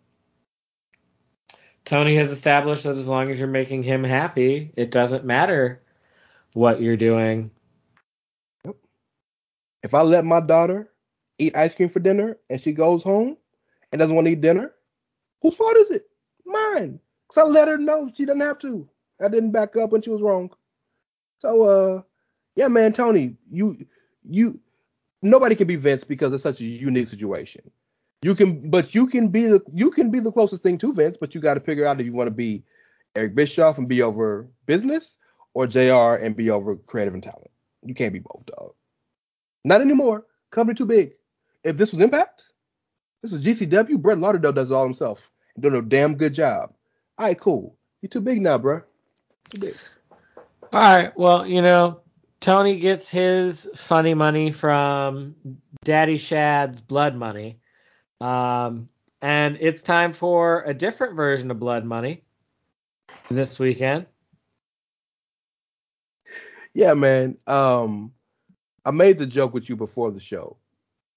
Tony 1.87 2.17
has 2.17 2.31
established 2.31 2.83
that 2.83 2.97
as 2.97 3.07
long 3.07 3.31
as 3.31 3.39
you're 3.39 3.47
making 3.47 3.81
him 3.81 4.03
happy, 4.03 4.73
it 4.75 4.91
doesn't 4.91 5.23
matter 5.23 5.81
what 6.51 6.81
you're 6.81 6.97
doing. 6.97 7.49
If 9.83 9.93
I 9.93 10.01
let 10.01 10.25
my 10.25 10.41
daughter 10.41 10.89
eat 11.39 11.55
ice 11.55 11.73
cream 11.73 11.87
for 11.87 12.01
dinner 12.01 12.37
and 12.49 12.59
she 12.59 12.73
goes 12.73 13.03
home 13.03 13.37
and 13.89 13.99
doesn't 13.99 14.13
want 14.13 14.25
to 14.25 14.33
eat 14.33 14.41
dinner, 14.41 14.73
whose 15.41 15.55
fault 15.55 15.77
is 15.77 15.91
it? 15.91 16.09
Mine. 16.45 16.99
Because 17.25 17.43
I 17.43 17.47
let 17.47 17.69
her 17.69 17.77
know 17.77 18.11
she 18.13 18.25
doesn't 18.25 18.41
have 18.41 18.59
to. 18.59 18.89
I 19.23 19.29
didn't 19.29 19.51
back 19.51 19.77
up 19.77 19.93
when 19.93 20.01
she 20.01 20.09
was 20.09 20.21
wrong. 20.21 20.49
So 21.39 21.63
uh 21.63 22.01
yeah, 22.57 22.67
man, 22.67 22.91
Tony, 22.91 23.37
you 23.49 23.77
you 24.27 24.59
nobody 25.21 25.55
can 25.55 25.67
be 25.67 25.77
Vince 25.77 26.03
because 26.03 26.33
it's 26.33 26.43
such 26.43 26.59
a 26.59 26.65
unique 26.65 27.07
situation. 27.07 27.71
You 28.23 28.33
can 28.33 28.69
but 28.69 28.95
you 28.95 29.07
can 29.07 29.29
be 29.29 29.45
the 29.45 29.61
you 29.73 29.91
can 29.91 30.09
be 30.09 30.19
the 30.19 30.31
closest 30.31 30.63
thing 30.63 30.77
to 30.79 30.93
Vince, 30.93 31.17
but 31.19 31.35
you 31.35 31.41
got 31.41 31.53
to 31.53 31.59
figure 31.59 31.85
out 31.85 31.99
if 31.99 32.05
you 32.05 32.13
want 32.13 32.27
to 32.27 32.31
be 32.31 32.63
Eric 33.15 33.35
Bischoff 33.35 33.77
and 33.77 33.87
be 33.87 34.01
over 34.01 34.47
business 34.65 35.17
or 35.53 35.67
JR 35.67 36.15
and 36.23 36.35
be 36.35 36.49
over 36.49 36.75
creative 36.75 37.13
and 37.13 37.23
talent. 37.23 37.51
You 37.83 37.93
can't 37.93 38.13
be 38.13 38.19
both, 38.19 38.45
dog. 38.45 38.73
Not 39.63 39.81
anymore. 39.81 40.25
Company 40.51 40.75
too 40.75 40.85
big. 40.85 41.13
If 41.63 41.77
this 41.77 41.91
was 41.91 42.01
Impact, 42.01 42.43
this 43.21 43.31
was 43.31 43.43
GCW. 43.43 44.01
Brett 44.01 44.17
Lauderdale 44.17 44.53
does 44.53 44.71
it 44.71 44.73
all 44.73 44.83
himself. 44.83 45.29
Doing 45.59 45.75
a 45.75 45.81
damn 45.81 46.15
good 46.15 46.33
job. 46.33 46.73
All 47.17 47.25
right, 47.25 47.39
cool. 47.39 47.75
You're 48.01 48.09
too 48.09 48.21
big 48.21 48.41
now, 48.41 48.57
bro. 48.57 48.81
Too 49.49 49.59
big. 49.59 49.75
All 50.71 50.81
right. 50.81 51.17
Well, 51.17 51.45
you 51.45 51.61
know, 51.61 52.01
Tony 52.39 52.79
gets 52.79 53.09
his 53.09 53.69
funny 53.75 54.13
money 54.13 54.51
from 54.51 55.35
Daddy 55.83 56.17
Shad's 56.17 56.81
blood 56.81 57.15
money. 57.15 57.59
Um, 58.21 58.89
and 59.21 59.57
it's 59.59 59.81
time 59.81 60.13
for 60.13 60.63
a 60.63 60.73
different 60.73 61.15
version 61.15 61.51
of 61.51 61.59
blood 61.59 61.85
money 61.85 62.23
this 63.29 63.59
weekend. 63.59 64.05
Yeah, 66.73 66.93
man. 66.93 67.37
Um, 67.47 68.13
I 68.85 68.91
made 68.91 69.17
the 69.17 69.25
joke 69.25 69.53
with 69.53 69.69
you 69.69 69.75
before 69.75 70.11
the 70.11 70.19
show. 70.19 70.57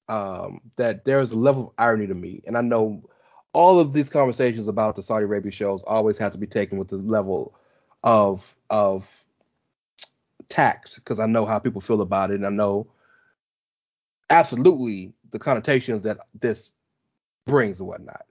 Um, 0.08 0.60
that 0.74 1.04
there's 1.04 1.30
a 1.30 1.36
level 1.36 1.68
of 1.68 1.74
irony 1.78 2.08
to 2.08 2.14
me, 2.14 2.42
and 2.44 2.58
I 2.58 2.62
know 2.62 3.08
all 3.52 3.78
of 3.78 3.92
these 3.92 4.08
conversations 4.08 4.66
about 4.68 4.96
the 4.96 5.02
Saudi 5.02 5.24
Arabia 5.24 5.52
shows 5.52 5.82
always 5.86 6.18
have 6.18 6.32
to 6.32 6.38
be 6.38 6.46
taken 6.46 6.78
with 6.78 6.88
the 6.88 6.96
level 6.96 7.54
of 8.02 8.56
of 8.70 9.24
tact 10.48 10.96
because 10.96 11.20
I 11.20 11.26
know 11.26 11.44
how 11.44 11.58
people 11.58 11.80
feel 11.80 12.00
about 12.00 12.30
it 12.30 12.34
and 12.34 12.46
I 12.46 12.50
know 12.50 12.88
absolutely 14.30 15.12
the 15.30 15.38
connotations 15.38 16.02
that 16.04 16.18
this 16.40 16.70
brings 17.46 17.80
and 17.80 17.88
whatnot. 17.88 18.24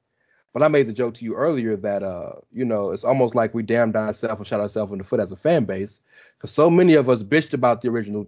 But 0.53 0.63
I 0.63 0.67
made 0.67 0.87
the 0.87 0.93
joke 0.93 1.13
to 1.15 1.25
you 1.25 1.35
earlier 1.35 1.75
that 1.77 2.03
uh, 2.03 2.33
you 2.51 2.65
know, 2.65 2.91
it's 2.91 3.03
almost 3.03 3.35
like 3.35 3.53
we 3.53 3.63
damned 3.63 3.95
ourselves 3.95 4.39
and 4.39 4.47
shot 4.47 4.59
ourselves 4.59 4.91
in 4.91 4.97
the 4.97 5.03
foot 5.03 5.19
as 5.19 5.31
a 5.31 5.35
fan 5.37 5.65
base 5.65 6.01
because 6.37 6.51
so 6.51 6.69
many 6.69 6.95
of 6.95 7.09
us 7.09 7.23
bitched 7.23 7.53
about 7.53 7.81
the 7.81 7.89
original 7.89 8.27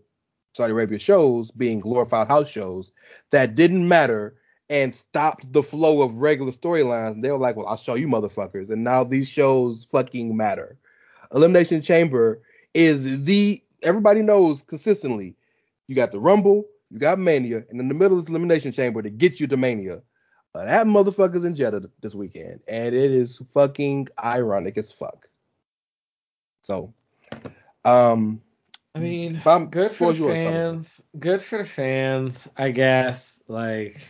Saudi 0.54 0.72
Arabia 0.72 1.00
shows 1.00 1.50
being 1.52 1.80
glorified 1.80 2.28
house 2.28 2.50
shows 2.50 2.92
that 3.32 3.56
didn't 3.56 3.88
matter 3.88 4.36
and 4.70 4.94
stopped 4.96 5.52
the 5.52 5.64
flow 5.64 6.02
of 6.02 6.22
regular 6.22 6.52
storylines. 6.52 7.22
They 7.22 7.32
were 7.32 7.38
like, 7.38 7.56
"Well, 7.56 7.68
I'll 7.68 7.78
show 7.78 7.96
you 7.96 8.08
motherfuckers," 8.08 8.70
and 8.70 8.84
now 8.84 9.04
these 9.04 9.28
shows 9.28 9.86
fucking 9.92 10.36
matter. 10.36 10.78
Elimination 11.34 11.82
Chamber 11.82 12.42
is 12.74 13.24
the 13.24 13.64
everybody 13.82 14.22
knows 14.22 14.62
consistently. 14.64 15.36
You 15.88 15.96
got 15.96 16.12
the 16.12 16.20
Rumble, 16.20 16.66
you 16.90 17.00
got 17.00 17.20
Mania, 17.20 17.64
and 17.70 17.80
in 17.80 17.88
the 17.88 17.94
middle 17.94 18.20
is 18.20 18.30
Elimination 18.30 18.72
Chamber 18.72 19.02
to 19.02 19.10
get 19.10 19.40
you 19.40 19.48
to 19.48 19.58
Mania. 19.58 20.02
But 20.54 20.66
that 20.66 20.86
motherfucker's 20.86 21.46
in 21.46 21.56
Jeddah 21.56 21.90
this 22.02 22.14
weekend, 22.14 22.60
and 22.68 22.94
it 22.94 23.12
is 23.12 23.42
fucking 23.54 24.10
ironic 24.22 24.78
as 24.78 24.92
fuck. 24.92 25.30
So, 26.62 26.94
um, 27.86 28.42
I 28.94 29.00
mean, 29.00 29.42
I'm- 29.46 29.68
good 29.68 29.92
for 29.92 30.14
the 30.14 30.28
fans. 30.28 31.02
Good 31.18 31.42
for 31.42 31.60
the 31.60 31.64
fans, 31.64 32.50
I 32.58 32.72
guess. 32.72 33.42
Like, 33.48 34.02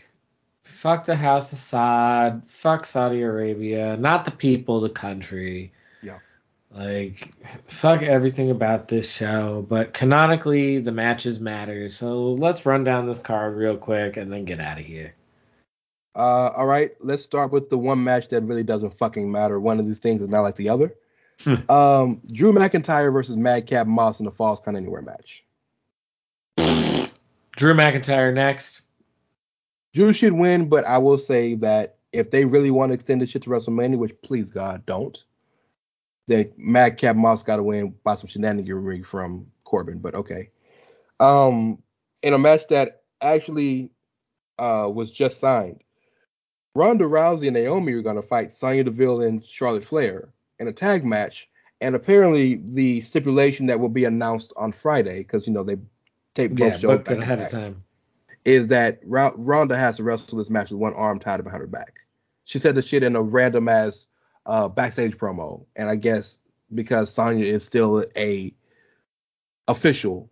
fuck 0.64 1.06
the 1.06 1.16
House 1.16 1.54
of 1.54 1.60
Saud. 1.60 2.48
Fuck 2.50 2.88
Saudi 2.88 3.22
Arabia. 3.22 3.96
Not 3.98 4.26
the 4.26 4.32
people, 4.32 4.82
the 4.82 4.90
country. 4.90 5.72
Yeah. 6.02 6.18
Like, 6.72 7.32
fuck 7.68 8.02
everything 8.02 8.50
about 8.50 8.88
this 8.88 9.10
show. 9.12 9.64
But 9.70 9.94
canonically, 9.94 10.80
the 10.80 10.92
matches 10.92 11.40
matter. 11.40 11.88
So 11.90 12.34
let's 12.34 12.66
run 12.66 12.84
down 12.84 13.06
this 13.06 13.20
card 13.20 13.56
real 13.56 13.78
quick 13.78 14.18
and 14.18 14.34
then 14.34 14.46
get 14.46 14.60
out 14.60 14.80
of 14.80 14.86
here. 14.86 15.14
Uh, 16.16 16.50
all 16.50 16.66
right, 16.66 16.92
let's 17.00 17.24
start 17.24 17.52
with 17.52 17.70
the 17.70 17.78
one 17.78 18.04
match 18.04 18.28
that 18.30 18.42
really 18.42 18.64
doesn't 18.64 18.92
fucking 18.92 19.32
matter. 19.32 19.60
One 19.60 19.80
of 19.80 19.88
these 19.88 20.00
things 20.00 20.22
is 20.22 20.28
not 20.28 20.42
like 20.42 20.56
the 20.56 20.70
other. 20.70 20.96
Hmm. 21.40 21.72
Um, 21.72 22.22
Drew 22.32 22.52
McIntyre 22.52 23.12
versus 23.12 23.38
Madcap 23.38 23.88
Moss 23.88 24.20
in 24.20 24.26
the 24.26 24.32
Falls 24.32 24.60
Count 24.60 24.78
Anywhere 24.78 25.02
match. 25.02 25.46
Drew 27.56 27.74
McIntyre 27.74 28.34
next. 28.34 28.82
Drew 29.94 30.14
should 30.14 30.34
win, 30.34 30.70
but 30.70 30.86
I 30.86 30.98
will 30.98 31.18
say 31.18 31.56
that 31.56 31.98
if 32.14 32.32
they 32.32 32.46
really 32.46 32.72
want 32.72 32.90
to 32.90 32.94
extend 32.94 33.22
this 33.22 33.30
shit 33.30 33.44
to 33.44 33.50
WrestleMania, 33.50 33.98
which 33.98 34.14
please 34.22 34.50
God 34.50 34.86
don't, 34.86 35.24
then 36.28 36.52
Madcap 36.58 37.16
Moss 37.16 37.44
got 37.44 37.58
to 37.58 37.64
win 37.64 37.94
by 38.04 38.16
some 38.16 38.30
shenaniganry 38.30 39.06
from 39.06 39.48
Corbin. 39.64 40.00
But 40.00 40.16
okay. 40.16 40.50
Um, 41.20 41.82
in 42.22 42.34
a 42.34 42.38
match 42.38 42.68
that 42.70 43.04
actually 43.22 43.92
uh 44.60 44.90
was 44.92 45.12
just 45.12 45.40
signed, 45.40 45.82
Ronda 46.76 47.06
Rousey 47.06 47.48
and 47.48 47.54
Naomi 47.56 47.94
are 47.94 48.02
going 48.02 48.16
to 48.16 48.22
fight 48.22 48.54
Sonya 48.54 48.84
Deville 48.86 49.22
and 49.22 49.46
Charlotte 49.46 49.84
Flair 49.84 50.30
in 50.60 50.68
a 50.68 50.74
tag 50.74 51.04
match. 51.04 51.50
And 51.82 51.96
apparently, 51.96 52.62
the 52.74 53.02
stipulation 53.02 53.66
that 53.66 53.80
will 53.80 53.90
be 53.90 54.06
announced 54.06 54.54
on 54.56 54.72
Friday, 54.72 55.20
because 55.20 55.48
you 55.48 55.54
know 55.54 55.64
they 55.64 55.78
tape 56.36 56.52
both 56.52 56.60
Yeah, 56.60 56.78
shows 56.78 56.82
booked 56.98 57.10
it 57.10 57.16
to 57.16 57.22
ahead 57.22 57.40
of 57.42 57.50
time. 57.50 57.84
is 58.46 58.68
that 58.68 59.00
Ro- 59.04 59.34
Ronda 59.36 59.76
has 59.76 59.98
to 59.98 60.04
wrestle 60.04 60.38
this 60.38 60.50
match 60.50 60.70
with 60.70 60.80
one 60.80 60.94
arm 60.94 61.20
tied 61.20 61.44
behind 61.44 61.62
her 61.62 61.68
back. 61.68 61.94
She 62.46 62.60
said 62.60 62.76
the 62.76 62.82
shit 62.84 63.02
in 63.04 63.16
a 63.16 63.22
random 63.22 63.68
ass 63.68 64.08
uh, 64.46 64.68
backstage 64.68 65.18
promo, 65.18 65.66
and 65.76 65.90
I 65.90 65.96
guess 65.96 66.38
because 66.74 67.12
Sonya 67.12 67.46
is 67.46 67.64
still 67.64 68.06
a 68.16 68.54
official, 69.68 70.30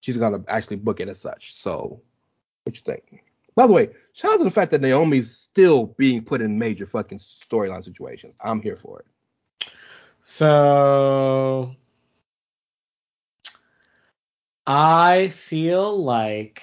she's 0.00 0.16
gonna 0.18 0.42
actually 0.48 0.76
book 0.76 0.98
it 1.00 1.08
as 1.08 1.20
such. 1.20 1.54
So, 1.54 2.00
what 2.64 2.76
you 2.76 2.82
think? 2.84 3.22
By 3.58 3.66
the 3.66 3.72
way, 3.72 3.88
shout 4.12 4.34
out 4.34 4.36
to 4.36 4.44
the 4.44 4.52
fact 4.52 4.70
that 4.70 4.82
Naomi's 4.82 5.36
still 5.36 5.86
being 5.98 6.24
put 6.24 6.40
in 6.40 6.56
major 6.56 6.86
fucking 6.86 7.18
storyline 7.18 7.82
situations. 7.82 8.36
I'm 8.40 8.62
here 8.62 8.76
for 8.76 9.00
it. 9.00 9.68
So 10.22 11.74
I 14.64 15.30
feel 15.30 16.00
like 16.04 16.62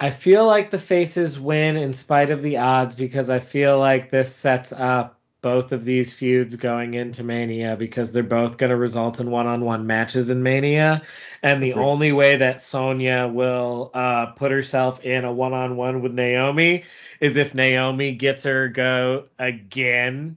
I 0.00 0.10
feel 0.12 0.46
like 0.46 0.70
the 0.70 0.78
faces 0.78 1.38
win 1.38 1.76
in 1.76 1.92
spite 1.92 2.30
of 2.30 2.40
the 2.40 2.56
odds 2.56 2.94
because 2.94 3.28
I 3.28 3.40
feel 3.40 3.78
like 3.78 4.10
this 4.10 4.34
sets 4.34 4.72
up 4.72 5.20
both 5.42 5.72
of 5.72 5.84
these 5.84 6.12
feuds 6.12 6.56
going 6.56 6.94
into 6.94 7.22
Mania 7.22 7.76
because 7.76 8.12
they're 8.12 8.22
both 8.22 8.58
going 8.58 8.70
to 8.70 8.76
result 8.76 9.20
in 9.20 9.30
one-on-one 9.30 9.86
matches 9.86 10.30
in 10.30 10.42
Mania 10.42 11.02
and 11.42 11.62
the 11.62 11.70
Agreed. 11.72 11.82
only 11.84 12.12
way 12.12 12.36
that 12.36 12.60
Sonya 12.60 13.30
will 13.32 13.90
uh, 13.94 14.26
put 14.26 14.50
herself 14.50 15.04
in 15.04 15.24
a 15.24 15.32
one-on-one 15.32 16.02
with 16.02 16.12
Naomi 16.12 16.84
is 17.20 17.36
if 17.36 17.54
Naomi 17.54 18.12
gets 18.12 18.42
her 18.44 18.68
go 18.68 19.26
again 19.38 20.36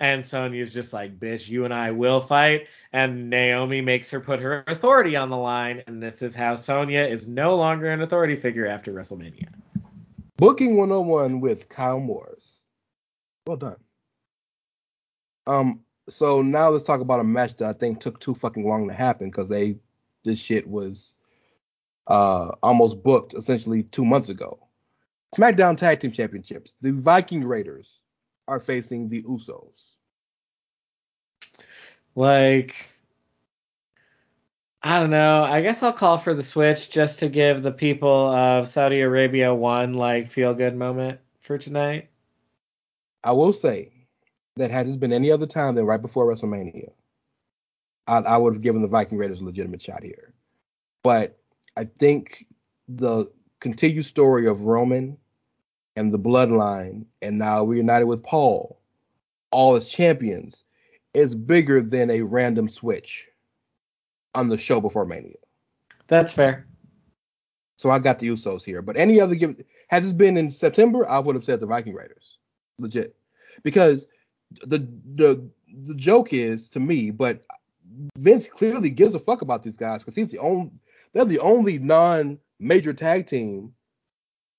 and 0.00 0.24
Sonya's 0.24 0.72
just 0.72 0.92
like, 0.92 1.18
bitch, 1.18 1.48
you 1.48 1.64
and 1.64 1.74
I 1.74 1.90
will 1.90 2.20
fight. 2.20 2.68
And 2.92 3.28
Naomi 3.28 3.80
makes 3.80 4.10
her 4.10 4.20
put 4.20 4.40
her 4.40 4.64
authority 4.66 5.16
on 5.16 5.28
the 5.28 5.36
line. 5.36 5.82
And 5.86 6.02
this 6.02 6.22
is 6.22 6.34
how 6.34 6.54
Sonya 6.54 7.02
is 7.02 7.26
no 7.26 7.56
longer 7.56 7.90
an 7.90 8.00
authority 8.00 8.36
figure 8.36 8.66
after 8.66 8.92
WrestleMania. 8.92 9.48
Booking 10.36 10.76
101 10.76 11.40
with 11.40 11.68
Kyle 11.68 11.98
Morris. 12.00 12.64
Well 13.46 13.56
done. 13.56 13.76
Um, 15.48 15.80
so 16.08 16.42
now 16.42 16.68
let's 16.68 16.84
talk 16.84 17.00
about 17.00 17.20
a 17.20 17.24
match 17.24 17.56
that 17.56 17.68
I 17.68 17.72
think 17.72 18.00
took 18.00 18.20
too 18.20 18.34
fucking 18.34 18.68
long 18.68 18.86
to 18.88 18.94
happen 18.94 19.30
because 19.30 19.48
they 19.48 19.76
this 20.24 20.38
shit 20.38 20.66
was 20.66 21.14
uh 22.06 22.50
almost 22.62 23.02
booked 23.02 23.34
essentially 23.34 23.84
two 23.84 24.04
months 24.04 24.28
ago. 24.28 24.58
SmackDown 25.36 25.76
Tag 25.76 26.00
Team 26.00 26.12
Championships. 26.12 26.74
The 26.80 26.92
Viking 26.92 27.44
Raiders 27.44 28.00
are 28.46 28.60
facing 28.60 29.08
the 29.08 29.22
Usos. 29.24 29.90
Like, 32.14 32.74
I 34.82 34.98
don't 35.00 35.10
know. 35.10 35.44
I 35.44 35.60
guess 35.60 35.82
I'll 35.82 35.92
call 35.92 36.16
for 36.18 36.32
the 36.34 36.42
switch 36.42 36.90
just 36.90 37.18
to 37.18 37.28
give 37.28 37.62
the 37.62 37.72
people 37.72 38.28
of 38.28 38.68
Saudi 38.68 39.02
Arabia 39.02 39.54
one, 39.54 39.94
like, 39.94 40.28
feel 40.28 40.54
good 40.54 40.74
moment 40.74 41.20
for 41.40 41.58
tonight. 41.58 42.08
I 43.22 43.32
will 43.32 43.52
say 43.52 43.92
that 44.58 44.70
had 44.70 44.86
this 44.86 44.96
been 44.96 45.12
any 45.12 45.30
other 45.30 45.46
time 45.46 45.74
than 45.74 45.86
right 45.86 46.02
before 46.02 46.26
WrestleMania, 46.26 46.90
I, 48.06 48.18
I 48.18 48.36
would 48.36 48.54
have 48.54 48.62
given 48.62 48.82
the 48.82 48.88
Viking 48.88 49.18
Raiders 49.18 49.40
a 49.40 49.44
legitimate 49.44 49.82
shot 49.82 50.02
here. 50.02 50.34
But 51.02 51.38
I 51.76 51.84
think 51.84 52.46
the 52.88 53.26
continued 53.60 54.04
story 54.04 54.46
of 54.46 54.62
Roman 54.62 55.16
and 55.96 56.12
the 56.12 56.18
bloodline, 56.18 57.06
and 57.22 57.38
now 57.38 57.64
reunited 57.64 58.06
with 58.06 58.22
Paul, 58.22 58.80
all 59.50 59.74
as 59.74 59.88
champions, 59.88 60.64
is 61.14 61.34
bigger 61.34 61.80
than 61.82 62.10
a 62.10 62.22
random 62.22 62.68
switch 62.68 63.28
on 64.34 64.48
the 64.48 64.58
show 64.58 64.80
before 64.80 65.04
Mania. 65.04 65.34
That's 66.06 66.32
fair. 66.32 66.66
So 67.76 67.90
I 67.90 67.98
got 67.98 68.18
the 68.18 68.28
Usos 68.28 68.64
here. 68.64 68.82
But 68.82 68.96
any 68.96 69.20
other 69.20 69.34
given 69.34 69.64
had 69.88 70.04
this 70.04 70.12
been 70.12 70.36
in 70.36 70.52
September, 70.52 71.08
I 71.08 71.18
would 71.18 71.34
have 71.34 71.44
said 71.44 71.60
the 71.60 71.66
Viking 71.66 71.94
Raiders. 71.94 72.38
Legit. 72.78 73.16
Because 73.62 74.06
the 74.64 74.88
the 75.16 75.48
the 75.84 75.94
joke 75.94 76.32
is 76.32 76.68
to 76.70 76.80
me, 76.80 77.10
but 77.10 77.44
Vince 78.16 78.48
clearly 78.48 78.90
gives 78.90 79.14
a 79.14 79.18
fuck 79.18 79.42
about 79.42 79.62
these 79.62 79.76
guys 79.76 80.02
because 80.02 80.14
he's 80.14 80.30
the 80.30 80.38
only 80.38 80.70
they're 81.12 81.24
the 81.24 81.40
only 81.40 81.78
non 81.78 82.38
major 82.58 82.92
tag 82.92 83.26
team 83.26 83.72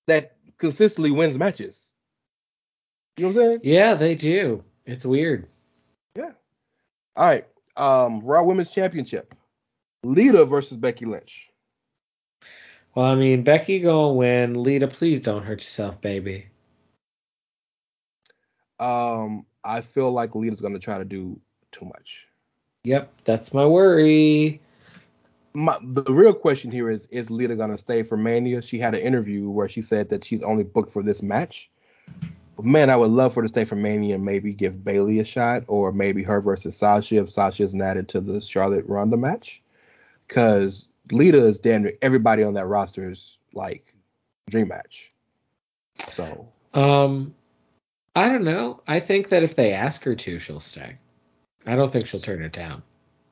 that 0.07 0.37
consistently 0.57 1.11
wins 1.11 1.37
matches. 1.37 1.91
You 3.17 3.25
know 3.25 3.29
what 3.29 3.41
I'm 3.41 3.47
saying? 3.49 3.59
Yeah, 3.63 3.95
they 3.95 4.15
do. 4.15 4.63
It's 4.85 5.05
weird. 5.05 5.47
Yeah. 6.15 6.31
All 7.15 7.25
right. 7.25 7.47
Um 7.75 8.21
Raw 8.21 8.43
Women's 8.43 8.71
Championship. 8.71 9.33
Lita 10.03 10.45
versus 10.45 10.77
Becky 10.77 11.05
Lynch. 11.05 11.49
Well, 12.95 13.05
I 13.05 13.15
mean, 13.15 13.43
Becky 13.43 13.79
gonna 13.79 14.13
win. 14.13 14.63
Lita, 14.63 14.87
please 14.87 15.21
don't 15.21 15.43
hurt 15.43 15.61
yourself, 15.61 16.01
baby. 16.01 16.47
Um, 18.79 19.45
I 19.63 19.81
feel 19.81 20.11
like 20.11 20.35
Lita's 20.35 20.61
gonna 20.61 20.79
try 20.79 20.97
to 20.97 21.05
do 21.05 21.39
too 21.71 21.85
much. 21.85 22.27
Yep, 22.83 23.11
that's 23.23 23.53
my 23.53 23.65
worry. 23.65 24.61
My, 25.53 25.77
the 25.81 26.03
real 26.13 26.33
question 26.33 26.71
here 26.71 26.89
is: 26.89 27.07
Is 27.07 27.29
Lita 27.29 27.55
gonna 27.55 27.77
stay 27.77 28.03
for 28.03 28.17
Mania? 28.17 28.61
She 28.61 28.79
had 28.79 28.93
an 28.93 29.01
interview 29.01 29.49
where 29.49 29.67
she 29.67 29.81
said 29.81 30.09
that 30.09 30.23
she's 30.23 30.43
only 30.43 30.63
booked 30.63 30.91
for 30.91 31.03
this 31.03 31.21
match. 31.21 31.69
But 32.55 32.65
man, 32.65 32.89
I 32.89 32.95
would 32.97 33.11
love 33.11 33.33
for 33.33 33.41
her 33.41 33.47
to 33.47 33.53
stay 33.53 33.65
for 33.65 33.75
Mania 33.75 34.15
and 34.15 34.25
maybe 34.25 34.53
give 34.53 34.83
Bayley 34.83 35.19
a 35.19 35.25
shot, 35.25 35.63
or 35.67 35.91
maybe 35.91 36.23
her 36.23 36.41
versus 36.41 36.77
Sasha 36.77 37.17
if 37.17 37.31
Sasha 37.31 37.63
isn't 37.63 37.81
added 37.81 38.07
to 38.09 38.21
the 38.21 38.41
Charlotte 38.41 38.85
Ronda 38.87 39.17
match. 39.17 39.61
Because 40.27 40.87
Lita 41.11 41.45
is 41.45 41.59
damn 41.59 41.83
near 41.83 41.93
everybody 42.01 42.43
on 42.43 42.53
that 42.53 42.67
roster's 42.67 43.37
like 43.53 43.93
dream 44.49 44.67
match. 44.67 45.11
So 46.13 46.47
Um, 46.73 47.33
I 48.15 48.29
don't 48.29 48.43
know. 48.43 48.81
I 48.87 48.99
think 48.99 49.29
that 49.29 49.43
if 49.43 49.55
they 49.55 49.73
ask 49.73 50.03
her 50.03 50.15
to, 50.15 50.39
she'll 50.39 50.59
stay. 50.59 50.97
I 51.65 51.75
don't 51.75 51.91
think 51.91 52.07
she'll 52.07 52.19
turn 52.19 52.41
it 52.41 52.53
down. 52.53 52.81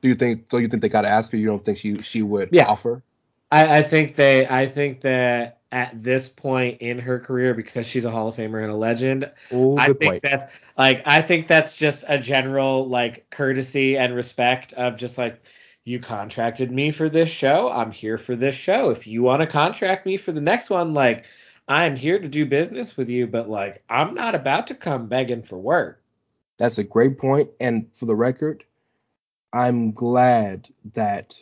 Do 0.00 0.08
you 0.08 0.14
think? 0.14 0.44
So 0.50 0.58
you 0.58 0.68
think 0.68 0.82
they 0.82 0.88
got 0.88 1.02
to 1.02 1.08
ask 1.08 1.30
her? 1.32 1.36
You 1.38 1.46
don't 1.46 1.64
think 1.64 1.78
she 1.78 2.00
she 2.02 2.22
would 2.22 2.50
Yeah. 2.52 2.66
offer? 2.66 3.02
I, 3.50 3.78
I 3.78 3.82
think 3.82 4.14
they. 4.14 4.46
I 4.46 4.66
think 4.66 5.00
that 5.00 5.60
at 5.72 6.02
this 6.02 6.28
point 6.28 6.80
in 6.80 6.98
her 6.98 7.18
career, 7.18 7.52
because 7.54 7.86
she's 7.86 8.04
a 8.04 8.10
Hall 8.10 8.28
of 8.28 8.36
Famer 8.36 8.62
and 8.62 8.70
a 8.70 8.76
legend, 8.76 9.30
Oh, 9.50 9.76
I 9.76 9.86
think 9.86 10.00
point. 10.00 10.22
that's 10.22 10.46
like 10.76 11.02
I 11.06 11.20
think 11.22 11.46
that's 11.48 11.76
just 11.76 12.04
a 12.08 12.18
general 12.18 12.88
like 12.88 13.28
courtesy 13.30 13.96
and 13.98 14.14
respect 14.14 14.72
of 14.74 14.96
just 14.96 15.18
like 15.18 15.42
you 15.84 15.98
contracted 15.98 16.70
me 16.70 16.90
for 16.90 17.08
this 17.08 17.30
show. 17.30 17.70
I'm 17.70 17.90
here 17.90 18.18
for 18.18 18.36
this 18.36 18.54
show. 18.54 18.90
If 18.90 19.06
you 19.06 19.22
want 19.22 19.40
to 19.40 19.46
contract 19.46 20.06
me 20.06 20.16
for 20.16 20.32
the 20.32 20.40
next 20.40 20.70
one, 20.70 20.94
like 20.94 21.24
I'm 21.68 21.96
here 21.96 22.18
to 22.18 22.28
do 22.28 22.46
business 22.46 22.96
with 22.96 23.10
you, 23.10 23.26
but 23.26 23.50
like 23.50 23.82
I'm 23.90 24.14
not 24.14 24.34
about 24.34 24.66
to 24.68 24.74
come 24.74 25.06
begging 25.06 25.42
for 25.42 25.58
work. 25.58 26.02
That's 26.56 26.78
a 26.78 26.84
great 26.84 27.18
point. 27.18 27.50
And 27.60 27.86
for 27.94 28.06
the 28.06 28.16
record, 28.16 28.64
I'm 29.52 29.92
glad 29.92 30.68
that 30.94 31.36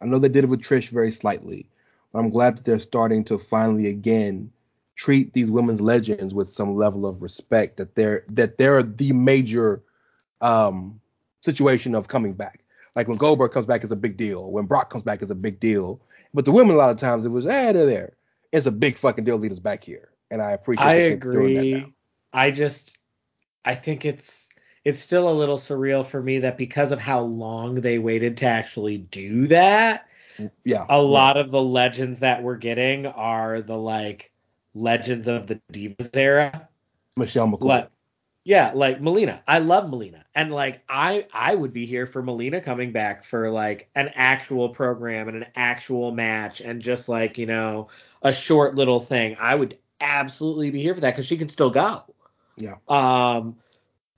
I 0.00 0.06
know 0.06 0.18
they 0.18 0.28
did 0.28 0.44
it 0.44 0.48
with 0.48 0.60
Trish 0.60 0.90
very 0.90 1.10
slightly, 1.10 1.66
but 2.12 2.20
I'm 2.20 2.30
glad 2.30 2.56
that 2.56 2.64
they're 2.64 2.78
starting 2.78 3.24
to 3.24 3.38
finally 3.38 3.88
again 3.88 4.52
treat 4.96 5.32
these 5.32 5.50
women's 5.50 5.80
legends 5.80 6.34
with 6.34 6.52
some 6.52 6.76
level 6.76 7.06
of 7.06 7.22
respect 7.22 7.78
that 7.78 7.94
they're 7.94 8.24
that 8.28 8.58
they're 8.58 8.82
the 8.82 9.12
major 9.12 9.82
um 10.42 11.00
situation 11.40 11.94
of 11.94 12.08
coming 12.08 12.34
back. 12.34 12.60
Like 12.96 13.08
when 13.08 13.16
Goldberg 13.16 13.52
comes 13.52 13.66
back 13.66 13.82
is 13.82 13.92
a 13.92 13.96
big 13.96 14.18
deal. 14.18 14.50
When 14.50 14.66
Brock 14.66 14.90
comes 14.90 15.04
back 15.04 15.22
is 15.22 15.30
a 15.30 15.34
big 15.34 15.58
deal. 15.58 16.00
But 16.34 16.44
the 16.44 16.52
women 16.52 16.74
a 16.74 16.78
lot 16.78 16.90
of 16.90 16.98
times 16.98 17.24
it 17.24 17.30
was 17.30 17.46
eh, 17.46 17.72
they're 17.72 17.86
there. 17.86 18.12
It's 18.52 18.66
a 18.66 18.70
big 18.72 18.98
fucking 18.98 19.24
deal 19.24 19.38
lead 19.38 19.52
us 19.52 19.58
back 19.58 19.82
here. 19.82 20.10
And 20.30 20.40
I 20.40 20.52
appreciate 20.52 20.86
I 20.86 20.94
that 21.10 21.20
doing 21.20 21.54
that 21.54 21.60
agree. 21.60 21.94
I 22.32 22.50
just 22.50 22.98
I 23.64 23.74
think 23.74 24.04
it's 24.04 24.48
it's 24.84 25.00
still 25.00 25.30
a 25.30 25.34
little 25.34 25.58
surreal 25.58 26.04
for 26.06 26.22
me 26.22 26.38
that 26.38 26.56
because 26.56 26.92
of 26.92 26.98
how 27.00 27.20
long 27.20 27.76
they 27.76 27.98
waited 27.98 28.36
to 28.38 28.46
actually 28.46 28.98
do 28.98 29.46
that, 29.48 30.06
mm, 30.38 30.50
Yeah. 30.64 30.86
a 30.88 31.00
lot 31.00 31.36
of 31.36 31.50
the 31.50 31.62
legends 31.62 32.20
that 32.20 32.42
we're 32.42 32.56
getting 32.56 33.06
are 33.06 33.60
the 33.60 33.76
like 33.76 34.30
legends 34.74 35.28
of 35.28 35.46
the 35.46 35.60
Divas 35.72 36.16
era. 36.16 36.68
Michelle 37.16 37.48
McCool. 37.48 37.64
Like, 37.64 37.90
yeah, 38.44 38.72
like 38.74 39.02
Melina. 39.02 39.42
I 39.46 39.58
love 39.58 39.90
Melina, 39.90 40.24
and 40.34 40.50
like 40.50 40.82
I 40.88 41.26
I 41.34 41.54
would 41.54 41.74
be 41.74 41.84
here 41.84 42.06
for 42.06 42.22
Melina 42.22 42.60
coming 42.60 42.90
back 42.90 43.22
for 43.22 43.50
like 43.50 43.90
an 43.94 44.10
actual 44.14 44.70
program 44.70 45.28
and 45.28 45.36
an 45.36 45.46
actual 45.56 46.10
match, 46.10 46.62
and 46.62 46.80
just 46.80 47.08
like 47.08 47.36
you 47.36 47.44
know 47.46 47.88
a 48.22 48.32
short 48.32 48.74
little 48.74 49.00
thing. 49.00 49.36
I 49.40 49.54
would 49.54 49.78
absolutely 50.00 50.70
be 50.70 50.82
here 50.82 50.94
for 50.94 51.00
that 51.00 51.12
because 51.12 51.26
she 51.26 51.36
can 51.36 51.48
still 51.48 51.70
go. 51.70 52.04
Yeah. 52.56 52.76
Um, 52.88 53.56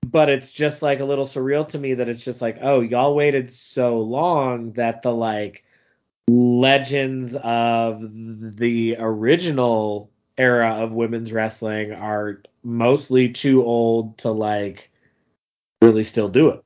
but 0.06 0.28
it's 0.28 0.50
just 0.50 0.82
like 0.82 1.00
a 1.00 1.04
little 1.04 1.24
surreal 1.24 1.66
to 1.68 1.78
me 1.78 1.94
that 1.94 2.08
it's 2.08 2.24
just 2.24 2.42
like, 2.42 2.58
oh, 2.60 2.80
y'all 2.80 3.14
waited 3.14 3.50
so 3.50 4.00
long 4.00 4.72
that 4.72 5.02
the 5.02 5.12
like 5.12 5.64
legends 6.28 7.34
of 7.36 8.00
the 8.56 8.96
original 8.98 10.10
era 10.38 10.70
of 10.74 10.92
women's 10.92 11.32
wrestling 11.32 11.92
are 11.92 12.42
mostly 12.62 13.28
too 13.28 13.64
old 13.64 14.18
to 14.18 14.30
like 14.30 14.90
really 15.80 16.04
still 16.04 16.28
do 16.28 16.48
it. 16.48 16.64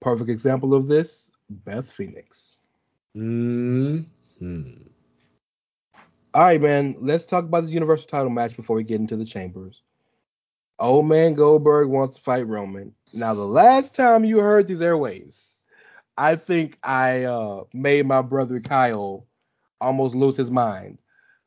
Perfect 0.00 0.30
example 0.30 0.74
of 0.74 0.86
this, 0.86 1.30
Beth 1.48 1.90
Phoenix. 1.90 2.56
Mm-hmm. 3.16 4.83
All 6.34 6.42
right, 6.42 6.60
man. 6.60 6.96
Let's 7.00 7.24
talk 7.24 7.44
about 7.44 7.64
the 7.64 7.70
Universal 7.70 8.08
title 8.08 8.30
match 8.30 8.56
before 8.56 8.74
we 8.74 8.82
get 8.82 9.00
into 9.00 9.16
the 9.16 9.24
chambers. 9.24 9.82
Old 10.80 11.06
man 11.06 11.34
Goldberg 11.34 11.88
wants 11.88 12.16
to 12.16 12.22
fight 12.22 12.48
Roman. 12.48 12.92
Now, 13.12 13.34
the 13.34 13.46
last 13.46 13.94
time 13.94 14.24
you 14.24 14.40
heard 14.40 14.66
these 14.66 14.80
airwaves, 14.80 15.54
I 16.18 16.34
think 16.34 16.76
I 16.82 17.22
uh, 17.22 17.64
made 17.72 18.06
my 18.06 18.20
brother 18.22 18.58
Kyle 18.58 19.28
almost 19.80 20.16
lose 20.16 20.36
his 20.36 20.50
mind 20.50 20.98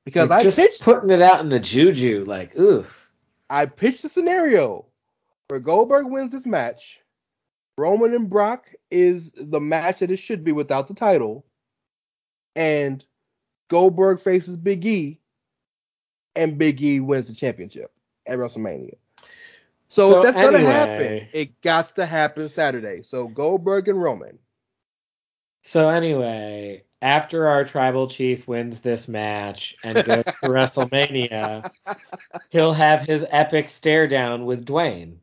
because 0.05 0.31
I 0.31 0.41
just 0.41 0.57
pitched 0.57 0.81
putting 0.81 1.09
it 1.09 1.21
out 1.21 1.41
in 1.41 1.49
the 1.49 1.59
juju, 1.59 2.23
like, 2.25 2.57
oof. 2.57 3.09
I 3.49 3.65
pitched 3.65 4.05
a 4.05 4.09
scenario 4.09 4.85
where 5.49 5.59
Goldberg 5.59 6.07
wins 6.07 6.31
this 6.31 6.45
match. 6.45 7.01
Roman 7.77 8.13
and 8.13 8.29
Brock 8.29 8.71
is 8.89 9.33
the 9.35 9.59
match 9.59 9.99
that 9.99 10.11
it 10.11 10.17
should 10.17 10.45
be 10.45 10.53
without 10.53 10.87
the 10.87 10.93
title. 10.93 11.45
And 12.55 13.05
Goldberg 13.69 14.19
faces 14.19 14.57
Big 14.57 14.85
E. 14.85 15.19
And 16.35 16.57
Big 16.57 16.81
E 16.81 16.99
wins 16.99 17.27
the 17.27 17.33
championship 17.33 17.91
at 18.27 18.37
WrestleMania. 18.37 18.93
So, 19.87 20.11
So 20.11 20.17
if 20.17 20.23
that's 20.23 20.37
gonna 20.37 20.59
happen, 20.59 21.27
it 21.33 21.59
got 21.61 21.95
to 21.95 22.05
happen 22.05 22.47
Saturday. 22.49 23.01
So 23.01 23.27
Goldberg 23.27 23.87
and 23.87 24.01
Roman. 24.01 24.37
So 25.63 25.89
anyway, 25.89 26.83
after 27.01 27.47
our 27.47 27.63
tribal 27.65 28.07
chief 28.07 28.47
wins 28.47 28.81
this 28.81 29.07
match 29.07 29.75
and 29.83 29.95
goes 30.05 30.23
to 30.25 30.31
WrestleMania, 30.43 31.69
he'll 32.49 32.73
have 32.73 33.01
his 33.01 33.25
epic 33.29 33.69
stare 33.69 34.07
down 34.07 34.45
with 34.45 34.65
Dwayne. 34.65 35.15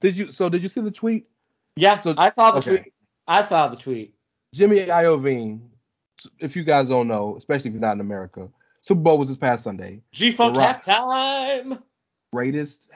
Did 0.00 0.16
you 0.16 0.30
so 0.32 0.48
did 0.48 0.62
you 0.62 0.68
see 0.68 0.80
the 0.80 0.90
tweet? 0.90 1.28
Yeah, 1.76 1.98
So- 2.00 2.14
I 2.18 2.30
saw 2.32 2.50
the 2.52 2.58
okay. 2.58 2.76
tweet. 2.82 2.92
I 3.26 3.42
saw 3.42 3.68
the 3.68 3.76
tweet. 3.76 4.14
Jimmy 4.54 4.86
Iovine, 4.86 5.60
if 6.38 6.56
you 6.56 6.64
guys 6.64 6.88
don't 6.88 7.08
know, 7.08 7.36
especially 7.36 7.68
if 7.68 7.74
you're 7.74 7.80
not 7.80 7.92
in 7.92 8.00
America, 8.00 8.48
Super 8.80 9.00
Bowl 9.00 9.18
was 9.18 9.28
this 9.28 9.36
past 9.36 9.64
Sunday. 9.64 10.00
G 10.12 10.32
Funk 10.32 10.56
halftime. 10.56 11.82
greatest 12.32 12.88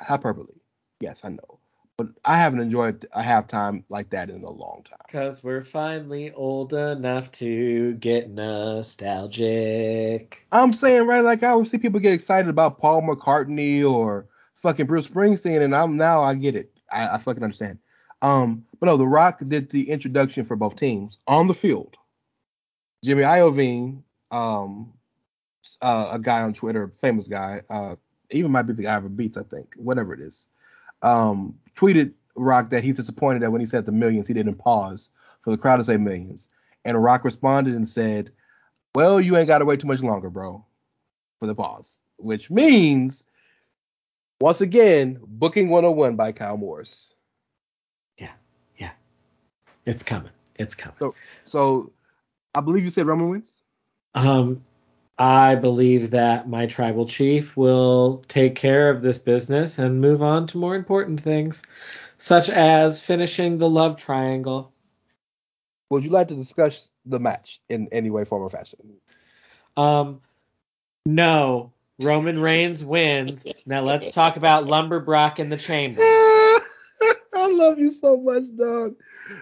hyperbole. 0.00 0.54
Yes, 1.00 1.20
I 1.24 1.30
know. 1.30 1.58
But 1.98 2.08
I 2.26 2.36
haven't 2.36 2.60
enjoyed 2.60 3.06
a 3.12 3.22
halftime 3.22 3.82
like 3.88 4.10
that 4.10 4.28
in 4.28 4.44
a 4.44 4.50
long 4.50 4.84
time. 4.88 4.98
Cause 5.10 5.42
we're 5.42 5.62
finally 5.62 6.30
old 6.32 6.74
enough 6.74 7.32
to 7.32 7.94
get 7.94 8.28
nostalgic. 8.28 10.46
I'm 10.52 10.74
saying, 10.74 11.06
right, 11.06 11.24
like 11.24 11.42
I 11.42 11.50
always 11.50 11.70
see 11.70 11.78
people 11.78 12.00
get 12.00 12.12
excited 12.12 12.50
about 12.50 12.78
Paul 12.78 13.02
McCartney 13.02 13.90
or 13.90 14.26
fucking 14.56 14.86
Bruce 14.86 15.06
Springsteen, 15.06 15.62
and 15.62 15.74
I'm 15.74 15.96
now 15.96 16.22
I 16.22 16.34
get 16.34 16.54
it. 16.54 16.70
I, 16.92 17.08
I 17.08 17.18
fucking 17.18 17.42
understand. 17.42 17.78
Um, 18.22 18.64
but 18.78 18.86
no, 18.86 18.96
The 18.96 19.06
Rock 19.06 19.40
did 19.48 19.70
the 19.70 19.90
introduction 19.90 20.44
for 20.44 20.56
both 20.56 20.76
teams 20.76 21.18
on 21.26 21.48
the 21.48 21.54
field. 21.54 21.96
Jimmy 23.06 23.22
Iovine, 23.22 24.02
um, 24.32 24.92
uh, 25.80 26.08
a 26.10 26.18
guy 26.18 26.42
on 26.42 26.52
Twitter, 26.52 26.90
famous 27.00 27.28
guy, 27.28 27.62
uh, 27.70 27.94
even 28.32 28.50
might 28.50 28.62
be 28.62 28.72
the 28.72 28.82
guy 28.82 29.00
for 29.00 29.08
Beats, 29.08 29.38
I 29.38 29.44
think, 29.44 29.72
whatever 29.76 30.12
it 30.12 30.18
is, 30.18 30.48
um, 31.02 31.56
tweeted 31.76 32.14
Rock 32.34 32.70
that 32.70 32.82
he's 32.82 32.96
disappointed 32.96 33.42
that 33.42 33.52
when 33.52 33.60
he 33.60 33.66
said 33.66 33.86
the 33.86 33.92
millions, 33.92 34.26
he 34.26 34.34
didn't 34.34 34.56
pause 34.56 35.08
for 35.42 35.52
the 35.52 35.56
crowd 35.56 35.76
to 35.76 35.84
say 35.84 35.96
millions. 35.96 36.48
And 36.84 37.00
Rock 37.00 37.24
responded 37.24 37.76
and 37.76 37.88
said, 37.88 38.32
Well, 38.96 39.20
you 39.20 39.36
ain't 39.36 39.46
got 39.46 39.58
to 39.58 39.64
wait 39.64 39.78
too 39.78 39.86
much 39.86 40.00
longer, 40.00 40.28
bro, 40.28 40.64
for 41.38 41.46
the 41.46 41.54
pause. 41.54 42.00
Which 42.16 42.50
means, 42.50 43.24
once 44.40 44.60
again, 44.60 45.20
Booking 45.22 45.68
101 45.68 46.16
by 46.16 46.32
Kyle 46.32 46.56
Morris. 46.56 47.14
Yeah, 48.18 48.32
yeah. 48.78 48.90
It's 49.84 50.02
coming. 50.02 50.32
It's 50.56 50.74
coming. 50.74 50.96
So, 50.98 51.14
so 51.44 51.92
I 52.56 52.62
believe 52.62 52.84
you 52.84 52.90
said 52.90 53.06
Roman 53.06 53.28
wins? 53.28 53.52
Um, 54.14 54.64
I 55.18 55.56
believe 55.56 56.10
that 56.12 56.48
my 56.48 56.64
tribal 56.64 57.06
chief 57.06 57.54
will 57.54 58.24
take 58.28 58.54
care 58.54 58.88
of 58.88 59.02
this 59.02 59.18
business 59.18 59.78
and 59.78 60.00
move 60.00 60.22
on 60.22 60.46
to 60.48 60.58
more 60.58 60.74
important 60.74 61.20
things, 61.20 61.62
such 62.16 62.48
as 62.48 62.98
finishing 62.98 63.58
the 63.58 63.68
love 63.68 63.96
triangle. 63.96 64.72
Would 65.90 66.02
you 66.02 66.08
like 66.08 66.28
to 66.28 66.34
discuss 66.34 66.90
the 67.04 67.18
match 67.18 67.60
in 67.68 67.88
any 67.92 68.08
way, 68.08 68.24
form, 68.24 68.42
or 68.42 68.48
fashion? 68.48 68.78
Um, 69.76 70.22
no, 71.04 71.72
Roman 72.00 72.40
Reigns 72.40 72.82
wins. 72.82 73.46
Now 73.66 73.82
let's 73.82 74.10
talk 74.12 74.38
about 74.38 74.64
Lumberbrock 74.64 75.38
in 75.38 75.50
the 75.50 75.58
chamber. 75.58 76.00
I 77.56 77.68
love 77.68 77.78
you 77.78 77.90
so 77.90 78.20
much, 78.20 78.42
dog. 78.56 78.94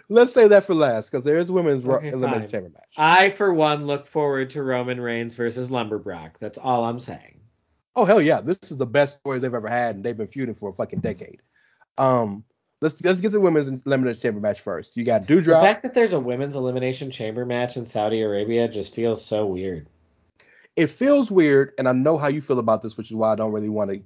Let's 0.09 0.33
say 0.33 0.49
that 0.49 0.65
for 0.65 0.75
last, 0.75 1.11
because 1.11 1.25
there 1.25 1.39
is 1.39 1.51
women's 1.51 1.85
ro- 1.85 1.99
elimination 1.99 2.51
chamber 2.51 2.71
match. 2.71 2.85
I, 2.97 3.31
for 3.31 3.53
one, 3.53 3.87
look 3.87 4.07
forward 4.07 4.51
to 4.51 4.63
Roman 4.63 5.01
Reigns 5.01 5.35
versus 5.35 5.71
Lumberbrock. 5.71 6.39
That's 6.39 6.59
all 6.59 6.85
I'm 6.85 7.01
saying. 7.01 7.41
Oh 7.97 8.05
hell 8.05 8.21
yeah, 8.21 8.41
this 8.41 8.59
is 8.65 8.77
the 8.77 8.87
best 8.87 9.19
story 9.21 9.39
they've 9.39 9.55
ever 9.55 9.69
had, 9.69 9.97
and 9.97 10.05
they've 10.05 10.17
been 10.17 10.27
feuding 10.27 10.55
for 10.55 10.71
a 10.71 10.73
fucking 10.73 11.01
decade. 11.01 11.43
Um, 11.99 12.45
let's 12.81 13.01
let's 13.03 13.21
get 13.21 13.33
the 13.33 13.41
women's 13.41 13.69
elimination 13.87 14.21
chamber 14.21 14.41
match 14.41 14.61
first. 14.61 14.97
You 14.97 15.05
got 15.05 15.27
Doudrop. 15.27 15.45
The 15.45 15.61
fact 15.61 15.83
that 15.85 15.95
there's 15.95 16.13
a 16.13 16.21
women's 16.21 16.57
elimination 16.57 17.11
chamber 17.11 17.47
match 17.47 17.77
in 17.77 17.85
Saudi 17.85 18.23
Arabia 18.23 18.67
just 18.69 18.95
feels 18.95 19.25
so 19.25 19.47
weird. 19.47 19.87
It 20.77 20.89
feels 20.89 21.31
weird, 21.31 21.73
and 21.79 21.89
I 21.89 21.93
know 21.93 22.19
how 22.19 22.27
you 22.27 22.41
feel 22.41 22.59
about 22.59 22.83
this, 22.83 22.97
which 22.97 23.11
is 23.11 23.17
why 23.17 23.33
I 23.33 23.37
don't 23.37 23.53
really 23.53 23.69
want 23.69 23.91
to. 23.91 24.03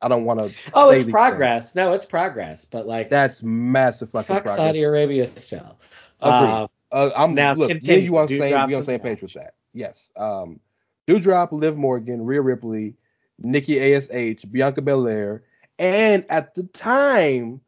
I 0.00 0.08
don't 0.08 0.24
want 0.24 0.40
to. 0.40 0.52
Oh, 0.74 0.90
it's 0.90 1.10
progress. 1.10 1.74
No, 1.74 1.92
it's 1.92 2.06
progress. 2.06 2.64
But 2.64 2.86
like, 2.86 3.10
That's 3.10 3.42
massive 3.42 4.10
fucking 4.10 4.26
fuck 4.26 4.44
progress. 4.44 4.56
Saudi 4.56 4.82
Arabia 4.82 5.26
still. 5.26 5.78
Agreed. 6.20 6.50
Um, 6.50 6.68
Uh, 6.90 7.10
I'm 7.16 7.34
Now, 7.34 7.54
look, 7.54 7.68
continue. 7.68 8.04
you 8.04 8.16
on 8.16 8.26
the 8.26 8.38
same 8.38 8.68
we 8.68 8.74
on 8.74 8.82
same 8.82 9.00
page 9.00 9.20
with 9.20 9.34
that. 9.34 9.54
Yes. 9.74 10.10
Um, 10.16 10.60
Doudrop, 11.06 11.52
Liv 11.52 11.76
Morgan, 11.76 12.24
Rhea 12.24 12.40
Ripley, 12.40 12.94
Nikki 13.38 13.94
Ash, 13.94 14.06
Bianca 14.44 14.82
Belair, 14.82 15.42
and 15.78 16.24
at 16.28 16.54
the 16.54 16.64
time, 16.64 17.60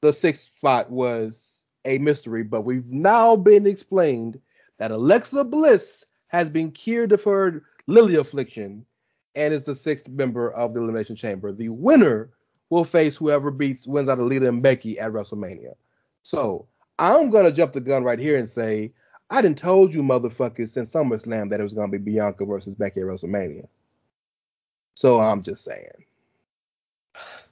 the 0.00 0.12
sixth 0.12 0.50
spot 0.56 0.90
was 0.90 1.64
a 1.84 1.98
mystery. 1.98 2.42
But 2.42 2.62
we've 2.62 2.86
now 2.86 3.36
been 3.36 3.66
explained 3.66 4.40
that 4.78 4.90
Alexa 4.90 5.44
Bliss 5.44 6.04
has 6.28 6.48
been 6.50 6.70
cured 6.70 7.12
of 7.12 7.22
her 7.24 7.62
Lilly 7.86 8.16
affliction 8.16 8.84
and 9.36 9.54
is 9.54 9.62
the 9.62 9.76
sixth 9.76 10.08
member 10.08 10.50
of 10.50 10.74
the 10.74 10.80
Elimination 10.80 11.14
Chamber. 11.14 11.52
The 11.52 11.68
winner 11.68 12.30
will 12.70 12.84
face 12.84 13.16
whoever 13.16 13.50
beats 13.50 13.86
wins 13.86 14.08
out 14.08 14.18
of 14.18 14.26
Lita 14.26 14.48
and 14.48 14.62
Becky 14.62 14.98
at 14.98 15.12
WrestleMania. 15.12 15.74
So 16.22 16.66
I'm 16.98 17.30
gonna 17.30 17.52
jump 17.52 17.72
the 17.72 17.80
gun 17.80 18.02
right 18.02 18.18
here 18.18 18.38
and 18.38 18.48
say 18.48 18.92
I 19.30 19.42
didn't 19.42 19.58
told 19.58 19.94
you 19.94 20.02
motherfuckers 20.02 20.70
since 20.70 20.90
SummerSlam 20.90 21.50
that 21.50 21.60
it 21.60 21.62
was 21.62 21.74
gonna 21.74 21.92
be 21.92 21.98
Bianca 21.98 22.44
versus 22.44 22.74
Becky 22.74 23.00
at 23.00 23.06
WrestleMania. 23.06 23.68
So 24.94 25.20
I'm 25.20 25.42
just 25.42 25.62
saying. 25.62 26.04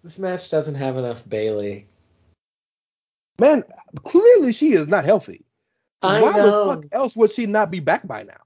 This 0.03 0.19
match 0.19 0.51
doesn't 0.51 0.75
have 0.75 0.97
enough 0.97 1.29
Bayley. 1.29 1.87
Man, 3.39 3.65
clearly 4.05 4.53
she 4.53 4.73
is 4.73 4.89
not 4.89 5.05
healthy. 5.05 5.45
I 6.03 6.21
Why 6.23 6.33
know. 6.33 6.67
the 6.67 6.75
fuck 6.75 6.85
else 6.93 7.17
would 7.17 7.33
she 7.33 7.47
not 7.47 7.71
be 7.71 7.81
back 7.81 8.07
by 8.07 8.23
now? 8.23 8.44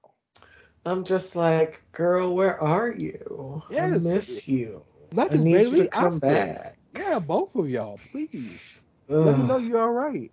I'm 0.85 1.03
just 1.03 1.35
like, 1.35 1.81
girl, 1.91 2.33
where 2.35 2.59
are 2.61 2.91
you? 2.91 3.63
I 3.69 3.87
miss 3.87 4.47
you. 4.47 4.83
Not 5.11 5.33
I 5.33 5.37
need 5.37 5.51
you 5.51 5.57
Bayley, 5.57 5.79
to 5.83 5.87
come 5.89 6.19
back. 6.19 6.77
Yeah, 6.97 7.19
both 7.19 7.55
of 7.55 7.69
y'all, 7.69 7.99
please. 8.11 8.79
Let 9.07 9.39
me 9.39 9.47
know 9.47 9.57
you're 9.57 9.81
all 9.81 9.91
right. 9.91 10.31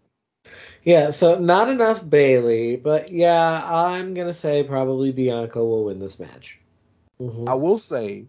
Yeah, 0.85 1.10
so 1.10 1.39
not 1.39 1.68
enough 1.68 2.09
Bayley, 2.09 2.77
but 2.77 3.10
yeah, 3.10 3.62
I'm 3.64 4.14
gonna 4.14 4.32
say 4.32 4.62
probably 4.62 5.10
Bianca 5.12 5.59
will 5.59 5.85
win 5.85 5.98
this 5.98 6.20
match. 6.20 6.60
Mhm. 7.20 7.48
I 7.48 7.55
will 7.55 7.78
say 7.78 8.27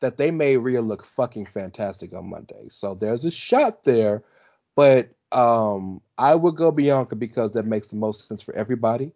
that 0.00 0.16
they 0.16 0.30
made 0.30 0.56
Rhea 0.56 0.82
look 0.82 1.04
fucking 1.04 1.46
fantastic 1.46 2.12
on 2.12 2.28
Monday. 2.28 2.68
So 2.68 2.94
there's 2.94 3.24
a 3.24 3.30
shot 3.30 3.84
there, 3.84 4.24
but 4.74 5.10
um 5.30 6.00
I 6.18 6.34
would 6.34 6.56
go 6.56 6.72
Bianca 6.72 7.14
because 7.16 7.52
that 7.52 7.66
makes 7.66 7.88
the 7.88 7.96
most 7.96 8.26
sense 8.26 8.42
for 8.42 8.54
everybody. 8.54 9.12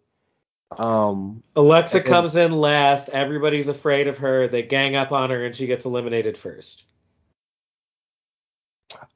Um 0.77 1.43
Alexa 1.55 1.99
and- 1.99 2.05
comes 2.05 2.35
in 2.35 2.51
last. 2.51 3.09
Everybody's 3.09 3.67
afraid 3.67 4.07
of 4.07 4.17
her. 4.17 4.47
They 4.47 4.63
gang 4.63 4.95
up 4.95 5.11
on 5.11 5.29
her, 5.29 5.45
and 5.45 5.55
she 5.55 5.65
gets 5.67 5.85
eliminated 5.85 6.37
first. 6.37 6.83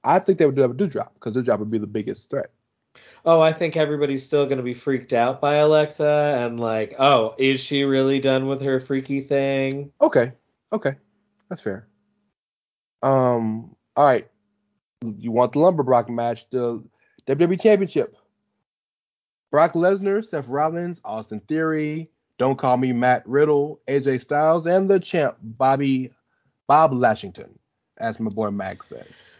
I 0.04 0.20
think 0.20 0.38
they 0.38 0.46
would 0.46 0.56
do 0.56 0.64
a 0.64 0.70
Doudrop 0.70 1.10
because 1.16 1.36
Doudrop 1.36 1.60
would 1.60 1.72
be 1.72 1.78
the 1.78 1.88
biggest 1.88 2.30
threat. 2.30 2.52
Oh, 3.26 3.40
I 3.40 3.54
think 3.54 3.78
everybody's 3.78 4.24
still 4.24 4.46
going 4.46 4.58
to 4.58 4.64
be 4.64 4.74
freaked 4.74 5.14
out 5.14 5.40
by 5.40 5.56
Alexa 5.56 6.36
and 6.38 6.60
like, 6.60 6.96
oh, 7.00 7.36
is 7.38 7.60
she 7.60 7.84
really 7.84 8.20
done 8.20 8.48
with 8.48 8.62
her 8.62 8.80
freaky 8.80 9.22
thing? 9.22 9.92
Okay. 10.02 10.32
Okay. 10.74 10.96
That's 11.50 11.62
fair. 11.62 11.88
Um 13.04 13.76
all 13.96 14.06
right. 14.06 14.28
You 15.04 15.32
want 15.32 15.54
the 15.54 15.60
lumber 15.60 15.84
Brock 15.84 16.10
match, 16.10 16.46
the 16.52 16.84
WWE 17.28 17.60
Championship. 17.60 18.16
Brock 19.52 19.74
Lesnar, 19.74 20.24
Seth 20.26 20.48
Rollins, 20.48 21.02
Austin 21.06 21.42
Theory, 21.42 22.10
Don't 22.38 22.58
Call 22.58 22.78
Me 22.78 22.94
Matt 22.94 23.28
Riddle, 23.28 23.80
AJ 23.88 24.22
Styles, 24.22 24.66
and 24.66 24.90
the 24.90 25.00
champ 25.00 25.38
Bobby 25.42 26.12
Bob 26.68 26.94
Lashington, 26.94 27.60
as 27.98 28.20
my 28.20 28.30
boy 28.32 28.50
Max 28.50 28.88
says. 28.88 29.32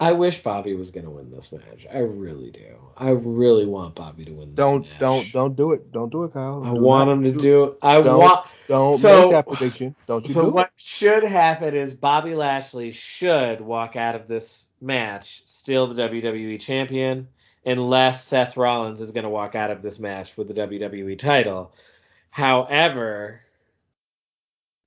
I 0.00 0.10
wish 0.12 0.42
Bobby 0.42 0.74
was 0.74 0.90
going 0.90 1.04
to 1.04 1.10
win 1.10 1.30
this 1.30 1.52
match. 1.52 1.86
I 1.92 1.98
really 1.98 2.50
do. 2.50 2.76
I 2.96 3.10
really 3.10 3.64
want 3.64 3.94
Bobby 3.94 4.24
to 4.24 4.32
win 4.32 4.48
this. 4.48 4.56
Don't 4.56 4.80
match. 4.90 4.98
don't 4.98 5.32
don't 5.32 5.56
do 5.56 5.70
it. 5.72 5.92
Don't 5.92 6.10
do 6.10 6.24
it, 6.24 6.32
Kyle. 6.32 6.62
I 6.64 6.72
want 6.72 7.08
him 7.08 7.22
to 7.22 7.30
do- 7.32 7.40
do. 7.40 7.76
I 7.80 8.02
don't- 8.02 8.18
want. 8.18 8.46
Don't 8.66 8.96
So- 8.98 9.22
make 9.22 9.30
that 9.30 9.46
prediction. 9.46 9.94
Don't 10.08 10.22
you 10.24 10.28
do. 10.28 10.34
So 10.34 10.42
do 10.46 10.50
what 10.50 10.66
it. 10.66 10.72
should 10.76 11.22
happen 11.22 11.74
is 11.76 11.92
Bobby 11.92 12.34
Lashley 12.34 12.90
should 12.90 13.60
walk 13.60 13.94
out 13.94 14.16
of 14.16 14.26
this 14.26 14.66
match 14.80 15.42
still 15.44 15.86
the 15.86 15.94
WWE 15.94 16.58
champion, 16.58 17.28
unless 17.66 18.24
Seth 18.24 18.56
Rollins 18.56 19.00
is 19.00 19.12
going 19.12 19.24
to 19.24 19.30
walk 19.30 19.54
out 19.54 19.70
of 19.70 19.82
this 19.82 19.98
match 19.98 20.36
with 20.36 20.48
the 20.48 20.54
WWE 20.54 21.18
title. 21.18 21.72
However, 22.30 23.40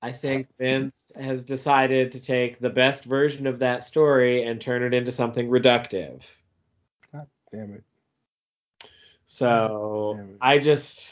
I 0.00 0.12
think 0.12 0.48
Vince 0.58 1.12
has 1.18 1.44
decided 1.44 2.12
to 2.12 2.20
take 2.20 2.58
the 2.58 2.70
best 2.70 3.04
version 3.04 3.46
of 3.46 3.58
that 3.58 3.82
story 3.82 4.44
and 4.44 4.60
turn 4.60 4.82
it 4.82 4.94
into 4.94 5.10
something 5.10 5.48
reductive. 5.48 6.22
God 7.12 7.26
damn 7.52 7.74
it. 7.74 7.84
So 9.26 10.14
Damn 10.16 10.30
it. 10.30 10.36
I 10.40 10.58
just 10.58 11.10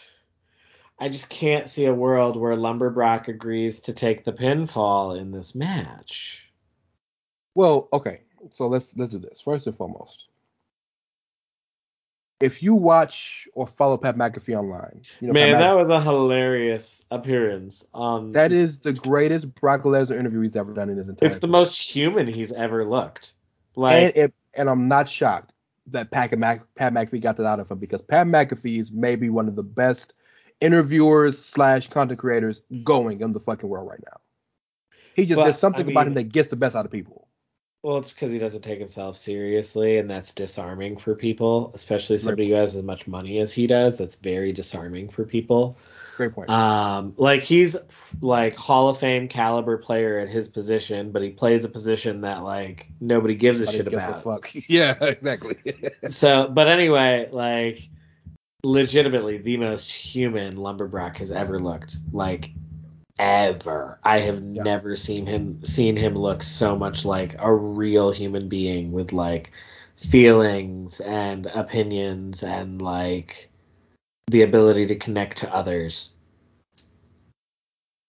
I 0.99 1.09
just 1.09 1.29
can't 1.29 1.69
see 1.69 1.87
a 1.87 1.95
world 1.95 2.37
where 2.37 2.57
Lumberbrock 2.57 3.29
agrees 3.29 3.81
to 3.81 3.93
take 3.93 4.25
the 4.25 4.33
pinfall 4.33 5.19
in 5.21 5.33
this 5.33 5.55
match. 5.55 6.43
Well, 7.55 7.89
okay. 7.93 8.21
So 8.51 8.67
let's 8.69 8.97
let's 8.97 9.11
do 9.11 9.19
this. 9.19 9.41
First 9.41 9.67
and 9.67 9.77
foremost. 9.77 10.26
If 12.41 12.63
you 12.63 12.75
watch 12.75 13.49
or 13.55 13.67
follow 13.67 13.97
Pat 13.97 14.17
McAfee 14.17 14.59
online, 14.59 15.03
you 15.21 15.29
know, 15.29 15.33
Man, 15.33 15.53
Pat 15.53 15.61
that 15.61 15.77
was 15.77 15.89
a 15.89 16.01
hilarious 16.01 17.05
appearance. 17.11 17.87
Um 17.95 18.33
that 18.33 18.53
is 18.53 18.79
the 18.79 18.93
greatest 18.93 19.55
Brock 19.55 19.83
Lesnar 19.83 20.19
interview 20.19 20.43
he's 20.43 20.57
ever 20.57 20.75
done 20.75 20.91
in 20.91 20.99
his 20.99 21.09
entire 21.09 21.29
it's 21.29 21.39
the 21.39 21.49
most 21.49 21.81
human 21.81 22.27
he's 22.27 22.53
ever 22.53 22.85
looked. 22.85 23.33
Like 23.75 23.95
and, 23.95 24.17
it, 24.17 24.35
and 24.55 24.69
I'm 24.69 24.89
not 24.89 25.09
shocked 25.09 25.53
that 25.89 26.11
Pat, 26.11 26.37
Mac, 26.39 26.63
Pat 26.75 26.93
McAfee 26.93 27.21
got 27.21 27.37
that 27.37 27.47
out 27.47 27.61
of 27.61 27.71
him 27.71 27.79
because 27.79 28.03
Pat 28.03 28.27
McAfee 28.27 28.81
is 28.81 28.93
maybe 28.93 29.31
one 29.31 29.49
of 29.49 29.57
the 29.57 29.63
best 29.63 30.15
interviewers 30.61 31.43
slash 31.43 31.89
content 31.89 32.19
creators 32.19 32.63
going 32.83 33.21
in 33.21 33.33
the 33.33 33.41
fucking 33.41 33.69
world 33.69 33.89
right 33.89 34.01
now. 34.05 34.21
He 35.15 35.27
just 35.27 35.37
But, 35.37 35.45
there's 35.45 35.59
something 35.59 35.87
I 35.87 35.91
about 35.91 36.09
him 36.09 36.15
that 36.15 36.25
gets 36.25 36.49
the 36.49 36.57
best 36.57 36.75
out 36.75 36.85
of 36.85 36.93
people. 36.93 37.26
Well, 37.87 37.99
it's 37.99 38.11
because 38.11 38.33
he 38.33 38.39
doesn't 38.41 38.63
take 38.63 38.81
himself 38.81 39.17
seriously, 39.17 39.99
and 39.99 40.11
that's 40.11 40.35
disarming 40.35 40.97
for 40.97 41.15
people, 41.15 41.71
especially 41.73 42.19
somebody 42.19 42.49
who 42.49 42.55
has 42.55 42.75
as 42.75 42.83
much 42.83 43.07
money 43.07 43.39
as 43.39 43.53
he 43.53 43.69
does. 43.69 43.97
That's 43.97 44.17
very 44.17 44.53
disarming 44.53 45.09
for 45.09 45.25
people. 45.25 45.79
Great 46.17 46.35
point. 46.35 46.51
Um, 46.51 47.15
like 47.17 47.45
he's 47.45 47.77
like 48.21 48.57
Hall 48.57 48.89
of 48.89 48.99
Fame 48.99 49.29
caliber 49.29 49.79
player 49.79 50.19
at 50.19 50.29
his 50.29 50.49
position, 50.49 51.13
but 51.13 51.23
he 51.23 51.31
plays 51.31 51.65
a 51.65 51.69
position 51.69 52.23
that 52.23 52.43
like 52.43 52.89
nobody 53.01 53.37
gives 53.37 53.61
a 53.61 53.67
Nobody 53.67 53.77
shit 53.79 53.89
gives 53.91 54.03
a 54.03 54.09
about. 54.09 54.25
fuck. 54.25 54.51
Yeah, 54.69 54.97
exactly. 55.01 55.57
So, 56.09 56.49
but 56.49 56.67
anyway, 56.67 57.29
like 57.31 57.89
legitimately 58.65 59.39
the 59.39 59.59
most 59.59 59.93
human 59.93 60.57
Lumberbrock 60.57 61.19
has 61.19 61.31
ever 61.31 61.61
looked. 61.61 61.99
Like 62.11 62.51
ever. 63.19 63.99
I 64.05 64.19
have 64.21 64.43
Yeah. 64.43 64.63
never 64.63 64.97
seen 64.97 65.27
him 65.27 65.65
seen 65.65 65.97
him 65.97 66.15
look 66.17 66.43
so 66.43 66.77
much 66.77 67.05
like 67.05 67.37
a 67.39 67.55
real 67.55 68.13
human 68.13 68.49
being 68.49 68.93
with 68.93 69.13
like 69.13 69.53
feelings 69.97 71.01
and 71.01 71.47
opinions 71.47 72.43
and 72.43 72.83
like 72.83 73.51
the 74.29 74.43
ability 74.43 74.87
to 74.87 74.97
connect 74.97 75.39
to 75.39 75.55
others. 75.55 76.15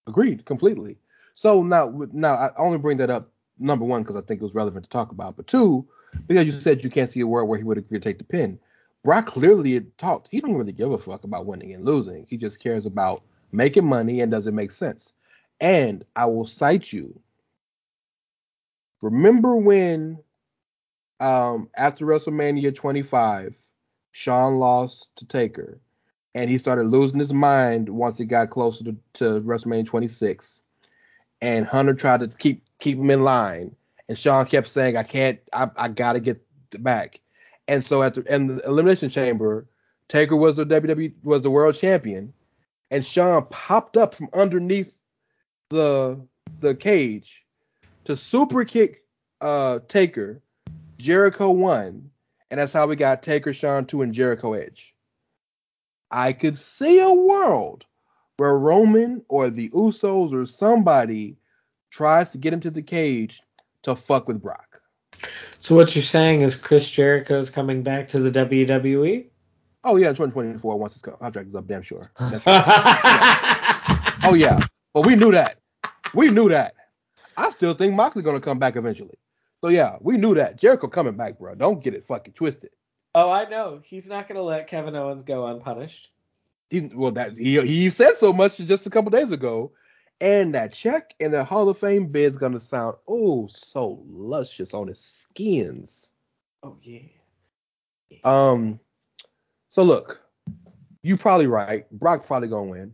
Agreed, 0.07 0.45
completely. 0.45 0.97
So 1.35 1.61
now, 1.63 2.07
now 2.11 2.34
I 2.34 2.51
only 2.57 2.77
bring 2.77 2.97
that 2.97 3.09
up 3.09 3.29
number 3.59 3.85
one 3.85 4.01
because 4.03 4.15
I 4.15 4.21
think 4.21 4.41
it 4.41 4.43
was 4.43 4.55
relevant 4.55 4.85
to 4.85 4.89
talk 4.89 5.11
about, 5.11 5.35
but 5.35 5.47
two 5.47 5.88
because 6.27 6.45
you 6.45 6.51
said 6.51 6.84
you 6.84 6.89
can't 6.89 7.11
see 7.11 7.19
a 7.19 7.27
world 7.27 7.49
where 7.49 7.57
he 7.57 7.63
would 7.63 7.77
agree 7.77 7.99
to 7.99 8.03
take 8.03 8.17
the 8.17 8.23
pin. 8.23 8.59
Brock 9.03 9.27
clearly 9.27 9.79
talked. 9.97 10.27
He 10.31 10.41
don't 10.41 10.55
really 10.55 10.71
give 10.71 10.91
a 10.91 10.97
fuck 10.97 11.23
about 11.23 11.45
winning 11.45 11.73
and 11.73 11.85
losing. 11.85 12.25
He 12.27 12.38
just 12.38 12.59
cares 12.59 12.85
about 12.85 13.23
making 13.52 13.86
money 13.86 14.22
and 14.22 14.32
does 14.32 14.48
it 14.48 14.53
make 14.53 14.72
sense. 14.72 15.14
And 15.60 16.06
I 16.15 16.26
will 16.26 16.48
cite 16.48 16.91
you. 16.91 17.19
Remember 19.02 19.56
when, 19.56 20.19
um, 21.19 21.69
after 21.76 22.06
WrestleMania 22.06 22.76
25, 22.76 23.56
Shawn 24.11 24.57
lost 24.57 25.10
to 25.18 25.26
Taker, 25.26 25.80
and 26.34 26.49
he 26.49 26.57
started 26.57 26.88
losing 26.88 27.19
his 27.19 27.34
mind 27.34 27.90
once 27.90 28.18
he 28.18 28.26
got 28.26 28.49
closer 28.49 28.84
to, 28.86 28.95
to 29.14 29.24
WrestleMania 29.41 29.86
26. 29.86 30.61
And 31.41 31.65
Hunter 31.65 31.94
tried 31.94 32.22
to 32.22 32.28
keep 32.28 32.64
keep 32.80 32.98
him 32.98 33.11
in 33.11 33.24
line, 33.24 33.76
and 34.10 34.18
Shawn 34.18 34.45
kept 34.48 34.68
saying, 34.68 34.98
"I 34.98 35.03
can't. 35.03 35.40
I, 35.53 35.69
I 35.76 35.88
gotta 35.88 36.19
get 36.19 36.41
back." 36.80 37.19
And 37.68 37.86
so 37.86 38.02
at 38.02 38.15
the 38.15 38.24
in 38.34 38.48
the 38.48 38.65
Elimination 38.65 39.10
Chamber, 39.10 39.68
Taker 40.07 40.36
was 40.36 40.56
the 40.56 40.65
WWE 40.65 41.14
was 41.24 41.44
the 41.44 41.52
world 41.52 41.76
champion, 41.76 42.34
and 42.91 43.05
Shawn 43.05 43.45
popped 43.49 43.97
up 43.97 44.15
from 44.15 44.30
underneath 44.34 44.97
the 45.69 46.19
the 46.59 46.76
cage 46.76 47.43
to 48.05 48.18
super 48.18 48.65
kick 48.65 49.03
uh 49.41 49.80
Taker. 49.88 50.41
Jericho 50.97 51.51
won, 51.51 52.09
and 52.49 52.59
that's 52.59 52.73
how 52.73 52.88
we 52.88 52.95
got 52.95 53.22
Taker, 53.22 53.53
Shawn 53.53 53.85
two, 53.85 54.01
and 54.01 54.14
Jericho 54.14 54.53
Edge. 54.53 54.95
I 56.09 56.34
could 56.34 56.57
see 56.57 56.99
a 56.99 57.14
world 57.14 57.85
where 58.38 58.57
Roman 58.57 59.23
or 59.27 59.49
the 59.49 59.69
Usos 59.69 60.34
or 60.34 60.47
somebody 60.47 61.38
tries 61.91 62.31
to 62.31 62.38
get 62.38 62.53
into 62.53 62.72
the 62.72 62.81
cage 62.81 63.41
to 63.84 63.95
fuck 63.95 64.27
with 64.27 64.41
Brock. 64.41 64.81
So 65.59 65.76
what 65.76 65.95
you're 65.95 66.03
saying 66.03 66.41
is 66.41 66.55
Chris 66.55 66.89
Jericho 66.89 67.38
is 67.39 67.49
coming 67.49 67.84
back 67.84 68.07
to 68.09 68.19
the? 68.19 68.31
WWE? 68.31 69.26
Oh 69.84 69.95
yeah, 69.95 70.10
in 70.10 70.16
2024 70.16 70.78
once 70.80 70.94
his 70.94 71.02
contract 71.02 71.49
is 71.49 71.56
up, 71.56 71.68
damn 71.68 71.82
sure. 71.82 72.02
That's- 72.20 72.41
oh 74.24 74.34
yeah, 74.34 74.60
but 74.94 75.06
we 75.06 75.16
knew 75.16 75.32
that. 75.32 75.58
We 76.14 76.30
knew 76.30 76.49
that. 76.49 76.74
I 77.38 77.52
still 77.52 77.74
think 77.74 77.94
Moxley 77.94 78.24
gonna 78.24 78.40
come 78.40 78.60
back 78.60 78.76
eventually. 78.76 79.18
So 79.62 79.70
yeah, 79.70 79.98
we 80.02 80.18
knew 80.18 80.36
that 80.36 80.58
Jericho 80.58 80.88
coming 80.88 81.16
back, 81.16 81.40
bro. 81.40 81.56
Don't 81.56 81.84
get 81.84 81.94
it 81.94 82.06
fucking 82.06 82.34
twisted. 82.34 82.72
Oh, 83.16 83.32
I 83.32 83.45
know. 83.45 83.82
He's 83.84 84.08
not 84.10 84.28
gonna 84.28 84.41
let 84.41 84.68
Kevin 84.68 84.95
Owens 84.95 85.24
go 85.24 85.48
unpunished. 85.48 86.10
He, 86.70 86.82
well, 86.94 87.12
that 87.12 87.38
he 87.38 87.60
he 87.62 87.90
said 87.90 88.18
so 88.18 88.34
much 88.34 88.58
just 88.58 88.86
a 88.86 88.90
couple 88.90 89.10
days 89.10 89.32
ago, 89.32 89.72
and 90.20 90.54
that 90.54 90.74
check 90.74 91.14
and 91.20 91.34
the 91.34 91.44
Hall 91.44 91.70
of 91.70 91.78
Fame 91.78 92.08
bid 92.08 92.32
is 92.32 92.38
gonna 92.38 92.60
sound 92.60 92.98
oh 93.08 93.48
so 93.48 94.04
luscious 94.08 94.74
on 94.74 94.88
his 94.88 94.99
skins. 94.99 96.12
Oh 96.64 96.78
yeah. 96.82 96.99
Um, 98.24 98.80
so 99.69 99.84
look, 99.84 100.22
you 101.03 101.18
probably 101.18 101.48
right. 101.48 101.89
Brock 101.91 102.26
probably 102.26 102.48
gonna 102.48 102.69
win. 102.69 102.94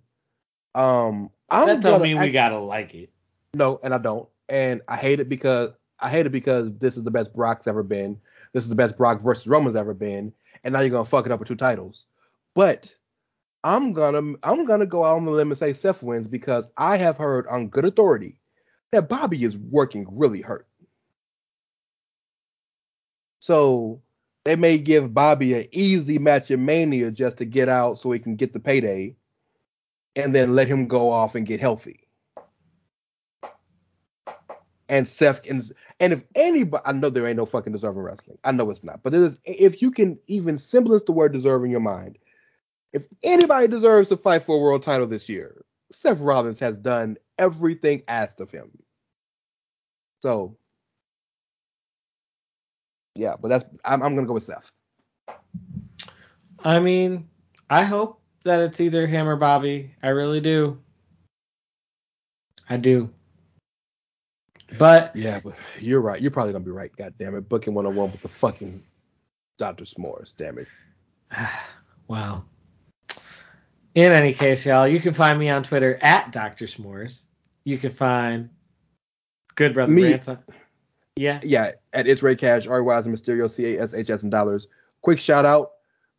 Um, 0.75 1.29
I'm 1.49 1.67
that 1.67 1.81
don't 1.81 2.01
mean 2.01 2.17
I- 2.17 2.25
we 2.25 2.31
gotta 2.31 2.59
like 2.59 2.93
it. 2.93 3.09
No, 3.53 3.79
and 3.83 3.93
I 3.93 3.97
don't. 3.99 4.27
And 4.49 4.81
I 4.87 4.97
hate 4.97 5.19
it 5.19 5.29
because 5.29 5.71
I 5.99 6.09
hate 6.09 6.25
it 6.25 6.31
because 6.31 6.75
this 6.77 6.97
is 6.97 7.03
the 7.03 7.11
best 7.11 7.33
Brock's 7.33 7.67
ever 7.67 7.83
been. 7.83 8.19
This 8.53 8.63
is 8.63 8.69
the 8.69 8.75
best 8.75 8.97
Brock 8.97 9.21
versus 9.21 9.47
Roman's 9.47 9.75
ever 9.75 9.93
been. 9.93 10.33
And 10.63 10.73
now 10.73 10.79
you're 10.81 10.89
gonna 10.89 11.05
fuck 11.05 11.25
it 11.25 11.31
up 11.31 11.39
with 11.39 11.47
two 11.47 11.55
titles. 11.55 12.05
But 12.55 12.93
I'm 13.63 13.93
gonna 13.93 14.33
I'm 14.43 14.65
gonna 14.65 14.85
go 14.85 15.03
out 15.05 15.17
on 15.17 15.25
the 15.25 15.31
limb 15.31 15.51
and 15.51 15.57
say 15.57 15.73
Seth 15.73 16.03
wins 16.03 16.27
because 16.27 16.65
I 16.77 16.97
have 16.97 17.17
heard 17.17 17.47
on 17.47 17.67
good 17.69 17.85
authority 17.85 18.37
that 18.91 19.07
Bobby 19.09 19.43
is 19.43 19.57
working 19.57 20.05
really 20.11 20.41
hurt. 20.41 20.67
So 23.39 24.01
they 24.45 24.55
may 24.55 24.77
give 24.77 25.13
Bobby 25.13 25.53
an 25.53 25.67
easy 25.71 26.19
match 26.19 26.51
in 26.51 26.65
Mania 26.65 27.11
just 27.11 27.37
to 27.37 27.45
get 27.45 27.69
out 27.69 27.99
so 27.99 28.11
he 28.11 28.19
can 28.19 28.35
get 28.35 28.53
the 28.53 28.59
payday, 28.59 29.15
and 30.15 30.35
then 30.35 30.55
let 30.55 30.67
him 30.67 30.87
go 30.87 31.11
off 31.11 31.35
and 31.35 31.47
get 31.47 31.59
healthy 31.59 32.01
and 34.89 35.07
Seth 35.09 35.43
can, 35.43 35.61
and 35.99 36.13
if 36.13 36.23
anybody, 36.35 36.83
I 36.85 36.91
know 36.91 37.09
there 37.09 37.27
ain't 37.27 37.37
no 37.37 37.45
fucking 37.45 37.73
deserving 37.73 38.03
wrestling. 38.03 38.37
I 38.43 38.51
know 38.51 38.69
it's 38.69 38.83
not, 38.83 39.01
but 39.01 39.13
it 39.13 39.21
is, 39.21 39.37
if 39.45 39.81
you 39.81 39.91
can 39.91 40.19
even 40.27 40.57
semblance 40.57 41.03
the 41.05 41.13
word 41.13 41.33
deserve 41.33 41.63
in 41.63 41.71
your 41.71 41.79
mind, 41.79 42.17
if 42.93 43.07
anybody 43.23 43.67
deserves 43.67 44.09
to 44.09 44.17
fight 44.17 44.43
for 44.43 44.57
a 44.57 44.59
world 44.59 44.83
title 44.83 45.07
this 45.07 45.29
year, 45.29 45.65
Seth 45.91 46.19
Rollins 46.19 46.59
has 46.59 46.77
done 46.77 47.17
everything 47.39 48.03
asked 48.07 48.39
of 48.41 48.51
him. 48.51 48.71
So, 50.21 50.57
yeah, 53.15 53.35
but 53.39 53.49
that's 53.49 53.65
I'm, 53.85 54.01
I'm 54.01 54.15
gonna 54.15 54.27
go 54.27 54.33
with 54.33 54.43
Seth. 54.43 54.69
I 56.63 56.79
mean, 56.79 57.27
I 57.69 57.83
hope 57.83 58.21
that 58.43 58.59
it's 58.61 58.79
either 58.79 59.07
him 59.07 59.27
or 59.27 59.35
Bobby. 59.35 59.93
I 60.01 60.09
really 60.09 60.41
do. 60.41 60.79
I 62.69 62.77
do. 62.77 63.09
But 64.77 65.15
Yeah, 65.15 65.39
but 65.43 65.55
you're 65.79 66.01
right. 66.01 66.21
You're 66.21 66.31
probably 66.31 66.53
gonna 66.53 66.65
be 66.65 66.71
right. 66.71 66.95
God 66.95 67.13
damn 67.19 67.35
it, 67.35 67.47
booking 67.47 67.73
101 67.73 68.11
with 68.11 68.21
the 68.21 68.29
fucking 68.29 68.81
Doctor 69.57 69.83
S'mores. 69.83 70.33
Damn 70.35 70.57
it. 70.57 70.67
wow. 72.07 72.43
In 73.95 74.11
any 74.11 74.33
case, 74.33 74.65
y'all, 74.65 74.87
you 74.87 74.99
can 74.99 75.13
find 75.13 75.37
me 75.37 75.49
on 75.49 75.61
Twitter 75.61 75.99
at 76.01 76.31
Dr. 76.31 76.65
S'mores. 76.65 77.25
You 77.63 77.77
can 77.77 77.91
find 77.91 78.49
Good 79.53 79.75
Brother 79.75 79.91
Me- 79.91 80.03
Rants. 80.03 80.29
Yeah. 81.15 81.39
yeah, 81.43 81.71
at 81.93 82.07
It's 82.07 82.23
Rey 82.23 82.35
Cash, 82.35 82.65
R 82.67 82.83
Y 82.83 82.97
and 82.97 83.05
Mysterio, 83.05 83.49
C 83.49 83.75
A 83.75 83.81
S 83.81 83.93
H 83.93 84.09
S 84.09 84.23
and 84.23 84.31
dollars. 84.31 84.67
Quick 85.01 85.19
shout 85.19 85.45
out, 85.45 85.73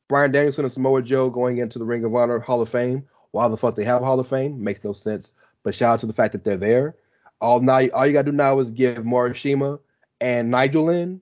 Bryan 0.08 0.30
Danielson 0.30 0.64
and 0.64 0.72
Samoa 0.72 1.02
Joe 1.02 1.30
going 1.30 1.58
into 1.58 1.78
the 1.78 1.84
Ring 1.84 2.04
of 2.04 2.14
Honor 2.14 2.38
Hall 2.38 2.60
of 2.60 2.68
Fame. 2.68 3.04
Why 3.32 3.48
the 3.48 3.56
fuck 3.56 3.74
they 3.74 3.84
have 3.84 4.02
a 4.02 4.04
Hall 4.04 4.20
of 4.20 4.28
Fame 4.28 4.62
makes 4.62 4.84
no 4.84 4.92
sense. 4.92 5.32
But 5.64 5.74
shout 5.74 5.94
out 5.94 6.00
to 6.00 6.06
the 6.06 6.12
fact 6.12 6.32
that 6.32 6.44
they're 6.44 6.56
there. 6.56 6.94
All 7.40 7.60
now, 7.60 7.86
all 7.88 8.06
you 8.06 8.12
gotta 8.12 8.30
do 8.30 8.36
now 8.36 8.60
is 8.60 8.70
give 8.70 8.98
Morishima 8.98 9.80
and 10.20 10.50
Nigel 10.50 10.90
in. 10.90 11.20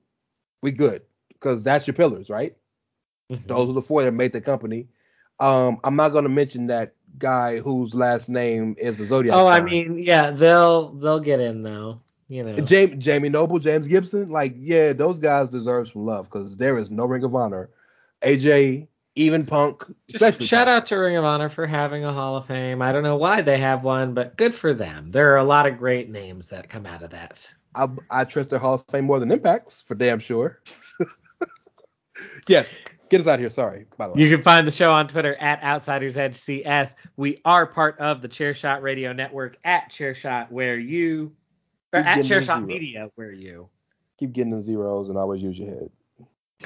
We 0.60 0.70
good 0.70 1.02
because 1.28 1.64
that's 1.64 1.86
your 1.86 1.94
pillars, 1.94 2.28
right? 2.28 2.56
Those 3.46 3.70
are 3.70 3.72
the 3.72 3.82
four 3.82 4.02
that 4.02 4.12
made 4.12 4.32
the 4.32 4.40
company. 4.40 4.88
Um, 5.40 5.80
I'm 5.82 5.96
not 5.96 6.10
gonna 6.10 6.28
mention 6.28 6.66
that 6.66 6.94
guy 7.18 7.58
whose 7.58 7.94
last 7.94 8.28
name 8.28 8.76
is 8.78 9.00
a 9.00 9.06
Zodiac. 9.06 9.34
Oh, 9.36 9.46
I 9.46 9.60
mean, 9.60 9.98
yeah, 9.98 10.30
they'll 10.30 10.90
they'll 10.90 11.20
get 11.20 11.40
in 11.40 11.62
though. 11.62 12.00
You 12.32 12.44
know. 12.44 12.54
Jamie, 12.54 12.96
Jamie 12.96 13.28
Noble, 13.28 13.58
James 13.58 13.86
Gibson, 13.86 14.28
like 14.28 14.54
yeah, 14.56 14.94
those 14.94 15.18
guys 15.18 15.50
deserve 15.50 15.90
some 15.90 16.06
love 16.06 16.30
because 16.30 16.56
there 16.56 16.78
is 16.78 16.90
no 16.90 17.04
Ring 17.04 17.24
of 17.24 17.34
Honor. 17.34 17.68
AJ, 18.24 18.86
even 19.16 19.44
Punk, 19.44 19.84
Just 20.08 20.22
especially 20.22 20.46
shout 20.46 20.66
out 20.66 20.86
to 20.86 20.96
Ring 20.96 21.18
of 21.18 21.26
Honor 21.26 21.50
for 21.50 21.66
having 21.66 22.06
a 22.06 22.12
Hall 22.12 22.38
of 22.38 22.46
Fame. 22.46 22.80
I 22.80 22.90
don't 22.90 23.02
know 23.02 23.18
why 23.18 23.42
they 23.42 23.58
have 23.58 23.84
one, 23.84 24.14
but 24.14 24.38
good 24.38 24.54
for 24.54 24.72
them. 24.72 25.10
There 25.10 25.30
are 25.34 25.36
a 25.36 25.44
lot 25.44 25.66
of 25.66 25.76
great 25.76 26.08
names 26.08 26.48
that 26.48 26.70
come 26.70 26.86
out 26.86 27.02
of 27.02 27.10
that. 27.10 27.52
I, 27.74 27.88
I 28.08 28.24
trust 28.24 28.48
their 28.48 28.58
Hall 28.58 28.74
of 28.74 28.84
Fame 28.90 29.04
more 29.04 29.20
than 29.20 29.30
Impact's 29.30 29.82
for 29.82 29.94
damn 29.94 30.18
sure. 30.18 30.62
yes, 32.48 32.74
get 33.10 33.20
us 33.20 33.26
out 33.26 33.34
of 33.34 33.40
here. 33.40 33.50
Sorry, 33.50 33.84
by 33.98 34.08
the 34.08 34.14
way. 34.14 34.22
You 34.22 34.34
can 34.34 34.42
find 34.42 34.66
the 34.66 34.72
show 34.72 34.90
on 34.90 35.06
Twitter 35.06 35.34
at 35.34 35.62
Outsiders 35.62 36.16
Edge 36.16 36.36
CS. 36.36 36.96
We 37.18 37.42
are 37.44 37.66
part 37.66 37.98
of 37.98 38.22
the 38.22 38.28
Chairshot 38.30 38.80
Radio 38.80 39.12
Network 39.12 39.58
at 39.66 39.90
Chairshot, 39.90 40.50
where 40.50 40.78
you 40.78 41.32
or 41.92 42.00
at 42.00 42.18
Chairshot. 42.18 42.64
Media, 42.64 43.10
where 43.14 43.32
you. 43.32 43.68
Keep 44.18 44.32
getting 44.32 44.50
them 44.50 44.62
zeros 44.62 45.08
and 45.08 45.18
always 45.18 45.42
use 45.42 45.58
your 45.58 45.68
head. 45.68 45.90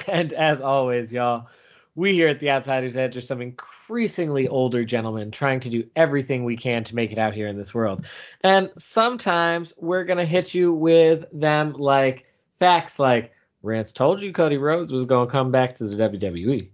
And 0.07 0.31
as 0.33 0.61
always, 0.61 1.11
y'all, 1.11 1.47
we 1.95 2.13
here 2.13 2.27
at 2.27 2.39
the 2.39 2.51
Outsiders 2.51 2.95
Edge 2.95 3.17
are 3.17 3.21
some 3.21 3.41
increasingly 3.41 4.47
older 4.47 4.85
gentlemen 4.85 5.31
trying 5.31 5.59
to 5.61 5.71
do 5.71 5.83
everything 5.95 6.43
we 6.43 6.55
can 6.55 6.83
to 6.83 6.95
make 6.95 7.11
it 7.11 7.17
out 7.17 7.33
here 7.33 7.47
in 7.47 7.57
this 7.57 7.73
world. 7.73 8.05
And 8.43 8.69
sometimes 8.77 9.73
we're 9.79 10.03
going 10.03 10.19
to 10.19 10.25
hit 10.25 10.53
you 10.53 10.71
with 10.71 11.25
them 11.33 11.73
like 11.73 12.27
facts 12.59 12.99
like 12.99 13.31
Rance 13.63 13.91
told 13.91 14.21
you 14.21 14.31
Cody 14.31 14.57
Rhodes 14.57 14.91
was 14.91 15.05
going 15.05 15.27
to 15.27 15.31
come 15.31 15.51
back 15.51 15.75
to 15.77 15.85
the 15.85 15.95
WWE. 15.95 16.69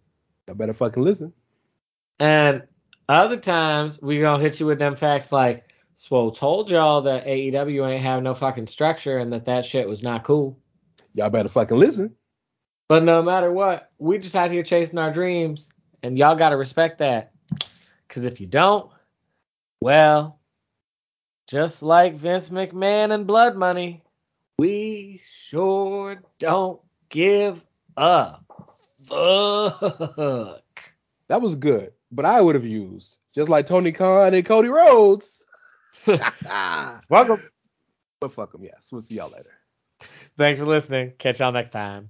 I 0.49 0.53
better 0.53 0.73
fucking 0.73 1.01
listen. 1.01 1.31
And 2.19 2.63
other 3.07 3.37
times 3.37 4.01
we're 4.01 4.21
going 4.21 4.41
to 4.41 4.43
hit 4.43 4.59
you 4.59 4.65
with 4.65 4.79
them 4.79 4.97
facts 4.97 5.31
like 5.31 5.65
Swole 5.95 6.31
told 6.31 6.69
y'all 6.69 7.01
that 7.01 7.25
AEW 7.25 7.89
ain't 7.89 8.03
have 8.03 8.23
no 8.23 8.33
fucking 8.33 8.67
structure 8.67 9.19
and 9.19 9.31
that 9.31 9.45
that 9.45 9.65
shit 9.65 9.87
was 9.87 10.03
not 10.03 10.23
cool. 10.23 10.57
Y'all 11.13 11.29
better 11.29 11.49
fucking 11.49 11.77
listen. 11.77 12.15
But 12.89 13.03
no 13.03 13.21
matter 13.21 13.51
what, 13.51 13.91
we 13.97 14.17
just 14.17 14.35
out 14.35 14.51
here 14.51 14.63
chasing 14.63 14.99
our 14.99 15.11
dreams, 15.11 15.69
and 16.01 16.17
y'all 16.17 16.35
gotta 16.35 16.57
respect 16.57 16.99
that. 16.99 17.31
Cause 18.09 18.25
if 18.25 18.41
you 18.41 18.47
don't, 18.47 18.91
well, 19.81 20.39
just 21.47 21.81
like 21.81 22.15
Vince 22.15 22.49
McMahon 22.49 23.11
and 23.11 23.25
Blood 23.25 23.55
Money, 23.55 24.03
we 24.59 25.21
sure 25.47 26.21
don't 26.39 26.81
give 27.09 27.63
up. 27.97 28.43
fuck. 29.05 30.63
That 31.29 31.41
was 31.41 31.55
good, 31.55 31.93
but 32.11 32.25
I 32.25 32.41
would 32.41 32.55
have 32.55 32.65
used 32.65 33.17
just 33.33 33.49
like 33.49 33.65
Tony 33.65 33.91
Khan 33.91 34.33
and 34.33 34.45
Cody 34.45 34.69
Rhodes. 34.69 35.42
Welcome. 37.09 37.43
But 38.21 38.33
fuck 38.33 38.51
them, 38.53 38.63
yes. 38.63 38.89
We'll 38.91 39.01
see 39.01 39.15
y'all 39.15 39.31
later. 39.31 39.51
Thanks 40.37 40.59
for 40.59 40.65
listening. 40.65 41.13
Catch 41.19 41.39
y'all 41.39 41.51
next 41.51 41.71
time. 41.71 42.09